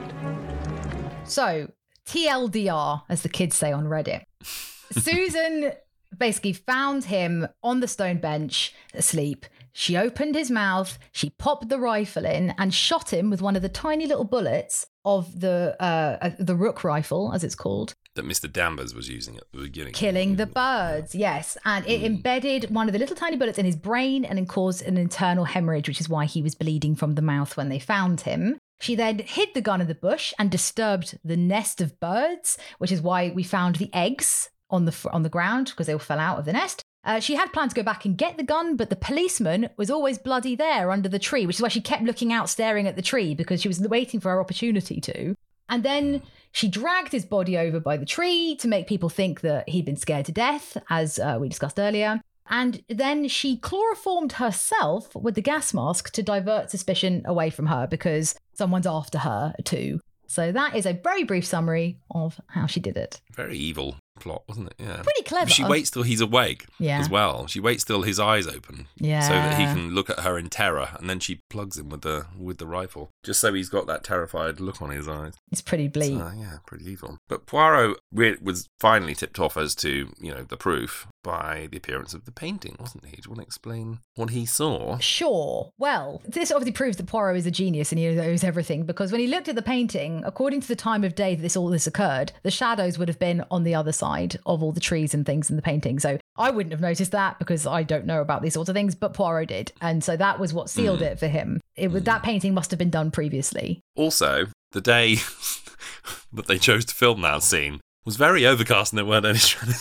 So, 1.23 1.71
TLDR, 2.05 3.01
as 3.09 3.23
the 3.23 3.29
kids 3.29 3.55
say 3.55 3.71
on 3.71 3.85
Reddit. 3.85 4.21
Susan 4.91 5.71
basically 6.15 6.53
found 6.53 7.05
him 7.05 7.47
on 7.63 7.79
the 7.79 7.87
stone 7.87 8.19
bench 8.19 8.75
asleep. 8.93 9.47
She 9.73 9.97
opened 9.97 10.35
his 10.35 10.51
mouth, 10.51 10.99
she 11.11 11.31
popped 11.31 11.69
the 11.69 11.79
rifle 11.79 12.25
in 12.27 12.53
and 12.59 12.71
shot 12.71 13.11
him 13.11 13.31
with 13.31 13.41
one 13.41 13.55
of 13.55 13.63
the 13.63 13.69
tiny 13.69 14.05
little 14.05 14.25
bullets 14.25 14.85
of 15.05 15.39
the 15.39 15.75
uh, 15.79 16.17
uh, 16.21 16.29
the 16.39 16.55
rook 16.55 16.83
rifle, 16.83 17.31
as 17.33 17.43
it's 17.43 17.55
called, 17.55 17.93
That 18.15 18.25
Mr. 18.25 18.51
Danvers 18.51 18.93
was 18.93 19.09
using 19.09 19.37
at 19.37 19.43
the 19.51 19.59
beginning. 19.63 19.93
killing 19.93 20.35
the 20.35 20.45
birds. 20.45 21.15
Yes, 21.15 21.57
and 21.65 21.85
it 21.87 22.03
embedded 22.03 22.69
one 22.69 22.87
of 22.87 22.93
the 22.93 22.99
little 22.99 23.15
tiny 23.15 23.37
bullets 23.37 23.57
in 23.57 23.65
his 23.65 23.75
brain 23.75 24.23
and 24.25 24.37
then 24.37 24.45
caused 24.45 24.81
an 24.83 24.97
internal 24.97 25.45
hemorrhage, 25.45 25.87
which 25.87 26.01
is 26.01 26.09
why 26.09 26.25
he 26.25 26.41
was 26.41 26.55
bleeding 26.55 26.95
from 26.95 27.15
the 27.15 27.21
mouth 27.21 27.57
when 27.57 27.69
they 27.69 27.79
found 27.79 28.21
him. 28.21 28.57
She 28.79 28.95
then 28.95 29.19
hid 29.19 29.49
the 29.53 29.61
gun 29.61 29.81
in 29.81 29.87
the 29.87 29.95
bush 29.95 30.33
and 30.39 30.49
disturbed 30.49 31.17
the 31.23 31.37
nest 31.37 31.81
of 31.81 31.99
birds, 31.99 32.57
which 32.79 32.91
is 32.91 33.01
why 33.01 33.29
we 33.29 33.43
found 33.43 33.75
the 33.75 33.93
eggs 33.93 34.49
on 34.69 34.85
the 34.85 35.09
on 35.11 35.23
the 35.23 35.29
ground 35.29 35.67
because 35.67 35.85
they 35.87 35.93
all 35.93 35.99
fell 35.99 36.19
out 36.19 36.39
of 36.39 36.45
the 36.45 36.53
nest. 36.53 36.81
Uh, 37.03 37.19
she 37.19 37.35
had 37.35 37.51
planned 37.51 37.71
to 37.71 37.75
go 37.75 37.83
back 37.83 38.05
and 38.05 38.17
get 38.17 38.37
the 38.37 38.43
gun, 38.43 38.75
but 38.75 38.89
the 38.89 38.95
policeman 38.95 39.69
was 39.75 39.89
always 39.89 40.17
bloody 40.17 40.55
there 40.55 40.91
under 40.91 41.09
the 41.09 41.19
tree, 41.19 41.45
which 41.45 41.57
is 41.57 41.61
why 41.61 41.67
she 41.67 41.81
kept 41.81 42.03
looking 42.03 42.31
out, 42.31 42.49
staring 42.49 42.87
at 42.87 42.95
the 42.95 43.01
tree 43.01 43.33
because 43.33 43.61
she 43.61 43.67
was 43.67 43.79
waiting 43.79 44.19
for 44.19 44.29
her 44.29 44.39
opportunity 44.39 45.01
to. 45.01 45.35
And 45.67 45.83
then 45.83 46.21
she 46.51 46.67
dragged 46.67 47.11
his 47.11 47.25
body 47.25 47.57
over 47.57 47.79
by 47.79 47.97
the 47.97 48.05
tree 48.05 48.55
to 48.57 48.67
make 48.67 48.87
people 48.87 49.09
think 49.09 49.41
that 49.41 49.69
he'd 49.69 49.85
been 49.85 49.95
scared 49.95 50.25
to 50.25 50.31
death, 50.31 50.77
as 50.89 51.17
uh, 51.17 51.37
we 51.39 51.49
discussed 51.49 51.79
earlier. 51.79 52.21
And 52.49 52.83
then 52.89 53.29
she 53.29 53.57
chloroformed 53.57 54.33
herself 54.33 55.15
with 55.15 55.35
the 55.35 55.41
gas 55.41 55.73
mask 55.73 56.11
to 56.13 56.21
divert 56.21 56.69
suspicion 56.69 57.23
away 57.25 57.49
from 57.49 57.67
her 57.67 57.87
because 57.87 58.35
someone's 58.53 58.87
after 58.87 59.19
her 59.19 59.53
too. 59.63 60.01
So 60.27 60.51
that 60.51 60.75
is 60.75 60.85
a 60.85 60.93
very 60.93 61.23
brief 61.23 61.45
summary 61.45 61.99
of 62.13 62.39
how 62.47 62.65
she 62.65 62.79
did 62.81 62.97
it. 62.97 63.21
Very 63.33 63.57
evil 63.57 63.95
plot, 64.21 64.43
wasn't 64.47 64.67
it? 64.67 64.75
Yeah. 64.79 65.01
Pretty 65.01 65.23
clever. 65.23 65.49
She 65.49 65.63
waits 65.65 65.89
till 65.91 66.03
he's 66.03 66.21
awake 66.21 66.65
Yeah. 66.79 66.99
as 66.99 67.09
well. 67.09 67.47
She 67.47 67.59
waits 67.59 67.83
till 67.83 68.03
his 68.03 68.19
eyes 68.19 68.47
open. 68.47 68.87
Yeah. 68.97 69.21
So 69.21 69.33
that 69.33 69.57
he 69.59 69.65
can 69.65 69.93
look 69.93 70.09
at 70.09 70.19
her 70.21 70.37
in 70.37 70.49
terror 70.49 70.89
and 70.97 71.09
then 71.09 71.19
she 71.19 71.41
plugs 71.49 71.77
him 71.77 71.89
with 71.89 72.01
the 72.01 72.27
with 72.37 72.57
the 72.59 72.67
rifle. 72.67 73.09
Just 73.23 73.39
so 73.41 73.53
he's 73.53 73.69
got 73.69 73.87
that 73.87 74.03
terrified 74.03 74.59
look 74.59 74.81
on 74.81 74.91
his 74.91 75.07
eyes. 75.07 75.33
It's 75.51 75.61
pretty 75.61 75.87
bleak. 75.87 76.17
So, 76.17 76.31
yeah, 76.37 76.57
pretty 76.65 76.89
evil. 76.89 77.17
But 77.27 77.45
Poirot 77.45 77.97
was 78.41 78.69
finally 78.79 79.15
tipped 79.15 79.39
off 79.39 79.57
as 79.57 79.75
to, 79.75 80.09
you 80.19 80.31
know, 80.31 80.43
the 80.43 80.57
proof 80.57 81.07
by 81.23 81.67
the 81.71 81.77
appearance 81.77 82.13
of 82.13 82.25
the 82.25 82.31
painting, 82.31 82.75
wasn't 82.79 83.05
he? 83.05 83.17
Do 83.17 83.21
you 83.25 83.31
want 83.31 83.41
to 83.41 83.45
explain 83.45 83.99
what 84.15 84.31
he 84.31 84.45
saw? 84.45 84.97
Sure. 84.99 85.71
Well, 85.77 86.21
this 86.27 86.51
obviously 86.51 86.71
proves 86.71 86.97
that 86.97 87.07
Poirot 87.07 87.37
is 87.37 87.45
a 87.45 87.51
genius 87.51 87.91
and 87.91 87.99
he 87.99 88.09
knows 88.09 88.43
everything 88.43 88.85
because 88.85 89.11
when 89.11 89.21
he 89.21 89.27
looked 89.27 89.47
at 89.47 89.55
the 89.55 89.61
painting, 89.61 90.23
according 90.25 90.61
to 90.61 90.67
the 90.67 90.75
time 90.75 91.03
of 91.03 91.15
day 91.15 91.35
that 91.35 91.41
this 91.41 91.55
all 91.55 91.69
this 91.69 91.87
occurred, 91.87 92.31
the 92.43 92.51
shadows 92.51 92.97
would 92.97 93.07
have 93.07 93.19
been 93.19 93.43
on 93.51 93.63
the 93.63 93.75
other 93.75 93.91
side 93.91 94.37
of 94.45 94.63
all 94.63 94.71
the 94.71 94.79
trees 94.79 95.13
and 95.13 95.25
things 95.25 95.49
in 95.49 95.55
the 95.55 95.61
painting. 95.61 95.99
So 95.99 96.17
I 96.37 96.49
wouldn't 96.49 96.71
have 96.71 96.81
noticed 96.81 97.11
that 97.11 97.39
because 97.39 97.67
I 97.67 97.83
don't 97.83 98.05
know 98.05 98.21
about 98.21 98.41
these 98.41 98.53
sorts 98.53 98.69
of 98.69 98.75
things, 98.75 98.95
but 98.95 99.13
Poirot 99.13 99.49
did, 99.49 99.71
and 99.81 100.03
so 100.03 100.15
that 100.17 100.39
was 100.39 100.53
what 100.53 100.69
sealed 100.69 100.99
hmm. 100.99 101.05
it 101.05 101.19
for 101.19 101.27
him. 101.27 101.59
It 101.75 101.91
was 101.91 102.01
hmm. 102.01 102.05
that 102.05 102.23
painting 102.23 102.53
must 102.53 102.71
have 102.71 102.79
been 102.79 102.89
done 102.89 103.11
previously. 103.11 103.81
Also, 103.95 104.47
the 104.71 104.81
day 104.81 105.15
that 106.33 106.47
they 106.47 106.57
chose 106.57 106.85
to 106.85 106.95
film 106.95 107.21
that 107.21 107.43
scene 107.43 107.79
was 108.05 108.15
very 108.15 108.45
overcast 108.45 108.91
and 108.91 108.97
there 108.97 109.05
weren't 109.05 109.25
any 109.25 109.37
shadows. 109.37 109.79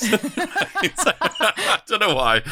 So, 0.95 1.13
I 1.21 1.81
don't 1.87 2.01
know 2.01 2.15
why. 2.15 2.43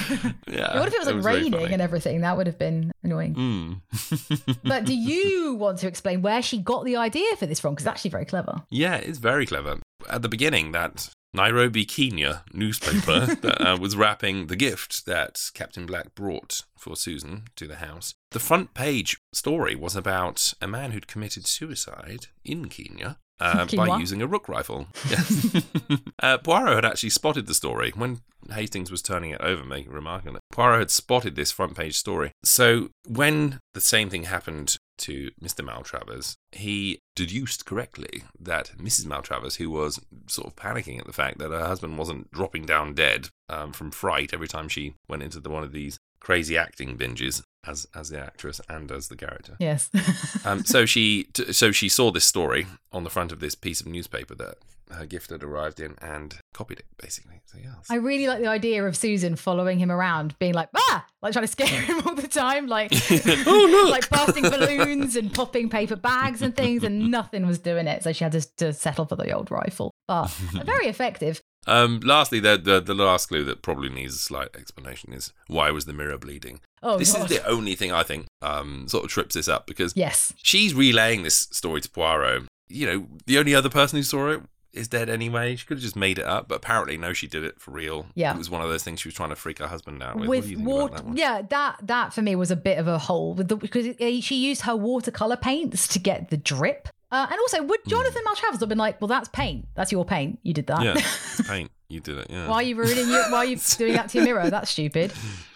Yeah. 0.46 0.78
what 0.78 0.88
if 0.88 0.94
it 0.94 0.98
was 0.98 1.08
like 1.08 1.22
very 1.22 1.42
raining 1.42 1.72
and 1.72 1.82
everything? 1.82 2.20
That 2.20 2.36
would 2.36 2.46
have 2.46 2.58
been 2.58 2.92
annoying. 3.02 3.34
Mm. 3.34 4.58
but 4.64 4.84
do 4.84 4.94
you 4.96 5.54
want 5.54 5.78
to 5.78 5.88
explain 5.88 6.22
where 6.22 6.42
she 6.42 6.58
got 6.58 6.84
the 6.84 6.96
idea 6.96 7.36
for 7.36 7.46
this 7.46 7.60
from? 7.60 7.74
Because 7.74 7.86
it's 7.86 7.90
actually 7.90 8.10
very 8.10 8.24
clever. 8.24 8.62
Yeah, 8.70 8.96
it's 8.96 9.18
very 9.18 9.46
clever. 9.46 9.78
At 10.08 10.22
the 10.22 10.28
beginning, 10.28 10.72
that 10.72 11.10
Nairobi, 11.34 11.84
Kenya 11.84 12.44
newspaper 12.52 13.26
that 13.42 13.60
uh, 13.60 13.76
was 13.78 13.96
wrapping 13.96 14.46
the 14.46 14.56
gift 14.56 15.06
that 15.06 15.50
Captain 15.54 15.86
Black 15.86 16.14
brought 16.14 16.62
for 16.76 16.96
Susan 16.96 17.44
to 17.56 17.66
the 17.66 17.76
house. 17.76 18.14
The 18.30 18.40
front 18.40 18.74
page 18.74 19.18
story 19.32 19.74
was 19.74 19.94
about 19.94 20.54
a 20.60 20.66
man 20.66 20.92
who'd 20.92 21.06
committed 21.06 21.46
suicide 21.46 22.26
in 22.44 22.68
Kenya. 22.68 23.18
Uh, 23.40 23.66
by 23.76 23.98
using 23.98 24.22
a 24.22 24.26
rook 24.26 24.48
rifle. 24.48 24.88
Yes. 25.08 25.64
uh, 26.22 26.38
Poirot 26.38 26.74
had 26.74 26.84
actually 26.84 27.10
spotted 27.10 27.46
the 27.46 27.54
story 27.54 27.92
when 27.94 28.20
Hastings 28.50 28.90
was 28.90 29.00
turning 29.00 29.30
it 29.30 29.40
over, 29.40 29.64
making 29.64 29.92
a 29.92 29.94
remark 29.94 30.26
on 30.26 30.36
it. 30.36 30.42
Poirot 30.52 30.80
had 30.80 30.90
spotted 30.90 31.34
this 31.34 31.50
front 31.50 31.76
page 31.76 31.96
story. 31.96 32.32
So 32.44 32.90
when 33.06 33.60
the 33.74 33.80
same 33.80 34.10
thing 34.10 34.24
happened 34.24 34.76
to 34.98 35.30
Mr. 35.42 35.64
Maltravers, 35.64 36.34
he 36.52 36.98
deduced 37.14 37.64
correctly 37.64 38.24
that 38.38 38.72
Mrs. 38.76 39.06
Maltravers, 39.06 39.56
who 39.56 39.70
was 39.70 40.00
sort 40.26 40.48
of 40.48 40.56
panicking 40.56 40.98
at 40.98 41.06
the 41.06 41.12
fact 41.12 41.38
that 41.38 41.50
her 41.50 41.66
husband 41.66 41.96
wasn't 41.96 42.30
dropping 42.30 42.66
down 42.66 42.94
dead 42.94 43.28
um, 43.48 43.72
from 43.72 43.90
fright 43.90 44.34
every 44.34 44.48
time 44.48 44.68
she 44.68 44.94
went 45.08 45.22
into 45.22 45.40
the, 45.40 45.50
one 45.50 45.64
of 45.64 45.72
these 45.72 45.98
crazy 46.20 46.58
acting 46.58 46.98
binges 46.98 47.42
as 47.66 47.86
as 47.94 48.10
the 48.10 48.20
actress 48.20 48.60
and 48.68 48.90
as 48.90 49.08
the 49.08 49.16
character. 49.16 49.56
Yes. 49.58 49.90
um, 50.44 50.64
so 50.64 50.86
she 50.86 51.24
t- 51.32 51.52
so 51.52 51.72
she 51.72 51.88
saw 51.88 52.10
this 52.10 52.24
story 52.24 52.66
on 52.92 53.04
the 53.04 53.10
front 53.10 53.32
of 53.32 53.40
this 53.40 53.54
piece 53.54 53.80
of 53.80 53.86
newspaper 53.86 54.34
that 54.36 54.58
her 54.90 55.06
gift 55.06 55.30
had 55.30 55.42
arrived 55.42 55.80
in 55.80 55.94
and 56.00 56.38
copied 56.54 56.78
it 56.78 56.86
basically. 57.00 57.40
So 57.46 57.58
yeah, 57.62 57.74
I 57.90 57.96
really 57.96 58.26
like 58.26 58.40
the 58.40 58.46
idea 58.46 58.84
of 58.84 58.96
Susan 58.96 59.36
following 59.36 59.78
him 59.78 59.90
around, 59.90 60.38
being 60.38 60.54
like, 60.54 60.68
ah, 60.74 61.06
like 61.22 61.32
trying 61.32 61.44
to 61.44 61.52
scare 61.52 61.66
him 61.66 62.02
all 62.06 62.14
the 62.14 62.28
time, 62.28 62.66
like, 62.66 62.92
like 63.10 64.08
bursting 64.10 64.44
balloons 64.44 65.16
and 65.16 65.32
popping 65.32 65.68
paper 65.68 65.96
bags 65.96 66.42
and 66.42 66.56
things, 66.56 66.84
and 66.84 67.10
nothing 67.10 67.46
was 67.46 67.58
doing 67.58 67.86
it. 67.86 68.02
So 68.02 68.12
she 68.12 68.24
had 68.24 68.32
to, 68.32 68.56
to 68.56 68.72
settle 68.72 69.04
for 69.06 69.16
the 69.16 69.30
old 69.32 69.50
rifle. 69.50 69.92
But 70.06 70.28
very 70.64 70.86
effective. 70.86 71.42
Um, 71.66 72.00
lastly, 72.00 72.40
the, 72.40 72.56
the 72.56 72.80
the 72.80 72.94
last 72.94 73.26
clue 73.26 73.44
that 73.44 73.60
probably 73.62 73.90
needs 73.90 74.14
a 74.14 74.18
slight 74.18 74.48
explanation 74.56 75.12
is 75.12 75.32
why 75.48 75.70
was 75.70 75.84
the 75.84 75.92
mirror 75.92 76.16
bleeding? 76.18 76.60
Oh, 76.82 76.96
this 76.98 77.12
God. 77.12 77.30
is 77.30 77.36
the 77.38 77.46
only 77.46 77.74
thing 77.74 77.92
I 77.92 78.02
think 78.04 78.26
um, 78.40 78.86
sort 78.88 79.04
of 79.04 79.10
trips 79.10 79.34
this 79.34 79.48
up 79.48 79.66
because 79.66 79.92
Yes. 79.96 80.32
she's 80.42 80.74
relaying 80.74 81.24
this 81.24 81.48
story 81.50 81.80
to 81.80 81.90
Poirot. 81.90 82.44
You 82.68 82.86
know, 82.86 83.06
the 83.26 83.38
only 83.38 83.54
other 83.54 83.68
person 83.68 83.98
who 83.98 84.02
saw 84.02 84.28
it 84.30 84.42
is 84.72 84.86
dead 84.86 85.08
anyway. 85.08 85.56
She 85.56 85.66
could 85.66 85.78
have 85.78 85.82
just 85.82 85.96
made 85.96 86.18
it 86.18 86.24
up, 86.26 86.46
but 86.48 86.56
apparently, 86.56 86.96
no, 86.96 87.12
she 87.12 87.26
did 87.26 87.42
it 87.42 87.58
for 87.60 87.70
real. 87.72 88.06
Yeah. 88.14 88.32
it 88.32 88.38
was 88.38 88.48
one 88.50 88.62
of 88.62 88.68
those 88.68 88.84
things 88.84 89.00
she 89.00 89.08
was 89.08 89.14
trying 89.14 89.30
to 89.30 89.36
freak 89.36 89.58
her 89.58 89.66
husband 89.66 90.02
out 90.02 90.16
with. 90.16 90.28
with 90.28 90.48
you 90.48 90.56
think 90.56 90.68
about 90.68 90.78
water 90.92 91.02
that 91.02 91.16
yeah 91.18 91.42
that 91.50 91.76
that 91.82 92.12
for 92.14 92.22
me 92.22 92.36
was 92.36 92.50
a 92.50 92.56
bit 92.56 92.78
of 92.78 92.86
a 92.86 92.98
hole 92.98 93.34
with 93.34 93.48
the 93.48 93.56
because 93.56 93.86
it, 93.86 94.22
she 94.22 94.36
used 94.36 94.62
her 94.62 94.76
watercolor 94.76 95.36
paints 95.36 95.88
to 95.88 95.98
get 95.98 96.30
the 96.30 96.36
drip 96.36 96.88
uh, 97.10 97.26
and 97.30 97.38
also 97.40 97.62
would 97.62 97.80
jonathan 97.86 98.22
maltravers 98.26 98.60
have 98.60 98.68
been 98.68 98.78
like 98.78 99.00
well 99.00 99.08
that's 99.08 99.28
paint 99.28 99.66
that's 99.74 99.90
your 99.92 100.04
paint 100.04 100.38
you 100.42 100.52
did 100.52 100.66
that 100.66 100.78
Hmm. 100.78 100.84
Yeah, 100.84 100.92
it's 100.96 101.48
paint. 101.48 101.70
You 101.88 102.00
did 102.00 102.18
it. 102.18 102.26
Yeah. 102.28 102.48
why 102.48 102.56
are 102.56 102.62
you 102.62 102.76
ruining 102.76 103.08
your 103.08 103.30
why 103.30 103.38
are 103.38 103.44
you 103.46 103.56
doing 103.78 103.94
that 103.94 104.10
to 104.10 104.18
your 104.18 104.24
mirror 104.26 104.50
that's 104.50 104.70
stupid 104.70 105.12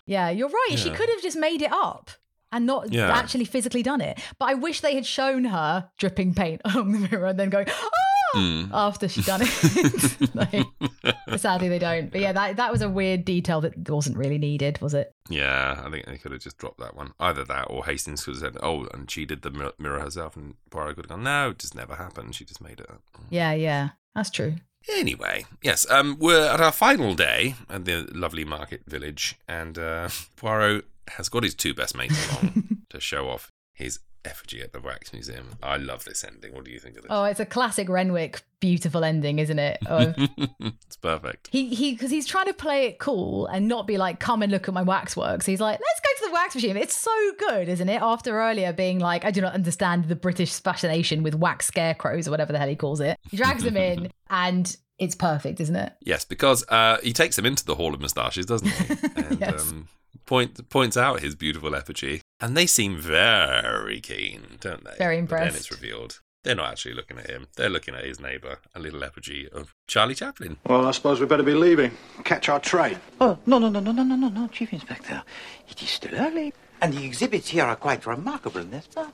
yeah 0.07 0.31
you're 0.31 0.49
right 0.49 0.77
she 0.79 0.89
Yeah. 0.89 0.97
could 0.97 1.09
have 1.11 1.21
just 1.23 1.37
made 1.37 1.61
it 1.63 1.73
up 1.73 2.11
and 2.51 2.67
not 2.67 2.91
Yeah. 2.93 3.11
actually 3.11 3.45
physically 3.45 3.83
done 3.83 4.01
it 4.01 4.19
but 4.39 4.49
i 4.49 4.55
wish 4.55 4.81
they 4.81 4.95
had 4.95 5.05
shown 5.07 5.45
her 5.45 5.91
dripping 5.99 6.35
paint 6.35 6.61
along 6.67 6.93
the 6.93 7.09
mirror 7.09 7.27
and 7.27 7.39
then 7.39 7.51
going 7.51 7.67
oh 7.69 7.91
Mm. 8.35 8.71
after 8.73 9.09
she'd 9.09 9.27
done 9.27 9.43
it 9.43 10.35
Like, 10.35 11.39
sadly 11.39 11.69
they 11.69 11.79
don't 11.79 12.11
but 12.11 12.21
yeah 12.21 12.33
that, 12.33 12.57
that 12.57 12.73
was 12.73 12.81
a 12.81 12.89
weird 12.89 13.25
detail 13.25 13.61
that 13.61 13.89
wasn't 13.89 14.17
really 14.17 14.39
needed 14.39 14.81
was 14.81 14.95
it 14.95 15.13
Yeah, 15.29 15.83
I 15.85 15.91
think 15.91 16.07
they 16.07 16.19
could 16.19 16.33
have 16.33 16.41
just 16.41 16.59
dropped 16.59 16.79
that 16.79 16.97
one. 16.97 17.13
Either 17.21 17.45
that 17.45 17.67
or 17.71 17.85
Hastings 17.85 18.25
could 18.25 18.35
have 18.35 18.41
said, 18.43 18.57
oh, 18.63 18.87
and 18.93 19.11
she 19.11 19.25
did 19.25 19.43
the 19.43 19.73
mirror 19.79 20.01
herself, 20.01 20.37
and 20.37 20.55
Poirot 20.71 20.97
could 20.97 21.05
have 21.07 21.11
gone, 21.11 21.23
no, 21.25 21.51
it 21.51 21.59
just 21.59 21.75
never 21.75 21.95
happened. 21.95 22.35
She 22.35 22.45
just 22.45 22.61
made 22.61 22.81
it 22.81 22.91
up. 22.91 23.03
Yeah, 23.31 23.53
yeah, 23.53 23.91
that's 24.15 24.31
true. 24.31 24.57
Anyway, 24.91 25.45
yes, 25.63 25.89
um, 25.91 26.17
we're 26.19 26.45
at 26.49 26.61
our 26.61 26.73
final 26.73 27.15
day 27.15 27.55
at 27.71 27.85
the 27.85 28.09
lovely 28.13 28.45
market 28.45 28.83
village, 28.87 29.39
and 29.49 29.79
uh, 29.79 30.09
Poirot 30.37 30.85
has 31.09 31.29
got 31.29 31.45
his 31.45 31.55
two 31.55 31.73
best 31.75 31.97
mates 31.97 32.29
along 32.31 32.79
to 32.91 33.01
show 33.01 33.29
off 33.29 33.51
his 33.75 34.01
effigy 34.25 34.61
at 34.63 34.73
the 34.73 34.81
Wax 34.81 35.13
Museum. 35.13 35.51
I 35.63 35.77
love 35.77 36.05
this 36.05 36.23
ending. 36.25 36.55
What 36.55 36.65
do 36.65 36.71
you 36.71 36.79
think 36.79 36.97
of 36.97 37.03
this? 37.03 37.11
Oh, 37.11 37.25
it's 37.25 37.41
a 37.41 37.47
classic 37.47 37.89
Renwick 37.89 38.43
beautiful 38.61 39.03
ending, 39.05 39.39
isn't 39.41 39.59
it? 39.59 39.79
Oh, 39.89 40.15
it's 40.61 40.97
perfect. 40.97 41.49
he 41.51 41.75
he 41.75 41.93
because 41.93 42.11
he's 42.11 42.27
trying 42.27 42.47
to 42.47 42.55
play 42.55 42.87
it 42.87 42.99
cool 42.99 43.47
and 43.47 43.67
not 43.69 43.87
be 43.87 43.99
like, 43.99 44.21
come 44.21 44.43
and 44.43 44.53
look 44.53 44.69
at 44.69 44.75
my 44.75 44.83
waxworks. 44.83 45.47
He's 45.47 45.61
like, 45.61 45.81
let's 45.81 46.01
go 46.01 46.25
to 46.25 46.31
the 46.31 46.35
wax 46.35 46.55
machine. 46.55 46.77
It's 46.77 46.97
so 46.97 47.11
good, 47.49 47.69
isn't 47.69 47.89
it? 47.89 48.01
After 48.01 48.41
earlier 48.41 48.73
being 48.73 48.99
like, 49.01 49.25
I 49.25 49.31
do 49.31 49.41
not 49.41 49.55
understand 49.55 50.05
the 50.05 50.17
British 50.17 50.61
fascination 50.61 51.23
with 51.23 51.35
wax 51.35 51.67
scarecrows 51.67 52.29
or 52.29 52.31
whatever 52.31 52.53
the 52.53 52.59
hell 52.59 52.69
he 52.69 52.77
calls 52.77 53.01
it. 53.01 53.19
He 53.31 53.37
drags 53.37 53.65
them 53.65 53.77
in 53.77 54.11
and 54.31 54.77
it's 54.99 55.17
perfect, 55.17 55.61
isn't 55.61 55.75
it? 55.75 55.93
Yes, 56.01 56.25
because 56.25 56.65
uh, 56.69 56.99
he 57.03 57.13
takes 57.13 57.37
him 57.37 57.45
into 57.47 57.65
the 57.65 57.75
Hall 57.75 57.93
of 57.93 58.01
Moustaches, 58.01 58.47
doesn't 58.47 58.69
he? 58.69 58.95
And 59.17 59.41
Yes. 59.41 59.63
um, 59.73 59.89
point, 60.27 60.69
points 60.69 60.97
out 60.97 61.21
his 61.21 61.35
beautiful 61.35 61.75
effigy. 61.75 62.21
And 62.43 62.57
they 62.57 62.67
seem 62.67 62.99
very 62.99 64.01
keen, 64.01 64.59
don't 64.61 64.85
they? 64.85 64.97
Very 64.99 65.23
But 65.23 65.39
then 65.39 65.55
it's 65.55 65.71
revealed. 65.71 66.21
They're 66.43 66.57
not 66.57 66.73
actually 66.73 66.95
looking 66.95 67.19
at 67.19 67.31
him. 67.31 67.47
They're 67.55 67.71
looking 67.71 67.95
at 67.95 68.05
his 68.05 68.19
neighbour, 68.19 68.59
a 68.75 68.81
little 68.81 69.05
effigy 69.05 69.49
of 69.49 69.77
Charlie 69.87 70.17
Chaplin. 70.17 70.57
Well, 70.67 70.85
I 70.85 70.91
suppose 70.91 71.21
we 71.21 71.27
better 71.27 71.45
be 71.45 71.55
leaving. 71.55 71.93
Catch 72.25 72.49
our 72.49 72.59
train. 72.59 72.99
Oh, 73.21 73.39
no, 73.47 73.61
no, 73.61 73.69
no, 73.69 73.79
no, 73.79 73.93
no, 73.93 74.03
no, 74.03 74.17
no, 74.17 74.29
no, 74.29 74.49
Chief 74.49 74.73
Inspector. 74.73 75.23
It 75.69 75.81
is 75.81 75.89
still 75.89 76.17
early. 76.17 76.53
And 76.81 76.93
the 76.93 77.05
exhibits 77.05 77.49
here 77.51 77.65
are 77.65 77.77
quite 77.77 78.05
remarkable, 78.07 78.65
n'est-ce 78.65 78.89
pas? 78.89 79.07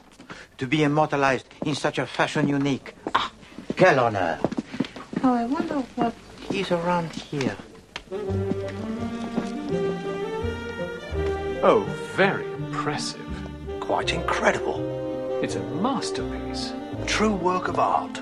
To 0.56 0.66
be 0.66 0.82
immortalized 0.82 1.48
in 1.66 1.74
such 1.74 1.98
a 1.98 2.06
fashion 2.06 2.48
unique. 2.48 2.94
Ah, 3.14 3.30
quel 3.76 4.00
honor. 4.00 4.40
Oh, 5.22 5.34
I 5.34 5.44
wonder 5.44 5.74
what 5.96 6.14
is 6.50 6.72
around 6.72 7.12
here. 7.12 7.58
Oh, 11.60 11.80
very 12.14 12.44
impressive. 12.52 13.20
Quite 13.80 14.12
incredible. 14.12 14.78
It's 15.42 15.56
a 15.56 15.62
masterpiece. 15.82 16.72
True 17.04 17.34
work 17.34 17.66
of 17.66 17.80
art. 17.80 18.20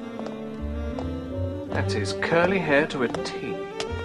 That's 1.68 1.92
his 1.92 2.14
curly 2.22 2.58
hair 2.58 2.86
to 2.86 3.02
a 3.02 3.08
T. 3.08 3.54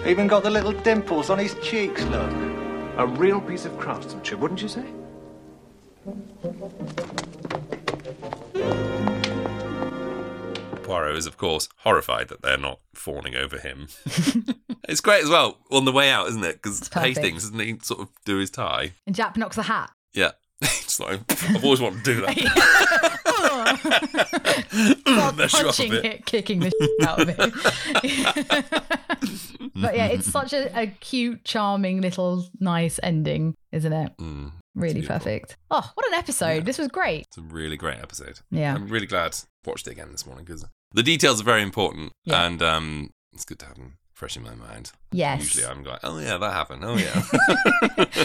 Even 0.06 0.26
got 0.26 0.42
the 0.42 0.50
little 0.50 0.72
dimples 0.72 1.30
on 1.30 1.38
his 1.38 1.54
cheeks, 1.62 2.04
look. 2.04 2.30
A 2.98 3.06
real 3.06 3.40
piece 3.40 3.64
of 3.64 3.78
craftsmanship, 3.78 4.38
wouldn't 4.38 4.60
you 4.60 4.68
say? 4.68 4.84
Poirot 10.92 11.16
is, 11.16 11.24
of 11.24 11.38
course, 11.38 11.70
horrified 11.78 12.28
that 12.28 12.42
they're 12.42 12.58
not 12.58 12.80
fawning 12.94 13.34
over 13.34 13.58
him. 13.58 13.88
it's 14.86 15.00
great 15.00 15.24
as 15.24 15.30
well 15.30 15.56
on 15.70 15.86
the 15.86 15.92
way 15.92 16.10
out, 16.10 16.28
isn't 16.28 16.44
it? 16.44 16.60
Because. 16.60 16.86
Hastings, 16.92 17.44
doesn't 17.44 17.58
he 17.58 17.78
sort 17.82 18.00
of 18.00 18.08
do 18.26 18.36
his 18.36 18.50
tie? 18.50 18.92
And 19.06 19.16
Japp 19.16 19.38
knocks 19.38 19.56
the 19.56 19.62
hat. 19.62 19.90
Yeah. 20.12 20.32
it's 20.60 21.00
like, 21.00 21.20
I've 21.48 21.64
always 21.64 21.80
wanted 21.80 22.04
to 22.04 22.14
do 22.14 22.20
that. 22.20 22.36
Start 25.00 25.36
Mess 25.36 25.52
you 25.54 25.58
up 25.60 25.64
a 25.64 25.68
punching 25.68 25.94
it, 25.94 26.26
kicking 26.26 26.60
the 26.60 26.70
shit 26.70 27.08
out 27.08 27.22
of 27.22 27.30
it. 27.30 27.38
but 29.74 29.96
yeah, 29.96 30.08
it's 30.08 30.30
such 30.30 30.52
a, 30.52 30.78
a 30.78 30.88
cute, 30.88 31.42
charming, 31.42 32.02
little, 32.02 32.44
nice 32.60 33.00
ending, 33.02 33.54
isn't 33.72 33.94
it? 33.94 34.12
Mm, 34.18 34.52
really 34.74 35.00
perfect. 35.00 35.56
Oh, 35.70 35.90
what 35.94 36.06
an 36.08 36.14
episode! 36.14 36.66
This 36.66 36.76
was 36.76 36.88
great. 36.88 37.24
It's 37.28 37.38
a 37.38 37.42
really 37.42 37.78
great 37.78 37.98
episode. 37.98 38.40
Yeah. 38.50 38.74
I'm 38.74 38.88
really 38.88 39.06
glad 39.06 39.34
I 39.34 39.68
watched 39.68 39.86
it 39.86 39.92
again 39.92 40.12
this 40.12 40.26
morning 40.26 40.44
because 40.44 40.66
the 40.94 41.02
details 41.02 41.40
are 41.40 41.44
very 41.44 41.62
important 41.62 42.12
Yeah. 42.24 42.44
and 42.46 42.62
um, 42.62 43.10
it's 43.32 43.44
good 43.44 43.58
to 43.60 43.66
have 43.66 43.76
them 43.76 43.98
fresh 44.22 44.36
in 44.36 44.42
my 44.44 44.54
mind. 44.54 44.92
Yes. 45.10 45.40
Usually 45.40 45.66
I'm 45.66 45.82
like, 45.82 45.98
oh 46.04 46.18
yeah, 46.18 46.38
that 46.38 46.52
happened. 46.52 46.84
Oh 46.84 46.96
yeah. 46.96 47.22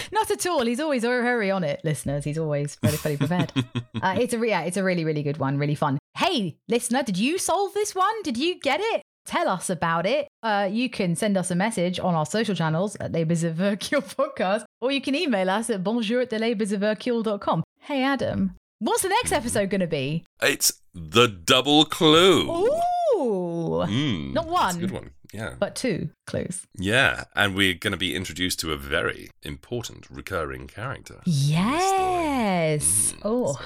Not 0.12 0.30
at 0.30 0.46
all. 0.46 0.64
He's 0.64 0.78
always 0.80 1.02
very, 1.02 1.22
very 1.22 1.50
on 1.50 1.64
it, 1.64 1.80
listeners. 1.82 2.24
He's 2.24 2.38
always 2.38 2.76
very, 2.82 2.96
fully 2.96 3.16
prepared. 3.16 3.52
uh, 4.02 4.16
it's 4.18 4.32
a 4.32 4.46
yeah, 4.46 4.62
it's 4.62 4.76
a 4.76 4.84
really, 4.84 5.04
really 5.04 5.22
good 5.24 5.38
one. 5.38 5.58
Really 5.58 5.74
fun. 5.74 5.98
Hey, 6.16 6.56
listener, 6.68 7.02
did 7.02 7.16
you 7.18 7.36
solve 7.38 7.74
this 7.74 7.94
one? 7.94 8.22
Did 8.22 8.36
you 8.36 8.60
get 8.60 8.80
it? 8.80 9.02
Tell 9.26 9.48
us 9.48 9.68
about 9.68 10.06
it. 10.06 10.26
Uh, 10.42 10.68
you 10.70 10.88
can 10.88 11.14
send 11.14 11.36
us 11.36 11.50
a 11.50 11.54
message 11.54 11.98
on 12.00 12.14
our 12.14 12.24
social 12.24 12.54
channels 12.54 12.96
at 12.96 13.12
Labours 13.12 13.44
of 13.44 13.56
Podcast, 13.56 14.64
or 14.80 14.90
you 14.90 15.00
can 15.02 15.14
email 15.14 15.50
us 15.50 15.68
at 15.68 15.84
bonjour 15.84 16.20
at 16.22 17.40
com. 17.40 17.62
Hey, 17.80 18.02
Adam, 18.02 18.54
what's 18.78 19.02
the 19.02 19.08
next 19.08 19.32
episode 19.32 19.70
going 19.70 19.80
to 19.80 19.86
be? 19.86 20.24
it's 20.42 20.72
the 20.94 21.28
double 21.28 21.84
clue. 21.84 22.50
Ooh, 22.50 22.82
Mm, 23.18 24.32
not 24.34 24.44
that's 24.46 24.52
one, 24.52 24.76
a 24.76 24.78
good 24.78 24.90
one. 24.92 25.10
Yeah. 25.32 25.54
but 25.58 25.74
two 25.76 26.08
clues. 26.26 26.66
Yeah, 26.78 27.24
and 27.36 27.54
we're 27.54 27.74
going 27.74 27.90
to 27.92 27.96
be 27.98 28.14
introduced 28.16 28.60
to 28.60 28.72
a 28.72 28.76
very 28.76 29.30
important 29.42 30.06
recurring 30.10 30.66
character. 30.68 31.20
Yes. 31.26 33.14
Oh, 33.24 33.60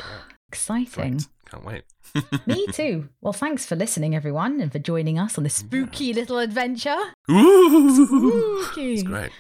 exciting. 0.53 1.21
Can't 1.51 1.65
wait. 1.65 1.85
Me 2.47 2.67
too. 2.73 3.09
Well, 3.23 3.33
thanks 3.33 3.65
for 3.65 3.75
listening, 3.75 4.15
everyone, 4.15 4.61
and 4.61 4.71
for 4.71 4.79
joining 4.79 5.19
us 5.19 5.39
on 5.39 5.45
this 5.45 5.55
spooky 5.55 6.13
little 6.13 6.39
adventure. 6.39 6.97
Ooh, 7.31 8.07
Spooky. 8.07 8.95
it's 8.95 9.03
great. 9.03 9.31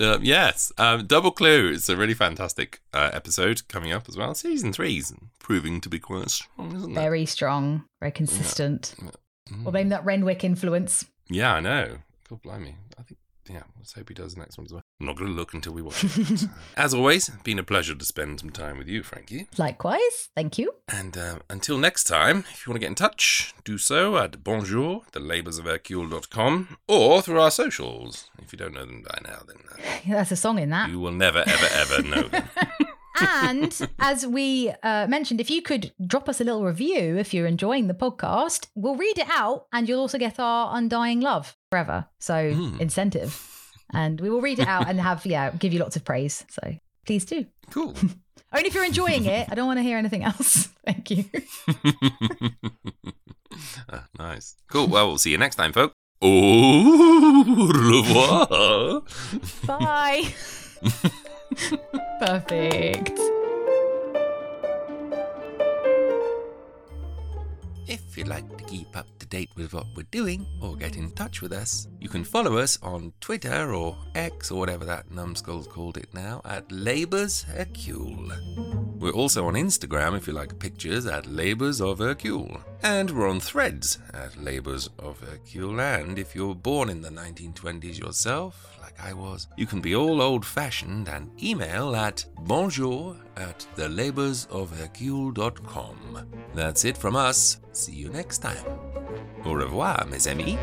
uh, 0.00 0.18
yes, 0.22 0.72
um, 0.78 1.06
Double 1.06 1.30
Clue. 1.30 1.72
It's 1.74 1.88
a 1.90 1.96
really 1.96 2.14
fantastic 2.14 2.80
uh, 2.94 3.10
episode 3.12 3.68
coming 3.68 3.92
up 3.92 4.08
as 4.08 4.16
well. 4.16 4.34
Season 4.34 4.72
three's 4.72 5.12
proving 5.38 5.80
to 5.82 5.88
be 5.90 5.98
quite 5.98 6.30
strong, 6.30 6.74
isn't 6.74 6.92
it? 6.92 6.94
Very 6.94 7.26
strong, 7.26 7.84
very 8.00 8.12
consistent. 8.12 8.94
We'll 9.62 9.72
blame 9.72 9.90
that 9.90 10.04
Renwick 10.04 10.44
influence. 10.44 11.04
Yeah, 11.28 11.54
I 11.54 11.60
know. 11.60 11.98
God 12.28 12.42
blimey. 12.42 12.76
I 12.98 13.02
think, 13.02 13.18
yeah, 13.50 13.62
let's 13.78 13.92
hope 13.94 14.08
he 14.08 14.14
does 14.14 14.34
the 14.34 14.40
next 14.40 14.58
one 14.58 14.66
as 14.66 14.72
well. 14.72 14.82
I'm 15.00 15.06
not 15.06 15.16
going 15.16 15.30
to 15.30 15.36
look 15.36 15.54
until 15.54 15.72
we 15.72 15.82
watch 15.82 16.04
it. 16.18 16.48
as 16.76 16.92
always, 16.94 17.28
been 17.44 17.58
a 17.58 17.62
pleasure 17.62 17.94
to 17.94 18.04
spend 18.04 18.40
some 18.40 18.50
time 18.50 18.78
with 18.78 18.88
you, 18.88 19.02
Frankie. 19.02 19.48
Likewise. 19.56 20.28
Thank 20.34 20.58
you. 20.58 20.72
And 20.88 21.16
uh, 21.16 21.38
until 21.48 21.78
next 21.78 22.04
time, 22.04 22.44
if 22.52 22.66
you 22.66 22.70
want 22.70 22.76
to 22.76 22.80
get 22.80 22.88
in 22.88 22.94
touch, 22.94 23.54
do 23.64 23.78
so 23.78 24.16
at 24.18 24.42
bonjour, 24.44 25.02
the 25.12 25.20
labours 25.20 25.58
of 25.58 25.64
Hercule.com, 25.66 26.78
or 26.86 27.22
through 27.22 27.40
our 27.40 27.50
socials. 27.50 28.30
If 28.42 28.52
you 28.52 28.58
don't 28.58 28.74
know 28.74 28.84
them 28.86 29.02
by 29.02 29.18
now, 29.24 29.42
then 29.46 29.56
uh, 29.72 29.98
That's 30.08 30.32
a 30.32 30.36
song 30.36 30.58
in 30.58 30.70
that. 30.70 30.90
you 30.90 30.98
will 31.00 31.12
never, 31.12 31.40
ever, 31.46 31.66
ever 31.72 32.02
know 32.02 32.22
them. 32.28 32.48
and 33.20 33.88
as 33.98 34.26
we 34.26 34.72
uh, 34.82 35.06
mentioned, 35.08 35.40
if 35.40 35.50
you 35.50 35.62
could 35.62 35.92
drop 36.06 36.28
us 36.28 36.40
a 36.40 36.44
little 36.44 36.64
review 36.64 37.16
if 37.16 37.32
you're 37.34 37.46
enjoying 37.46 37.86
the 37.88 37.94
podcast, 37.94 38.66
we'll 38.74 38.96
read 38.96 39.18
it 39.18 39.28
out 39.30 39.66
and 39.72 39.88
you'll 39.88 40.00
also 40.00 40.18
get 40.18 40.38
our 40.38 40.76
undying 40.76 41.20
love 41.20 41.56
forever. 41.70 42.06
So, 42.20 42.52
Hmm. 42.52 42.80
incentive. 42.80 43.44
And 43.94 44.20
we 44.20 44.28
will 44.30 44.40
read 44.42 44.58
it 44.58 44.68
out 44.68 44.88
and 44.88 45.00
have, 45.00 45.24
yeah, 45.24 45.50
give 45.50 45.72
you 45.72 45.78
lots 45.80 45.96
of 45.96 46.04
praise. 46.04 46.44
So, 46.50 46.76
please 47.06 47.24
do. 47.24 47.46
Cool. 47.70 47.94
Only 48.52 48.68
if 48.68 48.74
you're 48.74 48.84
enjoying 48.84 49.24
it. 49.26 49.48
I 49.50 49.54
don't 49.54 49.66
want 49.66 49.78
to 49.78 49.82
hear 49.82 49.98
anything 49.98 50.24
else. 50.24 50.68
Thank 50.86 51.10
you. 51.10 51.24
Ah, 53.90 54.04
nice. 54.18 54.54
Cool. 54.70 54.86
Well, 54.86 55.08
we'll 55.08 55.18
see 55.18 55.30
you 55.30 55.38
next 55.38 55.56
time, 55.56 55.72
folks. 55.72 55.94
Au 56.20 57.66
revoir. 57.72 59.02
Bye. 59.66 60.32
Perfect. 62.20 63.18
If 67.86 68.18
you'd 68.18 68.28
like 68.28 68.54
to 68.58 68.64
keep 68.64 68.94
up 68.94 69.06
to 69.18 69.26
date 69.26 69.48
with 69.56 69.72
what 69.72 69.86
we're 69.96 70.02
doing 70.10 70.46
or 70.60 70.76
get 70.76 70.96
in 70.96 71.10
touch 71.12 71.40
with 71.40 71.52
us, 71.52 71.88
you 71.98 72.10
can 72.10 72.22
follow 72.22 72.58
us 72.58 72.78
on 72.82 73.14
Twitter 73.20 73.72
or 73.72 73.96
X 74.14 74.50
or 74.50 74.58
whatever 74.58 74.84
that 74.84 75.10
numbskull's 75.10 75.66
called 75.66 75.96
it 75.96 76.12
now 76.12 76.42
at 76.44 76.70
Labours 76.70 77.42
Hercule. 77.44 78.30
We're 78.98 79.12
also 79.12 79.46
on 79.46 79.54
Instagram 79.54 80.18
if 80.18 80.26
you 80.26 80.34
like 80.34 80.58
pictures 80.58 81.06
at 81.06 81.26
Labours 81.26 81.80
of 81.80 82.00
Hercule. 82.00 82.60
And 82.82 83.10
we're 83.10 83.28
on 83.28 83.40
threads 83.40 83.98
at 84.12 84.36
Labours 84.36 84.90
of 84.98 85.20
Hercule. 85.20 85.80
And 85.80 86.18
if 86.18 86.34
you're 86.34 86.54
born 86.54 86.90
in 86.90 87.00
the 87.00 87.08
1920s 87.10 87.98
yourself, 87.98 88.77
like 88.88 89.04
I 89.04 89.12
was, 89.12 89.48
you 89.56 89.66
can 89.66 89.80
be 89.80 89.94
all 89.94 90.20
old 90.22 90.46
fashioned 90.46 91.08
and 91.08 91.30
email 91.42 91.94
at 91.94 92.24
bonjour 92.40 93.16
at 93.36 93.66
thelaboursofhercule.com. 93.76 96.26
That's 96.54 96.86
it 96.86 96.96
from 96.96 97.16
us. 97.16 97.60
See 97.72 97.92
you 97.92 98.08
next 98.08 98.38
time. 98.38 98.64
Au 99.44 99.52
revoir, 99.52 100.06
mes 100.06 100.26
amis. 100.26 100.56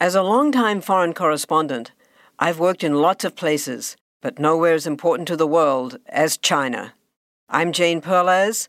As 0.00 0.16
a 0.16 0.22
long-time 0.22 0.80
foreign 0.80 1.12
correspondent, 1.12 1.90
I've 2.38 2.60
worked 2.60 2.84
in 2.84 2.94
lots 2.94 3.24
of 3.24 3.36
places, 3.36 3.96
but 4.20 4.38
nowhere 4.38 4.74
as 4.74 4.86
important 4.86 5.26
to 5.28 5.36
the 5.36 5.46
world 5.46 5.98
as 6.06 6.36
China. 6.36 6.94
I'm 7.48 7.72
Jane 7.72 8.00
Perlez, 8.00 8.68